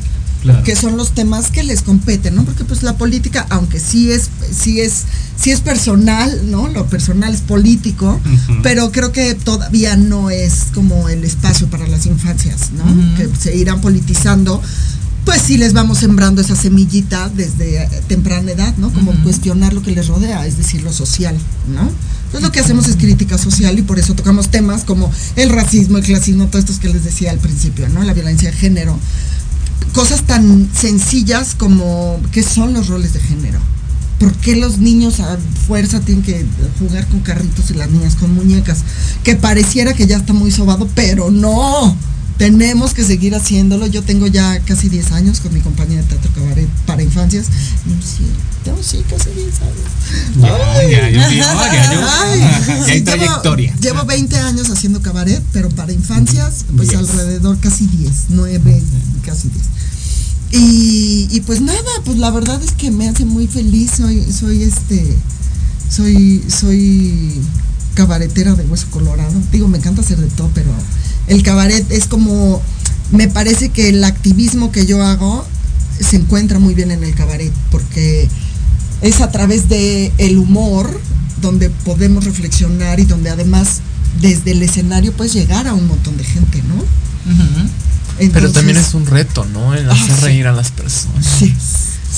Claro. 0.45 0.63
que 0.63 0.75
son 0.75 0.95
los 0.95 1.11
temas 1.11 1.49
que 1.49 1.63
les 1.63 1.81
competen, 1.81 2.35
¿no? 2.35 2.45
Porque 2.45 2.63
pues 2.65 2.83
la 2.83 2.97
política, 2.97 3.47
aunque 3.49 3.79
sí 3.79 4.11
es, 4.11 4.29
sí 4.51 4.79
es, 4.79 5.03
sí 5.35 5.49
es 5.49 5.59
personal, 5.61 6.51
¿no? 6.51 6.67
Lo 6.67 6.85
personal 6.85 7.33
es 7.33 7.41
político, 7.41 8.19
pero 8.61 8.91
creo 8.91 9.11
que 9.11 9.33
todavía 9.33 9.95
no 9.95 10.29
es 10.29 10.65
como 10.75 11.09
el 11.09 11.23
espacio 11.23 11.67
para 11.67 11.87
las 11.87 12.05
infancias, 12.05 12.71
¿no? 12.73 12.85
Que 13.17 13.27
se 13.35 13.55
irán 13.55 13.81
politizando. 13.81 14.61
Pues 15.25 15.41
sí 15.41 15.57
les 15.57 15.73
vamos 15.73 15.97
sembrando 15.97 16.41
esa 16.41 16.55
semillita 16.55 17.29
desde 17.29 17.81
eh, 17.81 17.89
temprana 18.07 18.51
edad, 18.51 18.77
¿no? 18.77 18.93
Como 18.93 19.11
cuestionar 19.23 19.73
lo 19.73 19.81
que 19.81 19.89
les 19.89 20.07
rodea, 20.07 20.45
es 20.45 20.57
decir, 20.57 20.83
lo 20.83 20.93
social, 20.93 21.35
¿no? 21.73 21.89
Entonces 22.25 22.41
lo 22.43 22.51
que 22.51 22.59
hacemos 22.59 22.87
es 22.87 22.95
crítica 22.97 23.39
social 23.39 23.79
y 23.79 23.81
por 23.81 23.97
eso 23.97 24.13
tocamos 24.13 24.49
temas 24.49 24.83
como 24.83 25.11
el 25.35 25.49
racismo, 25.49 25.97
el 25.97 26.03
clasismo, 26.03 26.45
todos 26.45 26.65
estos 26.65 26.77
que 26.77 26.89
les 26.89 27.03
decía 27.03 27.31
al 27.31 27.39
principio, 27.39 27.89
¿no? 27.89 28.03
La 28.03 28.13
violencia 28.13 28.51
de 28.51 28.57
género 28.57 28.99
cosas 29.93 30.23
tan 30.23 30.69
sencillas 30.73 31.55
como 31.55 32.19
qué 32.31 32.43
son 32.43 32.73
los 32.73 32.87
roles 32.87 33.13
de 33.13 33.19
género. 33.19 33.59
¿Por 34.19 34.33
qué 34.33 34.55
los 34.55 34.77
niños 34.77 35.19
a 35.19 35.37
fuerza 35.67 35.99
tienen 35.99 36.23
que 36.23 36.45
jugar 36.79 37.05
con 37.07 37.19
carritos 37.19 37.69
y 37.71 37.73
las 37.73 37.89
niñas 37.89 38.15
con 38.15 38.33
muñecas? 38.33 38.79
Que 39.23 39.35
pareciera 39.35 39.93
que 39.93 40.07
ya 40.07 40.17
está 40.17 40.33
muy 40.33 40.51
sobado, 40.51 40.87
pero 40.95 41.31
no. 41.31 41.95
Tenemos 42.37 42.93
que 42.93 43.03
seguir 43.03 43.33
haciéndolo. 43.35 43.87
Yo 43.87 44.03
tengo 44.03 44.27
ya 44.27 44.59
casi 44.61 44.89
10 44.89 45.11
años 45.13 45.39
con 45.39 45.53
mi 45.53 45.61
compañía 45.61 45.97
de 45.97 46.03
teatro 46.03 46.31
cabaret 46.35 46.67
para 46.85 47.01
infancias. 47.01 47.45
No, 47.85 47.93
sí, 48.01 48.25
tengo 48.63 48.83
sí, 48.83 49.03
casi 49.09 49.29
10 49.29 49.61
años. 49.61 49.75
Ya, 50.41 50.83
ya, 50.89 51.09
yo 51.09 51.19
ya, 51.19 51.29
yo- 51.31 52.07
Ay, 52.23 52.39
ya 52.39 52.85
hay 52.93 53.01
trayectoria. 53.01 53.73
Llevo, 53.81 53.95
llevo 53.99 54.05
20 54.05 54.37
años 54.37 54.69
haciendo 54.69 55.01
cabaret, 55.01 55.41
pero 55.53 55.69
para 55.69 55.93
infancias, 55.93 56.65
pues 56.75 56.89
alrededor 56.95 57.57
casi 57.59 57.87
10, 57.87 58.11
9, 58.29 58.83
casi 59.25 59.49
10. 59.49 59.65
Y, 60.51 61.27
y 61.31 61.41
pues 61.41 61.61
nada, 61.61 61.79
pues 62.03 62.17
la 62.17 62.31
verdad 62.31 62.61
es 62.63 62.71
que 62.73 62.91
me 62.91 63.07
hace 63.09 63.25
muy 63.25 63.47
feliz, 63.47 63.91
soy, 63.97 64.25
soy 64.31 64.63
este, 64.63 65.15
soy, 65.89 66.43
soy 66.47 67.41
cabaretera 67.95 68.53
de 68.53 68.63
hueso 68.65 68.87
colorado. 68.91 69.33
Digo, 69.51 69.67
me 69.67 69.79
encanta 69.79 70.01
hacer 70.01 70.17
de 70.19 70.27
todo, 70.27 70.51
pero 70.53 70.69
el 71.27 71.41
cabaret 71.41 71.89
es 71.91 72.05
como, 72.05 72.61
me 73.11 73.27
parece 73.27 73.69
que 73.69 73.89
el 73.89 74.03
activismo 74.03 74.71
que 74.71 74.85
yo 74.85 75.01
hago 75.03 75.45
se 75.99 76.17
encuentra 76.17 76.59
muy 76.59 76.75
bien 76.75 76.91
en 76.91 77.03
el 77.03 77.15
cabaret, 77.15 77.51
porque 77.71 78.29
es 79.01 79.21
a 79.21 79.31
través 79.31 79.67
de 79.69 80.11
el 80.19 80.37
humor 80.37 81.01
donde 81.41 81.69
podemos 81.69 82.25
reflexionar 82.25 82.99
y 82.99 83.05
donde 83.05 83.29
además 83.29 83.79
desde 84.21 84.51
el 84.51 84.61
escenario 84.63 85.11
puedes 85.13 85.33
llegar 85.33 85.67
a 85.67 85.73
un 85.73 85.87
montón 85.87 86.15
de 86.17 86.23
gente, 86.23 86.61
¿no? 86.67 86.75
Pero 88.17 88.27
Entonces- 88.27 88.53
también 88.53 88.77
es 88.77 88.93
un 88.93 89.05
reto, 89.05 89.45
¿no? 89.45 89.73
El 89.73 89.89
Ah, 89.89 89.93
hacer 89.93 90.15
sí. 90.15 90.21
reír 90.23 90.47
a 90.47 90.53
las 90.53 90.71
personas. 90.71 91.25
Sí, 91.39 91.53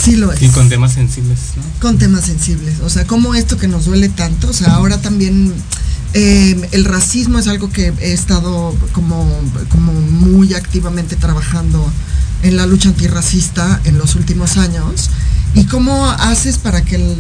sí 0.04 0.16
lo 0.16 0.32
es. 0.32 0.42
Y 0.42 0.50
con 0.50 0.70
temas 0.70 0.94
sensibles, 0.94 1.40
¿no? 1.56 1.64
con 1.82 1.98
temas 1.98 2.26
sensibles. 2.26 2.76
O 2.82 2.90
sea, 2.90 3.06
como 3.06 3.36
esto 3.36 3.58
que 3.58 3.68
nos 3.68 3.86
duele 3.86 4.10
tanto. 4.10 4.50
O 4.50 4.54
sea, 4.54 4.74
ahora 4.76 5.00
también 5.02 5.54
eh, 6.14 6.68
el 6.72 6.86
racismo 6.86 7.40
es 7.40 7.48
algo 7.48 7.70
que 7.70 7.94
he 8.00 8.14
estado 8.14 8.76
como, 8.94 9.28
como 9.70 9.94
muy 9.94 10.54
activamente 10.54 11.16
trabajando 11.16 11.86
en 12.44 12.56
la 12.56 12.66
lucha 12.66 12.90
antirracista 12.90 13.82
en 13.86 13.98
los 13.98 14.16
últimos 14.16 14.58
años. 14.58 15.10
¿Y 15.56 15.66
cómo 15.66 16.06
haces 16.10 16.58
para 16.60 16.82
que 16.84 16.96
el- 16.98 17.18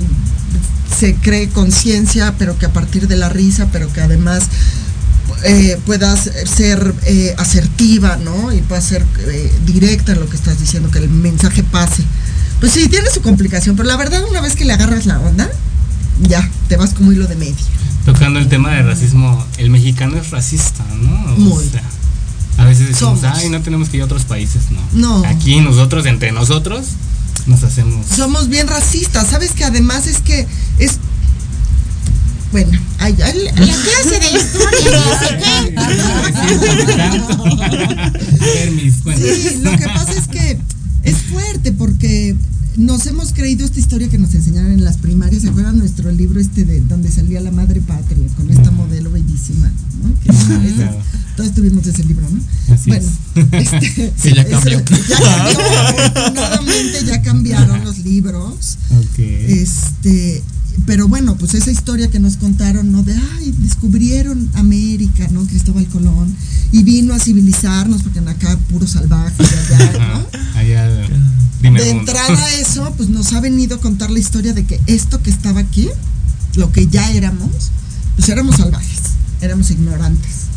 se 0.99 1.15
cree 1.15 1.49
conciencia, 1.49 2.35
pero 2.39 2.57
que 2.57 2.65
a 2.65 2.73
partir 2.73 3.07
de 3.07 3.17
la 3.17 3.29
risa, 3.29 3.67
pero 3.71 3.91
que 3.91 4.01
además 4.01 4.43
eh, 5.43 5.77
puedas 5.85 6.29
ser 6.45 6.95
eh, 7.05 7.35
asertiva, 7.37 8.15
¿no? 8.17 8.51
Y 8.53 8.61
puedas 8.61 8.85
ser 8.85 9.05
eh, 9.19 9.51
directa 9.65 10.13
en 10.13 10.19
lo 10.21 10.29
que 10.29 10.35
estás 10.37 10.59
diciendo, 10.59 10.89
que 10.89 10.99
el 10.99 11.09
mensaje 11.09 11.61
pase. 11.63 12.03
Pues 12.59 12.71
sí, 12.71 12.87
tiene 12.89 13.09
su 13.11 13.21
complicación, 13.21 13.75
pero 13.75 13.87
la 13.87 13.97
verdad 13.97 14.23
una 14.29 14.41
vez 14.41 14.55
que 14.55 14.65
le 14.65 14.73
agarras 14.73 15.05
la 15.05 15.19
onda, 15.19 15.49
ya, 16.27 16.47
te 16.67 16.75
vas 16.75 16.93
como 16.93 17.11
hilo 17.11 17.27
de 17.27 17.35
media. 17.35 17.55
Tocando 18.05 18.39
el 18.39 18.47
tema 18.47 18.71
de 18.71 18.83
racismo, 18.83 19.45
el 19.57 19.69
mexicano 19.69 20.17
es 20.17 20.31
racista, 20.31 20.83
¿no? 21.01 21.33
O 21.33 21.37
Muy. 21.37 21.67
sea, 21.69 21.83
a 22.57 22.65
veces 22.65 22.87
decimos, 22.87 23.19
Somos. 23.19 23.37
ay, 23.37 23.49
no 23.49 23.61
tenemos 23.61 23.89
que 23.89 23.97
ir 23.97 24.03
a 24.03 24.05
otros 24.05 24.23
países, 24.23 24.63
no. 24.71 24.81
No. 25.21 25.27
Aquí 25.27 25.59
nosotros, 25.59 26.05
entre 26.07 26.31
nosotros, 26.31 26.85
nos 27.45 27.63
hacemos. 27.63 28.05
Somos 28.07 28.49
bien 28.49 28.67
racistas, 28.67 29.27
¿sabes 29.27 29.51
que 29.51 29.63
además 29.65 30.07
es 30.07 30.19
que 30.21 30.47
es... 30.79 30.97
Bueno, 32.51 32.79
ay, 32.99 33.15
ay, 33.23 33.43
la 33.55 33.75
clase 33.75 34.19
de 34.19 34.31
historia. 34.39 35.03
Sí, 39.17 39.59
lo 39.61 39.71
que 39.77 39.85
pasa 39.87 40.13
es 40.13 40.27
que 40.27 40.59
fuerte 41.31 41.71
porque 41.71 42.35
nos 42.77 43.05
hemos 43.07 43.33
creído 43.33 43.65
esta 43.65 43.79
historia 43.79 44.07
que 44.09 44.17
nos 44.17 44.33
enseñaron 44.35 44.71
en 44.71 44.83
las 44.83 44.97
primarias. 44.97 45.41
¿Se 45.41 45.49
acuerdan 45.49 45.77
nuestro 45.79 46.11
libro 46.11 46.39
este 46.39 46.63
de 46.65 46.81
donde 46.81 47.11
salía 47.11 47.41
la 47.41 47.51
madre 47.51 47.81
patria 47.81 48.27
con 48.35 48.49
esta 48.51 48.69
modelo 48.71 49.11
bellísima? 49.11 49.71
¿no? 50.03 50.13
Que 50.21 50.29
claro. 50.75 50.97
todos 51.35 51.53
tuvimos 51.53 51.85
ese 51.87 52.03
libro, 52.03 52.27
¿no? 52.29 52.73
Así 52.73 52.89
bueno, 52.91 53.07
es. 53.35 53.73
este, 53.73 54.13
Que 54.23 54.33
ya 54.33 54.41
eso- 54.43 54.51
cambió. 54.51 54.79
ya 55.09 55.17
cambió. 55.17 55.59
Afortunadamente 55.81 57.05
ya 57.05 57.21
cambiaron 57.23 57.83
los 57.83 57.97
libros. 57.99 58.77
Ok. 58.91 59.19
Este, 59.19 60.43
pero 60.85 61.07
bueno, 61.07 61.35
pues 61.37 61.53
esa 61.53 61.71
historia 61.71 62.09
que 62.09 62.19
nos 62.19 62.37
contaron, 62.37 62.91
¿no? 62.91 63.03
De, 63.03 63.13
ay, 63.13 63.53
descubrieron 63.59 64.49
América, 64.53 65.27
¿no? 65.31 65.45
Cristóbal 65.45 65.87
Colón, 65.87 66.35
y 66.71 66.83
vino 66.83 67.13
a 67.13 67.19
civilizarnos, 67.19 68.03
porque 68.03 68.19
en 68.19 68.27
acá 68.27 68.57
puro 68.69 68.85
salvaje, 68.87 69.43
allá, 69.43 69.91
¿no? 70.07 70.59
Allá, 70.59 71.07
primer 71.59 71.81
De 71.81 71.89
entrada 71.89 72.45
a 72.45 72.53
eso, 72.59 72.93
pues 72.95 73.09
nos 73.09 73.33
ha 73.33 73.39
venido 73.39 73.77
a 73.77 73.81
contar 73.81 74.11
la 74.11 74.19
historia 74.19 74.53
de 74.53 74.65
que 74.65 74.79
esto 74.87 75.21
que 75.21 75.29
estaba 75.29 75.61
aquí 75.61 75.89
lo 76.55 76.71
que 76.71 76.87
ya 76.87 77.11
éramos, 77.11 77.71
pues 78.15 78.29
éramos 78.29 78.57
salvajes, 78.57 78.99
éramos 79.41 79.71
ignorantes, 79.71 80.47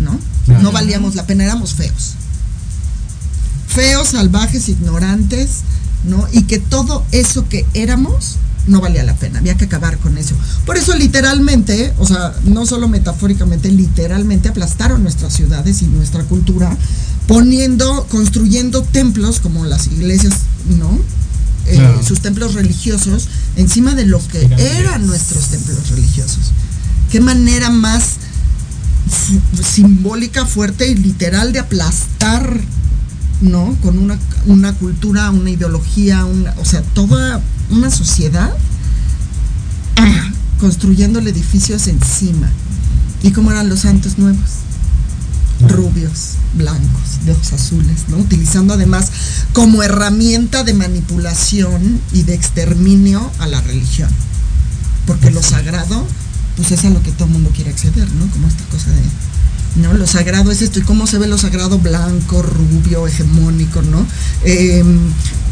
¿no? 0.00 0.18
Claro. 0.46 0.62
No 0.62 0.72
valíamos 0.72 1.14
la 1.14 1.26
pena, 1.26 1.44
éramos 1.44 1.74
feos. 1.74 2.14
Feos, 3.68 4.08
salvajes, 4.08 4.68
ignorantes, 4.68 5.60
¿no? 6.04 6.26
Y 6.32 6.42
que 6.42 6.58
todo 6.58 7.04
eso 7.12 7.48
que 7.48 7.66
éramos 7.74 8.36
no 8.68 8.80
valía 8.80 9.02
la 9.02 9.14
pena, 9.16 9.38
había 9.40 9.56
que 9.56 9.64
acabar 9.64 9.98
con 9.98 10.16
eso. 10.18 10.34
Por 10.66 10.76
eso 10.76 10.94
literalmente, 10.94 11.92
o 11.98 12.06
sea, 12.06 12.34
no 12.44 12.66
solo 12.66 12.88
metafóricamente, 12.88 13.70
literalmente 13.70 14.48
aplastaron 14.48 15.02
nuestras 15.02 15.32
ciudades 15.32 15.82
y 15.82 15.86
nuestra 15.86 16.22
cultura, 16.24 16.76
poniendo, 17.26 18.06
construyendo 18.10 18.82
templos 18.82 19.40
como 19.40 19.64
las 19.64 19.86
iglesias, 19.88 20.34
¿no? 20.78 20.98
Eh, 21.66 21.74
Claro. 21.76 22.02
sus 22.02 22.20
templos 22.20 22.54
religiosos 22.54 23.28
encima 23.56 23.94
de 23.94 24.06
lo 24.06 24.26
que 24.28 24.48
eran 24.78 25.06
nuestros 25.06 25.48
templos 25.48 25.90
religiosos. 25.90 26.52
Qué 27.10 27.20
manera 27.20 27.68
más 27.68 28.16
simbólica, 29.74 30.46
fuerte 30.46 30.88
y 30.88 30.94
literal 30.94 31.52
de 31.52 31.58
aplastar, 31.60 32.60
¿no? 33.40 33.76
Con 33.82 33.98
una, 33.98 34.18
una 34.46 34.72
cultura, 34.74 35.30
una 35.30 35.50
ideología, 35.50 36.24
una, 36.24 36.54
o 36.58 36.64
sea, 36.64 36.82
toda 36.82 37.40
una 37.70 37.90
sociedad 37.90 38.52
construyéndole 40.60 41.30
edificios 41.30 41.86
encima. 41.88 42.50
¿Y 43.22 43.32
cómo 43.32 43.50
eran 43.50 43.68
los 43.68 43.80
santos 43.80 44.18
nuevos? 44.18 44.40
Rubios, 45.60 46.34
blancos, 46.54 47.24
de 47.24 47.32
ojos 47.32 47.52
azules, 47.52 48.04
¿no? 48.08 48.18
Utilizando 48.18 48.74
además 48.74 49.10
como 49.52 49.82
herramienta 49.82 50.62
de 50.62 50.72
manipulación 50.72 52.00
y 52.12 52.22
de 52.22 52.34
exterminio 52.34 53.30
a 53.40 53.48
la 53.48 53.60
religión. 53.60 54.08
Porque 55.06 55.30
lo 55.30 55.42
sagrado, 55.42 56.06
pues 56.56 56.70
es 56.70 56.84
a 56.84 56.90
lo 56.90 57.02
que 57.02 57.10
todo 57.10 57.24
el 57.24 57.32
mundo 57.32 57.50
quiere 57.52 57.70
acceder, 57.70 58.08
¿no? 58.12 58.30
Como 58.30 58.46
esta 58.46 58.62
cosa 58.64 58.90
de, 58.90 59.82
¿no? 59.82 59.94
Lo 59.94 60.06
sagrado 60.06 60.52
es 60.52 60.62
esto, 60.62 60.78
y 60.78 60.82
cómo 60.82 61.08
se 61.08 61.18
ve 61.18 61.26
lo 61.26 61.38
sagrado 61.38 61.78
blanco, 61.78 62.42
rubio, 62.42 63.08
hegemónico, 63.08 63.82
¿no? 63.82 64.06
Eh, 64.44 64.84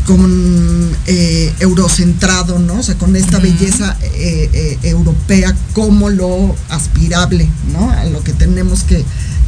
con 0.07 0.91
eh, 1.07 1.53
eurocentrado, 1.61 2.59
¿no? 2.59 2.78
O 2.78 2.83
sea, 2.83 2.97
con 2.97 3.16
esta 3.16 3.39
belleza 3.39 3.97
eh, 4.03 4.51
eh, 4.53 4.78
europea 4.85 5.55
como 5.73 6.11
lo 6.11 6.55
aspirable, 6.70 7.49
¿no? 7.73 7.91
A 7.91 8.05
lo 8.05 8.23
que 8.23 8.33
tenemos 8.33 8.83
que 8.85 9.05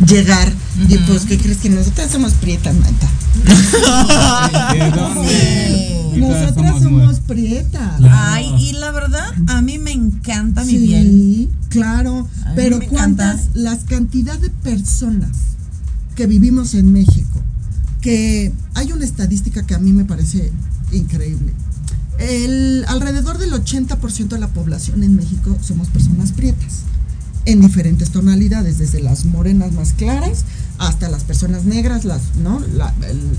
llegar. 0.07 0.53
Y 0.89 0.99
pues, 0.99 1.25
¿qué 1.25 1.39
crees 1.39 1.59
que 1.59 1.71
nosotras 1.71 2.11
somos 2.11 2.33
prietas, 2.35 2.75
todas 2.75 3.11
Nosotras 6.17 6.83
somos 6.83 7.21
prietas. 7.21 7.97
Claro. 7.99 8.15
Ay, 8.17 8.53
y 8.59 8.73
la 8.73 8.91
verdad, 8.91 9.29
a 9.47 9.63
mí 9.63 9.79
me 9.79 9.93
encanta 9.93 10.65
mi 10.65 10.73
Sí, 10.73 10.79
piel. 10.87 11.49
claro. 11.69 12.27
A 12.45 12.49
mí 12.51 12.55
Pero 12.57 12.81
cuántas, 12.91 13.41
encanta. 13.43 13.59
las 13.61 13.85
cantidad 13.85 14.37
de 14.39 14.51
personas 14.51 15.31
que 16.17 16.27
vivimos 16.27 16.75
en 16.75 16.93
México, 16.93 17.41
que 18.01 18.53
hay 18.75 18.93
una 18.93 19.05
estadística 19.05 19.67
que 19.67 19.75
a 19.75 19.79
mí 19.79 19.93
me 19.93 20.05
parece 20.05 20.53
increíble. 20.93 21.53
El, 22.19 22.85
alrededor 22.89 23.39
del 23.39 23.53
80% 23.53 24.29
de 24.29 24.39
la 24.39 24.49
población 24.49 25.03
en 25.05 25.15
México 25.17 25.57
somos 25.63 25.89
personas 25.89 26.33
prietas, 26.33 26.81
en 27.45 27.61
diferentes 27.61 28.11
tonalidades, 28.11 28.79
desde 28.79 29.01
las 29.01 29.25
morenas 29.25 29.73
más 29.73 29.93
claras 29.93 30.45
hasta 30.79 31.09
las 31.09 31.25
personas 31.25 31.65
negras, 31.65 32.05
las, 32.05 32.21
¿no? 32.43 32.61
La- 32.75 32.93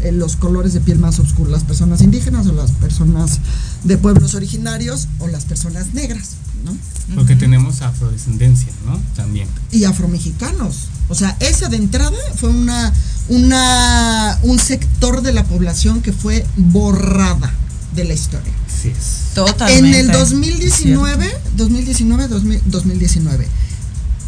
el- 0.03 0.18
los 0.18 0.36
colores 0.36 0.73
de 0.73 0.80
piel 0.81 0.98
más 0.99 1.19
oscuros, 1.19 1.52
las 1.52 1.64
personas 1.64 2.02
indígenas 2.02 2.48
o 2.48 2.53
las 2.53 2.72
personas 2.72 3.40
de 3.84 3.98
pueblos 3.98 4.34
originarios 4.34 5.07
o 5.19 5.27
las 5.27 5.45
personas 5.45 5.94
negras, 5.94 6.31
¿no? 6.64 6.76
Porque 7.15 7.36
tenemos 7.36 7.81
afrodescendencia, 7.81 8.72
¿no? 8.86 8.99
También. 9.15 9.48
y 9.72 9.84
afromexicanos. 9.86 10.90
O 11.07 11.15
sea, 11.15 11.36
esa 11.40 11.69
de 11.69 11.77
entrada 11.77 12.18
fue 12.36 12.49
una, 12.49 12.94
una, 13.30 14.38
un 14.44 14.60
sector 14.60 15.22
de 15.22 15.34
la 15.34 15.44
población 15.44 16.02
que 16.02 16.14
fue 16.14 16.45
borrada 16.56 17.52
de 17.95 18.03
la 18.03 18.14
historia. 18.14 18.53
Sí 18.68 18.90
es. 18.90 19.34
Totalmente. 19.34 19.90
En 19.90 19.95
el 19.95 20.11
2019, 20.11 21.31
2019, 21.56 22.27
2000 22.27 22.61
2019, 22.65 23.48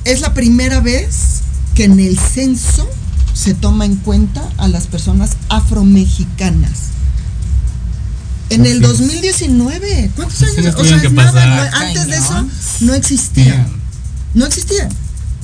es 0.05 0.21
la 0.21 0.33
primera 0.33 0.79
vez 0.79 1.41
que 1.75 1.85
en 1.85 1.99
el 1.99 2.17
censo 2.17 2.89
se 3.33 3.53
toma 3.53 3.85
en 3.85 3.95
cuenta 3.95 4.47
a 4.57 4.67
las 4.67 4.87
personas 4.87 5.37
afromexicanas. 5.49 6.91
En 8.51 8.65
el 8.65 8.83
Así 8.83 8.91
es. 8.93 8.99
2019, 8.99 10.11
¿cuántos 10.15 10.41
años? 10.43 10.75
O 10.75 10.83
sea, 10.85 10.97
es 10.97 11.11
nada, 11.11 11.69
no- 11.71 11.77
antes 11.77 12.07
de 12.07 12.15
eso 12.15 12.45
no 12.81 12.93
existían. 12.93 13.47
Bien. 13.65 13.81
No 14.33 14.45
existían. 14.45 14.89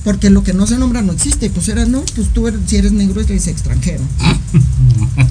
Porque 0.04 0.30
lo 0.30 0.42
que 0.44 0.54
no 0.54 0.66
se 0.68 0.78
nombra 0.78 1.02
no 1.02 1.12
existe. 1.12 1.50
Pues 1.50 1.68
era, 1.68 1.86
no, 1.86 2.02
pues 2.16 2.30
tú 2.34 2.48
eres- 2.48 2.62
si 2.68 2.78
eres 2.78 2.92
negro 2.94 3.20
eres 3.22 3.48
extranjero. 3.48 4.04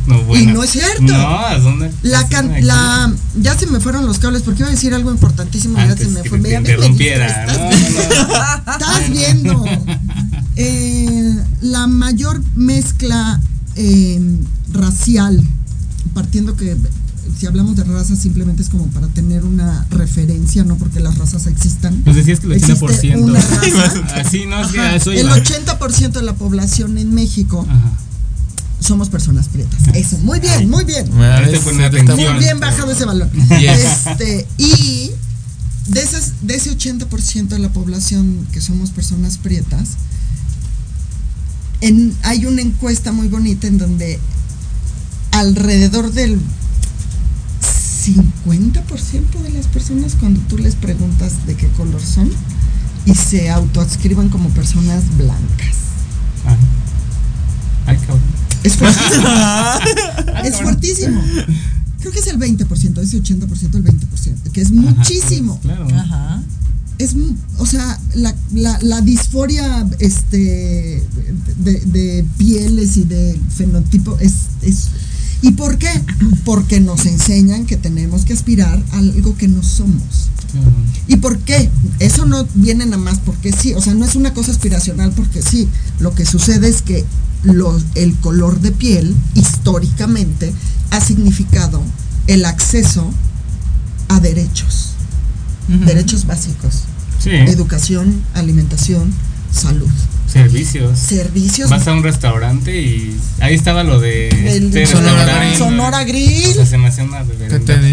No, 0.07 0.23
bueno. 0.23 0.53
no 0.53 0.63
es 0.63 0.71
cierto. 0.71 1.03
No, 1.03 1.15
¿a 1.47 1.59
dónde? 1.59 1.91
La, 2.03 2.29
can- 2.29 2.65
la 2.67 3.13
ya 3.41 3.59
se 3.59 3.67
me 3.67 3.81
fueron 3.81 4.07
los 4.07 4.19
cables 4.19 4.43
porque 4.43 4.61
iba 4.61 4.69
a 4.69 4.73
decir 4.73 4.95
algo 4.95 5.11
importantísimo 5.11 5.79
y 5.83 5.89
ya 5.89 5.97
se 5.97 6.07
me 6.09 6.23
que 6.23 6.29
fue. 6.29 6.39
te 6.39 6.55
interrumpiera. 6.55 7.47
no. 7.47 7.71
estás 8.73 9.11
viendo. 9.11 9.65
Eh, 10.57 11.35
la 11.63 11.87
mayor 11.87 12.41
mezcla 12.55 13.41
eh, 13.75 14.21
racial, 14.73 15.43
partiendo 16.15 16.55
que 16.57 16.77
si 17.39 17.47
hablamos 17.47 17.77
de 17.77 17.85
razas 17.85 18.19
simplemente 18.19 18.63
es 18.63 18.69
como 18.69 18.87
para 18.87 19.09
tener 19.09 19.45
una 19.45 19.87
referencia, 19.91 20.65
no 20.65 20.77
porque 20.77 21.01
las 21.01 21.19
razas 21.19 21.47
existan. 21.47 22.03
Nos 22.05 22.17
decías 22.17 22.41
que 22.41 22.47
el 22.47 22.53
Existe 22.53 22.85
80%. 22.87 23.23
una 23.23 23.41
raza. 23.41 24.05
Así, 24.21 24.47
no, 24.47 24.61
es 24.65 24.73
que 24.73 24.97
eso 24.97 25.13
el 25.13 25.21
iba. 25.21 25.37
80% 25.37 26.13
de 26.13 26.23
la 26.23 26.35
población 26.35 26.97
en 26.97 27.15
México 27.15 27.67
Ajá. 27.69 27.93
somos 28.81 29.11
personas 29.11 29.49
prietas. 29.49 29.81
Eso, 29.95 30.19
muy 30.19 30.41
bien, 30.41 30.71
muy 30.71 30.85
bien. 30.85 31.07
Ahí 31.21 31.53
te 31.53 31.59
ponen 31.61 31.83
atención. 31.83 32.35
Muy 32.35 32.43
bien 32.43 32.59
bajado 32.59 32.91
ese. 32.91 33.05
Yes. 33.61 34.07
Este, 34.07 34.47
y 34.57 35.11
de, 35.89 36.01
esas, 36.01 36.33
de 36.43 36.55
ese 36.55 36.77
80% 36.77 37.49
de 37.49 37.59
la 37.59 37.69
población 37.69 38.47
que 38.53 38.61
somos 38.63 38.91
personas 38.91 39.37
prietas, 39.37 39.91
en, 41.83 42.15
hay 42.23 42.47
una 42.47 42.63
encuesta 42.63 43.13
muy 43.13 43.29
bonita 43.29 43.67
en 43.67 43.77
donde 43.77 44.19
alrededor 45.33 46.13
del 46.13 46.41
50% 48.07 49.43
de 49.43 49.51
las 49.51 49.67
personas 49.67 50.15
cuando 50.15 50.41
tú 50.43 50.59
les 50.59 50.77
preguntas 50.77 51.47
de 51.47 51.57
qué 51.57 51.69
color 51.71 52.01
son 52.01 52.31
y 53.05 53.15
se 53.15 53.51
autoadscriben 53.51 54.29
como 54.29 54.49
personas 54.51 55.05
blancas. 55.17 55.77
Ah. 56.45 56.57
Ay, 57.87 57.97
cabrón. 57.99 58.23
Es 58.63 58.75
fuertísimo. 58.77 59.29
es 60.45 60.57
fuertísimo. 60.57 61.23
Creo 62.01 62.13
que 62.13 62.19
es 62.19 62.27
el 62.29 62.39
20%, 62.39 62.99
ese 62.99 63.23
80%, 63.23 63.75
el 63.75 63.85
20%, 63.85 64.51
que 64.53 64.61
es 64.61 64.71
muchísimo. 64.71 65.59
Claro. 65.61 65.87
Ajá. 65.93 66.43
Es, 66.99 67.15
o 67.59 67.67
sea, 67.67 67.99
la, 68.15 68.35
la, 68.55 68.79
la 68.83 69.01
disforia 69.03 69.87
este, 69.99 71.03
de, 71.59 71.81
de 71.81 72.25
pieles 72.39 72.97
y 72.97 73.05
de 73.05 73.39
fenotipo 73.57 74.17
es, 74.21 74.35
es... 74.63 74.89
¿Y 75.43 75.53
por 75.53 75.79
qué? 75.79 75.89
Porque 76.45 76.81
nos 76.81 77.07
enseñan 77.07 77.67
que 77.67 77.77
tenemos 77.77 78.25
que 78.25 78.33
aspirar 78.33 78.83
a 78.93 78.99
algo 78.99 79.37
que 79.37 79.49
no 79.49 79.63
somos. 79.63 80.31
Claro. 80.53 80.71
¿Y 81.09 81.17
por 81.17 81.39
qué? 81.41 81.71
Eso 81.99 82.25
no 82.27 82.47
viene 82.55 82.85
nada 82.87 82.97
más 83.03 83.19
porque 83.19 83.53
sí, 83.53 83.75
o 83.75 83.81
sea, 83.83 83.95
no 83.95 84.05
es 84.05 84.15
una 84.17 84.33
cosa 84.33 84.51
aspiracional 84.53 85.13
porque 85.15 85.43
sí. 85.43 85.69
Lo 86.01 86.15
que 86.15 86.25
sucede 86.25 86.69
es 86.69 86.83
que 86.83 87.05
los- 87.43 87.85
el 87.95 88.15
color 88.17 88.61
de 88.61 88.73
piel 88.73 89.15
históricamente 89.35 90.53
ha 90.91 91.01
significado 91.01 91.83
el 92.27 92.45
acceso 92.45 93.11
a 94.09 94.21
derechos, 94.21 94.91
derechos 95.85 96.27
básicos, 96.27 96.83
Sí. 97.23 97.31
educación, 97.31 98.23
alimentación, 98.35 99.13
salud, 99.53 99.89
Servicios. 100.43 100.99
servicios. 100.99 101.71
Vas 101.71 101.87
a 101.89 101.93
un 101.93 102.03
restaurante 102.03 102.81
y 102.81 103.17
ahí 103.41 103.55
estaba 103.55 103.83
lo 103.85 104.01
de 104.01 104.29
este 104.29 104.87
Sonora 104.87 105.15
restaurante. 105.25 105.47
Grill. 105.47 105.59
Sonora 105.59 106.01
O 106.53 106.55
sea, 106.55 106.67
se 106.67 106.79
me 106.79 106.89
hacía 106.89 107.05
una. 107.05 107.23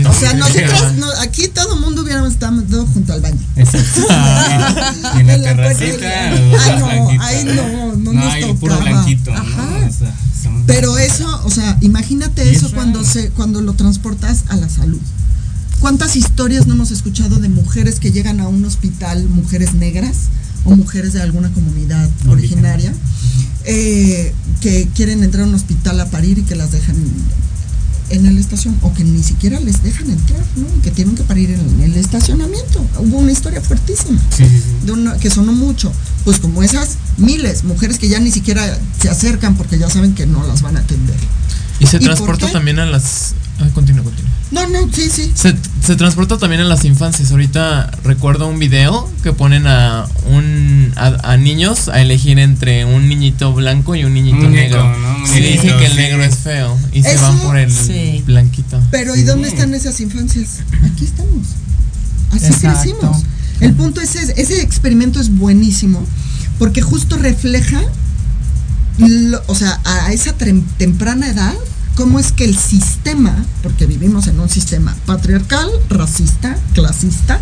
O 0.09 0.13
sea, 0.13 0.33
nosotros, 0.33 0.93
no- 0.97 1.11
aquí 1.21 1.47
todo 1.47 1.75
el 1.75 1.81
mundo 1.81 2.01
hubiéramos 2.03 2.33
estado 2.33 2.85
junto 2.87 3.13
al 3.13 3.21
baño. 3.21 3.39
Exacto. 3.55 4.01
y 5.17 5.19
en 5.19 5.27
la 5.27 5.41
terracita. 5.41 6.29
Ay, 6.31 6.79
no, 6.79 7.21
ay, 7.21 7.45
no, 7.45 7.95
no 7.95 8.13
No, 8.13 8.13
nos 8.13 8.33
hay 8.33 8.53
puro 8.53 8.75
tocaba. 8.75 8.91
blanquito, 8.91 9.31
¿no? 9.31 9.37
Ajá. 9.41 9.87
O 9.87 9.91
sea, 9.91 10.15
son- 10.41 10.63
Pero 10.65 10.97
eso, 10.97 11.41
o 11.45 11.49
sea, 11.49 11.77
imagínate 11.81 12.49
eso 12.51 12.67
es 12.67 12.73
cuando 12.73 13.03
se 13.03 13.29
cuando 13.29 13.61
lo 13.61 13.73
transportas 13.73 14.43
a 14.49 14.55
la 14.55 14.69
salud. 14.69 14.99
¿Cuántas 15.79 16.15
historias 16.15 16.65
no 16.65 16.75
hemos 16.75 16.91
escuchado 16.91 17.37
de 17.37 17.49
mujeres 17.49 17.99
que 17.99 18.11
llegan 18.11 18.39
a 18.39 18.47
un 18.47 18.63
hospital, 18.63 19.25
mujeres 19.27 19.73
negras 19.73 20.15
o 20.65 20.75
mujeres 20.75 21.13
de 21.13 21.21
alguna 21.21 21.51
comunidad 21.51 22.09
originaria, 22.27 22.93
eh, 23.65 24.33
que 24.61 24.87
quieren 24.95 25.23
entrar 25.23 25.43
a 25.43 25.47
un 25.47 25.55
hospital 25.55 25.99
a 25.99 26.09
parir 26.09 26.37
y 26.39 26.43
que 26.43 26.55
las 26.55 26.71
dejan 26.71 26.95
en 28.09 28.25
el 28.25 28.37
estación 28.37 28.77
o 28.81 28.93
que 28.93 29.03
ni 29.03 29.23
siquiera 29.23 29.59
les 29.61 29.81
dejan 29.81 30.09
entrar, 30.09 30.43
¿no? 30.57 30.65
Que 30.83 30.91
tienen 30.91 31.15
que 31.15 31.23
parir 31.23 31.49
en 31.51 31.81
el 31.81 31.95
estacionamiento. 31.95 32.85
Hubo 32.99 33.17
una 33.17 33.31
historia 33.31 33.61
fuertísima 33.61 34.19
Sí, 34.35 34.43
sí, 34.45 34.49
sí. 34.49 34.85
de 34.85 34.91
una- 34.91 35.17
que 35.17 35.29
sonó 35.29 35.53
mucho. 35.53 35.91
Pues 36.25 36.39
como 36.39 36.61
esas 36.63 36.89
miles, 37.17 37.63
mujeres 37.63 37.97
que 37.97 38.09
ya 38.09 38.19
ni 38.19 38.31
siquiera 38.31 38.77
se 39.01 39.09
acercan 39.09 39.55
porque 39.55 39.79
ya 39.79 39.89
saben 39.89 40.13
que 40.13 40.25
no 40.25 40.45
las 40.45 40.61
van 40.61 40.77
a 40.77 40.81
atender. 40.81 41.15
Y 41.79 41.87
se 41.87 41.97
¿Y 41.97 41.99
por 41.99 42.05
transporta 42.07 42.51
también 42.51 42.79
a 42.79 42.85
las. 42.85 43.33
Ah, 43.59 43.67
continúa, 43.73 44.03
continúa. 44.03 44.31
No, 44.51 44.67
no, 44.69 44.79
sí, 44.93 45.09
sí. 45.09 45.31
Se, 45.33 45.55
se 45.83 45.95
transporta 45.95 46.37
también 46.37 46.61
a 46.61 46.65
las 46.65 46.85
infancias. 46.85 47.31
Ahorita 47.31 47.89
recuerdo 48.03 48.47
un 48.47 48.59
video 48.59 49.09
que 49.23 49.33
ponen 49.33 49.65
a 49.67 50.05
un 50.29 50.91
a, 50.95 51.31
a 51.31 51.37
niños 51.37 51.87
a 51.89 52.01
elegir 52.01 52.37
entre 52.39 52.85
un 52.85 53.07
niñito 53.09 53.53
blanco 53.53 53.95
y 53.95 54.03
un 54.03 54.13
niñito 54.13 54.47
negro. 54.49 54.83
¿no? 54.97 55.27
Sí, 55.27 55.39
dicen 55.39 55.77
que 55.77 55.85
el 55.85 55.91
sí. 55.91 55.97
negro 55.97 56.23
es 56.23 56.35
feo 56.37 56.77
y 56.91 57.01
se 57.03 57.15
van 57.17 57.39
por 57.39 57.57
el 57.57 57.71
Sí. 57.71 58.23
blanquito. 58.25 58.79
Pero 58.91 59.15
¿y 59.15 59.23
dónde 59.23 59.47
están 59.47 59.73
esas 59.73 59.99
infancias? 60.01 60.59
Aquí 60.91 61.05
estamos. 61.05 61.47
Así 62.31 62.45
Exacto. 62.47 62.79
crecimos. 62.81 63.23
El 63.59 63.73
punto 63.73 64.01
es 64.01 64.15
ese, 64.15 64.39
ese 64.41 64.61
experimento 64.61 65.19
es 65.19 65.35
buenísimo 65.35 66.05
porque 66.59 66.81
justo 66.81 67.17
refleja, 67.17 67.81
lo- 68.99 69.41
o 69.47 69.55
sea, 69.55 69.79
a 69.85 70.11
esa 70.11 70.33
temprana 70.77 71.27
edad, 71.29 71.53
cómo 71.95 72.19
es 72.19 72.31
que 72.31 72.45
el 72.45 72.57
sistema, 72.57 73.45
porque 73.61 73.85
vivimos 73.85 74.27
en 74.27 74.39
un 74.39 74.49
sistema 74.49 74.95
patriarcal, 75.05 75.69
racista, 75.89 76.57
clasista, 76.73 77.39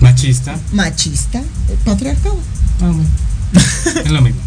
Machista. 0.00 0.58
machista, 0.72 1.38
eh, 1.40 1.78
patriarcado. 1.84 2.36
Ah, 2.80 2.86
bueno. 2.90 3.08
es 4.04 4.10
lo 4.10 4.22
mismo. 4.22 4.40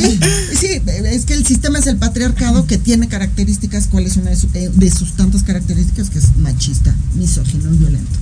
Sí, 0.00 0.18
sí, 0.58 0.82
es 1.04 1.24
que 1.26 1.34
el 1.34 1.44
sistema 1.46 1.78
es 1.78 1.86
el 1.86 1.96
patriarcado 1.98 2.66
que 2.66 2.78
tiene 2.78 3.06
características, 3.08 3.86
¿cuál 3.90 4.06
es 4.06 4.16
una 4.16 4.30
de, 4.30 4.36
su- 4.36 4.48
eh, 4.54 4.70
de 4.74 4.90
sus 4.90 5.12
tantas 5.12 5.42
características? 5.42 6.08
Que 6.10 6.18
es 6.18 6.36
machista, 6.38 6.94
misógino 7.14 7.72
y 7.72 7.76
violento. 7.76 8.18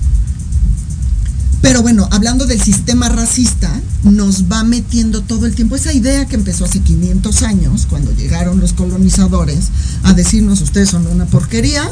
Pero 1.61 1.81
bueno, 1.81 2.07
hablando 2.11 2.45
del 2.45 2.61
sistema 2.61 3.09
racista, 3.09 3.71
nos 4.03 4.43
va 4.51 4.63
metiendo 4.63 5.21
todo 5.21 5.45
el 5.45 5.55
tiempo 5.55 5.75
esa 5.75 5.91
idea 5.91 6.25
que 6.25 6.35
empezó 6.35 6.65
hace 6.65 6.79
500 6.79 7.43
años, 7.43 7.87
cuando 7.89 8.13
llegaron 8.13 8.59
los 8.59 8.73
colonizadores, 8.73 9.69
a 10.03 10.13
decirnos, 10.13 10.61
ustedes 10.61 10.89
son 10.89 11.07
una 11.07 11.25
porquería, 11.25 11.89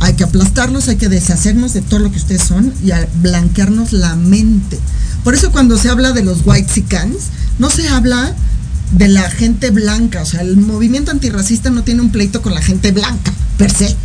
hay 0.00 0.14
que 0.14 0.24
aplastarlos, 0.24 0.88
hay 0.88 0.96
que 0.96 1.08
deshacernos 1.08 1.72
de 1.72 1.80
todo 1.80 2.00
lo 2.00 2.10
que 2.10 2.18
ustedes 2.18 2.42
son 2.42 2.72
y 2.84 2.90
a 2.90 3.08
blanquearnos 3.22 3.92
la 3.92 4.14
mente. 4.16 4.78
Por 5.24 5.34
eso 5.34 5.52
cuando 5.52 5.78
se 5.78 5.88
habla 5.88 6.12
de 6.12 6.24
los 6.24 6.38
white 6.44 6.84
no 7.58 7.70
se 7.70 7.88
habla 7.88 8.34
de 8.92 9.08
la 9.08 9.30
gente 9.30 9.70
blanca, 9.70 10.22
o 10.22 10.26
sea, 10.26 10.40
el 10.40 10.56
movimiento 10.56 11.12
antirracista 11.12 11.70
no 11.70 11.82
tiene 11.82 12.02
un 12.02 12.10
pleito 12.10 12.42
con 12.42 12.54
la 12.54 12.60
gente 12.60 12.92
blanca, 12.92 13.32
per 13.56 13.70
se. 13.70 13.96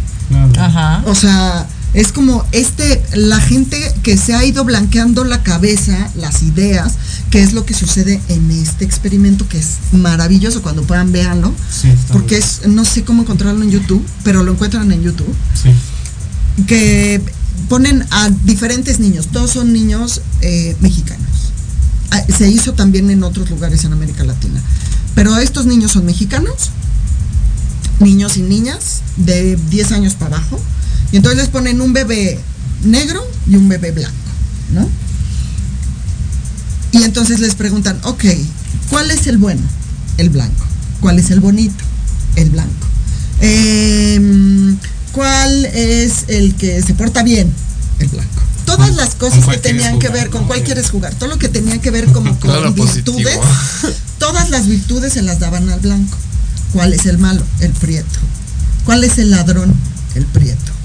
Ajá. 0.57 1.03
O 1.07 1.15
sea, 1.15 1.67
es 1.93 2.11
como 2.11 2.45
este, 2.51 3.01
la 3.15 3.39
gente 3.39 3.77
que 4.03 4.17
se 4.17 4.33
ha 4.33 4.43
ido 4.45 4.63
blanqueando 4.63 5.23
la 5.23 5.41
cabeza, 5.43 6.09
las 6.15 6.43
ideas, 6.43 6.93
que 7.31 7.41
es 7.41 7.53
lo 7.53 7.65
que 7.65 7.73
sucede 7.73 8.21
en 8.29 8.51
este 8.51 8.85
experimento 8.85 9.47
que 9.47 9.57
es 9.57 9.77
maravilloso, 9.93 10.61
cuando 10.61 10.83
puedan 10.83 11.11
véanlo, 11.11 11.53
Sí, 11.71 11.89
porque 12.11 12.37
es, 12.37 12.67
no 12.67 12.85
sé 12.85 13.03
cómo 13.03 13.23
encontrarlo 13.23 13.63
en 13.63 13.71
YouTube, 13.71 14.05
pero 14.23 14.43
lo 14.43 14.51
encuentran 14.53 14.91
en 14.91 15.01
YouTube 15.01 15.33
Sí. 15.61 15.69
que 16.65 17.21
ponen 17.69 18.05
a 18.11 18.29
diferentes 18.45 18.99
niños, 18.99 19.27
todos 19.27 19.51
son 19.51 19.73
niños 19.73 20.21
eh, 20.41 20.75
mexicanos. 20.81 21.25
Ah, 22.11 22.21
Se 22.37 22.47
hizo 22.49 22.73
también 22.73 23.09
en 23.09 23.23
otros 23.23 23.49
lugares 23.49 23.83
en 23.83 23.91
América 23.93 24.23
Latina. 24.23 24.61
Pero 25.15 25.35
estos 25.37 25.65
niños 25.65 25.91
son 25.93 26.05
mexicanos, 26.05 26.69
niños 27.99 28.37
y 28.37 28.41
niñas 28.43 29.01
de 29.17 29.57
10 29.69 29.91
años 29.93 30.13
para 30.13 30.37
abajo, 30.37 30.61
y 31.11 31.17
entonces 31.17 31.39
les 31.41 31.49
ponen 31.49 31.81
un 31.81 31.93
bebé 31.93 32.39
negro 32.83 33.25
y 33.47 33.55
un 33.55 33.69
bebé 33.69 33.91
blanco, 33.91 34.15
¿no? 34.71 34.89
Y 36.91 37.03
entonces 37.03 37.39
les 37.39 37.55
preguntan, 37.55 37.99
ok, 38.03 38.23
¿cuál 38.89 39.11
es 39.11 39.27
el 39.27 39.37
bueno? 39.37 39.61
El 40.17 40.29
blanco. 40.29 40.65
¿Cuál 40.99 41.19
es 41.19 41.29
el 41.31 41.39
bonito? 41.39 41.83
El 42.35 42.49
blanco. 42.49 42.87
Em, 43.39 44.77
¿Cuál 45.11 45.65
es 45.65 46.25
el 46.27 46.55
que 46.55 46.81
se 46.81 46.93
porta 46.93 47.23
bien? 47.23 47.51
El 47.99 48.07
blanco. 48.07 48.41
Todas 48.65 48.95
las 48.95 49.15
cosas 49.15 49.45
que 49.45 49.57
tenían 49.57 49.97
que 49.99 50.09
ver 50.09 50.29
con 50.29 50.41
no? 50.41 50.47
cuál 50.47 50.61
quieres 50.61 50.89
jugar, 50.89 51.15
todo 51.15 51.29
lo 51.29 51.37
que 51.37 51.47
tenía 51.47 51.79
que 51.79 51.89
ver 51.89 52.11
como 52.11 52.37
con 52.39 52.75
virtudes, 52.75 53.39
todas 54.19 54.49
las 54.49 54.67
virtudes 54.67 55.13
se 55.13 55.21
las 55.21 55.39
daban 55.39 55.69
al 55.69 55.79
blanco. 55.79 56.17
¿Cuál 56.73 56.93
es 56.93 57.05
el 57.05 57.17
malo? 57.17 57.41
El 57.61 57.71
prieto. 57.71 58.19
¿Cuál 58.83 59.03
es 59.03 59.17
el 59.17 59.31
ladrón? 59.31 59.73
El 60.15 60.25
prieto. 60.25 60.76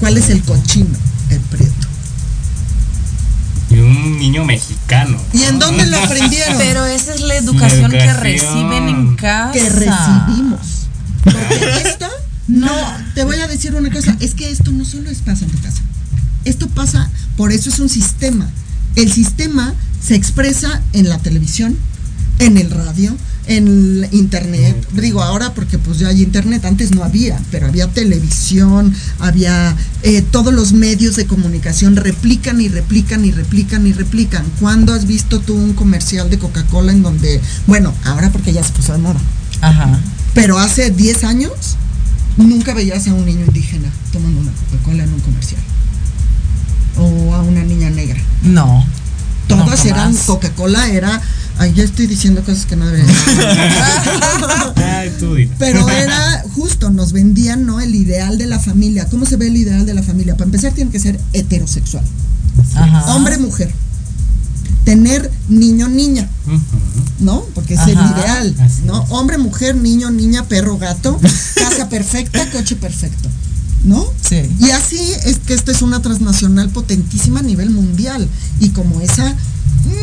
¿Cuál 0.00 0.16
es 0.18 0.28
el 0.30 0.42
cochino? 0.42 0.96
El 1.30 1.40
prieto. 1.40 1.86
Y 3.70 3.78
un 3.78 4.18
niño 4.18 4.44
mexicano. 4.44 5.18
¿Y 5.32 5.42
en 5.42 5.58
dónde 5.58 5.86
lo 5.86 5.98
aprendieron? 6.04 6.56
Pero 6.58 6.84
esa 6.86 7.14
es 7.14 7.20
la 7.20 7.34
educación 7.36 7.90
que 7.90 7.98
educación. 7.98 8.22
reciben 8.22 8.88
en 8.88 9.16
casa. 9.16 9.52
que 9.52 9.68
recibimos. 9.68 10.60
Porque 11.24 11.88
esto, 11.88 12.06
no, 12.46 12.70
te 13.14 13.24
voy 13.24 13.40
a 13.40 13.48
decir 13.48 13.74
una 13.74 13.90
cosa, 13.90 14.16
es 14.20 14.34
que 14.34 14.50
esto 14.50 14.70
no 14.70 14.84
solo 14.84 15.10
es 15.10 15.18
pasa 15.18 15.44
en 15.44 15.50
tu 15.50 15.60
casa. 15.60 15.82
Esto 16.44 16.68
pasa, 16.68 17.10
por 17.36 17.52
eso 17.52 17.68
es 17.68 17.80
un 17.80 17.88
sistema. 17.88 18.48
El 18.94 19.12
sistema 19.12 19.74
se 20.00 20.14
expresa 20.14 20.80
en 20.92 21.08
la 21.08 21.18
televisión, 21.18 21.76
en 22.38 22.56
el 22.56 22.70
radio, 22.70 23.16
en 23.46 24.08
internet. 24.12 24.76
Digo 24.92 25.22
ahora 25.22 25.54
porque 25.54 25.78
pues 25.78 25.98
ya 25.98 26.08
hay 26.08 26.22
internet, 26.22 26.64
antes 26.64 26.90
no 26.90 27.04
había, 27.04 27.40
pero 27.50 27.66
había 27.66 27.86
televisión, 27.88 28.92
había 29.18 29.76
eh, 30.02 30.22
todos 30.22 30.52
los 30.52 30.72
medios 30.72 31.16
de 31.16 31.26
comunicación 31.26 31.96
replican 31.96 32.60
y 32.60 32.68
replican 32.68 33.24
y 33.24 33.30
replican 33.30 33.86
y 33.86 33.92
replican. 33.92 34.44
¿Cuándo 34.60 34.92
has 34.92 35.06
visto 35.06 35.40
tú 35.40 35.54
un 35.54 35.74
comercial 35.74 36.28
de 36.30 36.38
Coca-Cola 36.38 36.92
en 36.92 37.02
donde, 37.02 37.40
bueno, 37.66 37.94
ahora 38.04 38.30
porque 38.30 38.52
ya 38.52 38.64
se 38.64 38.72
puso 38.72 38.92
de 38.92 38.98
moda, 38.98 39.20
Ajá. 39.60 40.00
pero 40.34 40.58
hace 40.58 40.90
10 40.90 41.24
años 41.24 41.52
nunca 42.36 42.74
veías 42.74 43.06
a 43.08 43.14
un 43.14 43.24
niño 43.24 43.44
indígena 43.46 43.88
tomando 44.12 44.40
una 44.40 44.52
Coca-Cola 44.52 45.04
en 45.04 45.12
un 45.12 45.20
comercial. 45.20 45.60
O 46.98 47.34
a 47.34 47.42
una 47.42 47.62
niña 47.62 47.90
negra. 47.90 48.20
No. 48.42 48.84
Todas 49.48 49.84
No, 49.84 49.90
eran. 49.90 50.14
Coca-Cola 50.14 50.88
era, 50.88 51.20
ay, 51.58 51.72
ya 51.74 51.84
estoy 51.84 52.06
diciendo 52.06 52.42
cosas 52.42 52.66
que 52.66 52.76
no 52.76 52.86
debería. 52.86 53.14
Pero 55.58 55.88
era 55.88 56.44
justo, 56.54 56.90
nos 56.90 57.12
vendían, 57.12 57.66
¿no? 57.66 57.80
El 57.80 57.94
ideal 57.94 58.38
de 58.38 58.46
la 58.46 58.58
familia. 58.58 59.08
¿Cómo 59.08 59.26
se 59.26 59.36
ve 59.36 59.48
el 59.48 59.56
ideal 59.56 59.86
de 59.86 59.94
la 59.94 60.02
familia? 60.02 60.34
Para 60.34 60.46
empezar 60.46 60.72
tiene 60.72 60.90
que 60.90 61.00
ser 61.00 61.20
heterosexual. 61.32 62.04
Ajá. 62.74 63.14
Hombre, 63.14 63.38
mujer. 63.38 63.72
Tener 64.84 65.30
niño, 65.48 65.88
niña. 65.88 66.28
¿no? 67.18 67.44
Porque 67.54 67.74
es 67.74 67.80
el 67.86 67.94
ideal, 67.94 68.54
¿no? 68.84 69.00
Hombre, 69.10 69.38
mujer, 69.38 69.76
niño, 69.76 70.10
niña, 70.10 70.44
perro, 70.44 70.78
gato, 70.78 71.18
casa 71.54 71.88
perfecta, 71.88 72.50
coche 72.50 72.76
perfecto, 72.76 73.28
¿no? 73.84 74.04
Sí. 74.28 74.42
Y 74.60 74.70
así 74.70 75.00
es 75.24 75.38
que 75.38 75.54
esta 75.54 75.72
es 75.72 75.82
una 75.82 76.02
transnacional 76.02 76.68
potentísima 76.70 77.40
a 77.40 77.42
nivel 77.42 77.70
mundial 77.70 78.28
y 78.60 78.70
como 78.70 79.00
esa 79.00 79.34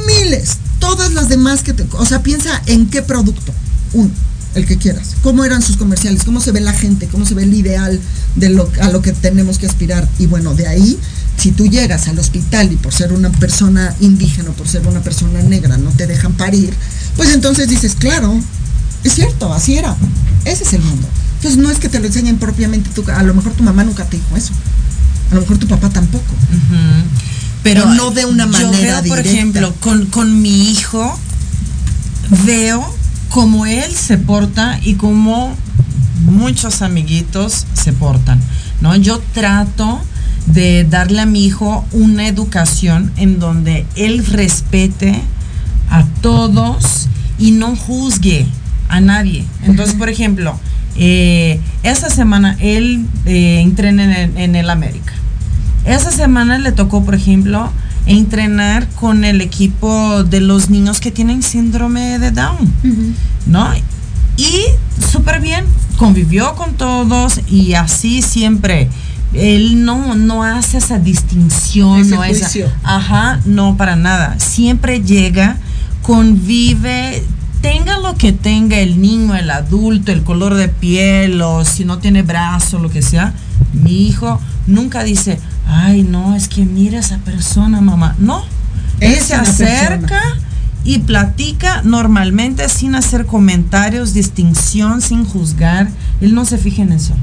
miles, 0.07 0.57
todas 0.79 1.13
las 1.13 1.29
demás 1.29 1.63
que 1.63 1.73
te, 1.73 1.85
o 1.91 2.05
sea, 2.05 2.23
piensa 2.23 2.61
en 2.65 2.89
qué 2.89 3.01
producto, 3.01 3.53
uno, 3.93 4.09
el 4.55 4.65
que 4.65 4.77
quieras, 4.77 5.15
cómo 5.21 5.43
eran 5.45 5.61
sus 5.61 5.77
comerciales, 5.77 6.23
cómo 6.23 6.39
se 6.39 6.51
ve 6.51 6.61
la 6.61 6.73
gente, 6.73 7.07
cómo 7.07 7.25
se 7.25 7.33
ve 7.33 7.43
el 7.43 7.53
ideal 7.53 7.99
de 8.35 8.49
lo 8.49 8.69
a 8.81 8.89
lo 8.89 9.01
que 9.01 9.11
tenemos 9.11 9.57
que 9.57 9.65
aspirar 9.65 10.07
y 10.19 10.27
bueno, 10.27 10.53
de 10.53 10.67
ahí 10.67 10.99
si 11.37 11.51
tú 11.51 11.67
llegas 11.67 12.07
al 12.07 12.19
hospital 12.19 12.71
y 12.71 12.75
por 12.75 12.93
ser 12.93 13.11
una 13.11 13.31
persona 13.31 13.95
indígena, 13.99 14.51
por 14.51 14.67
ser 14.67 14.87
una 14.87 15.01
persona 15.01 15.41
negra, 15.41 15.77
no 15.77 15.89
te 15.91 16.07
dejan 16.07 16.33
parir, 16.33 16.73
pues 17.17 17.33
entonces 17.33 17.67
dices, 17.67 17.95
claro, 17.95 18.39
es 19.03 19.13
cierto, 19.13 19.53
así 19.53 19.75
era. 19.75 19.95
Ese 20.45 20.63
es 20.63 20.73
el 20.73 20.81
mundo. 20.81 21.07
Entonces 21.35 21.59
no 21.59 21.69
es 21.69 21.79
que 21.79 21.89
te 21.89 21.99
lo 21.99 22.05
enseñen 22.05 22.37
propiamente, 22.37 22.89
tú, 22.93 23.03
a 23.11 23.23
lo 23.23 23.33
mejor 23.33 23.53
tu 23.53 23.63
mamá 23.63 23.83
nunca 23.83 24.05
te 24.05 24.17
dijo 24.17 24.37
eso. 24.37 24.53
A 25.31 25.35
lo 25.35 25.41
mejor 25.41 25.57
tu 25.57 25.67
papá 25.67 25.89
tampoco. 25.89 26.33
Pero 27.63 27.85
no 27.85 28.11
de 28.11 28.25
una 28.25 28.45
yo 28.45 28.51
manera 28.51 29.01
veo, 29.01 29.09
por 29.09 29.17
directa. 29.17 29.29
ejemplo, 29.29 29.73
con, 29.79 30.05
con 30.07 30.41
mi 30.41 30.69
hijo, 30.71 31.17
veo 32.45 32.85
cómo 33.29 33.65
él 33.65 33.93
se 33.95 34.17
porta 34.17 34.79
y 34.83 34.95
cómo 34.95 35.55
muchos 36.25 36.81
amiguitos 36.81 37.65
se 37.73 37.93
portan, 37.93 38.39
¿no? 38.81 38.95
Yo 38.95 39.19
trato 39.33 40.01
de 40.47 40.83
darle 40.83 41.21
a 41.21 41.25
mi 41.25 41.45
hijo 41.45 41.85
una 41.91 42.27
educación 42.27 43.11
en 43.17 43.39
donde 43.39 43.85
él 43.95 44.25
respete 44.25 45.21
a 45.89 46.05
todos 46.21 47.07
y 47.39 47.51
no 47.51 47.75
juzgue 47.75 48.45
a 48.89 48.99
nadie. 48.99 49.45
Entonces, 49.63 49.95
por 49.95 50.09
ejemplo, 50.15 50.59
eh, 50.95 51.59
esta 51.83 52.09
semana 52.09 52.57
él 52.59 53.05
eh, 53.25 53.61
entrena 53.61 54.21
en 54.21 54.55
el 54.55 54.69
América. 54.69 55.13
Esa 55.85 56.11
semana 56.11 56.57
le 56.57 56.71
tocó, 56.71 57.03
por 57.03 57.15
ejemplo, 57.15 57.69
entrenar 58.05 58.87
con 58.89 59.23
el 59.23 59.41
equipo 59.41 60.23
de 60.23 60.39
los 60.41 60.69
niños 60.69 60.99
que 60.99 61.11
tienen 61.11 61.41
síndrome 61.43 62.19
de 62.19 62.31
Down, 62.31 62.73
¿no? 63.47 63.67
Y 64.37 64.51
súper 65.11 65.41
bien, 65.41 65.65
convivió 65.97 66.55
con 66.55 66.73
todos 66.73 67.39
y 67.47 67.73
así 67.75 68.21
siempre. 68.21 68.89
Él 69.33 69.83
no, 69.83 70.15
no 70.15 70.43
hace 70.43 70.77
esa 70.77 70.99
distinción, 70.99 72.01
Ese 72.01 72.15
no 72.15 72.23
esa- 72.23 72.45
ajá, 72.83 73.39
no 73.45 73.77
para 73.77 73.95
nada. 73.95 74.39
Siempre 74.39 75.01
llega, 75.01 75.57
convive, 76.01 77.23
tenga 77.61 77.97
lo 77.99 78.15
que 78.15 78.31
tenga 78.33 78.77
el 78.79 79.01
niño, 79.01 79.35
el 79.35 79.49
adulto, 79.49 80.11
el 80.11 80.23
color 80.23 80.53
de 80.55 80.67
piel 80.69 81.41
o 81.41 81.65
si 81.65 81.83
no 81.85 81.97
tiene 81.97 82.21
brazo, 82.21 82.79
lo 82.79 82.89
que 82.89 83.01
sea. 83.01 83.33
Mi 83.73 84.07
hijo 84.07 84.39
nunca 84.67 85.03
dice, 85.03 85.39
ay 85.67 86.03
no, 86.03 86.35
es 86.35 86.47
que 86.47 86.65
mira 86.65 86.99
esa 86.99 87.17
persona, 87.19 87.81
mamá. 87.81 88.15
No, 88.19 88.43
él 88.99 89.17
se 89.19 89.35
acerca 89.35 90.21
y 90.85 90.99
platica 90.99 91.81
normalmente 91.83 92.67
sin 92.67 92.95
hacer 92.95 93.25
comentarios, 93.25 94.13
distinción, 94.13 95.01
sin 95.01 95.25
juzgar. 95.25 95.89
Él 96.21 96.35
no 96.35 96.45
se 96.45 96.57
fija 96.57 96.81
en 96.81 96.91
eso. 96.91 97.15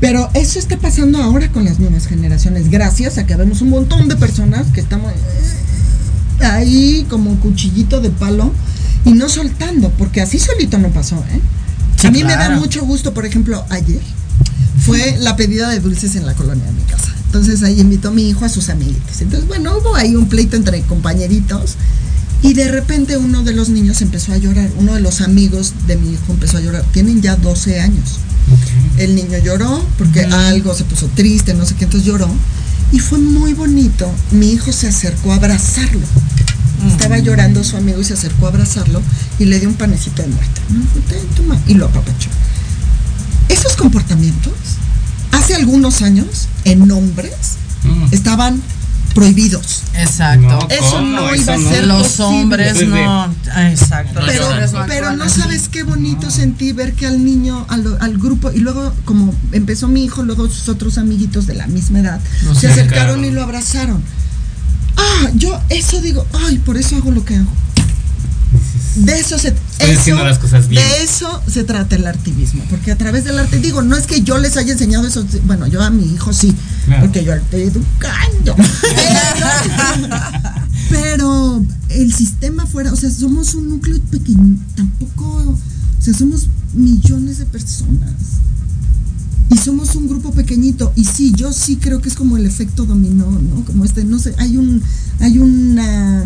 Pero 0.00 0.28
eso 0.34 0.58
está 0.58 0.76
pasando 0.76 1.22
ahora 1.22 1.50
con 1.50 1.64
las 1.64 1.78
nuevas 1.78 2.06
generaciones, 2.06 2.70
gracias 2.70 3.18
a 3.18 3.26
que 3.26 3.36
vemos 3.36 3.62
un 3.62 3.70
montón 3.70 4.08
de 4.08 4.16
personas 4.16 4.66
que 4.68 4.80
estamos 4.80 5.12
ahí 6.40 7.06
como 7.08 7.36
cuchillito 7.36 8.00
de 8.00 8.10
palo 8.10 8.52
y 9.04 9.12
no 9.12 9.28
soltando, 9.28 9.90
porque 9.90 10.20
así 10.20 10.38
solito 10.38 10.78
no 10.78 10.88
pasó, 10.88 11.16
¿eh? 11.32 11.40
Sí, 11.96 12.06
a 12.08 12.10
mí 12.10 12.24
me 12.24 12.34
da 12.34 12.50
mucho 12.50 12.84
gusto, 12.84 13.14
por 13.14 13.26
ejemplo, 13.26 13.64
ayer 13.70 14.00
fue 14.80 15.16
la 15.20 15.36
pedida 15.36 15.68
de 15.68 15.80
dulces 15.80 16.16
en 16.16 16.26
la 16.26 16.34
colonia 16.34 16.64
de 16.64 16.72
mi 16.72 16.82
casa. 16.82 17.12
Entonces 17.32 17.62
ahí 17.62 17.80
invitó 17.80 18.08
a 18.08 18.10
mi 18.10 18.28
hijo 18.28 18.44
a 18.44 18.50
sus 18.50 18.68
amiguitos. 18.68 19.22
Entonces, 19.22 19.48
bueno, 19.48 19.78
hubo 19.78 19.96
ahí 19.96 20.14
un 20.16 20.28
pleito 20.28 20.54
entre 20.54 20.82
compañeritos 20.82 21.76
y 22.42 22.52
de 22.52 22.68
repente 22.68 23.16
uno 23.16 23.42
de 23.42 23.54
los 23.54 23.70
niños 23.70 24.02
empezó 24.02 24.34
a 24.34 24.36
llorar. 24.36 24.68
Uno 24.76 24.92
de 24.92 25.00
los 25.00 25.22
amigos 25.22 25.72
de 25.86 25.96
mi 25.96 26.12
hijo 26.12 26.24
empezó 26.28 26.58
a 26.58 26.60
llorar. 26.60 26.84
Tienen 26.92 27.22
ya 27.22 27.36
12 27.36 27.80
años. 27.80 28.18
El 28.98 29.14
niño 29.14 29.38
lloró 29.38 29.82
porque 29.96 30.26
algo 30.26 30.74
se 30.74 30.84
puso 30.84 31.06
triste, 31.14 31.54
no 31.54 31.64
sé 31.64 31.74
qué, 31.74 31.84
entonces 31.84 32.06
lloró. 32.06 32.28
Y 32.92 32.98
fue 32.98 33.18
muy 33.18 33.54
bonito. 33.54 34.12
Mi 34.32 34.50
hijo 34.50 34.70
se 34.70 34.88
acercó 34.88 35.32
a 35.32 35.36
abrazarlo. 35.36 36.04
Estaba 36.86 37.18
llorando 37.18 37.64
su 37.64 37.78
amigo 37.78 38.02
y 38.02 38.04
se 38.04 38.12
acercó 38.12 38.44
a 38.44 38.48
abrazarlo 38.50 39.00
y 39.38 39.46
le 39.46 39.58
dio 39.58 39.70
un 39.70 39.76
panecito 39.76 40.20
de 40.20 40.28
muerte. 40.28 40.60
Y 41.66 41.74
lo 41.74 41.86
apapachó. 41.86 42.28
Esos 43.48 43.74
comportamientos, 43.76 44.52
hace 45.32 45.54
algunos 45.56 46.02
años, 46.02 46.48
en 46.64 46.90
hombres, 46.90 47.32
estaban 48.12 48.62
prohibidos. 49.14 49.82
Exacto. 49.94 50.46
No, 50.46 50.68
Eso 50.70 50.90
¿cómo? 50.92 51.02
no 51.08 51.34
iba 51.34 51.52
a 51.52 51.56
Eso 51.56 51.58
no. 51.58 51.68
ser 51.70 51.86
Los 51.86 52.20
hombres 52.20 52.88
no. 52.88 53.34
Exacto. 53.68 54.20
Pero, 54.26 54.48
pero 54.86 55.12
no 55.16 55.28
sabes 55.28 55.68
qué 55.68 55.82
bonito 55.82 56.30
sentí 56.30 56.72
ver 56.72 56.94
que 56.94 57.06
al 57.06 57.22
niño, 57.22 57.66
al, 57.68 57.98
al 58.00 58.16
grupo, 58.16 58.50
y 58.52 58.60
luego 58.60 58.94
como 59.04 59.34
empezó 59.52 59.88
mi 59.88 60.04
hijo, 60.04 60.22
luego 60.22 60.48
sus 60.48 60.68
otros 60.70 60.96
amiguitos 60.96 61.46
de 61.46 61.54
la 61.54 61.66
misma 61.66 61.98
edad, 62.00 62.20
No 62.44 62.54
se 62.54 62.68
acercaron. 62.68 63.22
y 63.24 63.30
lo 63.30 63.42
abrazaron. 63.42 64.02
Ah, 64.96 65.30
yo 65.34 65.60
eso 65.68 66.00
digo, 66.00 66.26
ay, 66.46 66.58
por 66.58 66.76
eso 66.78 66.96
hago 66.96 67.10
lo 67.10 67.24
que 67.24 67.36
hago. 67.36 67.50
De 68.94 69.18
eso 69.18 69.38
se 69.38 69.48
Estoy 69.48 69.90
eso- 69.90 70.00
haciendo 70.00 70.24
las 70.24 70.38
cosas 70.38 70.68
bien. 70.68 70.82
De 70.82 71.02
eso 71.02 71.42
se 71.50 71.64
trata 71.64 71.96
el 71.96 72.06
artivismo, 72.06 72.62
porque 72.68 72.92
a 72.92 72.98
través 72.98 73.24
del 73.24 73.38
arte, 73.38 73.58
digo, 73.58 73.82
no 73.82 73.96
es 73.96 74.06
que 74.06 74.22
yo 74.22 74.38
les 74.38 74.56
haya 74.56 74.72
enseñado 74.72 75.06
eso, 75.06 75.24
bueno, 75.44 75.66
yo 75.66 75.82
a 75.82 75.90
mi 75.90 76.04
hijo 76.12 76.32
sí, 76.32 76.54
Claro. 76.86 77.02
porque 77.02 77.24
yo 77.24 77.32
estoy 77.32 77.62
educando. 77.62 78.56
Pero 80.90 81.64
el 81.88 82.12
sistema 82.12 82.66
fuera, 82.66 82.92
o 82.92 82.96
sea, 82.96 83.10
somos 83.10 83.54
un 83.54 83.68
núcleo 83.70 83.98
pequeño, 84.10 84.56
tampoco, 84.76 85.24
o 85.24 85.58
sea, 86.02 86.12
somos 86.14 86.48
millones 86.74 87.38
de 87.38 87.46
personas. 87.46 88.12
Y 89.50 89.58
somos 89.58 89.94
un 89.96 90.08
grupo 90.08 90.32
pequeñito. 90.32 90.92
Y 90.96 91.04
sí, 91.04 91.32
yo 91.36 91.52
sí 91.52 91.76
creo 91.76 92.00
que 92.00 92.08
es 92.08 92.14
como 92.14 92.36
el 92.36 92.46
efecto 92.46 92.84
dominó, 92.84 93.30
¿no? 93.30 93.64
Como 93.64 93.84
este, 93.84 94.04
no 94.04 94.18
sé, 94.18 94.34
hay 94.38 94.56
un, 94.56 94.82
hay 95.20 95.38
una, 95.38 96.24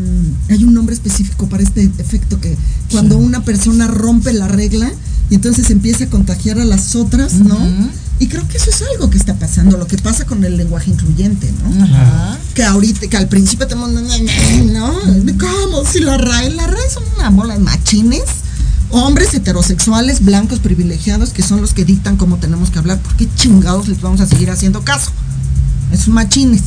hay 0.49 0.65
un 0.65 0.75
nombre 0.75 0.95
específico 0.95 1.49
para 1.49 1.63
este 1.63 1.91
efecto 1.99 2.41
que 2.41 2.57
cuando 2.91 3.19
una 3.19 3.45
persona 3.45 3.89
rompe 3.89 4.33
la 4.33 4.49
regla 4.49 4.91
y 5.29 5.35
entonces 5.35 5.71
empieza 5.71 6.05
a 6.05 6.07
contagiar 6.09 6.61
a 6.61 6.65
las 6.65 6.95
otras, 6.95 7.35
¿no? 7.35 7.59
Y 8.19 8.29
creo 8.29 8.47
que 8.49 8.57
eso 8.57 8.71
es 8.71 8.83
algo 8.95 9.11
que 9.11 9.19
está 9.19 9.35
pasando, 9.35 9.77
lo 9.77 9.87
que 9.87 9.99
pasa 9.99 10.25
con 10.25 10.43
el 10.45 10.57
lenguaje 10.57 10.91
incluyente, 10.91 11.53
¿no? 11.63 11.85
Ajá. 11.85 12.39
Que 12.55 12.65
ahorita, 12.65 13.09
que 13.09 13.17
al 13.17 13.29
principio 13.29 13.67
mundo, 13.77 14.01
¿no? 14.01 14.93
¿Cómo? 15.39 15.85
Si 15.85 16.01
la 16.01 16.17
RAE, 16.17 16.51
la 16.51 16.67
RAE 16.67 16.91
son 16.91 17.03
una 17.17 17.29
bola 17.31 17.55
de 17.55 17.61
machines, 17.61 18.23
hombres 18.91 19.35
heterosexuales, 19.35 20.25
blancos, 20.25 20.61
privilegiados, 20.61 21.31
que 21.31 21.43
son 21.43 21.61
los 21.61 21.75
que 21.75 21.85
dictan 21.85 22.17
cómo 22.17 22.37
tenemos 22.37 22.71
que 22.71 22.79
hablar. 22.79 22.99
¿Por 22.99 23.17
qué 23.17 23.29
chingados 23.35 23.89
les 23.89 24.01
vamos 24.01 24.21
a 24.21 24.27
seguir 24.27 24.51
haciendo 24.51 24.83
caso? 24.83 25.11
Esos 25.93 26.09
machines. 26.09 26.63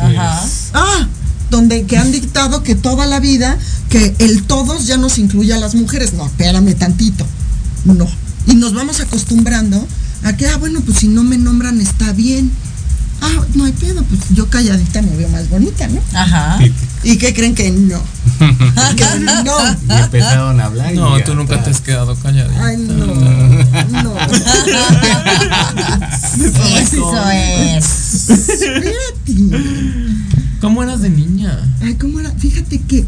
Ajá. 0.00 0.42
Ah, 0.74 1.08
donde 1.50 1.84
que 1.84 1.96
han 1.96 2.12
dictado 2.12 2.62
que 2.62 2.74
toda 2.74 3.06
la 3.06 3.20
vida, 3.20 3.58
que 3.88 4.14
el 4.18 4.44
todos 4.44 4.86
ya 4.86 4.96
nos 4.96 5.18
incluye 5.18 5.52
a 5.52 5.58
las 5.58 5.74
mujeres. 5.74 6.14
No, 6.14 6.26
espérame 6.26 6.74
tantito. 6.74 7.26
No. 7.84 8.06
Y 8.46 8.54
nos 8.54 8.74
vamos 8.74 9.00
acostumbrando 9.00 9.84
a 10.24 10.36
que, 10.36 10.46
ah, 10.48 10.56
bueno, 10.58 10.80
pues 10.80 10.98
si 10.98 11.08
no 11.08 11.22
me 11.24 11.38
nombran 11.38 11.80
está 11.80 12.12
bien. 12.12 12.50
Ah, 13.22 13.44
no 13.54 13.64
hay 13.64 13.72
pedo, 13.72 14.02
pues 14.04 14.20
yo 14.30 14.48
calladita 14.48 15.02
me 15.02 15.14
veo 15.16 15.28
más 15.28 15.48
bonita, 15.50 15.86
¿no? 15.88 16.00
Ajá. 16.14 16.58
¿Y 17.02 17.16
qué 17.18 17.34
creen 17.34 17.54
que 17.54 17.70
no? 17.70 18.00
que 18.96 19.04
no. 19.44 19.58
Y 19.88 19.92
empezaron 20.00 20.60
a 20.60 20.64
hablar. 20.66 20.92
y 20.92 20.96
No, 20.96 21.18
ya 21.18 21.24
tú 21.24 21.34
nunca 21.34 21.54
está. 21.54 21.64
te 21.64 21.70
has 21.70 21.80
quedado 21.80 22.14
calladita. 22.16 22.64
Ay, 22.64 22.76
no. 22.78 23.06
No. 24.02 24.14
Eso 26.78 27.30
es. 27.30 28.30
Espérate. 28.30 28.94
¿Cómo 30.60 30.82
eras 30.82 31.00
de 31.00 31.10
niña? 31.10 31.58
Ay, 31.82 31.94
¿cómo 31.94 32.20
era? 32.20 32.30
Fíjate 32.32 32.80
que 32.80 33.06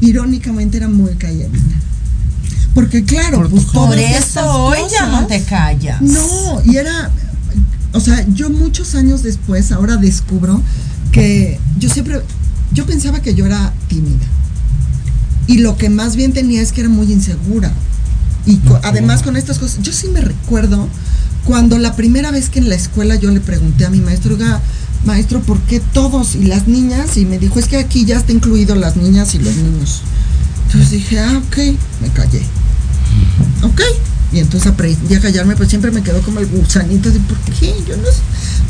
irónicamente 0.00 0.76
era 0.76 0.88
muy 0.88 1.14
calladita. 1.14 1.76
Porque 2.74 3.04
claro, 3.04 3.48
pues 3.48 3.64
Por 3.64 3.72
todas 3.72 3.98
estas 3.98 4.26
eso 4.44 4.52
hoy 4.64 4.78
ya 4.90 5.06
no 5.06 5.26
te 5.26 5.42
callas. 5.44 6.00
No, 6.02 6.60
y 6.64 6.76
era, 6.76 7.10
o 7.96 8.00
sea, 8.00 8.26
yo 8.34 8.50
muchos 8.50 8.94
años 8.94 9.22
después, 9.22 9.72
ahora 9.72 9.96
descubro 9.96 10.60
que 11.12 11.58
yo 11.78 11.88
siempre, 11.88 12.20
yo 12.72 12.84
pensaba 12.84 13.20
que 13.20 13.34
yo 13.34 13.46
era 13.46 13.72
tímida. 13.88 14.26
Y 15.46 15.58
lo 15.58 15.78
que 15.78 15.88
más 15.88 16.14
bien 16.14 16.34
tenía 16.34 16.60
es 16.60 16.72
que 16.72 16.82
era 16.82 16.90
muy 16.90 17.10
insegura. 17.10 17.72
Y 18.44 18.60
además 18.82 19.22
con 19.22 19.36
estas 19.36 19.58
cosas, 19.58 19.82
yo 19.82 19.92
sí 19.92 20.08
me 20.08 20.20
recuerdo 20.20 20.88
cuando 21.44 21.78
la 21.78 21.96
primera 21.96 22.30
vez 22.30 22.50
que 22.50 22.58
en 22.58 22.68
la 22.68 22.74
escuela 22.74 23.14
yo 23.14 23.30
le 23.30 23.40
pregunté 23.40 23.86
a 23.86 23.90
mi 23.90 24.00
maestro, 24.00 24.34
oiga, 24.34 24.60
maestro, 25.06 25.40
¿por 25.40 25.58
qué 25.60 25.80
todos 25.80 26.34
y 26.34 26.44
las 26.44 26.68
niñas? 26.68 27.16
Y 27.16 27.24
me 27.24 27.38
dijo, 27.38 27.58
es 27.58 27.66
que 27.66 27.78
aquí 27.78 28.04
ya 28.04 28.18
está 28.18 28.32
incluido 28.32 28.74
las 28.74 28.96
niñas 28.96 29.34
y 29.34 29.38
los 29.38 29.56
niños. 29.56 30.02
Entonces 30.66 30.90
dije, 30.90 31.18
ah, 31.18 31.40
ok, 31.46 31.56
me 32.02 32.08
callé. 32.12 32.42
Ok. 33.62 33.80
Y 34.32 34.40
entonces 34.40 34.70
aprendí 34.70 35.14
a 35.14 35.20
callarme, 35.20 35.54
pero 35.56 35.68
siempre 35.68 35.90
me 35.90 36.02
quedó 36.02 36.20
como 36.22 36.40
el 36.40 36.46
gusanito 36.46 37.10
de 37.10 37.20
¿por 37.20 37.38
qué? 37.58 37.74
Yo 37.86 37.96
no 37.96 38.04
sé. 38.04 38.18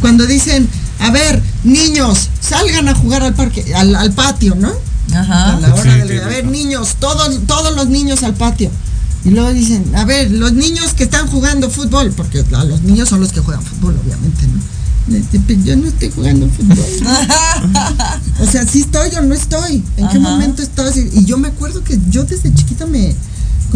Cuando 0.01 0.27
dicen, 0.27 0.69
a 1.01 1.11
ver, 1.11 1.43
niños, 1.65 2.29
salgan 2.41 2.89
a 2.89 2.95
jugar 2.95 3.23
al 3.23 3.35
parque, 3.35 3.75
al, 3.75 3.95
al 3.97 4.13
patio, 4.13 4.55
¿no? 4.55 4.71
Ajá. 5.15 5.57
A 5.57 5.61
la 5.61 5.75
hora 5.75 5.83
Sí, 5.95 6.09
de 6.09 6.19
sí, 6.19 6.25
a 6.25 6.27
ver, 6.29 6.45
sí. 6.45 6.51
niños, 6.51 6.97
todos, 7.01 7.41
todos 7.47 7.75
los 7.75 7.89
niños 7.89 8.23
al 8.23 8.35
patio. 8.35 8.71
Y 9.25 9.31
luego 9.31 9.53
dicen, 9.53 9.85
a 9.97 10.05
ver, 10.05 10.31
los 10.31 10.53
niños 10.53 10.93
que 10.95 11.05
están 11.05 11.27
jugando 11.27 11.71
fútbol, 11.71 12.13
porque 12.17 12.45
a 12.55 12.65
los 12.65 12.83
niños 12.83 13.09
son 13.09 13.21
los 13.21 13.33
que 13.33 13.41
juegan 13.41 13.63
fútbol, 13.65 13.97
obviamente, 14.05 14.47
¿no? 14.47 14.61
"Pues 15.47 15.65
Yo 15.65 15.77
no 15.77 15.87
estoy 15.87 16.11
jugando 16.11 16.49
fútbol. 16.49 16.79
o 18.41 18.47
sea, 18.51 18.67
sí 18.67 18.81
estoy 18.81 19.11
o 19.17 19.23
no 19.23 19.35
estoy. 19.35 19.83
¿En 19.97 20.09
qué 20.09 20.19
momento 20.19 20.63
estás? 20.63 20.97
Y 20.97 21.25
yo 21.25 21.39
me 21.39 21.49
acuerdo 21.49 21.83
que 21.83 21.99
yo 22.11 22.25
desde 22.25 22.53
chiquita 22.55 22.87
me, 22.87 23.15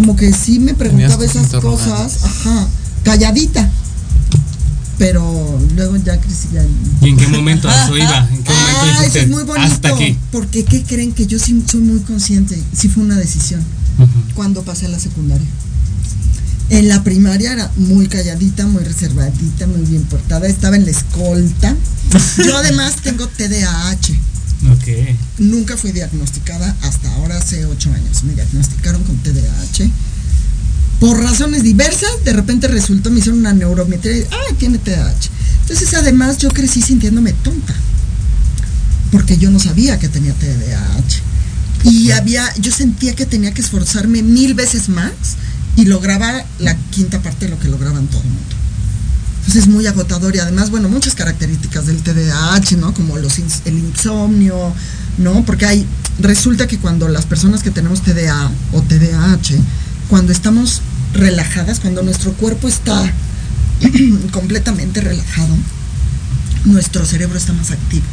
como 0.00 0.16
que 0.16 0.32
sí 0.32 0.58
me 0.58 0.72
preguntaba 0.72 1.22
esas 1.26 1.48
cosas, 1.60 2.24
ajá, 2.24 2.66
calladita. 3.04 3.70
Pero 4.96 5.58
luego 5.76 5.96
ya 5.96 6.18
crecí 6.18 6.48
ya. 6.54 6.62
¿Y 7.02 7.10
en 7.10 7.16
qué 7.18 7.26
momento 7.28 7.68
a 7.68 7.84
eso 7.84 7.94
iba? 7.98 8.18
¿En 8.30 8.42
qué 8.42 8.50
momento 8.50 8.80
Ah, 8.98 9.04
eso 9.04 9.18
es 9.18 9.28
muy 9.28 9.42
bonito. 9.44 9.72
hasta 9.74 9.88
aquí? 9.90 10.16
Porque, 10.32 10.64
¿qué 10.64 10.82
creen? 10.84 11.12
Que 11.12 11.26
yo 11.26 11.38
sí 11.38 11.62
soy 11.70 11.80
muy 11.80 12.00
consciente. 12.00 12.58
Sí 12.74 12.88
fue 12.88 13.02
una 13.02 13.16
decisión 13.16 13.62
cuando 14.34 14.62
pasé 14.62 14.86
a 14.86 14.88
la 14.88 14.98
secundaria. 14.98 15.46
En 16.70 16.88
la 16.88 17.02
primaria 17.04 17.52
era 17.52 17.70
muy 17.76 18.06
calladita, 18.08 18.66
muy 18.66 18.82
reservadita, 18.82 19.66
muy 19.66 19.82
bien 19.82 20.04
portada. 20.04 20.46
Estaba 20.46 20.76
en 20.76 20.86
la 20.86 20.92
escolta. 20.92 21.76
Yo 22.42 22.56
además 22.56 22.96
tengo 23.02 23.26
TDAH. 23.26 24.14
Nunca 25.38 25.76
fui 25.76 25.92
diagnosticada 25.92 26.76
hasta 26.82 27.12
ahora, 27.14 27.38
hace 27.38 27.64
ocho 27.64 27.92
años. 27.92 28.24
Me 28.24 28.34
diagnosticaron 28.34 29.02
con 29.04 29.16
TDAH. 29.18 29.90
Por 31.00 31.18
razones 31.18 31.62
diversas, 31.62 32.10
de 32.24 32.32
repente 32.32 32.68
resultó, 32.68 33.10
me 33.10 33.20
hicieron 33.20 33.40
una 33.40 33.54
neurometría 33.54 34.18
y, 34.18 34.22
ah, 34.30 34.54
tiene 34.58 34.78
TDAH. 34.78 35.30
Entonces, 35.62 35.94
además, 35.94 36.38
yo 36.38 36.50
crecí 36.50 36.82
sintiéndome 36.82 37.32
tonta. 37.32 37.74
Porque 39.10 39.38
yo 39.38 39.50
no 39.50 39.58
sabía 39.58 39.98
que 39.98 40.08
tenía 40.08 40.34
TDAH. 40.34 41.22
Y 41.84 42.10
había, 42.10 42.44
yo 42.56 42.70
sentía 42.70 43.14
que 43.14 43.24
tenía 43.24 43.54
que 43.54 43.62
esforzarme 43.62 44.22
mil 44.22 44.52
veces 44.54 44.90
más 44.90 45.12
y 45.76 45.86
lograba 45.86 46.44
la 46.58 46.76
quinta 46.90 47.22
parte 47.22 47.46
de 47.46 47.52
lo 47.52 47.58
que 47.58 47.68
lograban 47.68 48.06
todo 48.08 48.20
el 48.20 48.28
mundo. 48.28 48.59
Entonces 49.50 49.68
es 49.68 49.74
muy 49.74 49.84
agotador 49.88 50.36
y 50.36 50.38
además, 50.38 50.70
bueno, 50.70 50.88
muchas 50.88 51.16
características 51.16 51.86
del 51.86 52.00
TDAH, 52.04 52.76
¿no? 52.76 52.94
Como 52.94 53.18
los 53.18 53.36
el 53.64 53.78
insomnio, 53.78 54.72
¿no? 55.18 55.44
Porque 55.44 55.66
hay, 55.66 55.84
resulta 56.20 56.68
que 56.68 56.78
cuando 56.78 57.08
las 57.08 57.26
personas 57.26 57.64
que 57.64 57.72
tenemos 57.72 58.00
TDA 58.02 58.48
o 58.72 58.80
TDAH, 58.80 59.56
cuando 60.08 60.30
estamos 60.30 60.82
relajadas, 61.14 61.80
cuando 61.80 62.04
nuestro 62.04 62.32
cuerpo 62.34 62.68
está 62.68 63.12
completamente 64.30 65.00
relajado, 65.00 65.56
nuestro 66.64 67.04
cerebro 67.04 67.36
está 67.36 67.52
más 67.52 67.72
activo. 67.72 68.06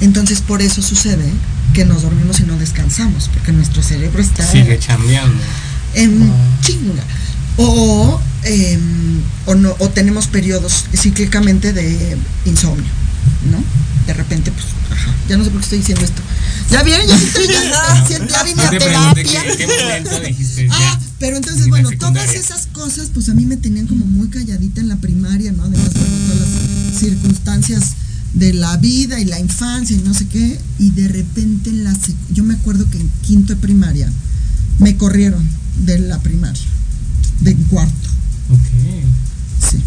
Entonces 0.00 0.40
por 0.40 0.62
eso 0.62 0.80
sucede 0.80 1.30
que 1.74 1.84
nos 1.84 2.00
dormimos 2.00 2.40
y 2.40 2.44
no 2.44 2.56
descansamos, 2.56 3.28
porque 3.34 3.52
nuestro 3.52 3.82
cerebro 3.82 4.22
está 4.22 4.50
Sigue 4.50 4.78
chambeando. 4.78 5.42
en 5.92 6.32
chinga. 6.62 7.04
O, 7.56 8.20
em, 8.44 9.20
o, 9.46 9.54
no, 9.54 9.74
o 9.78 9.88
tenemos 9.90 10.26
periodos 10.28 10.84
cíclicamente 10.94 11.72
de 11.72 12.16
insomnio, 12.46 12.84
¿no? 13.50 13.62
De 14.06 14.14
repente, 14.14 14.50
pues, 14.50 14.64
ajá, 14.90 15.14
ya 15.28 15.36
no 15.36 15.44
sé 15.44 15.50
por 15.50 15.60
qué 15.60 15.64
estoy 15.64 15.78
diciendo 15.78 16.04
esto. 16.04 16.22
Ya 16.70 16.82
vieron, 16.82 17.06
ya 17.06 17.16
estoy, 17.16 17.46
ya, 17.48 18.06
ya, 18.08 18.26
ya 18.26 18.42
vine 18.44 18.62
a 18.62 18.70
te 18.70 18.78
terapia. 18.78 19.22
qué- 19.24 19.56
qué 19.56 19.66
momento 19.66 20.20
dijiste, 20.20 20.66
ya. 20.68 20.72
Ah, 20.74 21.00
pero 21.18 21.36
entonces, 21.36 21.64
En 21.64 21.70
bueno, 21.70 21.90
todas 21.98 22.34
esas 22.34 22.66
cosas, 22.66 23.08
pues 23.12 23.28
a 23.28 23.34
mí 23.34 23.44
me 23.44 23.56
tenían 23.56 23.86
como 23.86 24.06
muy 24.06 24.28
calladita 24.28 24.80
en 24.80 24.88
la 24.88 24.96
primaria, 24.96 25.52
¿no? 25.52 25.64
Además, 25.64 25.92
bueno, 25.92 26.16
todas 26.32 26.38
las 26.48 26.98
circunstancias 27.00 27.84
de 28.34 28.52
la 28.54 28.76
vida 28.78 29.18
y 29.20 29.24
la 29.26 29.38
infancia 29.40 29.94
y 29.96 30.00
no 30.00 30.14
sé 30.14 30.26
qué. 30.28 30.58
Y 30.78 30.90
de 30.90 31.08
repente, 31.08 31.70
en 31.70 31.84
la 31.84 31.94
yo 32.32 32.42
me 32.44 32.54
acuerdo 32.54 32.88
que 32.88 32.98
en 32.98 33.10
quinto 33.26 33.54
de 33.54 33.60
primaria 33.60 34.10
me 34.78 34.96
corrieron 34.96 35.46
de 35.84 35.98
la 35.98 36.20
primaria, 36.20 36.62
de 37.40 37.54
cuarto. 37.68 38.08
Ok. 38.50 39.70
Sí. 39.70 39.82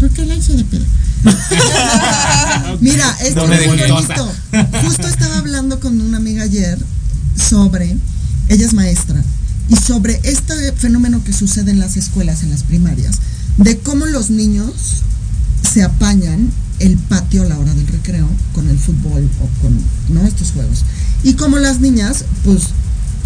¿Por 0.00 0.10
qué 0.10 0.26
la 0.26 0.34
hice 0.34 0.54
de 0.54 0.64
pedo? 0.64 0.84
Mira, 2.80 3.16
muy 3.46 3.66
bonito. 3.66 4.32
Justo 4.82 5.08
estaba 5.08 5.38
hablando 5.38 5.80
con 5.80 6.00
una 6.00 6.18
amiga 6.18 6.44
ayer 6.44 6.78
sobre, 7.36 7.96
ella 8.48 8.66
es 8.66 8.74
maestra, 8.74 9.22
y 9.68 9.76
sobre 9.76 10.20
este 10.24 10.72
fenómeno 10.72 11.22
que 11.24 11.32
sucede 11.32 11.70
en 11.70 11.80
las 11.80 11.96
escuelas, 11.96 12.42
en 12.42 12.50
las 12.50 12.62
primarias, 12.64 13.16
de 13.56 13.78
cómo 13.78 14.06
los 14.06 14.30
niños 14.30 14.72
se 15.72 15.82
apañan 15.82 16.50
el 16.80 16.96
patio 16.96 17.42
a 17.42 17.46
la 17.46 17.58
hora 17.58 17.72
del 17.72 17.86
recreo 17.86 18.28
con 18.52 18.68
el 18.68 18.78
fútbol 18.78 19.28
o 19.40 19.62
con 19.62 19.78
¿no? 20.14 20.26
estos 20.26 20.50
juegos. 20.50 20.84
Y 21.22 21.34
como 21.34 21.58
las 21.58 21.80
niñas, 21.80 22.24
pues, 22.44 22.64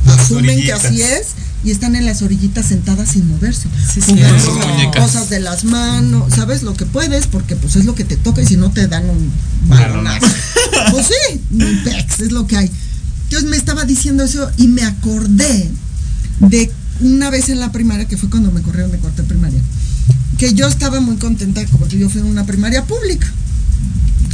Las 0.07 0.21
asumen 0.21 0.63
que 0.63 0.73
así 0.73 1.03
es 1.03 1.29
y 1.65 1.71
están 1.71 1.97
en 1.97 2.07
las 2.07 2.23
orillitas 2.23 2.67
sentadas 2.67 3.11
sin 3.11 3.29
moverse. 3.29 3.69
Sí, 3.93 4.01
jugando 4.01 4.67
Muñecas. 4.69 5.05
cosas 5.05 5.31
de 5.31 5.41
las 5.41 5.65
manos, 5.65 6.33
sabes 6.35 6.63
lo 6.63 6.75
que 6.75 6.87
puedes, 6.87 7.27
porque 7.27 7.57
pues 7.57 7.77
es 7.77 7.85
lo 7.85 7.95
que 7.95 8.05
te 8.05 8.17
toca 8.17 8.43
y 8.43 8.47
si 8.47 8.57
no 8.57 8.71
te 8.71 8.87
dan 8.87 9.09
un 9.09 9.31
balonazo. 9.69 10.27
pues 10.91 11.07
sí, 11.07 11.41
un 11.51 11.83
pex, 11.85 12.21
es 12.21 12.33
lo 12.33 12.47
que 12.47 12.57
hay. 12.57 12.71
Entonces 13.25 13.51
me 13.51 13.57
estaba 13.57 13.85
diciendo 13.85 14.23
eso 14.25 14.51
y 14.57 14.69
me 14.69 14.83
acordé 14.83 15.71
de 16.41 16.73
una 17.01 17.31
vez 17.31 17.49
en 17.49 17.61
la 17.61 17.73
primaria, 17.73 18.07
que 18.07 18.17
fue 18.17 18.31
cuando 18.31 18.51
me 18.51 18.63
corrieron 18.63 18.91
de 18.91 18.99
cuarto 18.99 19.23
de 19.23 19.29
primaria, 19.29 19.61
que 20.39 20.55
yo 20.55 20.67
estaba 20.69 21.01
muy 21.01 21.17
contenta 21.17 21.61
porque 21.79 21.99
yo 21.99 22.09
fui 22.09 22.21
a 22.21 22.25
una 22.25 22.47
primaria 22.47 22.85
pública. 22.85 23.27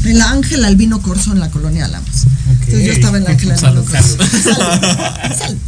En 0.04 0.18
la 0.18 0.30
Ángel 0.30 0.62
Albino 0.66 1.00
Corso 1.00 1.32
en 1.32 1.40
la 1.40 1.50
colonia 1.50 1.88
Lamas. 1.88 2.26
Entonces 2.50 2.84
yo 2.84 2.92
estaba 2.92 3.16
en 3.16 3.24
la 3.24 3.30
Ángel 3.30 3.50
Albino 3.52 3.68
Salud, 3.68 3.84
Corso. 3.90 4.18
Salud, 4.18 5.36
salud. 5.38 5.58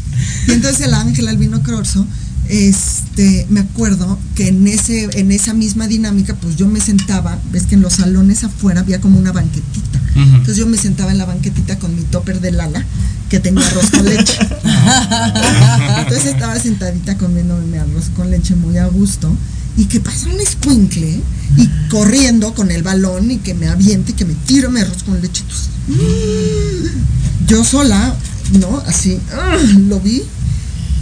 Y 0.48 0.52
entonces 0.52 0.82
en 0.82 0.90
la 0.92 1.00
Ángel 1.00 1.28
Albino 1.28 1.62
Corso, 1.62 2.06
este, 2.48 3.46
me 3.50 3.60
acuerdo 3.60 4.18
que 4.34 4.48
en 4.48 4.66
ese, 4.68 5.08
en 5.18 5.32
esa 5.32 5.52
misma 5.52 5.88
dinámica, 5.88 6.34
pues 6.34 6.56
yo 6.56 6.68
me 6.68 6.80
sentaba, 6.80 7.38
ves 7.50 7.64
que 7.66 7.74
en 7.74 7.82
los 7.82 7.94
salones 7.94 8.44
afuera 8.44 8.80
había 8.80 9.00
como 9.00 9.18
una 9.18 9.32
banquetita. 9.32 10.00
Entonces 10.14 10.56
yo 10.56 10.66
me 10.66 10.78
sentaba 10.78 11.12
en 11.12 11.18
la 11.18 11.26
banquetita 11.26 11.78
con 11.78 11.94
mi 11.94 12.02
topper 12.02 12.40
de 12.40 12.50
Lala, 12.50 12.84
que 13.28 13.38
tenía 13.38 13.66
arroz 13.66 13.90
con 13.90 14.04
leche. 14.04 14.38
Entonces 15.98 16.26
estaba 16.26 16.58
sentadita 16.58 17.18
comiendo 17.18 17.58
mi 17.58 17.76
arroz 17.76 18.10
con 18.16 18.30
leche 18.30 18.54
muy 18.54 18.78
a 18.78 18.86
gusto. 18.86 19.30
Y 19.76 19.84
que 19.86 20.00
pasa 20.00 20.30
un 20.30 20.40
escuincle 20.40 21.20
y 21.58 21.68
corriendo 21.90 22.54
con 22.54 22.70
el 22.70 22.82
balón 22.82 23.30
y 23.30 23.36
que 23.36 23.52
me 23.52 23.68
aviente 23.68 24.12
y 24.12 24.14
que 24.14 24.24
me 24.24 24.32
tiro 24.46 24.70
mi 24.70 24.80
arroz 24.80 25.02
con 25.02 25.20
leche. 25.20 25.42
Entonces, 25.42 25.68
mm, 25.88 27.46
yo 27.46 27.62
sola, 27.62 28.16
¿no? 28.52 28.82
Así, 28.86 29.18
ah, 29.32 29.56
lo 29.88 30.00
vi 30.00 30.22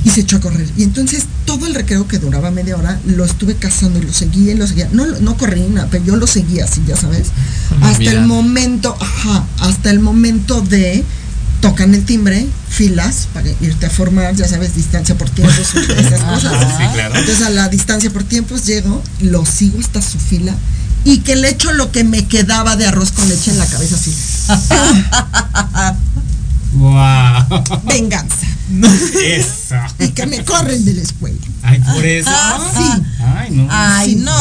y 0.05 0.11
se 0.11 0.21
echó 0.21 0.37
a 0.37 0.41
correr. 0.41 0.69
Y 0.77 0.83
entonces 0.83 1.25
todo 1.47 1.67
el 1.67 1.75
recreo 1.75 2.07
que 2.07 2.19
duraba 2.19 2.51
media 2.51 2.77
hora 2.77 3.01
lo 3.07 3.25
estuve 3.25 3.57
cazando 3.57 3.99
y 3.99 4.03
lo 4.03 4.13
seguía 4.13 4.53
y 4.53 4.57
lo 4.57 4.67
seguía. 4.67 4.89
No, 4.93 5.07
no 5.07 5.37
corrí 5.37 5.63
nada, 5.63 5.89
pero 5.91 6.05
yo 6.05 6.17
lo 6.17 6.27
seguía 6.27 6.65
así, 6.65 6.83
ya 6.87 6.97
sabes. 6.97 7.29
Hasta 7.81 8.11
el 8.11 8.27
momento, 8.27 8.97
ajá, 9.01 9.45
hasta 9.61 9.91
el 9.91 10.01
momento 10.01 10.61
de 10.61 11.05
tocan 11.61 11.95
el 11.95 12.05
timbre, 12.05 12.47
filas 12.69 13.29
para 13.33 13.49
irte 13.63 13.87
a 13.87 13.91
formar, 13.91 14.35
ya 14.35 14.47
sabes, 14.47 14.75
distancia 14.75 15.17
por 15.17 15.31
tiempos, 15.31 15.59
esas 15.75 16.21
cosas. 16.23 16.53
Sí, 16.77 16.85
claro. 16.93 17.15
Entonces 17.15 17.43
a 17.47 17.51
la 17.51 17.69
distancia 17.69 18.11
por 18.11 18.25
tiempos 18.25 18.67
llego, 18.67 19.03
lo 19.21 19.47
sigo 19.47 19.79
hasta 19.81 20.03
su 20.03 20.19
fila 20.19 20.55
y 21.05 21.19
que 21.19 21.37
le 21.37 21.51
echo 21.51 21.73
lo 21.73 21.93
que 21.93 22.05
me 22.05 22.27
quedaba 22.27 22.77
de 22.77 22.87
arroz 22.87 23.13
con 23.13 23.29
leche 23.29 23.51
en 23.51 23.59
la 23.59 23.67
cabeza 23.67 23.97
así. 23.97 24.15
Venganza. 27.85 28.47
Eso. 29.23 29.77
Y 29.99 30.09
que 30.09 30.27
me 30.27 30.45
corren 30.45 30.85
de 30.85 30.95
la 30.95 31.03
escuela. 31.03 31.37
Ay, 31.63 31.81
por 31.81 32.05
eso. 32.05 32.31
Ah, 32.33 32.73
sí. 32.75 33.03
Ay, 33.37 33.51
no. 33.51 33.69
Ay, 33.71 34.15
no, 34.17 34.33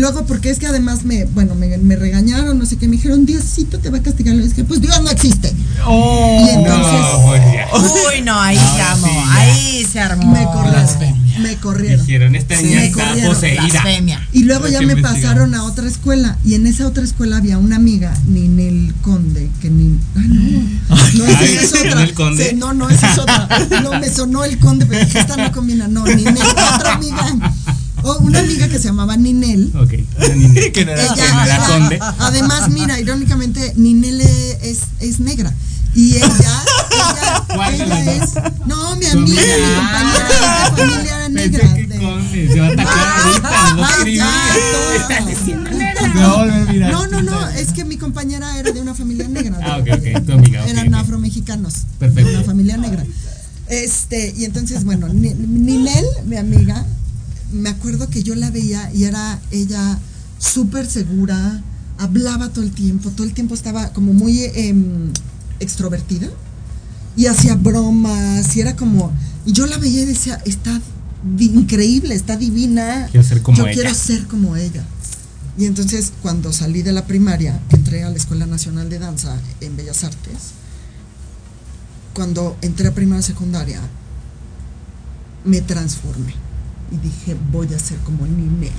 luego, 0.00 0.24
porque 0.26 0.50
es 0.50 0.58
que 0.58 0.66
además 0.66 1.04
me, 1.04 1.24
bueno, 1.26 1.54
me, 1.54 1.78
me 1.78 1.96
regañaron, 1.96 2.58
no 2.58 2.66
sé 2.66 2.76
qué, 2.76 2.88
me 2.88 2.96
dijeron, 2.96 3.26
Diosito 3.26 3.78
te 3.78 3.90
va 3.90 3.98
a 3.98 4.02
castigar. 4.02 4.34
Le 4.34 4.46
dije, 4.48 4.64
pues 4.64 4.80
Dios 4.80 5.00
no 5.02 5.10
existe. 5.10 5.52
Oh, 5.86 6.44
y 6.46 6.50
entonces 6.50 7.00
no. 7.72 7.78
Uy, 8.08 8.22
no, 8.24 8.40
ahí 8.40 8.56
se 8.56 8.80
armó, 8.82 9.06
sí, 9.06 9.14
ya. 9.14 9.34
ahí 9.36 9.86
se 9.92 10.00
armó. 10.00 10.32
me 10.32 10.44
corrieron. 10.44 11.20
Me 11.42 11.56
corrieron. 11.56 12.06
Dijeron, 12.06 12.34
esta 12.34 12.56
Sí, 12.56 12.64
niña 12.64 12.76
me 12.80 12.86
está 12.86 13.06
corrieron. 13.08 13.34
poseída. 13.34 13.62
Blasfemia. 13.62 14.28
Y 14.32 14.42
luego 14.44 14.68
ya 14.68 14.82
me 14.82 14.96
pasaron 14.96 15.54
a 15.54 15.64
otra 15.64 15.88
escuela. 15.88 16.36
Y 16.44 16.54
en 16.54 16.66
esa 16.66 16.86
otra 16.86 17.02
escuela 17.04 17.38
había 17.38 17.56
una 17.56 17.76
amiga, 17.76 18.12
Ninel 18.26 18.92
Conde, 19.00 19.48
que 19.60 19.70
ni. 19.70 19.96
Ah, 20.16 20.20
no. 20.26 20.96
No, 21.14 21.24
esa 21.26 21.38
Ay, 21.40 21.56
es 21.62 21.72
otra. 21.72 21.94
Ninel 21.94 22.14
Conde. 22.14 22.50
Sí, 22.50 22.56
no, 22.56 22.74
no, 22.74 22.88
esa 22.90 23.12
es 23.12 23.18
otra. 23.18 23.48
No, 23.82 23.98
me 23.98 24.08
sonó 24.10 24.44
el 24.44 24.58
Conde, 24.58 24.86
pero 24.86 25.04
dije, 25.04 25.18
esta 25.20 25.36
no 25.36 25.50
combina. 25.52 25.88
No, 25.88 26.04
Ninel, 26.04 26.36
otra 26.36 26.94
amiga. 26.94 27.26
O 28.02 28.18
una 28.18 28.40
amiga 28.40 28.68
que 28.68 28.78
se 28.78 28.84
llamaba 28.88 29.16
Ninel. 29.16 29.72
Ok. 29.76 29.90
Que 30.72 30.84
no 30.84 30.92
era- 30.92 31.02
Ella, 31.04 31.14
que 31.14 31.32
no 31.32 31.42
era 31.44 31.66
conde. 31.66 31.98
además, 32.18 32.68
mira, 32.70 32.98
irónicamente, 33.00 33.72
Ninel 33.76 34.20
es, 34.20 34.80
es 35.00 35.20
negra. 35.20 35.52
Y 35.94 36.16
ella, 36.16 36.28
ella, 36.30 37.44
¿Cuál 37.52 37.76
de 37.76 37.84
ella 37.84 38.12
es. 38.24 38.30
No, 38.64 38.94
mi 38.96 39.06
amiga, 39.06 39.42
mi 39.42 39.74
compañera, 39.74 40.70
mi 40.70 40.76
familia 40.76 41.16
era 41.16 41.26
Pensé 41.26 41.48
negra. 41.50 41.74
que 41.74 41.86
de- 41.88 41.98
conde. 41.98 42.48
Se 42.52 42.60
va 42.60 42.66
a 42.66 42.70
atacar 42.70 43.08
ahorita. 43.24 43.74
Lo 43.74 43.84
Ay, 43.84 43.92
escribí. 43.96 44.16
ya, 44.18 44.54
Estás 45.00 45.20
no. 45.20 45.26
diciendo 45.30 45.70
No, 46.14 46.44
negra. 46.46 46.90
No, 46.92 47.06
no, 47.08 47.22
no, 47.22 47.48
es 47.48 47.72
que 47.72 47.84
mi 47.84 47.96
compañera 47.96 48.56
era 48.58 48.70
de 48.70 48.80
una 48.80 48.94
familia 48.94 49.26
negra. 49.28 49.58
Ah, 49.64 49.78
ok, 49.80 49.88
ok. 49.98 50.24
Tu 50.26 50.32
amiga. 50.32 50.62
ok, 50.62 50.68
Eran 50.68 50.94
ok. 50.94 51.00
afromexicanos. 51.00 51.74
Perfecto. 51.98 52.30
De 52.30 52.36
una 52.36 52.44
familia 52.46 52.76
negra. 52.76 53.04
Este, 53.68 54.32
y 54.36 54.44
entonces, 54.44 54.84
bueno, 54.84 55.08
Ni- 55.08 55.34
Ninel, 55.34 56.04
mi 56.26 56.36
amiga, 56.36 56.86
me 57.52 57.68
acuerdo 57.68 58.08
que 58.08 58.22
yo 58.22 58.34
la 58.34 58.50
veía 58.50 58.90
y 58.92 59.04
era 59.04 59.40
ella 59.50 59.98
súper 60.38 60.86
segura, 60.86 61.62
hablaba 61.98 62.50
todo 62.50 62.64
el 62.64 62.72
tiempo, 62.72 63.10
todo 63.10 63.26
el 63.26 63.34
tiempo 63.34 63.54
estaba 63.54 63.92
como 63.92 64.12
muy 64.12 64.44
em, 64.54 65.12
extrovertida 65.58 66.28
y 67.16 67.26
hacía 67.26 67.54
bromas 67.56 68.56
y 68.56 68.60
era 68.60 68.76
como, 68.76 69.12
y 69.44 69.52
yo 69.52 69.66
la 69.66 69.78
veía 69.78 70.02
y 70.02 70.06
decía, 70.06 70.40
está 70.44 70.80
increíble, 71.38 72.14
está 72.14 72.36
divina. 72.36 73.08
Quiero 73.10 73.26
ser 73.26 73.42
como 73.42 73.58
yo 73.58 73.66
ella. 73.66 73.74
quiero 73.74 73.94
ser 73.94 74.26
como 74.26 74.56
ella. 74.56 74.84
Y 75.58 75.66
entonces 75.66 76.12
cuando 76.22 76.52
salí 76.52 76.82
de 76.82 76.92
la 76.92 77.06
primaria, 77.06 77.60
entré 77.70 78.04
a 78.04 78.10
la 78.10 78.16
Escuela 78.16 78.46
Nacional 78.46 78.88
de 78.88 78.98
Danza 78.98 79.36
en 79.60 79.76
Bellas 79.76 80.04
Artes. 80.04 80.52
Cuando 82.14 82.56
entré 82.62 82.88
a 82.88 82.94
primaria 82.94 83.22
secundaria, 83.22 83.80
me 85.44 85.60
transformé 85.60 86.49
y 86.90 86.96
dije, 86.96 87.36
voy 87.52 87.72
a 87.74 87.78
ser 87.78 87.98
como 87.98 88.26
Ninel. 88.26 88.72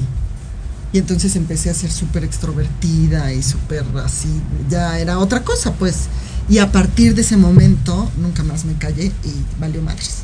Y 0.93 0.97
entonces 0.97 1.35
empecé 1.35 1.69
a 1.69 1.73
ser 1.73 1.91
súper 1.91 2.23
extrovertida 2.23 3.31
y 3.31 3.41
súper 3.41 3.85
así, 4.03 4.29
ya 4.69 4.99
era 4.99 5.19
otra 5.19 5.43
cosa, 5.43 5.73
pues. 5.73 6.07
Y 6.49 6.57
a 6.57 6.71
partir 6.71 7.15
de 7.15 7.21
ese 7.21 7.37
momento, 7.37 8.11
nunca 8.17 8.43
más 8.43 8.65
me 8.65 8.73
callé 8.73 9.05
y 9.23 9.59
valió 9.59 9.81
madres. 9.81 10.23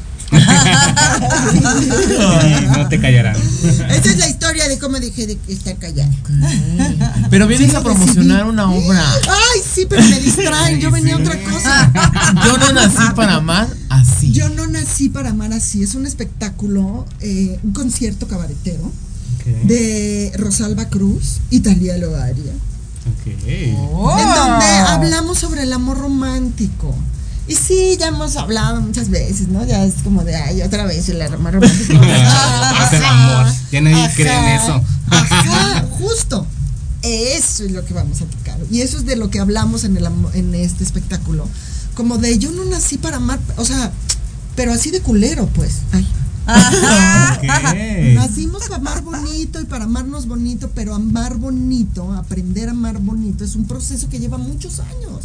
Ay, 2.20 2.68
no 2.76 2.88
te 2.90 3.00
callarán. 3.00 3.36
Esta 3.36 4.10
es 4.10 4.18
la 4.18 4.28
historia 4.30 4.68
de 4.68 4.78
cómo 4.80 5.00
dejé 5.00 5.28
de 5.28 5.38
estar 5.48 5.76
callada. 5.78 6.12
Pero 7.30 7.48
vienes 7.48 7.72
Sí, 7.72 7.76
a 7.76 7.82
promocionar 7.82 8.38
decidí. 8.46 8.50
una 8.50 8.72
obra. 8.72 9.04
Ay, 9.30 9.62
sí, 9.74 9.86
pero 9.90 10.02
me 10.04 10.20
distraen, 10.20 10.80
yo 10.80 10.92
venía 10.92 11.16
a 11.16 11.18
otra 11.20 11.38
cosa. 11.44 11.92
Yo 12.46 12.58
no 12.58 12.74
nací 12.74 13.04
para 13.16 13.36
amar 13.36 13.68
así. 13.90 14.32
Yo 14.32 14.50
no 14.50 14.68
nací 14.68 15.10
para 15.10 15.30
amar 15.30 15.54
así. 15.54 15.84
Es 15.84 15.96
un 15.96 16.06
espectáculo, 16.06 17.06
eh, 17.22 17.60
un 17.64 17.74
concierto 17.74 18.28
cabaretero 18.28 18.92
de 19.64 20.32
Rosalba 20.38 20.86
Cruz 20.90 21.38
y 21.50 21.62
Talía 21.62 21.98
Loaria. 21.98 22.52
Oh. 23.78 24.18
En 24.20 24.28
donde 24.28 24.66
hablamos 24.66 25.40
sobre 25.40 25.64
el 25.64 25.72
amor 25.74 25.98
romántico. 25.98 26.94
Y 27.48 27.56
sí, 27.56 27.98
ya 27.98 28.08
hemos 28.08 28.36
hablado 28.36 28.82
muchas 28.82 29.10
veces, 29.10 29.48
¿no? 29.48 29.66
Ya 29.66 29.86
es 29.86 29.96
como 30.04 30.24
de, 30.24 30.36
ay, 30.36 30.62
otra 30.62 30.86
vez 30.86 31.08
el 31.10 31.22
amor 31.22 31.54
romántico. 31.54 31.94
Es 32.88 32.94
el 32.94 33.06
amor. 33.06 33.48
Ya 33.72 33.82
nadie 33.82 34.06
Ajá. 34.06 34.16
cree 34.16 34.38
en 34.38 34.62
eso. 34.62 34.82
Ajá, 35.10 35.86
justo. 35.92 36.46
Eso 37.02 37.64
es 37.64 37.72
lo 37.72 37.86
que 37.86 37.94
vamos 37.94 38.22
a 38.22 38.26
tocar. 38.26 38.58
Y 38.70 38.82
eso 38.82 38.98
es 38.98 39.06
de 39.06 39.16
lo 39.16 39.30
que 39.30 39.40
hablamos 39.40 39.84
en, 39.84 39.96
el, 39.98 40.08
en 40.34 40.56
este 40.56 40.84
espectáculo. 40.84 41.48
Como 41.96 42.18
de, 42.18 42.38
yo 42.38 42.52
no 42.52 42.66
nací 42.66 42.98
para 42.98 43.18
amar, 43.18 43.40
o 43.56 43.66
sea, 43.66 43.92
pero 44.56 44.74
así 44.74 44.92
de 44.92 45.02
culero, 45.02 45.48
pues. 45.48 45.72
Ay. 45.94 46.08
Nacimos 48.16 48.64
para 48.64 48.78
amar 48.78 49.02
bonito 49.02 49.60
y 49.60 49.66
para 49.66 49.86
amarnos 49.86 50.28
bonito, 50.28 50.72
pero 50.74 50.96
amar 50.96 51.36
bonito, 51.36 52.14
aprender 52.14 52.70
a 52.70 52.72
amar 52.72 53.00
bonito, 53.00 53.44
es 53.44 53.56
un 53.56 53.66
proceso 53.66 54.08
que 54.10 54.20
lleva 54.20 54.38
muchos 54.38 54.80
años. 54.80 55.24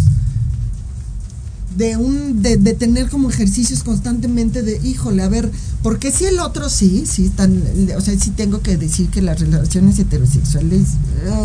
De 1.76 1.96
un, 1.96 2.42
de, 2.42 2.56
de 2.56 2.74
tener 2.74 3.08
como 3.08 3.30
ejercicios 3.30 3.82
constantemente 3.82 4.62
de, 4.62 4.78
híjole, 4.84 5.22
a 5.22 5.28
ver, 5.28 5.50
porque 5.82 6.12
si 6.12 6.26
el 6.26 6.38
otro 6.38 6.68
sí, 6.68 7.04
sí, 7.06 7.28
tan, 7.30 7.62
o 7.96 8.00
sea, 8.00 8.18
sí 8.18 8.30
tengo 8.30 8.60
que 8.60 8.76
decir 8.76 9.08
que 9.08 9.22
las 9.22 9.40
relaciones 9.40 9.98
heterosexuales 9.98 10.82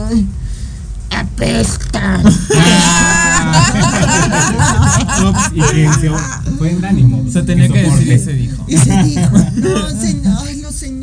ay, 0.10 0.28
apestan. 1.12 2.24
No, 5.22 5.34
y 5.54 5.62
que 5.62 5.90
se 5.94 6.12
fue 6.58 6.72
en 6.72 6.86
ánimo. 6.86 7.24
Se 7.32 7.42
tenía 7.44 7.68
que 7.70 7.82
decir 7.82 8.14
y 8.14 8.20
se 8.20 8.34
dijo. 8.34 8.66
Y 8.68 8.78
se 8.78 9.04
dijo, 9.04 9.38
no, 9.56 9.90
señor, 9.90 10.38
ay, 10.48 10.62
los 10.62 10.76
señores. 10.76 10.97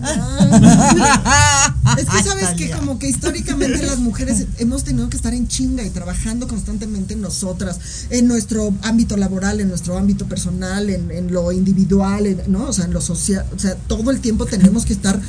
es 1.98 2.04
que 2.06 2.22
sabes 2.22 2.48
que 2.56 2.70
como 2.70 2.98
que 2.98 3.08
históricamente 3.08 3.82
las 3.84 3.98
mujeres 3.98 4.46
hemos 4.58 4.84
tenido 4.84 5.08
que 5.10 5.16
estar 5.16 5.34
en 5.34 5.48
chinga 5.48 5.82
y 5.84 5.90
trabajando 5.90 6.48
constantemente 6.48 7.14
en 7.14 7.20
nosotras, 7.20 7.78
en 8.10 8.28
nuestro 8.28 8.72
ámbito 8.82 9.16
laboral, 9.16 9.60
en 9.60 9.68
nuestro 9.68 9.96
ámbito 9.98 10.26
personal, 10.26 10.90
en, 10.90 11.10
en 11.10 11.32
lo 11.32 11.52
individual, 11.52 12.26
en- 12.26 12.42
¿no? 12.48 12.64
O 12.68 12.72
sea, 12.72 12.84
en 12.84 12.92
lo 12.92 13.00
social, 13.00 13.44
o 13.54 13.58
sea, 13.58 13.74
todo 13.74 14.10
el 14.10 14.20
tiempo 14.20 14.46
tenemos 14.46 14.84
que 14.84 14.92
estar, 14.92 15.20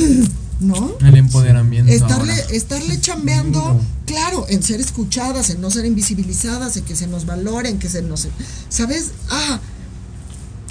¿no? 0.60 0.96
El 1.04 1.16
empoderamiento. 1.16 1.92
Estarle, 1.92 2.32
ahora. 2.32 2.44
estarle 2.54 3.00
chambeando, 3.00 3.80
claro, 4.06 4.46
en 4.48 4.62
ser 4.62 4.80
escuchadas, 4.80 5.50
en 5.50 5.60
no 5.60 5.70
ser 5.70 5.84
invisibilizadas, 5.86 6.76
en 6.76 6.84
que 6.84 6.96
se 6.96 7.06
nos 7.06 7.24
valoren, 7.26 7.78
que 7.78 7.88
se 7.88 8.02
nos... 8.02 8.28
¿Sabes? 8.68 9.12
Ah, 9.30 9.60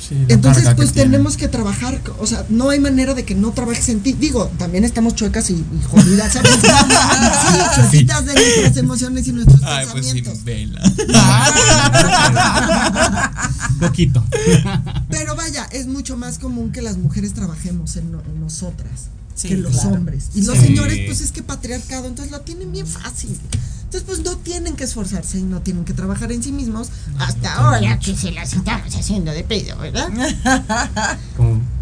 Sí, 0.09 0.25
entonces 0.27 0.67
que 0.67 0.73
pues 0.75 0.91
tenemos 0.91 1.37
que 1.37 1.47
trabajar, 1.47 2.01
o 2.17 2.25
sea, 2.25 2.43
no 2.49 2.71
hay 2.71 2.79
manera 2.79 3.13
de 3.13 3.25
que 3.25 3.35
no 3.35 3.51
trabajes 3.51 3.89
en 3.89 3.99
ti. 4.01 4.13
Digo, 4.13 4.47
también 4.57 4.83
estamos 4.83 5.13
chuecas 5.13 5.51
y, 5.51 5.53
y 5.53 5.81
jodidas, 5.87 6.33
¿sabes? 6.33 6.51
sí, 7.91 8.03
de 8.05 8.33
nuestras 8.33 8.77
emociones 8.77 9.27
y 9.27 9.33
nuestros 9.33 9.61
Ay, 9.63 9.85
pues 9.91 10.05
pensamientos. 10.07 10.35
sin 10.37 10.45
vela. 10.45 10.81
Poquito. 13.79 14.23
Pero 15.09 15.35
vaya, 15.35 15.67
es 15.71 15.85
mucho 15.87 16.17
más 16.17 16.39
común 16.39 16.71
que 16.71 16.81
las 16.81 16.97
mujeres 16.97 17.33
trabajemos 17.33 17.95
en, 17.97 18.11
no- 18.11 18.21
en 18.21 18.39
nosotras 18.41 19.09
Sí, 19.35 19.47
que 19.49 19.57
los 19.57 19.71
claro. 19.73 19.89
hombres. 19.91 20.29
Y 20.35 20.41
los 20.41 20.57
Sí. 20.57 20.65
señores, 20.65 20.99
pues 21.05 21.21
es 21.21 21.31
que 21.31 21.43
patriarcado, 21.43 22.07
entonces 22.07 22.31
lo 22.31 22.41
tienen 22.41 22.71
bien 22.73 22.85
fácil. 22.87 23.37
Entonces, 23.91 24.03
pues 24.05 24.19
no 24.23 24.37
tienen 24.37 24.75
que 24.75 24.83
esforzarse 24.83 25.39
y 25.39 25.41
no 25.41 25.61
tienen 25.61 25.83
que 25.83 25.95
trabajar 25.95 26.31
en 26.31 26.43
sí 26.43 26.51
mismos 26.51 26.89
hasta 27.17 27.55
ahora 27.55 27.97
que 27.97 28.15
se 28.15 28.31
las 28.31 28.53
estamos 28.53 28.95
haciendo 28.95 29.31
de 29.31 29.43
pedo, 29.43 29.77
¿verdad? 29.79 30.09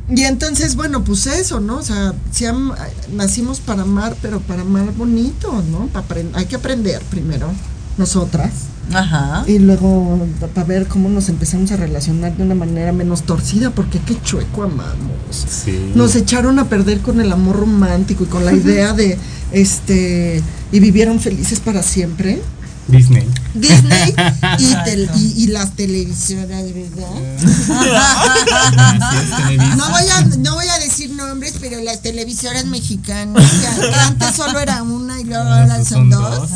Y 0.10 0.24
entonces, 0.24 0.78
bueno, 0.78 1.04
pues 1.04 1.28
eso, 1.28 1.60
¿no? 1.60 1.80
O 1.80 1.84
sea, 1.84 2.14
si 2.32 2.46
am- 2.46 2.74
nacimos 3.12 3.60
para 3.60 3.82
amar, 3.82 4.16
pero 4.22 4.40
para 4.40 4.62
amar 4.62 4.94
bonito, 4.94 5.52
¿no? 5.70 5.88
Pa 5.88 6.02
apren- 6.08 6.32
hay 6.34 6.46
que 6.46 6.56
aprender 6.56 7.02
primero, 7.10 7.52
nosotras. 7.98 8.52
Ajá. 8.94 9.44
Y 9.48 9.60
luego 9.60 10.26
para 10.56 10.66
ver 10.66 10.88
cómo 10.88 11.10
nos 11.10 11.28
empezamos 11.30 11.72
a 11.72 11.76
relacionar 11.78 12.36
de 12.38 12.44
una 12.44 12.56
manera 12.56 12.92
menos 12.94 13.24
torcida, 13.24 13.72
porque 13.72 14.00
qué 14.00 14.20
chueco 14.22 14.64
amamos. 14.64 15.46
Sí. 15.66 15.92
Nos 15.96 16.16
echaron 16.16 16.60
a 16.60 16.70
perder 16.70 17.02
con 17.02 17.20
el 17.20 17.32
amor 17.32 17.58
romántico 17.58 18.24
y 18.24 18.28
con 18.28 18.46
la 18.46 18.54
idea 18.54 18.94
de, 18.94 19.18
este, 19.52 20.42
y 20.72 20.80
vivieron 20.80 21.20
felices 21.20 21.60
para 21.60 21.84
siempre. 21.84 22.42
Disney. 22.88 23.28
Disney 23.54 24.16
y, 24.60 24.76
tel- 24.86 25.10
y, 25.18 25.44
y 25.44 25.48
las 25.48 25.76
televisoras, 25.76 26.64
¿verdad? 26.74 27.68
No 29.76 29.90
voy, 29.90 30.04
a, 30.10 30.22
no 30.40 30.56
voy 30.56 30.68
a 30.68 30.80
decir 30.80 31.12
nombres, 31.12 31.56
pero 31.60 31.82
las 31.82 32.02
televisoras 32.02 32.66
mexicanas, 32.66 33.44
que, 33.52 33.94
antes 33.94 34.36
solo 34.36 34.60
era 34.60 34.84
una 34.84 35.20
y 35.20 35.26
luego 35.26 35.44
ahora 35.44 35.84
son 35.84 36.10
dos. 36.10 36.50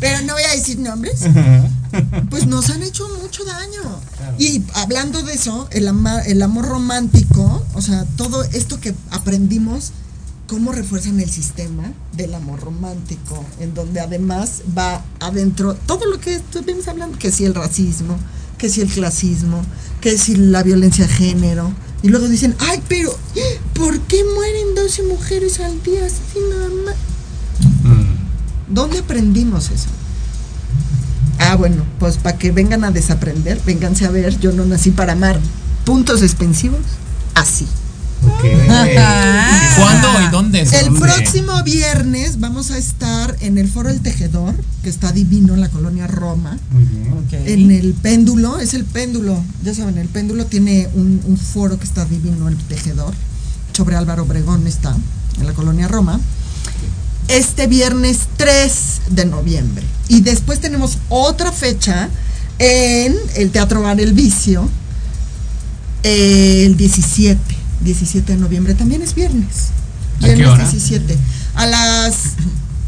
Pero 0.00 0.20
no 0.22 0.32
voy 0.34 0.42
a 0.42 0.52
decir 0.56 0.78
nombres. 0.78 1.20
Pues 2.30 2.46
nos 2.46 2.70
han 2.70 2.82
hecho 2.82 3.08
mucho 3.22 3.44
daño. 3.44 3.82
Y 4.38 4.62
hablando 4.74 5.22
de 5.22 5.34
eso, 5.34 5.68
el, 5.70 5.86
ama- 5.88 6.20
el 6.22 6.42
amor 6.42 6.66
romántico, 6.66 7.64
o 7.74 7.80
sea, 7.82 8.04
todo 8.16 8.42
esto 8.44 8.80
que 8.80 8.94
aprendimos, 9.10 9.92
cómo 10.48 10.72
refuerzan 10.72 11.20
el 11.20 11.30
sistema 11.30 11.92
del 12.16 12.34
amor 12.34 12.60
romántico, 12.60 13.44
en 13.60 13.74
donde 13.74 14.00
además 14.00 14.62
va 14.76 15.04
adentro 15.20 15.74
todo 15.86 16.06
lo 16.06 16.18
que 16.20 16.34
estuvimos 16.34 16.88
hablando, 16.88 17.18
que 17.18 17.30
si 17.32 17.44
el 17.44 17.54
racismo, 17.54 18.18
que 18.58 18.68
si 18.68 18.80
el 18.80 18.88
clasismo, 18.88 19.62
que 20.00 20.18
si 20.18 20.34
la 20.36 20.62
violencia 20.62 21.06
de 21.06 21.12
género. 21.12 21.72
Y 22.02 22.08
luego 22.08 22.28
dicen, 22.28 22.54
ay, 22.58 22.82
pero 22.88 23.16
¿por 23.74 23.98
qué 24.00 24.22
mueren 24.34 24.74
12 24.74 25.04
mujeres 25.04 25.60
al 25.60 25.82
día 25.82 26.04
así 26.04 26.38
nada 26.50 26.68
más? 26.84 26.94
¿Dónde 28.74 28.98
aprendimos 28.98 29.70
eso? 29.70 29.88
Ah, 31.38 31.54
bueno, 31.54 31.84
pues 32.00 32.16
para 32.16 32.36
que 32.36 32.50
vengan 32.50 32.82
a 32.84 32.90
desaprender, 32.90 33.60
vénganse 33.64 34.04
a 34.04 34.10
ver, 34.10 34.38
yo 34.40 34.50
no 34.52 34.64
nací 34.64 34.90
para 34.90 35.12
amar. 35.12 35.38
Puntos 35.84 36.22
expensivos, 36.22 36.80
así. 37.34 37.66
¿Cuándo 39.76 40.08
y 40.26 40.30
dónde? 40.30 40.62
El 40.62 40.86
¿Dónde? 40.86 41.00
próximo 41.00 41.62
viernes 41.62 42.40
vamos 42.40 42.70
a 42.70 42.78
estar 42.78 43.36
en 43.40 43.58
el 43.58 43.68
Foro 43.68 43.90
El 43.90 44.00
Tejedor, 44.00 44.54
que 44.82 44.88
está 44.88 45.12
divino 45.12 45.54
en 45.54 45.60
la 45.60 45.68
colonia 45.68 46.06
Roma. 46.06 46.58
Muy 46.72 46.84
bien. 46.84 47.14
En 47.46 47.70
el 47.70 47.92
péndulo, 47.92 48.58
es 48.58 48.74
el 48.74 48.84
péndulo, 48.84 49.40
ya 49.62 49.74
saben, 49.74 49.98
el 49.98 50.08
péndulo 50.08 50.46
tiene 50.46 50.88
un, 50.94 51.20
un 51.24 51.36
foro 51.36 51.78
que 51.78 51.84
está 51.84 52.06
divino, 52.06 52.48
el 52.48 52.56
tejedor, 52.56 53.14
sobre 53.72 53.96
Álvaro 53.96 54.22
Obregón 54.22 54.66
está, 54.66 54.96
en 55.38 55.46
la 55.46 55.52
colonia 55.52 55.86
Roma. 55.86 56.18
Este 57.28 57.66
viernes 57.66 58.20
3 58.36 59.00
de 59.10 59.24
noviembre. 59.24 59.84
Y 60.08 60.20
después 60.20 60.60
tenemos 60.60 60.98
otra 61.08 61.52
fecha 61.52 62.08
en 62.58 63.16
el 63.36 63.50
Teatro 63.50 63.82
Bar 63.82 64.00
El 64.00 64.12
Vicio, 64.12 64.68
el 66.02 66.76
17, 66.76 67.40
17 67.80 68.32
de 68.32 68.38
noviembre, 68.38 68.74
también 68.74 69.02
es 69.02 69.14
viernes. 69.14 69.70
¿A 70.22 70.26
Viernes 70.26 70.48
hora? 70.48 70.70
17. 70.70 71.16
A 71.54 71.66
las 71.66 72.14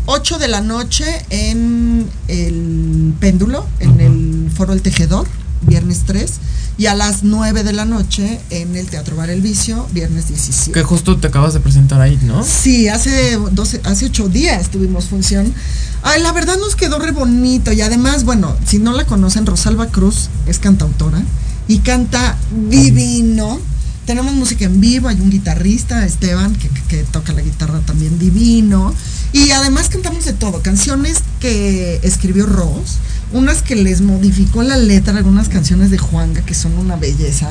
8 0.06 0.38
de 0.38 0.48
la 0.48 0.60
noche 0.60 1.04
en 1.30 2.06
el 2.28 3.14
péndulo, 3.18 3.66
en 3.80 4.00
el 4.00 4.50
Foro 4.54 4.72
El 4.72 4.82
Tejedor, 4.82 5.26
viernes 5.62 6.02
3. 6.06 6.32
Y 6.78 6.86
a 6.86 6.94
las 6.94 7.22
9 7.22 7.64
de 7.64 7.72
la 7.72 7.86
noche 7.86 8.38
en 8.50 8.76
el 8.76 8.86
Teatro 8.88 9.16
Bar 9.16 9.30
El 9.30 9.40
Vicio, 9.40 9.86
viernes 9.92 10.28
17. 10.28 10.72
Que 10.72 10.82
justo 10.82 11.16
te 11.16 11.28
acabas 11.28 11.54
de 11.54 11.60
presentar 11.60 12.00
ahí, 12.02 12.18
¿no? 12.22 12.44
Sí, 12.44 12.88
hace 12.88 13.38
12, 13.50 13.80
hace 13.84 14.06
ocho 14.06 14.28
días 14.28 14.68
tuvimos 14.68 15.06
función. 15.06 15.54
Ay, 16.02 16.20
la 16.22 16.32
verdad 16.32 16.58
nos 16.58 16.76
quedó 16.76 16.98
re 16.98 17.12
bonito 17.12 17.72
y 17.72 17.80
además, 17.80 18.24
bueno, 18.24 18.54
si 18.66 18.78
no 18.78 18.92
la 18.92 19.06
conocen, 19.06 19.46
Rosalba 19.46 19.86
Cruz 19.86 20.28
es 20.46 20.58
cantautora 20.58 21.22
y 21.66 21.78
canta 21.78 22.36
divino. 22.68 23.58
Tenemos 24.06 24.34
música 24.34 24.64
en 24.64 24.80
vivo, 24.80 25.08
hay 25.08 25.20
un 25.20 25.30
guitarrista, 25.30 26.06
Esteban, 26.06 26.54
que, 26.54 27.02
toca 27.10 27.32
la 27.32 27.42
guitarra 27.42 27.80
también 27.80 28.20
divino. 28.20 28.94
Y 29.32 29.50
además 29.50 29.88
cantamos 29.88 30.24
de 30.24 30.32
todo, 30.32 30.62
canciones 30.62 31.18
que 31.40 31.98
escribió 32.04 32.46
Ross, 32.46 32.98
unas 33.32 33.62
que 33.62 33.74
les 33.74 34.02
modificó 34.02 34.62
la 34.62 34.76
letra, 34.76 35.16
algunas 35.16 35.48
canciones 35.48 35.90
de 35.90 35.98
Juanga 35.98 36.42
que 36.42 36.54
son 36.54 36.78
una 36.78 36.94
belleza. 36.94 37.48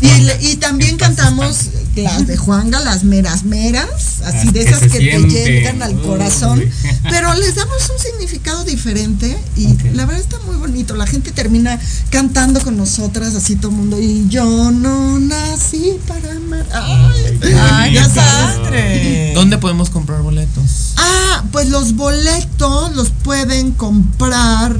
Y, 0.00 0.20
le- 0.20 0.38
y 0.42 0.56
también 0.56 0.96
cantamos 0.98 1.70
las 1.96 2.26
de 2.26 2.36
Juanga, 2.36 2.80
las 2.80 3.04
meras 3.04 3.44
meras, 3.44 4.20
así 4.26 4.44
Las 4.46 4.52
de 4.52 4.62
esas 4.62 4.80
que, 4.82 4.98
te 4.98 5.28
llegan 5.28 5.82
al 5.82 5.96
Uy. 5.96 6.02
corazón, 6.02 6.62
pero 7.10 7.32
les 7.34 7.54
damos 7.54 7.76
un 7.90 7.98
significado 7.98 8.64
diferente 8.64 9.34
y 9.56 9.68
la 9.94 10.04
verdad 10.04 10.20
está 10.22 10.38
muy 10.46 10.56
bonito. 10.56 10.94
La 10.94 11.06
gente 11.06 11.32
termina 11.32 11.80
cantando 12.10 12.60
con 12.60 12.76
nosotras, 12.76 13.34
así 13.34 13.56
todo 13.56 13.70
el 13.70 13.76
mundo, 13.78 13.98
y 13.98 14.28
yo 14.28 14.70
no 14.70 15.18
nací 15.18 15.94
para 16.06 16.32
amar. 16.32 16.66
Ay, 16.74 17.38
Ay, 17.42 17.54
Ay, 17.70 17.94
Ya 17.94 18.04
sabes. 18.10 19.34
¿Dónde 19.34 19.56
podemos 19.56 19.88
comprar 19.88 20.20
boletos? 20.20 20.92
Ah, 20.98 21.44
pues 21.52 21.68
los 21.70 21.94
boletos 21.94 22.94
los 22.94 23.10
pueden 23.10 23.72
comprar 23.72 24.76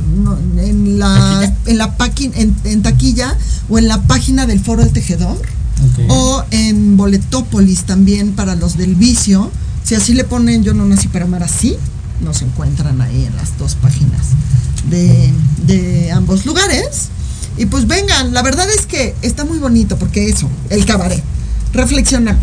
en 0.59 0.98
la 0.98 1.52
en 1.66 1.78
la 1.78 1.94
en, 2.34 2.56
en 2.64 2.82
taquilla 2.82 3.36
o 3.68 3.78
en 3.78 3.88
la 3.88 4.02
página 4.02 4.47
del 4.47 4.60
Foro 4.60 4.82
O 6.09 6.45
en 6.51 6.97
Boletópolis 6.97 7.85
también 7.85 8.33
para 8.33 8.55
los 8.55 8.77
del 8.77 8.95
vicio. 8.95 9.51
Si 9.85 9.95
así 9.95 10.15
le 10.15 10.24
ponen 10.24 10.65
yo 10.65 10.74
no 10.74 10.85
nací 10.85 11.09
para 11.09 11.27
amar 11.27 11.43
así, 11.43 11.77
nos 12.20 12.43
encuentran 12.43 13.01
ahí 13.01 13.24
en 13.24 13.37
las 13.37 13.57
dos 13.59 13.74
páginas 13.77 14.28
de, 14.91 15.33
de 15.66 16.11
ambos 16.12 16.47
lugares. 16.47 17.09
Y 17.57 17.66
pues 17.66 17.87
vengan, 17.87 18.35
la 18.35 18.43
verdad 18.43 18.66
es 18.70 18.87
que 18.87 19.15
está 19.23 19.45
muy 19.45 19.59
bonito 19.59 19.97
porque 19.99 20.28
eso, 20.28 20.51
el 20.70 20.85
cabaret. 20.85 21.23
Reflexionamos, 21.73 22.43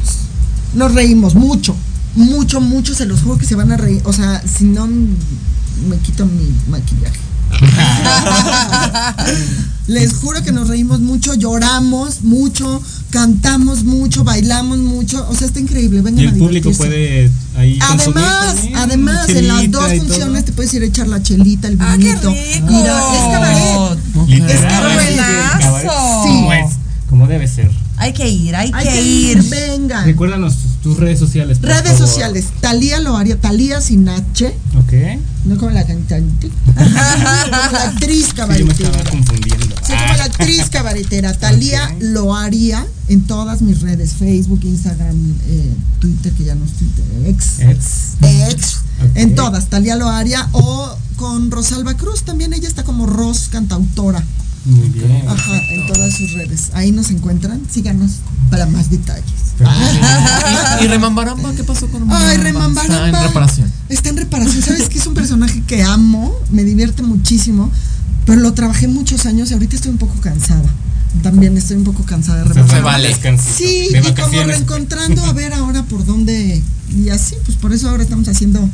nos 0.74 0.94
reímos 0.94 1.36
mucho, 1.36 1.76
mucho, 2.16 2.62
mucho, 2.62 2.94
se 2.96 3.06
los 3.06 3.22
juro 3.22 3.38
que 3.38 3.46
se 3.46 3.56
van 3.56 3.72
a 3.72 3.78
reír. 3.78 4.02
O 4.06 4.14
sea, 4.14 4.42
si 4.42 4.66
no, 4.66 4.88
me 4.88 5.98
quito 6.02 6.26
mi 6.26 6.52
maquillaje. 6.70 7.20
Les 9.88 10.14
juro 10.14 10.42
que 10.42 10.54
nos 10.54 10.70
reímos 10.70 11.02
mucho, 11.02 11.34
lloramos 11.34 12.22
mucho, 12.22 12.82
cantamos 13.10 13.84
mucho, 13.84 14.24
bailamos 14.24 14.78
mucho. 14.78 15.28
O 15.30 15.36
sea, 15.36 15.48
está 15.48 15.60
increíble. 15.60 16.00
Vengan 16.02 16.24
Y 16.24 16.28
el 16.28 16.36
a 16.36 16.38
público 16.38 16.72
puede 16.72 17.30
ahí 17.58 17.78
Además, 17.82 18.56
también, 18.56 18.78
además, 18.78 19.28
en 19.30 19.48
las 19.50 19.70
dos 19.70 19.84
funciones 19.98 20.46
te 20.46 20.54
puedes 20.54 20.74
ir 20.74 20.84
a 20.84 20.86
echar 20.86 21.10
la 21.10 21.22
chelita, 21.22 21.68
el 21.68 21.78
Ah, 21.82 21.96
qué 22.00 22.06
vinito. 22.06 22.30
rico. 22.30 22.68
Mira, 22.70 23.02
es 23.14 23.24
cabaret. 23.34 23.98
Literal. 24.28 24.50
Es 24.50 24.62
cabaret. 25.66 25.90
Como 27.14 27.28
debe 27.28 27.48
ser. 27.48 27.70
Hay 27.98 28.12
que 28.12 28.28
ir, 28.28 28.56
hay, 28.56 28.72
Hay 28.74 28.86
que, 28.88 28.92
que 28.92 29.02
ir. 29.04 29.38
ir, 29.38 29.44
venga. 29.44 30.04
Recuérdanos 30.04 30.56
tus, 30.58 30.72
tus 30.82 30.98
redes 30.98 31.20
sociales. 31.20 31.60
por 31.60 31.70
Redes 31.70 31.92
favor. 31.92 32.08
sociales, 32.08 32.46
Talía 32.60 33.00
Loaria, 33.02 33.40
Talía 33.40 33.82
sin 33.82 34.10
H, 34.10 34.48
Ok. 34.80 34.94
no 35.46 35.56
como 35.60 35.70
la 35.70 35.86
cantante, 35.86 36.50
como 36.74 36.90
la 37.72 37.84
actriz 37.84 38.26
Sí, 38.30 38.34
yo 38.36 38.48
me 38.48 38.54
estaba 38.72 38.92
cabaretera. 38.94 39.12
confundiendo. 39.12 39.76
Sí, 39.86 39.94
como 39.94 40.14
la 40.18 40.24
actriz 40.24 40.70
cabaretera, 40.72 41.34
Talía 41.38 41.96
Loaria, 42.00 42.84
en 43.10 43.22
todas 43.28 43.62
mis 43.62 43.82
redes, 43.82 44.14
Facebook, 44.14 44.62
Instagram, 44.64 45.36
eh, 45.50 45.72
Twitter, 46.00 46.32
que 46.34 46.46
ya 46.46 46.56
no 46.56 46.66
es 46.66 46.72
Twitter, 46.72 47.06
ex, 47.28 47.60
Ex. 47.60 48.18
ex, 48.24 48.78
en 49.14 49.36
todas, 49.36 49.68
Talía 49.68 49.96
Loaria, 49.98 50.50
o 50.54 50.98
con 51.18 51.52
Rosalba 51.52 51.96
Cruz, 51.96 52.24
también 52.24 52.54
ella 52.54 52.68
está 52.68 52.84
como 52.84 53.06
Ros, 53.06 53.50
cantautora. 53.52 54.24
Muy 54.66 54.90
bien. 54.90 55.24
Ajá, 55.28 55.62
en 55.72 55.88
todas 55.88 56.14
sus 56.16 56.34
redes. 56.34 56.70
Ahí 56.74 56.92
nos 56.92 57.10
encuentran. 57.12 57.62
Síganos 57.70 58.12
para 58.50 58.66
más 58.66 58.90
detalles. 58.90 59.26
¿Y 60.82 60.88
Remambaramba? 60.88 61.54
¿Qué 61.54 61.64
pasó 61.64 61.88
con 61.88 62.04
Ay, 62.12 62.38
Remambaramba? 62.38 62.82
Está 62.82 62.84
en 62.84 63.06
Remambaramba. 63.06 63.28
reparación. 63.28 63.72
Está 63.90 64.10
en 64.10 64.18
reparación. 64.18 64.62
¿Sabes 64.64 64.90
que 64.90 65.00
es 65.00 65.08
un 65.08 65.14
personaje 65.14 65.62
que 65.68 65.84
amo? 65.84 66.34
Me 66.50 66.64
divierte 66.64 67.04
muchísimo. 67.04 67.70
Pero 68.26 68.40
lo 68.40 68.54
trabajé 68.54 68.88
muchos 68.88 69.26
años 69.26 69.52
y 69.52 69.54
ahorita 69.54 69.76
estoy 69.76 69.92
un 69.92 69.98
poco 69.98 70.16
cansada. 70.22 70.64
También 71.22 71.56
estoy 71.58 71.78
un 71.78 71.84
poco 71.84 72.04
cansada 72.04 72.40
de 72.40 72.48
Se 72.48 72.54
Remambaramba. 72.54 72.92
vale. 72.92 73.16
Sí, 73.38 73.90
De 73.92 74.00
y 74.00 74.14
como 74.14 74.44
reencontrando 74.44 75.24
a 75.26 75.34
ver 75.34 75.54
ahora 75.54 75.84
por 75.84 76.06
dónde. 76.06 76.62
Y 76.96 77.10
así, 77.10 77.36
pues 77.46 77.58
por 77.58 77.72
eso 77.74 77.90
ahora 77.90 78.04
estamos 78.04 78.28
haciendo 78.28 78.68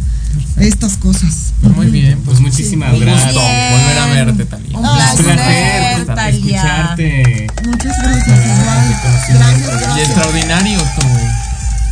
estas 0.57 0.97
cosas. 0.97 1.53
Muy 1.61 1.87
bien, 1.87 2.19
Pues 2.25 2.39
muchísimas 2.39 2.97
gracias. 2.99 3.33
gusto 3.33 3.39
volver 3.41 3.97
a 3.97 4.05
verte, 4.07 4.45
Talía. 4.45 4.77
Un 4.77 4.83
placer, 4.83 5.25
placer 5.25 6.05
Talia. 6.05 6.29
escucharte. 6.57 7.47
Muchas 7.65 7.97
gracias. 8.01 8.39
Y 9.97 9.99
extraordinario 10.01 10.79
tu, 10.99 11.07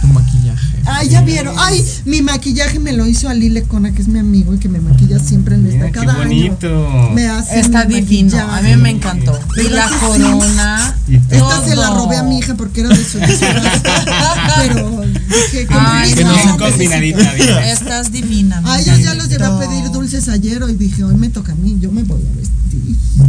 tu 0.02 0.14
maquillaje. 0.14 0.67
Ay, 0.88 1.10
ya 1.10 1.22
vieron. 1.22 1.56
Ay, 1.60 1.86
mi 2.06 2.22
maquillaje 2.22 2.80
me 2.80 2.94
lo 2.94 3.06
hizo 3.06 3.30
Ali 3.30 3.50
Lecona, 3.50 3.92
que 3.94 4.02
es 4.02 4.08
mi 4.08 4.20
amigo 4.20 4.54
y 4.54 4.58
que 4.58 4.70
me 4.70 4.80
maquilla 4.80 5.20
siempre 5.20 5.56
en 5.56 5.66
esta 5.68 5.78
Mira, 5.78 5.92
qué 5.92 6.00
cada 6.06 6.18
bonito. 6.18 6.68
año. 6.68 7.10
Me 7.12 7.28
hace 7.28 7.60
Está 7.60 7.86
mi 7.86 7.96
divino. 7.96 8.38
A 8.40 8.62
mí 8.62 8.76
me 8.78 8.90
encantó. 8.92 9.38
Y 9.58 9.70
la 9.70 9.90
corona. 10.00 10.96
Y 11.08 11.18
todo. 11.20 11.38
Esta 11.40 11.66
se 11.70 11.76
la 11.76 11.90
robé 11.92 12.18
a 12.18 12.24
mi 12.24 12.40
hija 12.40 12.56
porque 12.56 12.82
era 12.82 12.90
de 12.90 13.04
su 13.04 13.20
Pero 14.58 15.02
dije, 15.28 15.68
Ay, 15.70 16.14
no, 16.24 16.58
combinadita, 16.58 17.34
dice. 17.34 17.72
Estás 17.72 18.12
divina. 18.12 18.62
A 18.66 18.80
ellos 18.80 19.00
ya 19.00 19.14
los 19.14 19.28
llevé 19.30 19.46
a 19.46 19.60
pedir 19.60 19.92
dulces 19.92 20.28
ayer 20.30 20.62
y 20.70 20.74
dije, 20.76 21.04
hoy 21.04 21.16
me 21.16 21.30
toca 21.30 21.52
a 21.52 21.56
mí, 21.56 21.78
yo 21.80 21.92
me 21.92 22.04
voy 22.04 22.22
a 22.22 22.36
vestir. 22.38 22.58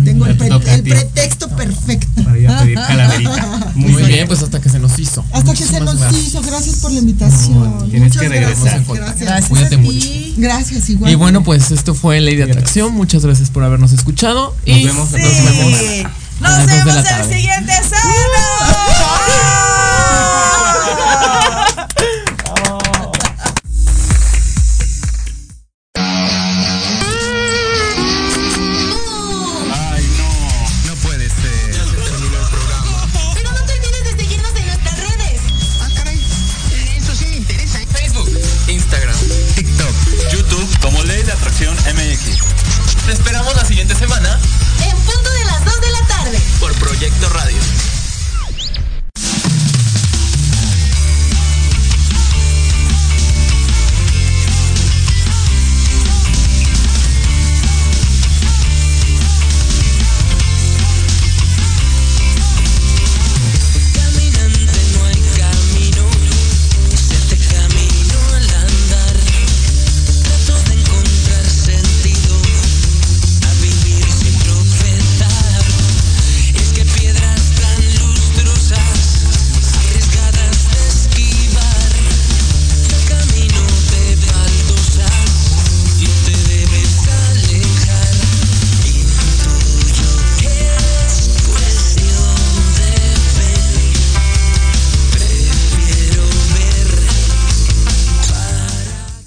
Tengo 0.05 0.27
el, 0.27 0.37
pre- 0.37 0.51
pretexto 0.83 1.49
perfecto. 1.51 2.23
Para 2.23 2.39
ir 2.39 2.49
a 2.49 2.61
pedir 2.61 2.75
calaverita. 2.77 3.73
Muy 3.75 4.03
bien, 4.05 4.27
pues 4.27 4.43
hasta 4.43 4.61
que 4.61 4.69
se 4.69 4.79
nos 4.79 4.99
hizo. 4.99 5.25
Hasta 5.33 5.55
que 5.55 5.65
se 5.65 5.81
nos 5.81 5.99
gracias. 5.99 6.23
hizo, 6.27 6.43
gracias 6.43 6.77
por 6.77 6.93
la 6.93 6.99
invitación. 6.99 7.48
Tienes 7.91 8.15
Muchas 8.15 8.23
que 8.23 8.29
regresar. 8.29 8.85
gracias, 8.85 9.21
gracias. 9.21 9.49
Cuídate 9.49 9.75
a 9.75 9.79
mucho. 9.79 10.09
Gracias, 10.37 10.91
igual. 10.91 11.11
Y 11.11 11.15
bueno, 11.15 11.43
pues 11.43 11.71
esto 11.71 11.95
fue 11.95 12.21
Ley 12.21 12.37
de 12.37 12.45
Atracción. 12.45 12.93
Muchas 12.93 13.25
gracias 13.25 13.51
por 13.51 13.65
habernos 13.65 13.93
escuchado. 13.93 14.55
Nos 14.67 14.79
y 14.79 14.85
vemos 14.85 15.13
la 15.13 15.19
nos 15.19 15.29
próxima 15.29 15.51
semana. 15.51 16.15
Nos 16.41 16.51
la 16.51 16.67
vemos 16.67 17.07
el 17.07 17.35
siguiente 17.35 17.73
sábado. 17.89 19.58